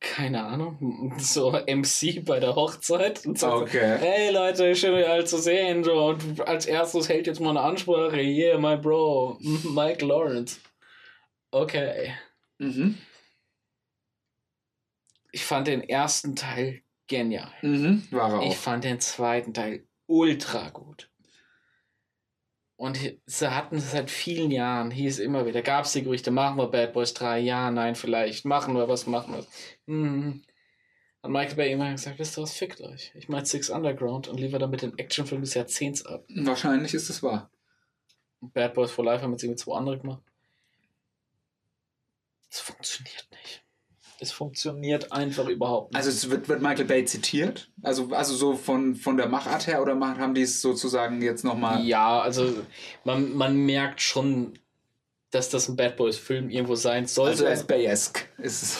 [0.02, 3.98] keine Ahnung, so MC bei der Hochzeit und sagt, so, Okay.
[3.98, 5.84] hey Leute, schön euch alle zu sehen.
[5.84, 8.16] So, und als erstes hält jetzt mal eine Ansprache.
[8.22, 10.58] Yeah, my bro, Mike Lawrence.
[11.50, 12.14] Okay.
[12.58, 12.96] Mhm.
[15.32, 17.52] Ich fand den ersten Teil genial.
[17.60, 18.06] Mhm.
[18.10, 18.56] War er Ich auch.
[18.56, 21.10] fand den zweiten Teil ultra gut.
[22.76, 26.56] Und sie hatten es seit vielen Jahren, hieß immer wieder, gab es die Gerüchte, machen
[26.56, 29.46] wir Bad Boys 3, ja, nein, vielleicht, machen wir was, machen wir.
[29.86, 30.42] Hm.
[31.20, 33.12] Und Michael Bay immer gesagt, wisst ihr was, fickt euch.
[33.14, 36.24] Ich meine Six Underground und liefere damit den Actionfilm des Jahrzehnts ab.
[36.34, 37.50] Wahrscheinlich ist es wahr.
[38.40, 40.22] Bad Boys for Life haben jetzt irgendwie zwei andere gemacht.
[42.50, 43.59] Es funktioniert nicht.
[44.20, 45.96] Es funktioniert einfach überhaupt nicht.
[45.96, 47.70] Also es wird, wird Michael Bay zitiert?
[47.82, 51.84] Also, also so von, von der Machart her oder haben die es sozusagen jetzt nochmal...
[51.86, 52.52] Ja, also
[53.04, 54.58] man, man merkt schon,
[55.30, 57.30] dass das ein Bad Boys Film irgendwo sein sollte.
[57.30, 58.78] Also als Bay-esque ist es.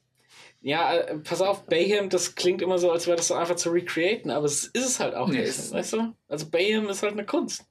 [0.62, 3.70] ja, äh, pass auf, Bayham, das klingt immer so, als wäre das so einfach zu
[3.70, 5.72] recreaten, aber es ist es halt auch Nee, nicht.
[5.72, 6.12] weißt du?
[6.28, 7.64] Also Bayham ist halt eine Kunst.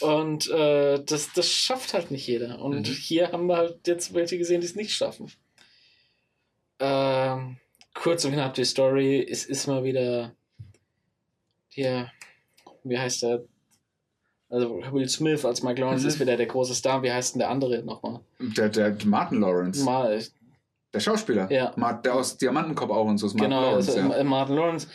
[0.00, 2.60] Und äh, das, das schafft halt nicht jeder.
[2.60, 2.92] Und Mhm.
[2.92, 5.30] hier haben wir halt jetzt welche gesehen, die es nicht schaffen.
[6.80, 7.56] Ähm,
[7.94, 9.26] kurz und knapp die Story.
[9.28, 10.32] Es ist mal wieder
[11.68, 12.10] hier,
[12.84, 13.44] wie heißt der?
[14.50, 16.08] Also Will Smith als Mike Lawrence Mhm.
[16.08, 17.02] ist wieder der große Star.
[17.02, 18.20] Wie heißt denn der andere nochmal?
[18.38, 19.84] Der, der Martin Lawrence.
[19.84, 20.22] Mal,
[20.94, 21.50] der Schauspieler.
[21.52, 21.74] Ja.
[22.02, 23.92] Der aus Diamantenkopf auch und so ist Martin genau, Lawrence.
[23.94, 24.16] also, ja.
[24.16, 24.88] äh, Martin Lawrence.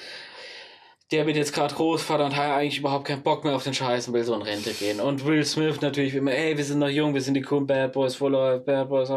[1.13, 4.07] Der wird jetzt gerade Großvater und hat eigentlich überhaupt keinen Bock mehr auf den Scheiß
[4.07, 4.99] und will so in Rente gehen.
[4.99, 7.67] Und Will Smith natürlich wie immer, ey, wir sind noch jung, wir sind die coolen
[7.67, 8.31] Bad Boys, voll
[8.61, 9.11] Bad Boys.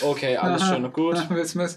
[0.00, 1.16] Okay, alles schön und gut.
[1.30, 1.76] Will Smith.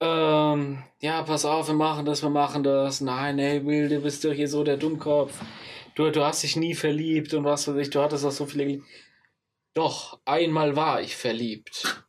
[0.00, 3.02] Ähm, ja, pass auf, wir machen das, wir machen das.
[3.02, 5.38] Nein, ey, Will, du bist doch hier so der Dummkopf.
[5.94, 8.80] Du, du hast dich nie verliebt und was weiß ich, du hattest auch so viele.
[9.74, 12.06] Doch, einmal war ich verliebt.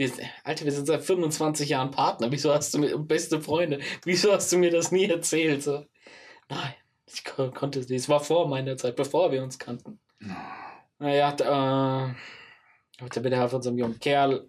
[0.00, 0.10] Wir,
[0.44, 2.32] Alter, wir sind seit 25 Jahren Partner.
[2.32, 3.80] Wieso hast du mir beste Freunde?
[4.06, 5.62] Wieso hast du mir das nie erzählt?
[5.62, 5.84] So,
[6.48, 6.72] nein,
[7.04, 8.00] ich ko konnte es nicht.
[8.00, 10.00] Es war vor meiner Zeit, bevor wir uns kannten.
[10.98, 14.48] Naja, da, äh, da wird er halt von so einem jungen Kerl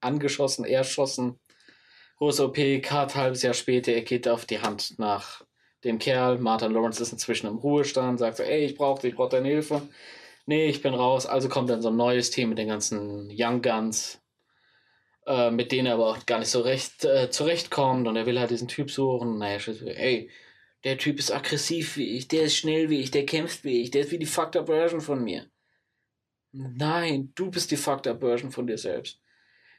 [0.00, 1.38] angeschossen, erschossen.
[2.16, 5.42] Große OP, Cut, halbes Jahr später, er geht auf die Hand nach
[5.84, 6.38] dem Kerl.
[6.38, 9.48] Martin Lawrence ist inzwischen im Ruhestand, sagt so, ey, ich brauche dich, ich brauche deine
[9.48, 9.82] Hilfe.
[10.46, 11.26] Nee, ich bin raus.
[11.26, 14.20] Also kommt dann so ein neues Team mit den ganzen Young Guns,
[15.26, 18.06] äh, mit denen er aber auch gar nicht so recht äh, zurechtkommt.
[18.08, 19.38] Und er will halt diesen Typ suchen.
[19.38, 20.30] Naja, ey,
[20.84, 23.90] der Typ ist aggressiv wie ich, der ist schnell wie ich, der kämpft wie ich,
[23.90, 25.46] der ist wie die fucked up Version von mir.
[26.52, 29.20] Nein, du bist die fucked up Version von dir selbst.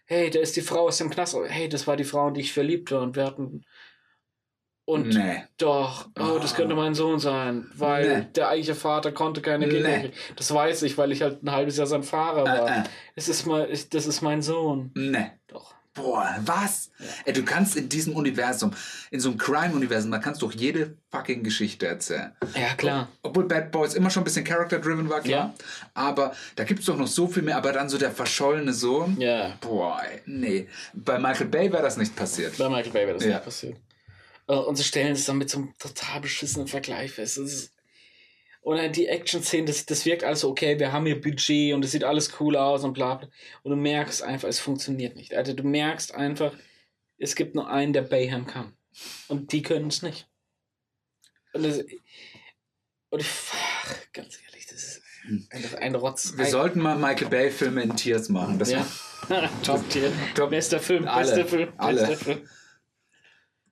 [0.05, 1.35] Hey, da ist die Frau aus dem Knast.
[1.47, 3.65] Hey, das war die Frau, in die ich verliebt war und wir hatten.
[4.85, 5.43] Und nee.
[5.57, 8.27] doch, oh, das könnte mein Sohn sein, weil Nee.
[8.35, 9.99] der eigentliche Vater konnte keine Kinder Nee.
[10.01, 10.13] kriegen.
[10.35, 12.69] Das weiß ich, weil ich halt ein halbes Jahr sein Fahrer war.
[12.69, 12.83] Äh, äh.
[13.15, 14.91] Es ist mal, ich, das ist mein Sohn.
[14.95, 15.31] Nee.
[15.47, 15.73] Doch.
[15.95, 16.91] Boah, was?
[17.23, 18.71] Ey, du kannst in diesem Universum,
[19.11, 22.35] in so einem Crime-Universum, da kannst du doch jede fucking Geschichte erzählen.
[22.53, 23.07] Ja, klar.
[23.23, 25.53] Obwohl Bad Boys immer schon ein bisschen character-driven war, klar.
[25.57, 25.65] Ja.
[25.93, 27.55] Aber da gibt es doch noch so viel mehr.
[27.55, 29.15] Aber dann so der verschollene Sohn.
[29.21, 29.53] Ja.
[29.61, 30.67] Boah, ey, nee.
[30.93, 32.57] Bei Michael Bay wäre das nicht passiert.
[32.57, 33.35] Bei Michael Bay wäre das Ja.
[33.35, 33.77] nicht passiert.
[34.47, 37.37] Äh, Und sie stellen es dann mit so einem total beschissenen Vergleich fest.
[37.37, 37.73] Ist,
[38.61, 41.85] und dann die Action-Szenen, das, das wirkt alles so, okay, wir haben hier Budget und
[41.85, 43.29] es sieht alles cool aus und bla bla.
[43.61, 45.35] Und du merkst einfach, es funktioniert nicht.
[45.35, 46.51] Also du merkst einfach,
[47.19, 48.73] es gibt nur einen, der Bayham kann.
[49.27, 50.27] Und die können es nicht.
[51.53, 51.79] Und, das,
[53.09, 55.01] und ich, ach, ganz ehrlich, das ist
[55.51, 56.33] einfach ein Rotz.
[56.35, 58.57] Wir ein, sollten mal Michael Bay-Filme in Tiers machen.
[58.57, 58.85] Das ja.
[59.63, 60.11] Top Tier.
[60.33, 60.49] Top.
[60.49, 61.27] Bester Film, Alle.
[61.27, 62.01] bester Film, Alle.
[62.07, 62.49] bester Film.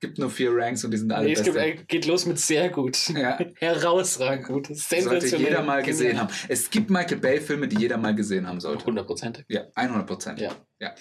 [0.03, 1.81] Gibt nur vier Ranks und die sind alle Nee, es gibt, beste.
[1.81, 3.07] äh, geht los mit sehr gut.
[3.15, 3.39] Ja.
[3.59, 4.67] Herausragend gut.
[4.75, 6.27] Sollte jeder mal gesehen haben.
[6.49, 8.85] Es gibt Michael Bay-Filme, die jeder mal gesehen haben sollte.
[8.85, 9.45] Hundertprozentig.
[9.47, 10.41] Ja, 100 Prozent.
[10.41, 10.51] Ja.
[10.81, 10.93] ja.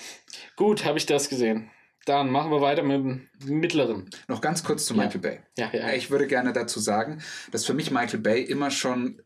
[0.54, 1.68] Gut, habe ich das gesehen.
[2.04, 4.08] Dann machen wir weiter mit dem mittleren.
[4.28, 5.02] Noch ganz kurz zu Ja.
[5.02, 5.40] Michael Bay.
[5.58, 5.92] Ja, ja.
[5.94, 7.20] Ich würde gerne dazu sagen,
[7.50, 9.20] dass für mich Michael Bay immer schon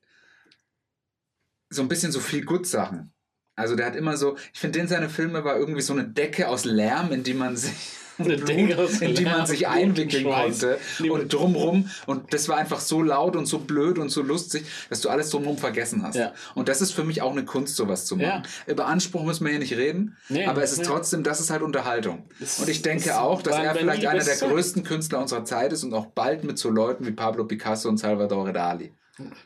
[1.69, 3.13] so ein bisschen so viel gut Sachen.
[3.57, 6.49] Also der hat immer so, ich finde, in seine Filme war irgendwie so eine Decke
[6.49, 7.75] aus Lärm, in die man sich
[8.77, 10.79] Aus in die man sich einwickeln konnte
[11.11, 15.01] und drumrum und das war einfach so laut und so blöd und so lustig, dass
[15.01, 16.17] du alles drumrum vergessen hast.
[16.17, 16.33] Ja.
[16.55, 18.43] Und das ist für mich auch eine Kunst, sowas zu machen.
[18.67, 20.85] Über Anspruch müssen wir hier nicht reden, Nee, aber es ist nee.
[20.85, 22.25] trotzdem, das ist halt Unterhaltung.
[22.41, 25.85] Das- und ich denke auch, dass er vielleicht einer der größten Künstler unserer Zeit ist
[25.85, 28.93] und auch bald mit so Leuten wie Pablo Picasso und Salvador Dali.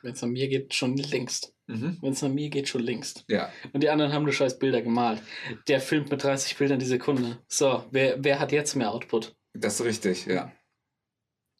[0.02, 1.52] Wenn es nach mir geht, schon längst.
[1.70, 1.98] Mhm.
[2.00, 3.24] Wenn es nach mir geht, schon längst.
[3.28, 3.52] Ja.
[3.72, 5.22] Und die anderen haben nur scheiß Bilder gemalt.
[5.68, 7.38] Der filmt mit 30 Bildern die Sekunde.
[7.48, 9.34] So, wer, wer hat jetzt mehr Output?
[9.54, 10.52] Das ist richtig, ja.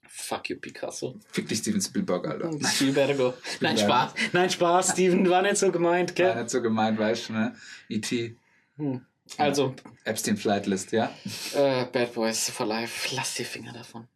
[0.09, 1.15] Fuck you, Picasso.
[1.31, 2.51] Fick dich, Steven Spielberg, Alter.
[2.81, 3.35] You better go.
[3.61, 4.13] Nein, Spaß.
[4.33, 5.29] Nein, Spaß, Steven.
[5.31, 6.37] War nicht so gemeint, War gell?
[6.43, 7.55] nicht so gemeint, weißt du, ne?
[7.89, 8.37] E.T.
[8.77, 9.01] Hm.
[9.37, 9.75] Also,
[10.05, 11.15] Epstein Flightlist, ja?
[11.55, 13.15] äh, Bad Boys for Life.
[13.15, 14.09] Lass die Finger davon.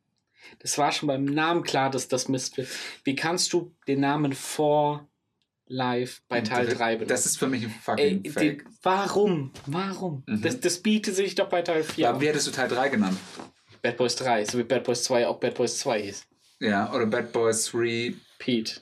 [0.59, 2.69] Das war schon beim Namen klar, dass das Mist wird.
[3.05, 5.07] Wie kannst du den Namen For
[5.67, 7.09] Life bei Teil 3 benutzen?
[7.09, 8.65] Das ist für mich ein Ey, fucking die, Fake.
[8.83, 9.53] warum?
[9.67, 10.23] Warum?
[10.27, 10.43] Mhm.
[10.43, 13.19] Das, das bietet sich doch bei Teil 4 Ja, wie hättest du Teil 3 genannt?
[13.83, 16.27] Bad Boys 3, so wie Bad Boys 2 auch Bad Boys 2 hieß.
[16.61, 18.81] Ja, oder Bad Boys 3 Pete.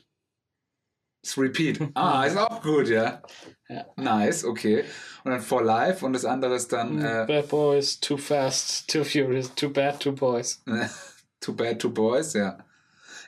[1.37, 1.81] Repeat.
[1.95, 3.23] Ah, ist auch gut, ja.
[3.69, 3.87] Ja.
[3.97, 4.85] Nice, okay.
[5.25, 9.05] Und dann For Life und das andere ist dann äh, Bad Boys, Too Fast, Too
[9.05, 10.63] Furious, Too Bad, Too Boys.
[11.41, 12.59] Too Bad, Two Boys, ja.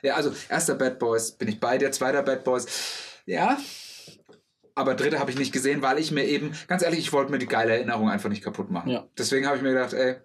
[0.03, 2.67] Ja, also erster Bad Boys bin ich bei dir, zweiter Bad Boys,
[3.25, 3.57] ja.
[4.77, 7.37] Aber dritter habe ich nicht gesehen, weil ich mir eben, ganz ehrlich, ich wollte mir
[7.37, 8.89] die geile Erinnerung einfach nicht kaputt machen.
[8.89, 9.07] Ja.
[9.17, 10.17] Deswegen habe ich mir gedacht, ey,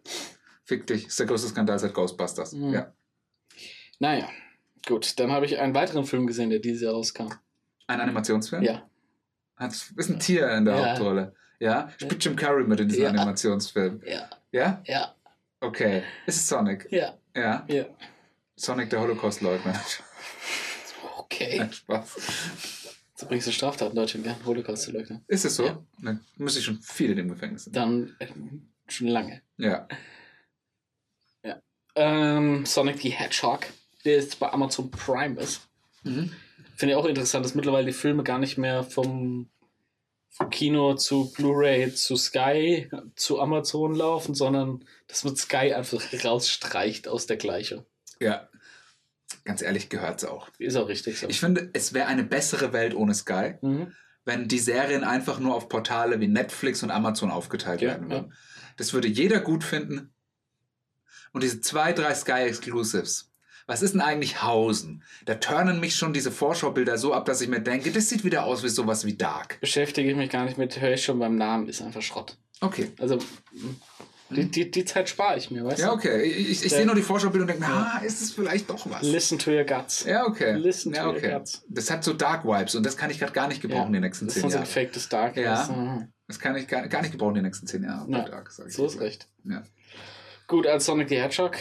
[0.64, 2.52] fick dich, ist der größte Skandal seit Ghostbusters.
[2.52, 2.72] Mhm.
[2.74, 2.93] Ja.
[4.01, 4.28] Naja,
[4.86, 5.20] gut.
[5.20, 7.28] Dann habe ich einen weiteren Film gesehen, der dieses Jahr rauskam.
[7.86, 8.62] Ein Animationsfilm?
[8.64, 8.89] Ja.
[9.56, 10.90] Hat, ist ein Tier in der Ja.
[10.90, 11.35] Hauptrolle.
[11.60, 11.90] Ja?
[11.98, 13.10] Spielt Jim Carrey mit in diesem Ja.
[13.10, 14.02] Animationsfilm.
[14.05, 14.28] Ja.
[14.51, 14.82] Ja?
[14.85, 15.14] Ja.
[15.60, 16.02] Okay.
[16.27, 16.89] Ist es Sonic?
[16.90, 17.14] Ja.
[17.36, 17.64] Ja.
[17.68, 17.85] Ja.
[18.56, 19.78] Sonic der Holocaust-Leugner.
[21.32, 21.59] Okay.
[21.59, 22.16] Nein, Spaß.
[23.20, 25.22] So bringst du Straftaten Deutschland gern, Holocaust zu leugnen.
[25.28, 25.66] Ist es so?
[25.66, 25.84] Ja.
[26.02, 27.76] Dann müsste ich schon viele im Gefängnis sind.
[27.76, 28.26] Dann äh,
[28.88, 29.42] schon lange.
[29.59, 29.86] Ja.
[31.97, 33.66] Ähm, Sonic the Hedgehog,
[34.05, 35.68] der jetzt bei Amazon Prime ist.
[36.02, 36.32] Mhm.
[36.76, 39.51] Finde ich auch interessant, dass mittlerweile die Filme gar nicht mehr vom,
[40.30, 47.06] vom Kino zu Blu-ray zu Sky zu Amazon laufen, sondern dass man Sky einfach rausstreicht
[47.06, 47.84] aus der Gleichung.
[48.20, 48.48] Ja.
[49.44, 50.48] Ganz ehrlich, gehört es auch.
[50.59, 51.28] Ist auch richtig so.
[51.28, 53.93] Ich finde, es wäre eine bessere Welt ohne Sky, mhm.
[54.24, 58.32] wenn die Serien einfach nur auf Portale wie Netflix und Amazon aufgeteilt Ja, werden würden.
[58.77, 60.12] Das würde jeder gut finden.
[61.32, 63.31] Und diese zwei, drei Sky Exclusives.
[63.66, 65.05] Was ist denn eigentlich Hausen?
[65.27, 68.44] Da turnen mich schon diese Vorschaubilder so ab, dass ich mir denke, das sieht wieder
[68.44, 69.61] aus wie sowas wie Dark.
[69.61, 72.36] Beschäftige ich mich gar nicht mit, höre ich schon beim Namen, ist einfach Schrott.
[72.61, 72.90] Okay.
[72.98, 73.19] Also,
[74.31, 75.94] die, die, die Zeit spare ich mir, weißt Ja, du?
[75.94, 76.23] okay.
[76.23, 76.78] Ich, ich, Ja.
[76.78, 79.02] sehe nur die Vorschaubilder und denke, na, ist es vielleicht doch was?
[79.02, 80.05] Listen to your guts.
[80.05, 80.52] Ja, okay.
[80.57, 81.65] Listen ja, to your guts.
[81.69, 84.01] Das hat so Dark Vibes und das kann ich gerade gar nicht gebrauchen Ja.
[84.01, 84.66] die nächsten Das zehn ist so Jahre.
[84.69, 85.36] gefaktes Dark.
[85.36, 85.66] Ja.
[85.66, 86.09] du?
[86.28, 88.11] Das kann ich gar, gar nicht gebrauchen die nächsten zehn Jahre.
[88.11, 89.01] Ja, Dark, So ist dir.
[89.01, 89.28] recht.
[89.44, 89.62] Ja.
[90.47, 91.57] Gut, als Sonic the Hedgehog.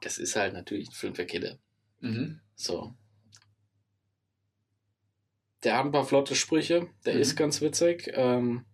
[0.00, 1.58] Das ist halt natürlich ein Film für Kinder.
[2.00, 2.40] Mhm.
[2.56, 2.94] So.
[5.64, 6.88] Der hat ein paar flotte Sprüche.
[7.06, 7.20] Der Mhm.
[7.20, 8.10] ist ganz witzig.
[8.14, 8.71] Ähm, ja,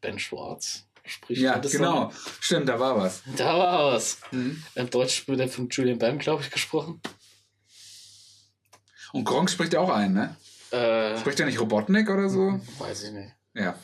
[0.00, 2.12] Ben Schwartz spricht Ja, genau.
[2.40, 3.22] Stimmt, da war was.
[3.36, 4.18] Da war was.
[4.32, 4.62] Mhm.
[4.74, 7.00] Im Deutsch wird er von Julian Bam, glaube ich, gesprochen.
[9.12, 10.36] Und Gronk spricht ja auch ein, ne?
[10.72, 12.60] Äh, Spricht er nicht Robotnik oder so?
[12.78, 13.32] weiß ich nicht.
[13.54, 13.78] Ja,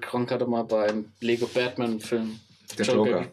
[0.00, 2.40] Kronk hatte mal beim Lego Batman-Film
[2.76, 3.30] der Joker.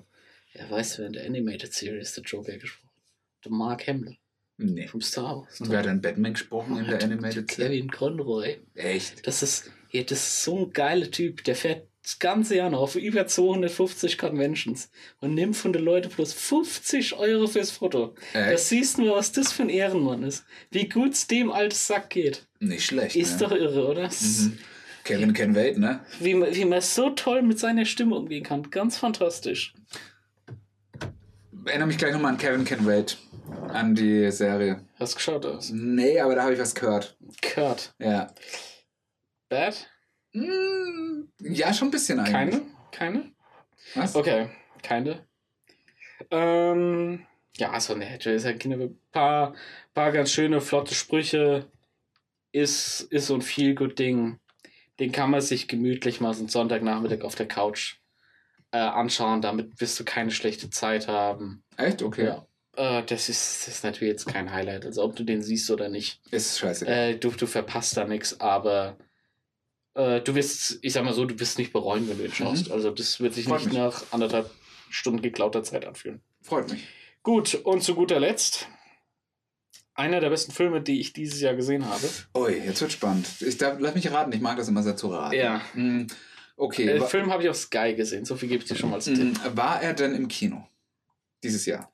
[0.53, 2.89] Ja, weißt du, in der Animated Series der Joker gesprochen.
[3.45, 4.17] Der Mark Hamill
[4.57, 4.87] Nee.
[4.87, 5.61] vom Star Wars.
[5.61, 7.71] Und wer hat denn Batman gesprochen in der Animated Series?
[7.71, 8.57] Kevin Conroy.
[8.75, 9.25] Echt?
[9.25, 11.43] Das ist, ja, das ist so ein geiler Typ.
[11.43, 14.89] Der fährt das ganze Jahr noch auf über 250 Conventions
[15.19, 18.15] und nimmt von den Leuten bloß 50 Euro fürs Foto.
[18.33, 18.63] Da Echt?
[18.65, 20.45] siehst du mal, was das für ein Ehrenmann ist.
[20.71, 22.47] Wie gut's dem alten Sack geht.
[22.59, 23.15] Nicht schlecht.
[23.17, 23.47] Ist ne?
[23.47, 24.03] doch irre, oder?
[24.03, 24.57] Das Mhm.
[25.03, 26.01] Kevin Can Wait, ne?
[26.19, 28.69] Wie, man, wie man so toll mit seiner Stimme umgehen kann.
[28.69, 29.73] Ganz fantastisch.
[31.65, 33.17] Erinnere mich gleich nochmal an Kevin Can Wait.
[33.69, 34.81] An die Serie.
[34.99, 35.69] Hast geschaut aus?
[35.71, 37.17] Nee, aber da habe ich was gehört.
[37.41, 37.93] Kurt.
[37.99, 38.27] Ja.
[39.49, 39.87] Bad?
[40.33, 42.33] Mm, Ja, schon ein bisschen eigentlich.
[42.33, 42.61] Keine?
[42.91, 43.31] Keine?
[43.95, 44.15] Was?
[44.15, 44.49] Okay,
[44.83, 45.25] keine.
[46.31, 47.25] Ähm,
[47.57, 49.55] ja, so ne, ist halt ein paar,
[49.93, 51.71] paar ganz schöne, flotte Sprüche.
[52.51, 54.39] Ist, ist so ein Feel-Good-Ding.
[54.99, 57.97] Den kann man sich gemütlich mal so einen Sonntagnachmittag auf der Couch
[58.71, 59.41] äh, anschauen.
[59.41, 61.63] Damit wirst du keine schlechte Zeit haben.
[61.77, 62.01] Echt?
[62.01, 62.25] Okay.
[62.25, 62.47] Ja.
[62.75, 64.85] Äh, das, ist, das ist natürlich jetzt kein Highlight.
[64.85, 66.19] Also, ob du den siehst oder nicht.
[66.31, 66.87] Ist scheiße.
[66.87, 68.97] Äh, du, du verpasst da nichts, aber
[69.97, 72.67] äh, du wirst, ich sag mal so, du wirst nicht bereuen, wenn du ihn schaust.
[72.67, 72.73] Mhm.
[72.73, 73.77] Also das wird sich Freut nicht mich.
[73.77, 74.49] nach anderthalb
[74.89, 76.21] Stunden geklauter Zeit anfühlen.
[76.41, 76.87] Freut mich.
[77.23, 78.67] Gut, und zu guter Letzt,
[79.95, 82.07] einer der besten Filme, die ich dieses Jahr gesehen habe.
[82.35, 83.27] Ui, jetzt wird spannend.
[83.41, 85.35] Ich darf, lass mich raten, ich mag das immer sehr zu raten.
[85.35, 85.61] Ja.
[85.73, 86.07] Mm,
[86.59, 86.85] Okay.
[86.87, 88.95] Den wa- Film habe ich auf Sky gesehen, so viel gebe ich dir schon mal
[88.95, 89.17] als Tipp.
[89.19, 90.67] Mm, War er denn im Kino?
[91.43, 91.91] Dieses Jahr?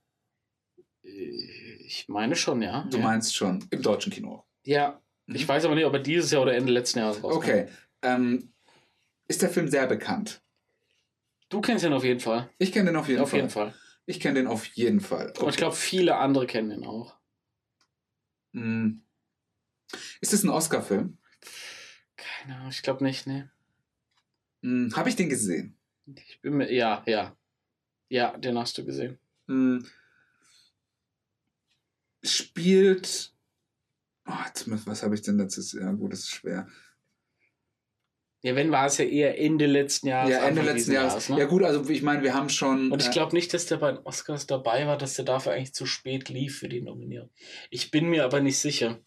[1.01, 2.87] Ich meine schon, ja.
[2.89, 3.03] Du ja.
[3.03, 4.43] meinst schon im deutschen Kino.
[4.63, 5.35] Ja, Mhm.
[5.35, 7.37] ich weiß aber nicht, ob er dieses Jahr oder Ende letzten Jahres rauskam.
[7.37, 7.67] Okay.
[8.03, 8.53] Ähm,
[9.27, 10.41] ist der Film sehr bekannt?
[11.49, 12.49] Du kennst ihn auf jeden Fall.
[12.57, 13.39] Ich kenne den auf jeden auf Fall.
[13.39, 13.73] jeden Fall.
[14.05, 15.31] Ich kenne den auf jeden Fall.
[15.39, 17.15] Und ich glaube, viele andere kennen ihn auch.
[18.51, 18.99] Mm.
[20.19, 21.17] Ist das ein Oscar-Film?
[22.17, 23.51] Keine Ahnung, ich glaube nicht, ne.
[24.61, 25.77] Mm, Habe ich den gesehen?
[26.15, 27.35] Ich bin mir, ja, ja.
[28.09, 29.17] Ja, den hast du gesehen.
[29.47, 29.85] mh,
[32.23, 33.33] spielt.
[34.25, 34.31] Oh,
[34.85, 35.93] was habe ich denn letztes Jahr?
[35.93, 36.67] Gut, das ist schwer.
[38.45, 40.31] Ja, wenn war es ja eher Ende letzten Jahres.
[40.31, 41.29] ja, Ende letzten diesen Jahres.
[41.29, 41.39] ne?
[41.39, 42.91] Ja, gut, also ich meine, wir haben schon.
[42.91, 45.53] Und ich äh, glaube nicht, dass der bei den Oscars dabei war, dass der dafür
[45.53, 47.29] eigentlich zu spät lief für die Nominierung.
[47.69, 48.99] Ich bin mir aber nicht sicher.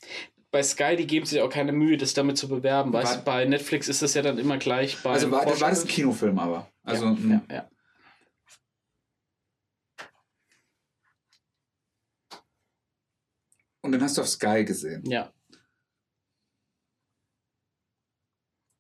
[0.51, 2.95] Bei Sky, die geben sich auch keine Mühe, das damit zu bewerben.
[2.95, 5.11] Weißt War- du, bei Netflix ist das ja dann immer gleich bei.
[5.11, 6.71] also war, war das ein Kinofilm aber.
[6.83, 7.71] Also, ja, ja, ja.
[13.83, 15.03] Und den hast du auf Sky gesehen.
[15.07, 15.31] ja.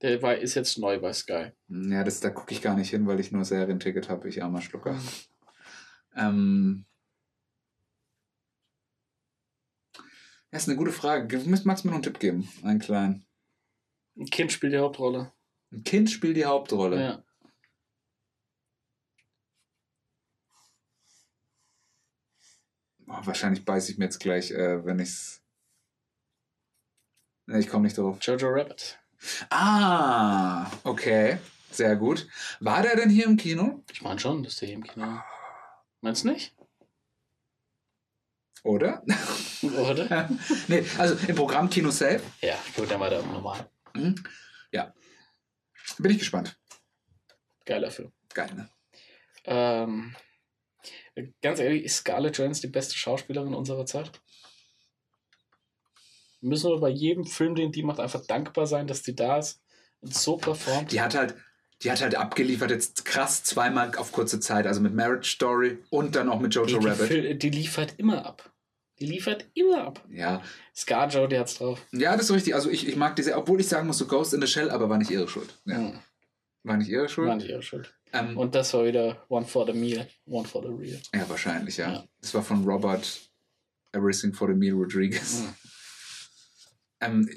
[0.02, 1.52] Der war, ist jetzt neu bei Sky.
[1.68, 4.60] Ja, das, da gucke ich gar nicht hin, weil ich nur Serienticket habe, ich armer
[4.60, 5.00] Schlucker.
[6.14, 6.86] Ähm,
[10.50, 11.38] ja, ist eine gute Frage.
[11.64, 12.48] Magst du mir noch einen Tipp geben?
[12.62, 13.26] Einen kleinen.
[14.18, 15.32] Ein Kind spielt die Hauptrolle.
[15.72, 17.00] Ein Kind spielt die Hauptrolle.
[17.00, 17.24] Ja.
[23.08, 25.42] Oh, wahrscheinlich beiße ich mir jetzt gleich, äh, wenn ich's.
[27.46, 28.18] Nee, ich komme nicht drauf.
[28.20, 28.98] Jojo Rabbit.
[29.50, 31.38] Ah, okay.
[31.70, 32.26] Sehr gut.
[32.60, 33.82] War der denn hier im Kino?
[33.92, 35.20] Ich meine schon, dass der hier im Kino.
[36.00, 36.54] Meinst du nicht?
[38.62, 39.04] Oder?
[39.62, 40.28] Oder?
[40.68, 42.20] nee, also im Programm Kino Safe.
[42.40, 43.70] ja, gut, dann war der normal.
[43.94, 44.16] Mhm.
[44.72, 44.92] Ja.
[45.98, 46.58] Bin ich gespannt.
[47.64, 48.12] Geiler Film.
[48.34, 48.68] Geil, ne?
[49.44, 50.16] Ähm,
[51.42, 54.10] ganz ehrlich, ist Scarlett Johansson die beste Schauspielerin unserer Zeit?
[56.40, 59.60] Müssen wir bei jedem Film, den die macht, einfach dankbar sein, dass die da ist
[60.00, 60.92] und so performt?
[60.92, 61.34] Die hat halt,
[61.82, 66.14] die hat halt abgeliefert jetzt krass zweimal auf kurze Zeit, also mit Marriage Story und
[66.14, 67.06] dann auch mit die, Jojo die, Rabbit.
[67.08, 68.52] Fil- die liefert immer ab.
[68.98, 70.02] Die liefert immer ab.
[70.10, 70.42] Ja.
[70.74, 71.80] Scarjo, die hat's drauf.
[71.92, 72.54] ja, das ist richtig.
[72.54, 74.88] Also ich, ich mag diese, obwohl ich sagen muss, so Ghost in the Shell, aber
[74.88, 75.58] war nicht ihre Schuld.
[75.66, 75.78] Ja.
[75.78, 75.98] Mhm.
[76.62, 77.28] War nicht ihre Schuld.
[77.28, 77.92] War nicht ihre Schuld.
[78.12, 80.98] Ähm, Und das war wieder One for the Meal, One for the Real.
[81.14, 81.92] ja, wahrscheinlich, ja.
[81.92, 82.04] Ja.
[82.22, 83.20] Das war von Robert
[83.92, 85.42] Everything for the Meal Rodriguez.
[87.00, 87.28] Ähm,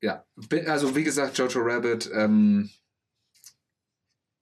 [0.00, 0.24] ja,
[0.66, 2.70] also wie gesagt, Jojo Rabbit, ähm,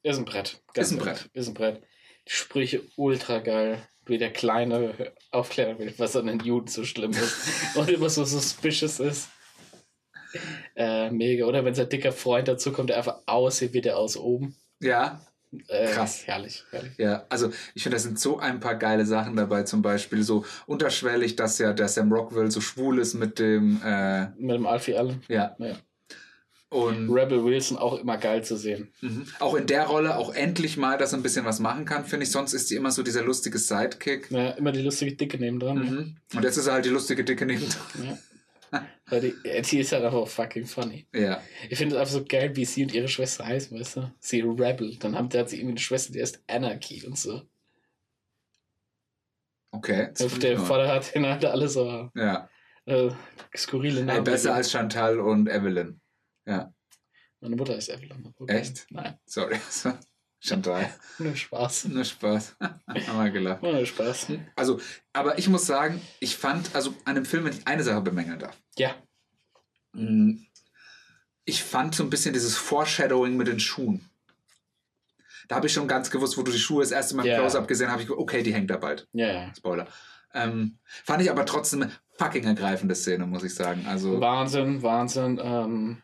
[0.02, 0.62] Ist ein Brett.
[0.74, 1.30] Ist ein ehrlich.
[1.32, 1.82] Ist ein Brett.
[2.26, 3.86] Die Sprüche ultra geil.
[4.06, 7.74] Wie der Kleine aufklären will, was an den Juden so schlimm ist.
[7.76, 9.30] und immer so suspicious ist.
[10.76, 11.46] Äh, mega.
[11.46, 14.56] Oder wenn sein dicker Freund dazu kommt, der einfach aussieht wie der aus oben.
[14.80, 15.24] ja,
[15.68, 16.26] Äh, Krass.
[16.26, 16.92] Herrlich, herrlich.
[16.98, 20.44] Ja, also ich finde, da sind so ein paar geile Sachen dabei, zum Beispiel so
[20.66, 24.96] unterschwellig, dass ja der Sam Rockwell so schwul ist mit dem, äh, Mit dem Alfie
[24.96, 25.22] Allen.
[25.28, 25.54] ja.
[25.58, 25.76] Ja.
[26.70, 28.88] Und Rebel Wilson auch immer geil zu sehen.
[29.00, 29.26] mhm.
[29.38, 32.24] auch in der Rolle auch endlich mal, dass er ein bisschen was machen kann, finde
[32.24, 32.32] ich.
[32.32, 34.28] Sonst ist sie immer so dieser lustige Sidekick.
[34.32, 35.78] Ja, immer die lustige Dicke nebendran.
[35.78, 36.16] Mhm.
[36.34, 37.62] Und jetzt ist er halt die lustige Dicke neben.
[38.02, 38.18] Ja.
[39.06, 41.06] Weil die, äh, die ist halt einfach fucking funny.
[41.14, 41.42] Ja.
[41.68, 44.12] Ich finde es einfach so geil, wie sie und ihre Schwester heißen, weißt du?
[44.18, 44.96] Sie Rebel.
[44.98, 47.42] Dann haben, hat sie irgendwie eine Schwester, die heißt Anarchy und so.
[49.70, 50.10] Okay.
[50.22, 50.58] Auf der.
[50.58, 52.48] Vater hat den halt alle so Ja.
[52.86, 53.10] äh,
[53.56, 54.24] skurrile Ey, Namen.
[54.24, 56.00] besser als Chantal und Evelyn.
[56.46, 58.32] Meine Mutter ist Evelyn.
[58.46, 58.86] Echt?
[58.90, 59.56] Nein, Sorry.
[60.44, 60.92] Chantal.
[61.18, 61.86] nur Spaß.
[61.86, 62.56] Nur Spaß.
[62.60, 63.62] Haben wir gelacht.
[63.62, 64.28] Nur Spaß.
[64.56, 64.80] Also,
[65.12, 68.38] aber ich muss sagen, ich fand, also an dem Film, wenn ich eine Sache bemängeln
[68.38, 68.56] darf.
[68.76, 68.94] Ja,
[69.96, 70.38] Mm,
[71.44, 74.10] Ich fand so ein bisschen dieses Foreshadowing mit den Schuhen.
[75.46, 77.38] Da habe ich schon ganz gewusst, wo du die Schuhe das erste Mal im Ja.
[77.38, 79.06] Close-Up gesehen habe, ich gedacht, okay, die hängt da bald.
[79.12, 79.54] ja, ja.
[79.56, 79.86] Spoiler.
[80.32, 83.86] Ähm, fand ich aber trotzdem eine fucking ergreifende Szene, muss ich sagen.
[83.86, 85.38] Also, Wahnsinn, Wahnsinn.
[85.40, 86.02] Ähm,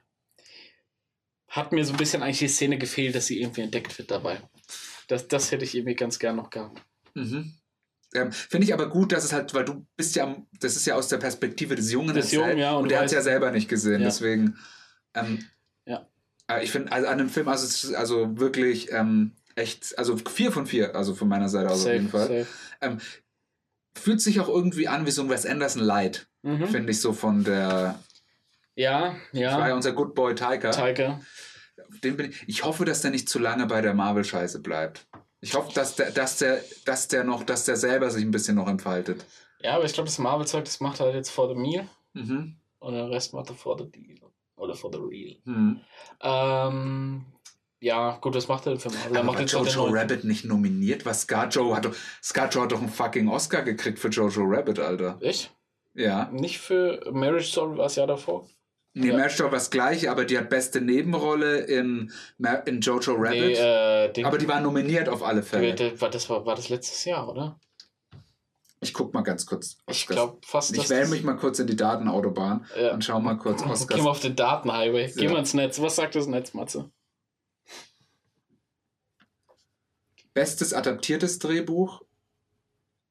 [1.51, 4.41] hat mir so ein bisschen eigentlich die Szene gefehlt, dass sie irgendwie entdeckt wird dabei.
[5.09, 6.81] Das, das hätte ich irgendwie ganz gern noch gehabt.
[7.15, 7.53] mhm.
[8.15, 10.87] ähm, finde ich aber gut, dass es halt, weil du bist ja, am- das ist
[10.87, 13.23] ja aus der Perspektive des Jungen Des Jungen, ja, und und, der hat es ja
[13.23, 14.07] selber nicht gesehen, Ja.
[14.09, 14.57] deswegen,
[15.15, 15.45] ähm,
[15.87, 16.07] Ja.
[16.49, 20.67] äh, ich finde, also an dem Film, also, also wirklich ähm, echt, also vier von
[20.67, 22.47] vier, also von meiner Seite aus auf jeden Fall.
[22.81, 22.99] safe.
[23.99, 26.69] Fühlt sich auch irgendwie an wie so ein Wes Anderson Light, Mhm.
[26.69, 27.99] finde ich so von der,
[28.81, 29.75] Ja, das war ja ja.
[29.75, 30.71] unser Good Boy Tiger.
[30.71, 31.21] Tiger.
[32.03, 35.07] Den bin ich, ich hoffe, dass der nicht zu lange bei der Marvel-Scheiße bleibt.
[35.41, 38.57] Ich hoffe, dass der, dass der, dass der noch, dass der selber sich ein bisschen
[38.57, 39.25] noch entfaltet.
[39.63, 42.57] Ja, aber ich glaube, das Marvel-Zeug, das macht er halt jetzt for the meal Mhm.
[42.79, 44.19] und den Rest macht er for the deal.
[44.57, 45.37] Oder for the real.
[45.45, 45.81] Mhm.
[46.21, 47.25] Ähm,
[47.81, 49.17] ja, gut, was macht er denn für Marvel?
[49.17, 51.07] Er macht Jojo neuen- Rabbit nicht nominiert?
[51.07, 55.19] Was Scarjo hat doch, Scarjo hat doch einen fucking Oscar gekriegt für Jojo Rabbit, Alter.
[55.21, 55.55] Echt?
[55.95, 56.29] Ja.
[56.31, 58.47] Nicht für Marriage Story war es ja davor.
[58.93, 59.29] Nee, Ja.
[59.29, 62.13] Story war das gleiche, aber die hat beste Nebenrolle in,
[62.67, 63.39] in Jojo Rabbit.
[63.41, 66.01] Nee, äh, Ding, aber die war nominiert auf alle Fälle.
[66.01, 67.59] war, das war, war das letztes Jahr, oder?
[68.81, 69.77] Ich guck mal ganz kurz.
[69.89, 70.17] Ich Oscars.
[70.17, 72.93] glaube fast, Ich wähle mich mal kurz in die Datenautobahn Ja.
[72.95, 74.01] und schau mal kurz Geh Oscars.
[74.03, 75.13] mal auf den Datenhighway.
[75.15, 75.33] Geh Ja.
[75.33, 75.81] mal ins Netz.
[75.81, 76.91] Was sagt das Netz, Matze?
[80.35, 82.03] Bestes adaptiertes Drehbuch.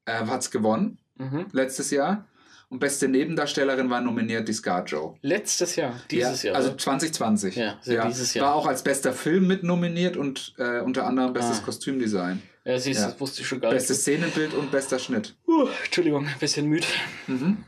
[0.06, 1.46] äh, hat es gewonnen Mhm.
[1.52, 2.26] letztes Jahr.
[2.70, 5.18] Und beste Nebendarstellerin war nominiert die Scarjo.
[5.22, 6.56] Letztes Jahr, dieses ja, Jahr.
[6.56, 6.78] Also oder?
[6.78, 7.56] 2020.
[7.56, 8.46] Ja, also dieses Jahr.
[8.46, 11.62] War auch als bester Film mit nominiert und äh, unter anderem bestes Ah.
[11.64, 13.08] Kostümdesign, ja, siehst ja.
[13.10, 13.78] das wusste ich schon gar nicht.
[13.78, 15.34] bestes Szenenbild und bester Schnitt.
[15.48, 16.86] Uh, Entschuldigung, ein bisschen müde.
[17.26, 17.64] Mhm.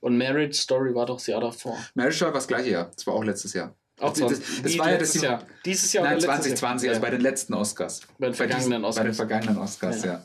[0.00, 1.76] Und Marriage Story war doch das Jahr davor.
[1.94, 2.90] Marriage Story war das gleiche Jahr.
[2.94, 3.74] Das war auch letztes Jahr.
[3.98, 5.42] Auch das, das, das war ja das Jahr.
[5.64, 6.94] Dieses Jahr Nein, oder letztes 2020, Jahr?
[6.94, 8.02] also bei den letzten Oscars.
[8.18, 9.16] Bei den vergangenen diesen- Bei den Oscars.
[9.16, 10.24] vergangenen Oscars, Ja.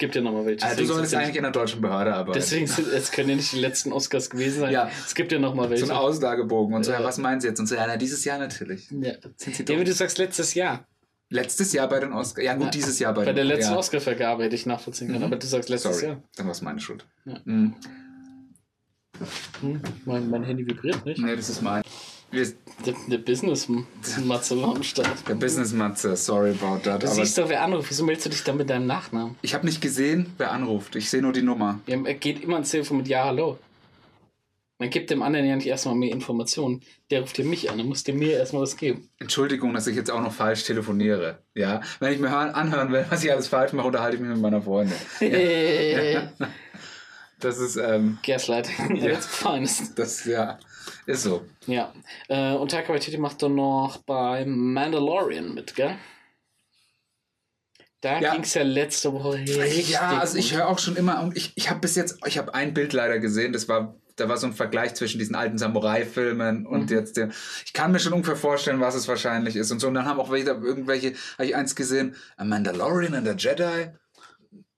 [0.00, 0.64] Gibt ja nochmal welche.
[0.66, 2.32] Also du solltest eigentlich in der deutschen Behörde arbeiten.
[2.32, 4.72] Deswegen sind, es können ja nicht die letzten Oscars gewesen sein.
[4.72, 4.90] Ja.
[5.06, 5.84] Es gibt ja nochmal so welche.
[5.84, 7.60] ein Auslagebogen und so, ja, was meinen Sie jetzt?
[7.60, 8.90] Und so, ja, na, dieses Jahr natürlich.
[8.90, 9.12] ja.
[9.36, 9.84] Sind Sie Ja, wie dumm?
[9.84, 10.84] du sagst, letztes Jahr.
[11.28, 12.44] Letztes Jahr bei den Oscars.
[12.44, 12.70] Ja, gut, Ja.
[12.70, 13.78] dieses Jahr bei, Bei den der letzten ja.
[13.78, 15.26] Oscar-Vergabe hätte ich nachvollziehen können, Mhm.
[15.26, 16.22] aber du sagst letztes Sorry, Jahr.
[16.34, 17.06] dann war es meine Schuld.
[17.24, 17.38] Ja.
[17.44, 17.76] Mhm.
[19.60, 21.20] Hm, mein, mein Handy vibriert nicht.
[21.20, 21.82] Nee, das ist mein.
[22.32, 22.46] Wir,
[22.86, 25.28] Der, der Business-Matze war am Start.
[25.28, 27.02] der Business Matze, sorry about that.
[27.02, 27.90] Du siehst doch, wer anruft.
[27.90, 29.36] Wieso meldest du dich dann mit deinem Nachnamen?
[29.42, 30.94] ich habe nicht gesehen, wer anruft.
[30.96, 31.80] Ich sehe nur die Nummer.
[31.86, 33.58] Ja, er geht immer ans Telefon mit Ja, hallo.
[34.78, 36.80] Man gibt dem anderen ja nicht erstmal mehr Informationen.
[37.10, 39.10] Der ruft dir mich an, dann muss der mir erstmal was geben.
[39.18, 41.40] Entschuldigung, dass ich jetzt auch noch falsch telefoniere.
[41.54, 44.30] Ja, wenn ich mir hören, anhören will, was ich alles falsch mache, unterhalte ich mich
[44.30, 44.96] mit meiner Freundin.
[47.42, 49.14] Das ist, ähm, Gaslighting Ja.
[49.14, 49.98] als finest.
[49.98, 50.58] das ja,
[51.06, 51.44] ist so.
[51.66, 51.92] Ja.
[52.28, 55.96] Äh, und Taika Waititi macht dann noch bei Mandalorian mit, gell?
[58.00, 58.32] Da Ja.
[58.32, 61.52] ging es ja letzte Woche richtig Ja, also ich höre auch schon immer und ich,
[61.54, 64.46] ich habe bis jetzt, ich habe ein Bild leider gesehen, das war, da war so
[64.46, 66.96] ein Vergleich zwischen diesen alten Samurai-Filmen und Mhm.
[66.96, 67.30] jetzt dem.
[67.66, 69.88] Ich kann mir schon ungefähr vorstellen, was es wahrscheinlich ist und so.
[69.88, 73.90] Und dann haben auch welche, irgendwelche, habe ich eins gesehen, A Mandalorian and a Jedi.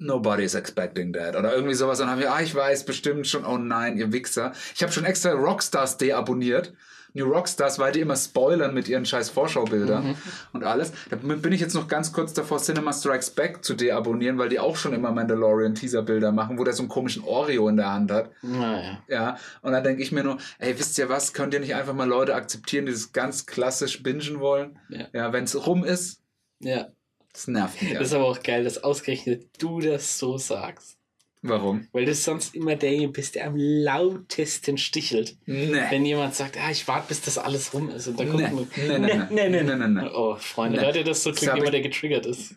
[0.03, 1.37] Nobody's expecting that.
[1.37, 2.01] Oder irgendwie sowas.
[2.01, 4.53] Und dann habe ich, ah, ich weiß bestimmt schon, oh nein, ihr Wichser.
[4.75, 6.73] Ich habe schon extra Rockstars deabonniert.
[7.15, 10.15] New Rockstars, weil die immer spoilern mit ihren scheiß Vorschaubildern Mhm.
[10.55, 10.93] und alles.
[11.11, 14.59] Da bin ich jetzt noch ganz kurz davor, Cinema Strikes Back zu deabonnieren, weil die
[14.59, 18.31] auch schon immer Mandalorian-Teaser-Bilder machen, wo der so einen komischen Oreo in der Hand hat.
[18.41, 18.99] Naja.
[19.09, 21.93] Ja, und dann denke ich mir nur, ey, wisst ihr was, könnt ihr nicht einfach
[21.93, 24.79] mal Leute akzeptieren, die das ganz klassisch bingen wollen?
[24.89, 25.07] Ja.
[25.13, 26.23] Ja, wenn es rum ist,
[26.61, 26.87] Ja.
[27.33, 27.95] Das nervt mich.
[27.95, 30.99] Das ist aber auch geil, dass ausgerechnet du das so sagst.
[31.45, 31.89] Warum?
[31.91, 35.37] Weil du sonst immer derjenige bist, der am lautesten stichelt.
[35.45, 35.73] Nee.
[35.91, 38.07] Wenn jemand sagt, ah, ich warte, bis das alles rum ist.
[38.07, 38.49] Und dann Nee.
[38.49, 40.09] guckt Nee, man, nee, nee, nee, nee, nee, nee.
[40.15, 40.85] Oh, Freunde, Nee.
[40.87, 41.31] hört ihr das so?
[41.31, 42.55] Das Klingt hab jemand, der getriggert ist.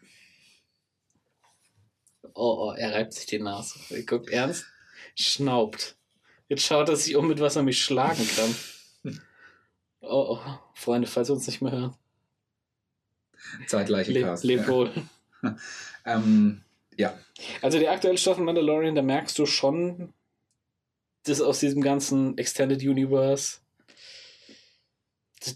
[2.35, 3.79] Oh, oh, er reibt sich die Nase.
[3.89, 4.65] Er guckt ernst,
[5.15, 5.95] schnaubt.
[6.47, 8.55] Jetzt schaut er sich um, mit was er mich schlagen kann.
[10.07, 11.95] Oh, oh, Freunde, falls ihr uns nicht mehr hören.
[13.67, 14.43] Zeitgleiche Le Cast.
[14.43, 14.67] lebt ja.
[14.67, 14.91] wohl.
[16.07, 16.61] Ähm,
[16.97, 17.17] ja.
[17.61, 20.13] Also die aktuelle Staffel Mandalorian, da merkst du schon,
[21.23, 23.57] dass aus diesem ganzen Extended Universe,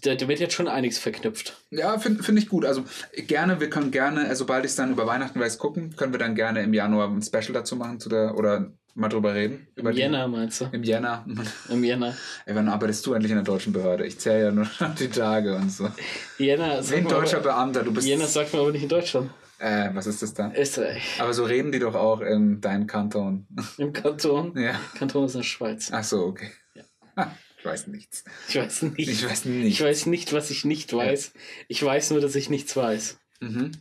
[0.02, 1.64] da, wird jetzt schon einiges verknüpft.
[1.70, 2.64] Ja, finde find ich gut.
[2.64, 6.12] Also gerne, wir können gerne, äh, sobald ich es dann über Weihnachten weiß gucken, können
[6.12, 9.66] wir dann gerne im Januar ein Special dazu machen zu der, oder mal drüber reden.
[9.74, 10.66] Über Im die- Jänner meinst du?
[10.72, 11.26] Im Jänner.
[11.68, 12.14] Im Jänner.
[12.46, 14.06] Ey, wann arbeitest du endlich in der deutschen Behörde?
[14.06, 15.90] Ich zähle ja nur die Tage und so.
[16.38, 18.06] Jänner, ein deutscher aber, Beamter, du bist.
[18.06, 19.30] Jänner sagt man aber nicht in Deutschland.
[19.58, 20.54] Äh, was ist das dann?
[20.54, 21.20] Österreich.
[21.20, 23.46] Aber so reden die doch auch in deinem Kanton.
[23.78, 24.56] Im Kanton.
[24.58, 24.80] Ja.
[24.96, 25.90] Kanton ist in der Schweiz.
[25.92, 26.50] Ach so, okay.
[26.74, 27.36] Ja.
[27.58, 28.24] Ich weiß nichts.
[28.48, 28.98] Ich weiß nicht.
[29.10, 29.82] Ich weiß Ich nicht.
[29.82, 31.32] weiß nicht, was ich nicht weiß.
[31.68, 33.18] Ich weiß nur, dass ich nichts weiß.
[33.40, 33.72] Mhm.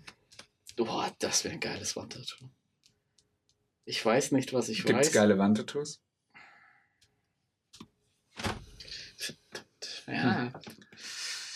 [0.76, 2.50] Boah, das wäre ein geiles Wandtattoo.
[3.90, 5.14] Ich weiß nicht, was ich Gibt es weiß.
[5.14, 6.00] geile Wandtattoos?
[10.06, 10.51] Ja,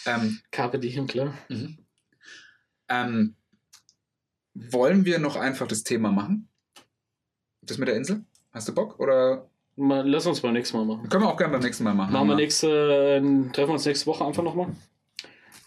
[0.08, 1.38] Ähm, Carpe Diem, klar.
[1.48, 1.78] mhm.
[2.90, 3.36] ähm,
[4.56, 6.50] wollen wir noch einfach das Thema machen?
[7.62, 8.26] Das mit der Insel?
[8.52, 9.00] Hast du Bock?
[9.00, 11.10] Oder Mal, lass uns mal nächstes Mal machen.
[11.10, 12.14] können wir auch gerne beim nächsten Mal machen?
[12.14, 13.20] Machen wir nächste, äh,
[13.52, 14.76] treffen wir uns nächste Woche einfach nochmal.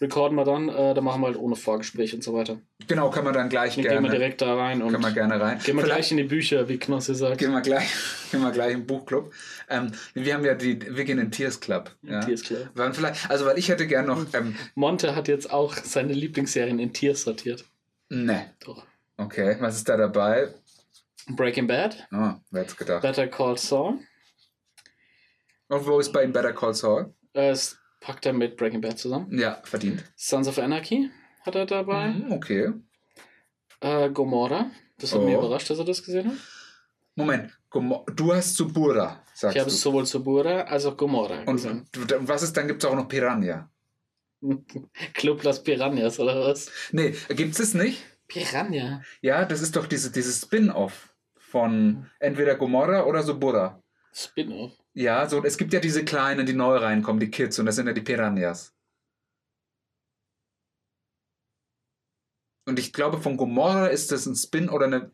[0.00, 2.58] Recorden wir dann, äh, dann machen wir halt ohne Vorgespräch und so weiter.
[2.86, 4.08] Genau, können wir dann gleich Dann gehen gerne.
[4.08, 5.58] wir direkt da rein und können wir gerne rein.
[5.58, 7.38] gehen wir Vielleicht- gleich in die Bücher, wie Knossi sagt.
[7.38, 7.88] Gehen wir gleich,
[8.30, 9.32] gehen wir gleich im Buchclub.
[9.70, 11.90] Ähm, wir haben ja die, wir gehen in Tears Club.
[12.02, 12.20] Ja.
[12.20, 12.68] Tiers klar.
[12.74, 16.78] Wann vielleicht, also weil ich hätte gern noch, ähm, Monte hat jetzt auch seine Lieblingsserien
[16.78, 17.64] in Tiers sortiert.
[18.10, 18.84] ne, Doch.
[19.16, 20.48] okay, was ist da dabei?
[21.28, 23.02] Breaking Bad, Oh, wer hätte gedacht.
[23.02, 23.98] Better Call Saul.
[25.68, 27.12] Und wo ist bei ihm Better Call Saul?
[27.32, 27.56] Äh,
[28.00, 29.36] packt er mit Breaking Bad zusammen.
[29.38, 30.04] Ja, verdient.
[30.16, 31.10] Sons of Anarchy
[31.44, 32.08] hat er dabei.
[32.08, 32.72] Mhm, okay.
[33.80, 34.70] Äh, Gomorra.
[34.98, 35.24] Das hat Oh.
[35.24, 36.36] mich überrascht, dass er das gesehen hat.
[37.14, 37.58] Moment,
[38.14, 39.76] du hast Subura, sagst Ich habe du.
[39.76, 41.86] sowohl Subura als auch Gomorra gesehen.
[41.96, 43.70] Und, und was ist, dann gibt es auch noch Piranha.
[45.14, 46.70] Club Las Piranhas oder was?
[46.92, 48.02] Nee, gibt es nicht?
[48.28, 49.02] Piranha.
[49.22, 53.82] Ja, das ist doch diese, dieses Spin-off von entweder Gomorra oder Subura.
[54.16, 54.72] Spin-off.
[54.94, 57.86] Ja, so, es gibt ja diese Kleinen, die neu reinkommen, die Kids, und das sind
[57.86, 58.72] ja die Piranhas.
[62.68, 65.12] Und ich glaube, von Gomorra ist das ein Spin oder eine.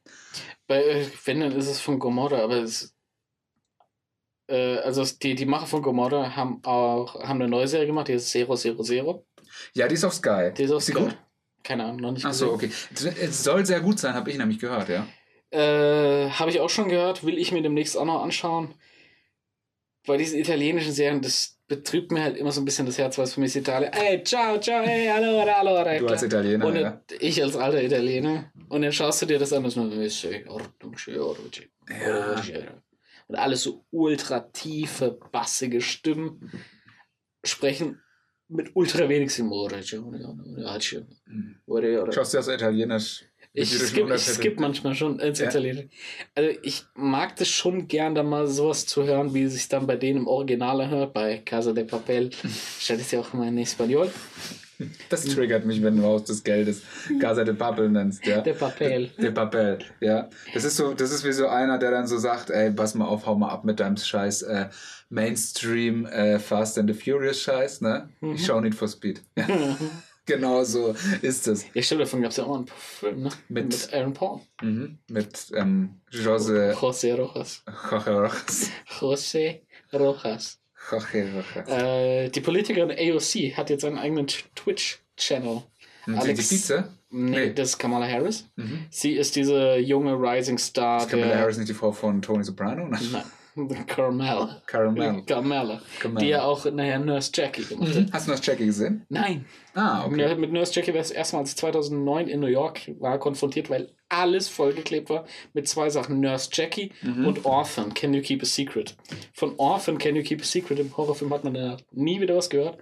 [0.67, 2.95] Bei, äh, wenn, dann ist es von Gomorra, aber es.
[4.49, 8.15] Äh, also die, die Macher von Gomorra haben auch haben eine neue Serie gemacht, die
[8.15, 9.27] ist Zero Zero Zero.
[9.75, 10.53] Ja, die ist auf Sky.
[10.57, 11.03] Die ist aus sie Sky.
[11.03, 11.19] gut?
[11.63, 12.73] Keine Ahnung, noch nicht Ach so, gesehen.
[12.97, 13.15] okay.
[13.21, 15.07] Es soll sehr gut sein, habe ich nämlich gehört, ja.
[15.51, 18.75] Äh, Habe ich auch schon gehört, will ich mir demnächst auch noch anschauen.
[20.07, 23.25] Bei diesen italienischen Serien, das betrübt mir halt immer so ein bisschen das Herz, weil
[23.25, 23.93] es für mich ist Italien.
[23.93, 25.97] Ey, ciao, ciao, hey, allora, allora.
[25.99, 26.23] Du als.
[26.23, 27.01] Italiener, Und ja.
[27.21, 28.53] ich als alter Italiener.
[28.69, 31.21] Und dann schaust du dir das an und so, "Sì, ordnung, Ja.
[31.23, 31.69] ordnung, sì."
[33.29, 36.51] Und alles so ultra tiefe, bassige Stimmen
[37.45, 38.01] sprechen
[38.49, 39.77] mit ultra wenig Simore.
[39.77, 41.57] Mhm.
[41.69, 43.25] Ich Schaust du das Italienisch?
[43.55, 44.37] Skip, ich Untertiteln?
[44.37, 45.49] skip manchmal schon ins Ja.
[45.49, 45.89] Italienische.
[46.35, 49.87] Also ich mag das schon gern, da mal sowas zu hören, wie es sich dann
[49.87, 52.31] bei denen im Original hört, bei Casa de Papel.
[52.81, 54.11] Stellt es ja auch immer in Espanol.
[55.11, 56.83] Das triggert mich, wenn du aus des Geldes
[57.21, 58.41] Casa de Papel nennst, ja.
[58.41, 59.11] De Papel.
[59.17, 60.29] De Papel, ja.
[60.55, 63.05] Das ist so, das ist wie so einer, der dann so sagt, ey, pass mal
[63.05, 64.69] auf, hau mal ab mit deinem Scheiß äh,
[65.09, 68.09] Mainstream äh, Fast and the Furious Scheiß, ne?
[68.21, 68.35] Mhm.
[68.35, 69.23] Ich schau nicht for Speed.
[70.27, 71.65] Genau so ist es.
[71.75, 73.31] Ja, stimmt, davon gab es ja auch einen Film, ne?
[73.49, 74.41] Mit- Mit Aaron Paul.
[74.63, 74.99] Mhm.
[75.11, 77.65] Mit ähm, Jose José Rojas.
[77.91, 78.71] Jorge Rojas.
[79.01, 79.61] José
[79.93, 80.61] Rojas.
[80.91, 81.69] Jorge Rojas.
[81.69, 85.63] Äh, die Politikerin AOC hat jetzt einen eigenen Twitch-Channel.
[86.07, 86.89] Alex- die Pizza?
[87.11, 87.53] Nee, Nee.
[87.55, 88.47] das ist Kamala Harris.
[88.57, 88.87] Mhm.
[88.91, 91.03] Sie ist diese junge Rising Star.
[91.03, 92.87] Ist der- Harris nicht die Frau von Tony Soprano?
[92.89, 93.23] Nein.
[93.87, 94.63] Carmel.
[94.67, 95.23] Caramel.
[95.27, 95.81] Carmella.
[96.01, 96.21] Carmella.
[96.21, 98.07] Die ja auch nachher Nurse Jackie gemacht hat.
[98.13, 99.05] Hast du das Jackie gesehen?
[99.09, 99.45] Nein.
[99.75, 100.35] Ah, okay.
[100.37, 105.11] Mit Nurse Jackie war es erstmals 2009 in New York war konfrontiert, weil alles vollgeklebt
[105.11, 106.21] war mit zwei Sachen.
[106.21, 107.27] Nurse Jackie Mhm.
[107.27, 108.97] und Orphan, Can You Keep a Secret?
[109.35, 112.51] Von Orphan, Can You Keep a Secret im Horrorfilm hat man da nie wieder was
[112.51, 112.79] gehört.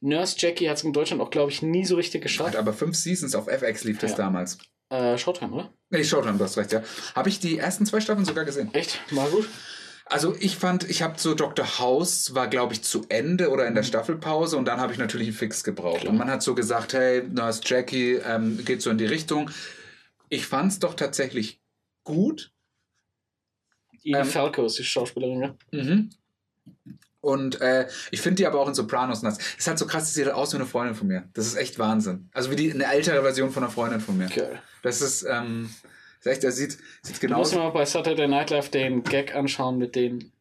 [0.00, 2.56] Nurse Jackie hat es in Deutschland auch, glaube ich, nie so richtig Hat geschafft.
[2.56, 4.16] aber fünf Seasons auf FX lief das Ja.
[4.18, 4.58] damals.
[4.90, 5.70] Äh, Showtime, oder?
[5.88, 6.82] Nee, Showtime, du hast recht, ja.
[7.14, 8.68] Habe ich die ersten zwei Staffeln sogar gesehen.
[8.74, 9.00] Echt?
[9.12, 9.48] War gut?
[10.06, 11.78] Also ich fand, ich habe so Dr.
[11.78, 15.28] House war, glaube ich, zu Ende oder in der Staffelpause und dann habe ich natürlich
[15.28, 16.00] einen Fix gebraucht.
[16.00, 16.12] Klar.
[16.12, 19.50] Und man hat so gesagt, hey, Nurse Jackie ähm, geht so in die Richtung.
[20.28, 21.60] Ich fand es doch tatsächlich
[22.04, 22.52] gut.
[23.92, 25.54] Edie Ähm, Falco ist die Schauspielerin, ja?
[25.72, 26.10] Mhm.
[27.22, 29.38] Und äh, ich finde die aber auch in Sopranos nass.
[29.56, 31.26] Ist halt so krass, sie sieht halt aus wie eine Freundin von mir.
[31.32, 32.28] Das ist echt Wahnsinn.
[32.34, 34.26] Also wie die eine ältere Version von einer Freundin von mir.
[34.26, 34.60] Geil.
[34.82, 35.70] Das ist, ähm,
[36.24, 36.72] ist echt, der sieht,
[37.02, 37.58] sieht musst genauso.
[37.58, 40.32] mal bei Saturday Night Live den Gag anschauen mit den.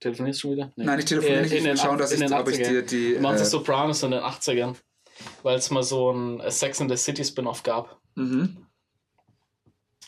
[0.00, 0.72] Telefonierst du wieder?
[0.76, 0.84] Nee.
[0.84, 1.52] Nein, ich telefoniere nicht.
[1.52, 2.68] Ich will schauen, dass ich, ob ich 80ern.
[2.68, 3.18] dir die.
[3.20, 4.74] Das Äh, Sopranos in den 80ern,
[5.42, 8.66] weil es mal so ein Sex in the City Spin-off gab, mhm.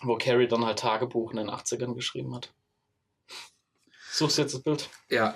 [0.02, 2.52] wo Carrie dann halt Tagebuch in den 80ern geschrieben hat.
[4.10, 4.90] Suchst jetzt das Bild.
[5.08, 5.34] Ja.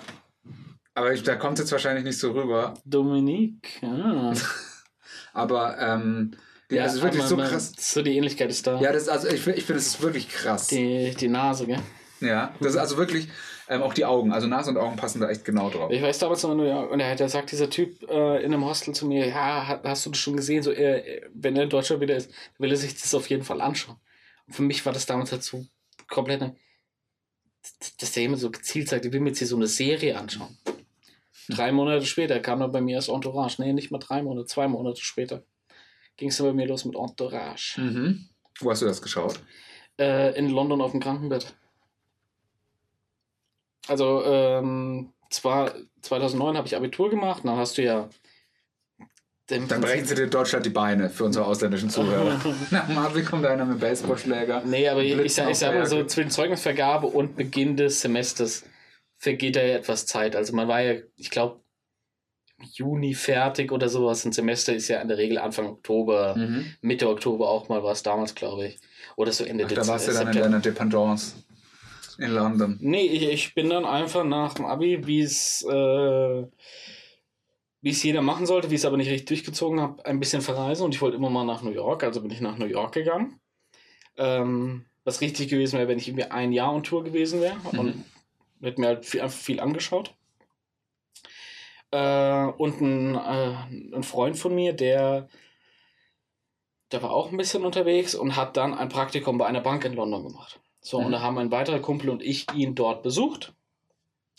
[0.93, 2.73] Aber ich, da kommt jetzt wahrscheinlich nicht so rüber.
[2.85, 3.81] Dominique.
[3.81, 4.33] Ah.
[5.33, 6.35] Aber ähm,
[6.71, 7.73] Ja, also wirklich aber so krass.
[7.77, 8.79] So die Ähnlichkeit ist da.
[8.79, 10.67] Ja, das also ich, ich finde, es ist wirklich krass.
[10.67, 11.79] Die, die Nase, gell?
[12.21, 13.27] Ja, das ist also wirklich
[13.69, 14.31] ähm, auch die Augen.
[14.31, 15.91] Also Nase und Augen passen da echt genau drauf.
[15.91, 19.07] Ich weiß damals noch und da, da sagt dieser Typ äh, in einem Hostel zu
[19.07, 22.15] mir, ja, ha- hast du das schon gesehen, so, äh, wenn er in Deutschland wieder
[22.17, 23.95] ist, will er sich das auf jeden Fall anschauen.
[24.47, 25.65] Und für mich war das damals halt so
[26.09, 26.41] komplett,
[27.99, 30.57] dass der jemand so gezielt sagt, ich will mir jetzt hier so eine Serie anschauen.
[31.47, 33.61] Drei Monate später kam dann bei mir erst Entourage.
[33.61, 35.43] Nee, nicht mal drei Monate, zwei Monate später
[36.19, 37.79] ging es bei mir los mit Entourage.
[37.81, 38.25] Mhm.
[38.59, 39.39] Wo hast du das geschaut?
[39.97, 41.55] Äh, in London auf dem Krankenbett.
[43.87, 48.09] Also, ähm, zwar 2009 habe ich Abitur gemacht, dann hast du ja.
[49.47, 52.39] Dann brechen sie dir in Deutschland die Beine für unsere ausländischen Zuhörer.
[52.69, 54.61] Na, Marvin kommt einer mit Baseballschläger.
[54.63, 58.63] Nee, aber ich, ich, sag- ich sage mal so, zwischen Zeugnisvergabe und Beginn des Semesters
[59.17, 60.35] vergeht da ja etwas Zeit.
[60.35, 61.61] Also man war ja, ich glaube,
[62.61, 64.25] Juni fertig oder sowas.
[64.25, 66.65] Ein Semester ist ja in der Regel Anfang Oktober, Mhm.
[66.81, 68.79] Mitte Oktober auch mal war es damals, glaube ich.
[69.15, 70.39] Oder so Ende Ach, da warst du dann in September.
[70.49, 71.35] deiner Dependance
[72.17, 72.77] in London.
[72.81, 76.45] Nee, ich, ich bin dann einfach nach dem Abi, wie es äh,
[77.81, 80.41] wie es jeder machen sollte, wie ich es aber nicht richtig durchgezogen habe, ein bisschen
[80.41, 82.93] verreisen und ich wollte immer mal nach New York, also bin ich nach New York
[82.93, 83.39] gegangen.
[84.17, 87.79] Ähm, was richtig gewesen wäre, wenn ich irgendwie ein Jahr on Tour gewesen wäre Mhm.
[87.79, 88.05] und
[88.61, 90.13] hätte mir halt viel, viel angeschaut.
[91.91, 95.27] Äh, und ein, äh, ein Freund von mir, der,
[96.91, 99.93] der war auch ein bisschen unterwegs und hat dann ein Praktikum bei einer Bank in
[99.93, 100.59] London gemacht.
[100.81, 101.05] So, Mhm.
[101.07, 103.53] und da haben ein weiterer Kumpel und ich ihn dort besucht.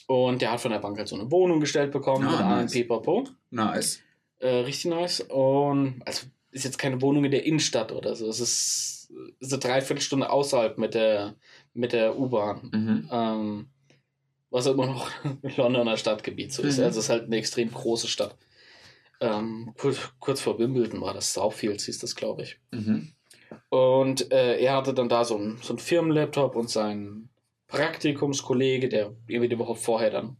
[0.06, 2.60] Und der hat von der Bank halt so eine Wohnung gestellt bekommen Ah, mit allem
[2.62, 2.72] nice.
[2.72, 3.24] Pipapo.
[3.50, 4.00] Nice.
[4.38, 5.20] Äh, richtig nice.
[5.20, 8.26] Und also ist jetzt keine Wohnung in der Innenstadt oder so.
[8.26, 11.34] Es ist, ist eine Dreiviertelstunde außerhalb mit der,
[11.74, 12.70] mit der U-Bahn.
[12.72, 13.08] Mhm.
[13.12, 13.68] Ähm,
[14.50, 15.10] was immer noch
[15.56, 16.78] Londoner Stadtgebiet so ist.
[16.78, 16.84] Mhm.
[16.84, 18.36] Also es ist halt eine extrem große Stadt.
[19.20, 22.58] Ähm, kurz, kurz vor Wimbledon war das, Southfields hieß das, glaube ich.
[22.70, 23.12] Mhm.
[23.68, 27.28] Und äh, er hatte dann da so einen, so Firmenlaptop und sein
[27.68, 30.36] Praktikumskollege, der irgendwie die Woche vorher dann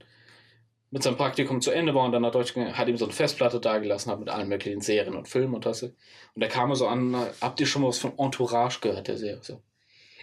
[0.90, 3.14] mit seinem Praktikum zu Ende war und dann nach Deutsch gegangen, hat ihm so eine
[3.14, 5.82] Festplatte dagelassen, hat mit allen möglichen Serien und Filmen und das.
[5.84, 5.94] Und
[6.34, 9.42] da kam er so an, habt ihr schon mal was von Entourage gehört, der Serie?
[9.42, 9.62] So.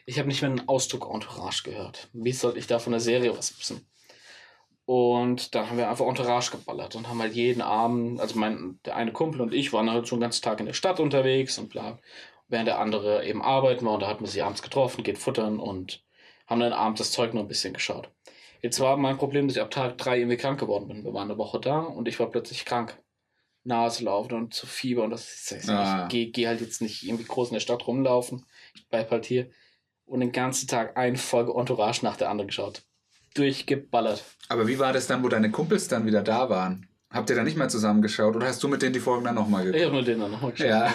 [0.10, 2.08] Ich habe nicht mehr einen Ausdruck Entourage gehört.
[2.14, 3.86] Wie sollte ich da von der Serie was wissen?
[4.86, 8.95] Und dann haben wir einfach Entourage geballert und haben halt jeden Abend, also mein, der
[8.95, 11.68] eine Kumpel und ich waren halt so einen ganzen Tag in der Stadt unterwegs und
[11.69, 12.00] bla.
[12.48, 15.60] Während der andere eben arbeiten war und da hatten wir sie abends getroffen, geht futtern
[15.60, 16.06] und
[16.48, 18.10] haben dann abends das Zeug noch ein bisschen geschaut.
[18.61, 21.03] Jetzt war mein Problem, dass ich ab Tag drei irgendwie krank geworden bin.
[21.03, 22.98] Wir waren eine Woche da und ich war plötzlich krank.
[23.66, 26.03] Nase laufen und zu Fieber und das ich, Ah.
[26.03, 28.45] ich gehe geh halt jetzt nicht irgendwie groß in der Stadt rumlaufen.
[28.74, 29.50] Ich bleib halt hier
[30.08, 32.82] und den ganzen Tag eine Folge Entourage nach der anderen geschaut.
[33.36, 34.24] Durchgeballert.
[34.50, 36.88] Aber wie war das dann, wo deine Kumpels dann wieder da waren?
[37.10, 39.61] Habt ihr da nicht mehr zusammengeschaut oder hast du mit denen die Folgen dann nochmal
[39.61, 39.86] Ich geguckt?
[39.86, 40.68] habe nur den dann nochmal geschaut.
[40.68, 40.88] Ja.
[40.88, 40.94] Ja.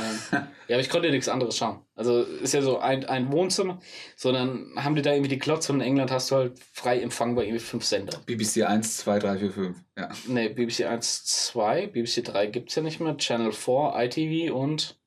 [0.69, 1.81] ja, aber ich konnte nichts anderes schauen.
[1.95, 3.81] Also ist ja so ein, ein Wohnzimmer,
[4.15, 7.45] sondern haben die da irgendwie die Klotze und in England hast du halt frei empfangbar
[7.45, 8.19] irgendwie fünf Sender.
[8.27, 9.77] BBC 1, 2, 3, 4, 5.
[9.97, 10.09] Ja.
[10.29, 14.99] Ne, BBC 1, 2, BBC 3 gibt's ja nicht mehr, Channel 4, ITV und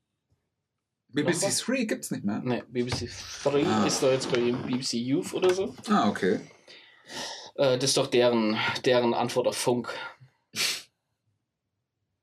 [1.16, 1.58] BBC was?
[1.66, 2.40] 3 gibt's nicht mehr.
[2.40, 3.10] ne, BBC
[3.44, 3.86] 3 Ah.
[3.86, 5.74] ist doch jetzt bei BBC Youth oder so.
[5.90, 6.40] Ah, okay.
[7.56, 9.94] Äh, das ist doch deren, deren Antwort auf Funk.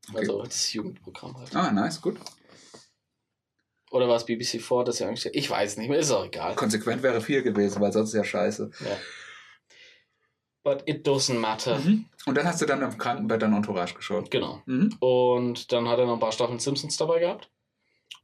[0.09, 0.19] Okay.
[0.19, 1.55] Also das Jugendprogramm halt.
[1.57, 2.19] Ah, nice, gut.
[3.91, 5.27] Oder war es BBC 4, das ja eigentlich.
[5.35, 6.55] Ich weiß nicht mehr, ist auch egal.
[6.55, 8.71] Konsequent wäre 4 gewesen, weil sonst ist ja scheiße.
[8.81, 8.97] Ja.
[10.65, 11.79] But it doesn't matter.
[11.79, 12.07] Mhm.
[12.25, 14.31] Und dann hast du dann im Krankenbett dann Entourage geschaut.
[14.31, 14.62] Genau.
[14.67, 14.97] Mhm.
[15.01, 17.51] Und dann hat er noch ein paar Staffeln Simpsons dabei gehabt.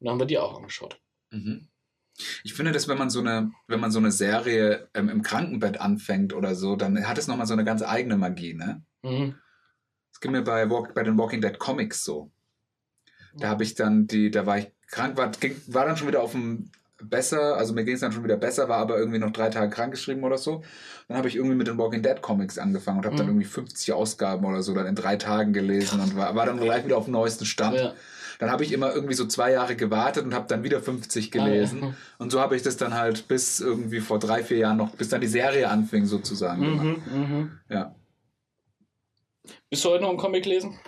[0.01, 1.01] Und dann haben wir die auch angeschaut.
[1.31, 1.69] Mhm.
[2.43, 5.81] Ich finde, dass wenn man so eine, wenn man so eine Serie ähm, im Krankenbett
[5.81, 8.83] anfängt oder so, dann hat es nochmal so eine ganz eigene Magie, ne?
[9.03, 9.37] Mhm.
[10.11, 12.33] Das ging mir bei, Walk, bei den Walking Dead Comics so.
[13.37, 16.23] Da habe ich dann die, da war ich krank, war, ging, war dann schon wieder
[16.23, 16.71] auf dem
[17.01, 19.71] besser, also mir ging es dann schon wieder besser, war aber irgendwie noch drei Tage
[19.71, 20.65] krankgeschrieben oder so.
[21.07, 23.33] Dann habe ich irgendwie mit den Walking Dead Comics angefangen und habe dann Mhm.
[23.35, 26.85] irgendwie 50 Ausgaben oder so dann in drei Tagen gelesen und war, war dann gleich
[26.85, 27.77] wieder auf dem neuesten Stand.
[27.77, 27.95] Ja.
[28.39, 31.83] Dann habe ich immer irgendwie so zwei Jahre gewartet und habe dann wieder 50 gelesen.
[31.83, 31.95] Ah, ja.
[32.19, 35.09] Und so habe ich das dann halt bis irgendwie vor drei, vier Jahren noch, bis
[35.09, 36.63] dann die Serie anfing sozusagen.
[36.63, 37.07] gemacht.
[37.07, 37.59] Mhm, mhm.
[37.69, 37.95] Ja.
[39.71, 40.79] Bist du heute noch einen Comic lesen?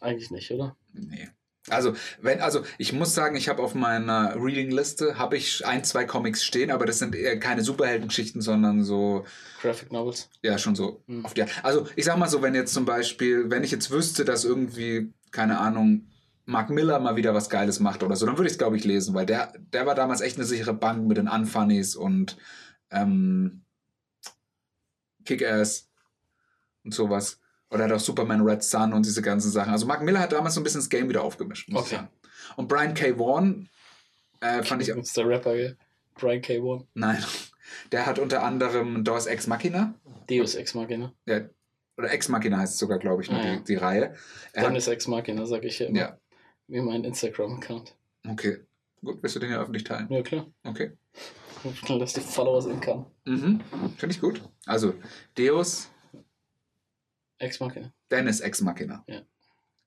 [0.00, 0.76] Eigentlich nicht, oder?
[0.92, 1.28] Nee.
[1.70, 6.04] Also, wenn, also ich muss sagen, ich habe auf meiner Reading-Liste habe ich ein, zwei
[6.04, 9.24] Comics stehen, aber das sind eher keine Superheldengeschichten, sondern so,
[9.60, 10.28] Graphic Novels.
[10.42, 11.24] ja, schon so Hm.
[11.24, 11.44] auf die.
[11.62, 15.12] Also, ich sag mal so, wenn jetzt zum Beispiel, wenn ich jetzt wüsste, dass irgendwie,
[15.30, 16.06] keine Ahnung,
[16.46, 18.84] Mark Miller mal wieder was Geiles macht oder so, dann würde ich es, glaube ich,
[18.84, 22.38] lesen, weil der, der war damals echt eine sichere Bank mit den Unfunnies und
[22.90, 23.64] ähm,
[25.26, 25.90] Kick-Ass
[26.84, 27.40] und sowas.
[27.70, 29.72] Oder hat auch Superman Red Sun und diese ganzen Sachen.
[29.72, 31.96] Also Mark Miller hat damals so ein bisschen das Game wieder aufgemischt, muss ich Okay.
[31.96, 32.08] sagen.
[32.56, 33.18] Und Brian K.
[33.18, 33.68] Vaughan
[34.40, 35.76] äh, fand ich, ist der Rapper, gell?
[36.14, 36.58] Brian K.
[36.60, 36.86] One.
[36.94, 37.22] nein,
[37.92, 39.94] der hat unter anderem Deus Ex Machina,
[40.28, 41.12] Deus Ex Machina.
[41.26, 41.50] der,
[41.98, 43.56] oder Ex Machina heißt es sogar, glaube ich, ne, Ah, ja.
[43.56, 44.14] die, die Reihe.
[44.52, 45.98] Er hat, Dennis Ex Machina, sag ich ja immer.
[45.98, 46.18] ja,
[46.68, 47.94] Wie mein Instagram-Account.
[48.28, 48.58] okay.
[49.04, 50.08] Gut, willst du den ja öffentlich teilen?
[50.10, 50.46] Ja, klar.
[50.64, 50.92] Okay.
[51.88, 53.06] Lass die Followers in kann.
[53.26, 53.60] Mhm.
[53.96, 54.42] Finde ich gut.
[54.66, 54.94] Also,
[55.36, 55.88] Deus,
[57.38, 57.92] Ex Machina.
[58.10, 59.04] Dennis Ex Machina.
[59.06, 59.22] Ja.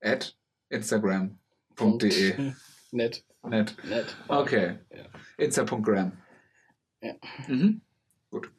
[0.00, 0.36] At
[0.70, 2.52] Instagram.de.
[2.92, 3.74] Nett, Nett.
[3.84, 4.16] nett.
[4.28, 4.78] Okay.
[4.90, 5.06] Ja.
[5.38, 6.12] Insta.gram.
[7.00, 7.14] Ja.
[7.48, 7.80] Mhm.
[8.30, 8.50] Gut.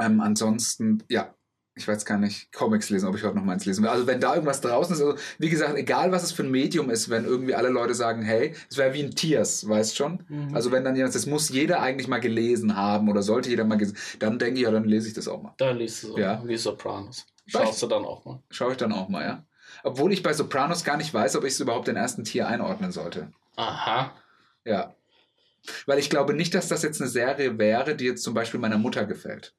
[0.00, 1.34] Ähm, ansonsten, ja,
[1.76, 3.90] ich weiß gar nicht, Comics lesen, ob ich heute noch mal eins lesen will.
[3.90, 6.88] Also wenn da irgendwas draußen ist, also wie gesagt, egal was es für ein Medium
[6.88, 10.24] ist, wenn irgendwie alle Leute sagen, hey, es wäre wie ein Tiers, weißt schon?
[10.28, 10.54] Mhm.
[10.54, 13.76] Also wenn dann jemand, das muss jeder eigentlich mal gelesen haben oder sollte jeder mal
[13.76, 15.54] gelesen, dann denke ich, ja, dann lese ich das auch mal.
[15.56, 16.18] Da liest du so.
[16.18, 16.42] Ja.
[16.46, 17.26] Wie Sopranos.
[17.46, 18.40] Schaust du dann auch mal.
[18.50, 19.44] Schaue ich dann auch mal, ja.
[19.82, 22.92] Obwohl ich bei Sopranos gar nicht weiß, ob ich es überhaupt den ersten Tier einordnen
[22.92, 23.32] sollte.
[23.56, 24.14] Aha.
[24.64, 24.94] Ja.
[25.86, 28.78] Weil ich glaube nicht, dass das jetzt eine Serie wäre, die jetzt zum Beispiel meiner
[28.78, 29.54] Mutter gefällt.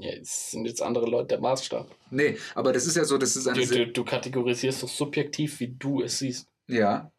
[0.00, 1.88] Ja, es sind jetzt andere Leute der Maßstab.
[2.10, 5.60] Nee, aber das ist ja so, das ist eine Du, du, du kategorisierst doch subjektiv,
[5.60, 6.48] wie du es siehst.
[6.66, 7.10] Ja.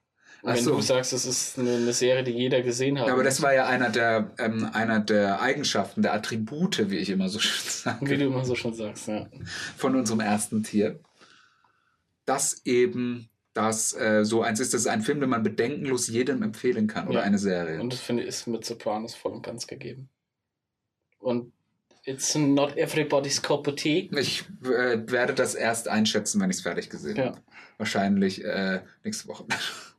[0.43, 0.75] Ach wenn so.
[0.75, 3.08] du sagst, es ist eine, eine Serie, die jeder gesehen hat.
[3.08, 7.09] Ja, aber das war ja einer der, ähm, einer der Eigenschaften, der Attribute, wie ich
[7.09, 9.27] immer so schön Wie sage, du immer so schon sagst, ja.
[9.75, 10.99] von unserem ersten Tier.
[12.25, 16.41] Dass eben das äh, so eins ist, das ist ein Film, den man bedenkenlos jedem
[16.43, 17.25] empfehlen kann oder Ja.
[17.25, 17.82] eine Serie.
[17.82, 20.09] Und das finde ich ist mit Sopranos voll und ganz gegeben.
[21.19, 21.51] Und
[22.10, 24.10] it's not everybody's cup of tea.
[24.18, 27.26] Ich äh, werde das erst einschätzen, wenn ich es fertig gesehen Ja.
[27.28, 27.42] habe.
[27.78, 29.46] Wahrscheinlich äh, nächste Woche.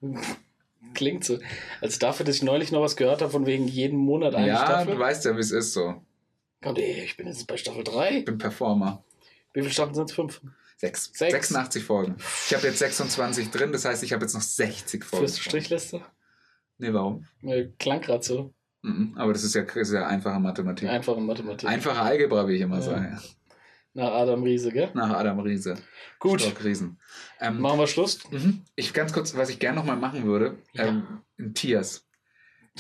[0.95, 1.39] Klingt so.
[1.81, 4.57] Also dafür, dass ich neulich noch was gehört habe, von wegen jeden Monat eine ja,
[4.65, 4.95] Staffel.
[4.95, 6.03] du weißt ja, wie es ist so.
[6.65, 8.19] Und ey, ich bin jetzt bei Staffel 3.
[8.19, 9.03] Ich bin Performer.
[9.53, 10.17] Wie viele Staffeln sind es?
[10.17, 10.41] Fünf?
[10.77, 11.11] Sechs.
[11.15, 11.33] Sechs.
[11.33, 12.17] 86 Folgen.
[12.49, 15.27] Ich habe jetzt 26 drin, das heißt, ich habe jetzt noch 60 Folgen.
[15.27, 16.03] Führst du Strichliste?
[16.79, 17.27] Nee, warum?
[17.43, 18.53] Äh, Klang gerade so.
[18.83, 19.15] Mhm.
[19.17, 20.89] Aber das ist ja, ist ja einfache Mathematik.
[20.89, 21.69] Einfache Mathematik.
[21.69, 22.83] Einfache Algebra, wie ich immer Ja.
[22.83, 23.19] sage.
[23.93, 24.89] Nach Adam Riese, gell?
[24.95, 25.75] Nach Adam Riese.
[26.21, 26.99] Gut, Stock Riesen.
[27.41, 28.21] Ähm, machen wir Schluss.
[28.31, 28.63] mhm.
[28.77, 30.85] Ich ganz kurz, was ich gerne nochmal machen würde, Ja.
[30.87, 31.03] ähm,
[31.37, 32.07] in Tiers.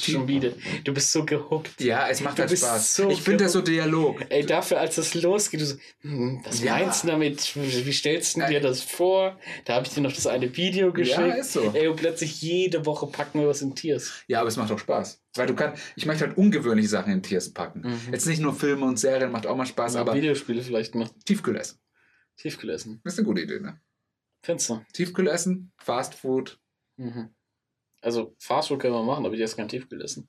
[0.03, 0.53] Schon wieder.
[0.85, 1.81] Du bist so gehuckt.
[1.81, 2.97] Ja, es macht Du halt Spaß.
[2.97, 4.25] so ich finde das so Dialog.
[4.29, 6.79] Ey, dafür, als es losgeht, du so, hm, was Ja.
[6.79, 7.55] meinst du damit?
[7.57, 9.39] Wie stellst du dir das vor?
[9.65, 11.19] Da habe ich dir noch das eine Video geschickt.
[11.19, 11.73] Ja, ist so.
[11.75, 14.13] Ey, und plötzlich jede Woche packen wir was in Tiers.
[14.27, 15.23] Ja, aber es macht auch Spaß.
[15.35, 17.83] Weil du kannst, ich möchte halt ungewöhnliche Sachen in Tiers packen.
[17.83, 18.13] Mhm.
[18.13, 21.11] Jetzt nicht nur Filme und Serien, macht auch mal Spaß, Aber aber Videospiele vielleicht noch.
[21.25, 21.79] Tiefkühlessen.
[22.37, 23.01] Tiefgelassen.
[23.05, 23.81] Das ist eine gute Idee, ne?
[24.43, 24.81] Du?
[24.95, 26.59] Tiefkühlessen, Fast Food.
[26.97, 27.29] Mhm.
[28.01, 30.29] Also, Fastfood können wir machen, aber ich esse kein Tiefgelassen.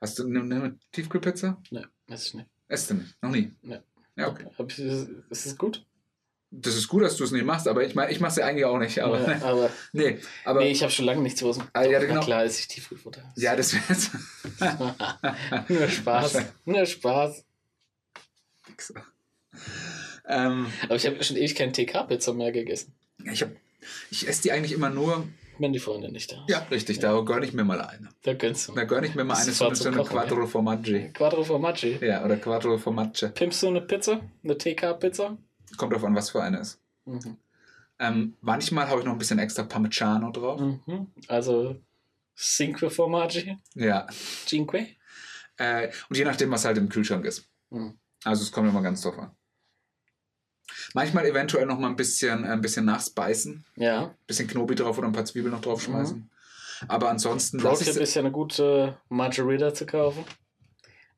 [0.00, 1.60] Hast du eine, eine Tiefkühlpizza?
[1.70, 2.48] Ne, weiß ich nicht.
[2.68, 3.22] Esst du nicht?
[3.22, 3.52] Noch nie?
[3.62, 3.80] Nee.
[4.16, 4.46] Ja, okay.
[4.58, 5.84] Hab ich, ist es gut?
[6.50, 8.46] Das ist gut, dass du es nicht machst, aber ich meine, ich mache es ja
[8.46, 8.98] eigentlich auch nicht.
[9.00, 11.58] Aber, ja, aber nee, aber nee, ich habe schon lange nichts was.
[11.74, 12.14] Ah, ja, genau.
[12.14, 13.22] Na klar, esse ich Tiefkühlfutter.
[13.36, 14.10] ja, das wäre jetzt.
[15.68, 16.38] Nur Spaß.
[16.64, 17.44] Nur Spaß.
[20.26, 22.94] ähm, Aber ich habe schon ewig keine TK-Pizza mehr gegessen.
[23.30, 23.50] ich, hab,
[24.10, 25.28] ich esse die eigentlich immer nur.
[25.58, 26.50] Wenn die Freunde nicht da ist.
[26.50, 28.08] Ja, richtig, da gönne ich mir mal eine.
[28.22, 28.72] Da gönnst du.
[28.72, 31.10] Da gönne ich mir mal eine so, so eine Quattro Formaggi.
[31.12, 31.98] Quattro Formaggi.
[32.00, 33.28] Ja, oder Quattro Formaggi.
[33.28, 34.20] Pimpst du eine Pizza?
[34.44, 35.36] Eine TK-Pizza?
[35.76, 36.80] Kommt drauf an, was für eine ist.
[37.04, 37.36] Mhm.
[37.98, 40.60] Ähm, manchmal habe ich noch ein bisschen extra Parmigiano drauf.
[40.60, 41.08] Mhm.
[41.26, 41.76] Also
[42.36, 44.06] Cinque Formaggi, Ja.
[44.46, 44.86] Cinque.
[45.56, 47.48] Äh, und je nachdem, was halt im Kühlschrank ist.
[47.70, 47.98] Mhm.
[48.24, 49.32] Also es kommt immer ganz drauf an.
[50.94, 53.64] Manchmal eventuell noch mal ein bisschen, ein bisschen nachspeisen.
[53.76, 54.04] Ja.
[54.04, 56.30] Ein bisschen Knobi drauf oder ein paar Zwiebeln noch draufschmeißen.
[56.86, 60.24] Aber ansonsten Pro-Tipp ist ja eine gute Margarita zu kaufen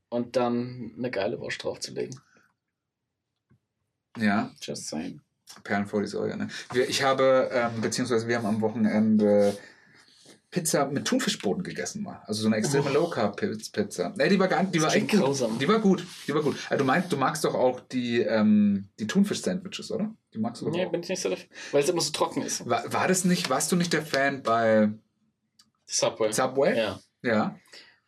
[0.09, 2.19] und dann eine geile Wurst draufzulegen.
[4.17, 5.21] Ja, Just saying.
[5.65, 6.37] Perlen vor die Säule.
[6.37, 6.49] Ne?
[6.73, 9.57] Wir, ich habe, ähm, beziehungsweise wir haben am Wochenende
[10.51, 12.23] Pizza mit Thunfischboden gegessen mal.
[12.27, 12.95] Also so eine extreme Oh.
[12.95, 14.11] Low Carb Pizza.
[14.17, 15.21] Ne, die war gar, die Das war echt gut.
[15.21, 15.59] grausam.
[15.59, 16.05] Die war gut.
[16.27, 16.57] Die war gut.
[16.69, 20.13] Also du meinst, du magst doch auch die, ähm, die Thunfisch-Sandwiches, oder?
[20.35, 20.91] Die magst du doch Nee, auch.
[20.91, 21.49] bin ich nicht so dafür.
[21.71, 22.69] Weil es immer so trocken ist.
[22.69, 24.91] War, war das nicht, warst du nicht der Fan bei
[25.87, 26.33] Subway.
[26.33, 26.77] Subway?
[26.77, 27.01] Ja.
[27.23, 27.57] Ja.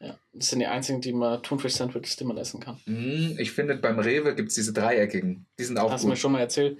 [0.01, 0.19] ja.
[0.33, 2.79] Das sind die einzigen, die man Thunfisch-Sandwiches immer essen kann.
[2.87, 5.47] Hm, Ich finde, beim Rewe gibt es diese dreieckigen.
[5.59, 6.21] Die sind auch Hast du mir gut.
[6.21, 6.79] schon mal erzählt.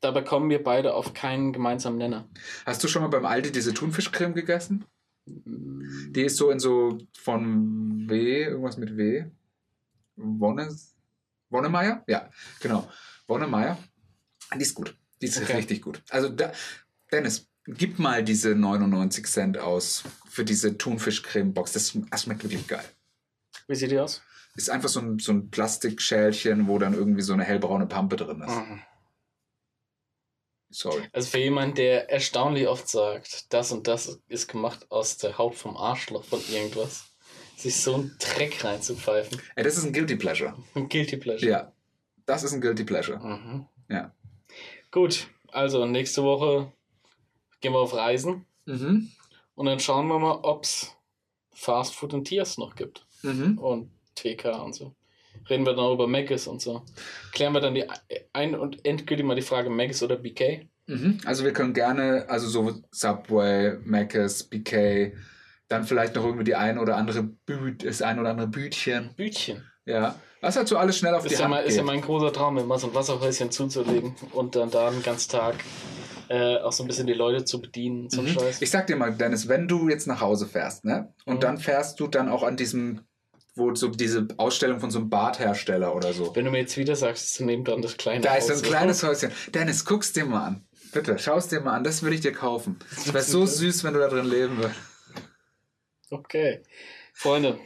[0.00, 2.28] Dabei kommen wir beide auf keinen gemeinsamen Nenner.
[2.66, 4.84] Hast du schon mal beim Aldi diese Thunfischcreme gegessen?
[5.26, 9.24] Die ist so in so von W, irgendwas mit W.
[10.16, 10.68] Wonne,
[11.50, 12.02] Wonnemeier?
[12.06, 12.28] Ja,
[12.60, 12.90] genau.
[13.26, 13.78] Wonnemeier.
[14.56, 14.96] Die ist gut.
[15.20, 15.56] Die ist Okay.
[15.56, 16.02] richtig gut.
[16.10, 16.52] Also, da,
[17.12, 21.72] Dennis, gib mal diese 99 Cent aus für diese Thunfischcreme-Box.
[21.72, 22.84] Das, das schmeckt wirklich geil.
[23.68, 24.22] Wie sieht die aus?
[24.56, 28.42] Ist einfach so ein, so ein Plastikschälchen, wo dann irgendwie so eine hellbraune Pampe drin
[28.42, 28.54] ist.
[28.54, 28.82] Mhm.
[30.72, 31.02] Sorry.
[31.12, 35.54] Also für jemanden, der erstaunlich oft sagt, das und das ist gemacht aus der Haut
[35.54, 37.04] vom Arschloch von irgendwas,
[37.56, 39.40] sich so einen Dreck reinzupfeifen.
[39.54, 40.54] Ey, das ist ein Guilty Pleasure.
[40.74, 41.50] Ein Guilty Pleasure.
[41.50, 41.72] Ja,
[42.26, 43.18] das ist ein Guilty Pleasure.
[43.18, 43.66] Mhm.
[43.88, 44.14] Ja.
[44.90, 46.72] Gut, also nächste Woche
[47.60, 49.10] gehen wir auf Reisen Mhm.
[49.54, 50.94] und dann schauen wir mal, ob es
[51.52, 53.06] Fast Food und Tiers noch gibt.
[53.22, 53.58] Mhm.
[53.58, 54.94] Und TK und so.
[55.48, 56.82] Reden wir dann auch über Maggis und so.
[57.32, 57.84] Klären wir dann die
[58.32, 60.68] ein- und endgültig mal die Frage Maggis oder BK.
[60.86, 61.18] Mhm.
[61.24, 65.12] Also wir können gerne, also so Subway, Mac's, BK,
[65.68, 69.10] dann vielleicht noch irgendwie die ein oder andere Büt, das ein oder andere Bütchen.
[69.16, 69.64] Bütchen.
[69.84, 70.14] Ja.
[70.40, 71.66] Was halt so alles schnell auf Ist die ja, Hand geht.
[71.68, 75.02] ist ja mein großer Traum, mir mal so ein Wasserhäuschen zuzulegen und dann da den
[75.02, 75.54] ganzen Tag
[76.28, 78.08] äh, auch so ein bisschen die Leute zu bedienen.
[78.12, 78.26] Mhm.
[78.28, 78.60] Scheiß.
[78.62, 81.12] Ich sag dir mal, Dennis, wenn du jetzt nach Hause fährst, ne?
[81.26, 81.40] Und Mhm.
[81.40, 83.00] dann fährst du dann auch an diesem,
[83.54, 86.34] wo so diese Ausstellung von so einem Badhersteller oder so.
[86.34, 88.62] Wenn du mir jetzt wieder sagst, ist daneben dran das kleine Da ist so ein
[88.62, 89.30] kleines Häuschen.
[89.52, 90.66] Dennis, guck's dir mal an.
[90.92, 91.84] Bitte, schau's dir mal an.
[91.84, 92.78] Das will ich dir kaufen.
[92.90, 94.80] Das wäre so süß, wenn du da drin leben würdest.
[96.10, 96.62] Okay.
[97.14, 97.58] Freunde,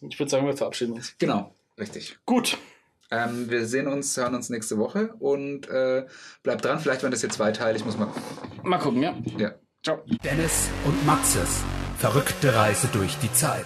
[0.00, 1.14] ich würde sagen, wir verabschieden uns.
[1.18, 2.18] Genau, richtig.
[2.26, 2.58] Gut.
[3.10, 6.06] Ähm, wir sehen uns, hören uns nächste Woche und äh,
[6.42, 6.80] bleibt dran.
[6.80, 8.10] Vielleicht werden das hier zweiteilig, muss man.
[8.62, 9.14] Mal gucken, ja.
[9.38, 9.54] Ja.
[9.82, 10.02] Ciao.
[10.24, 11.62] Dennis und Maxes
[11.98, 13.64] verrückte Reise durch die Zeit.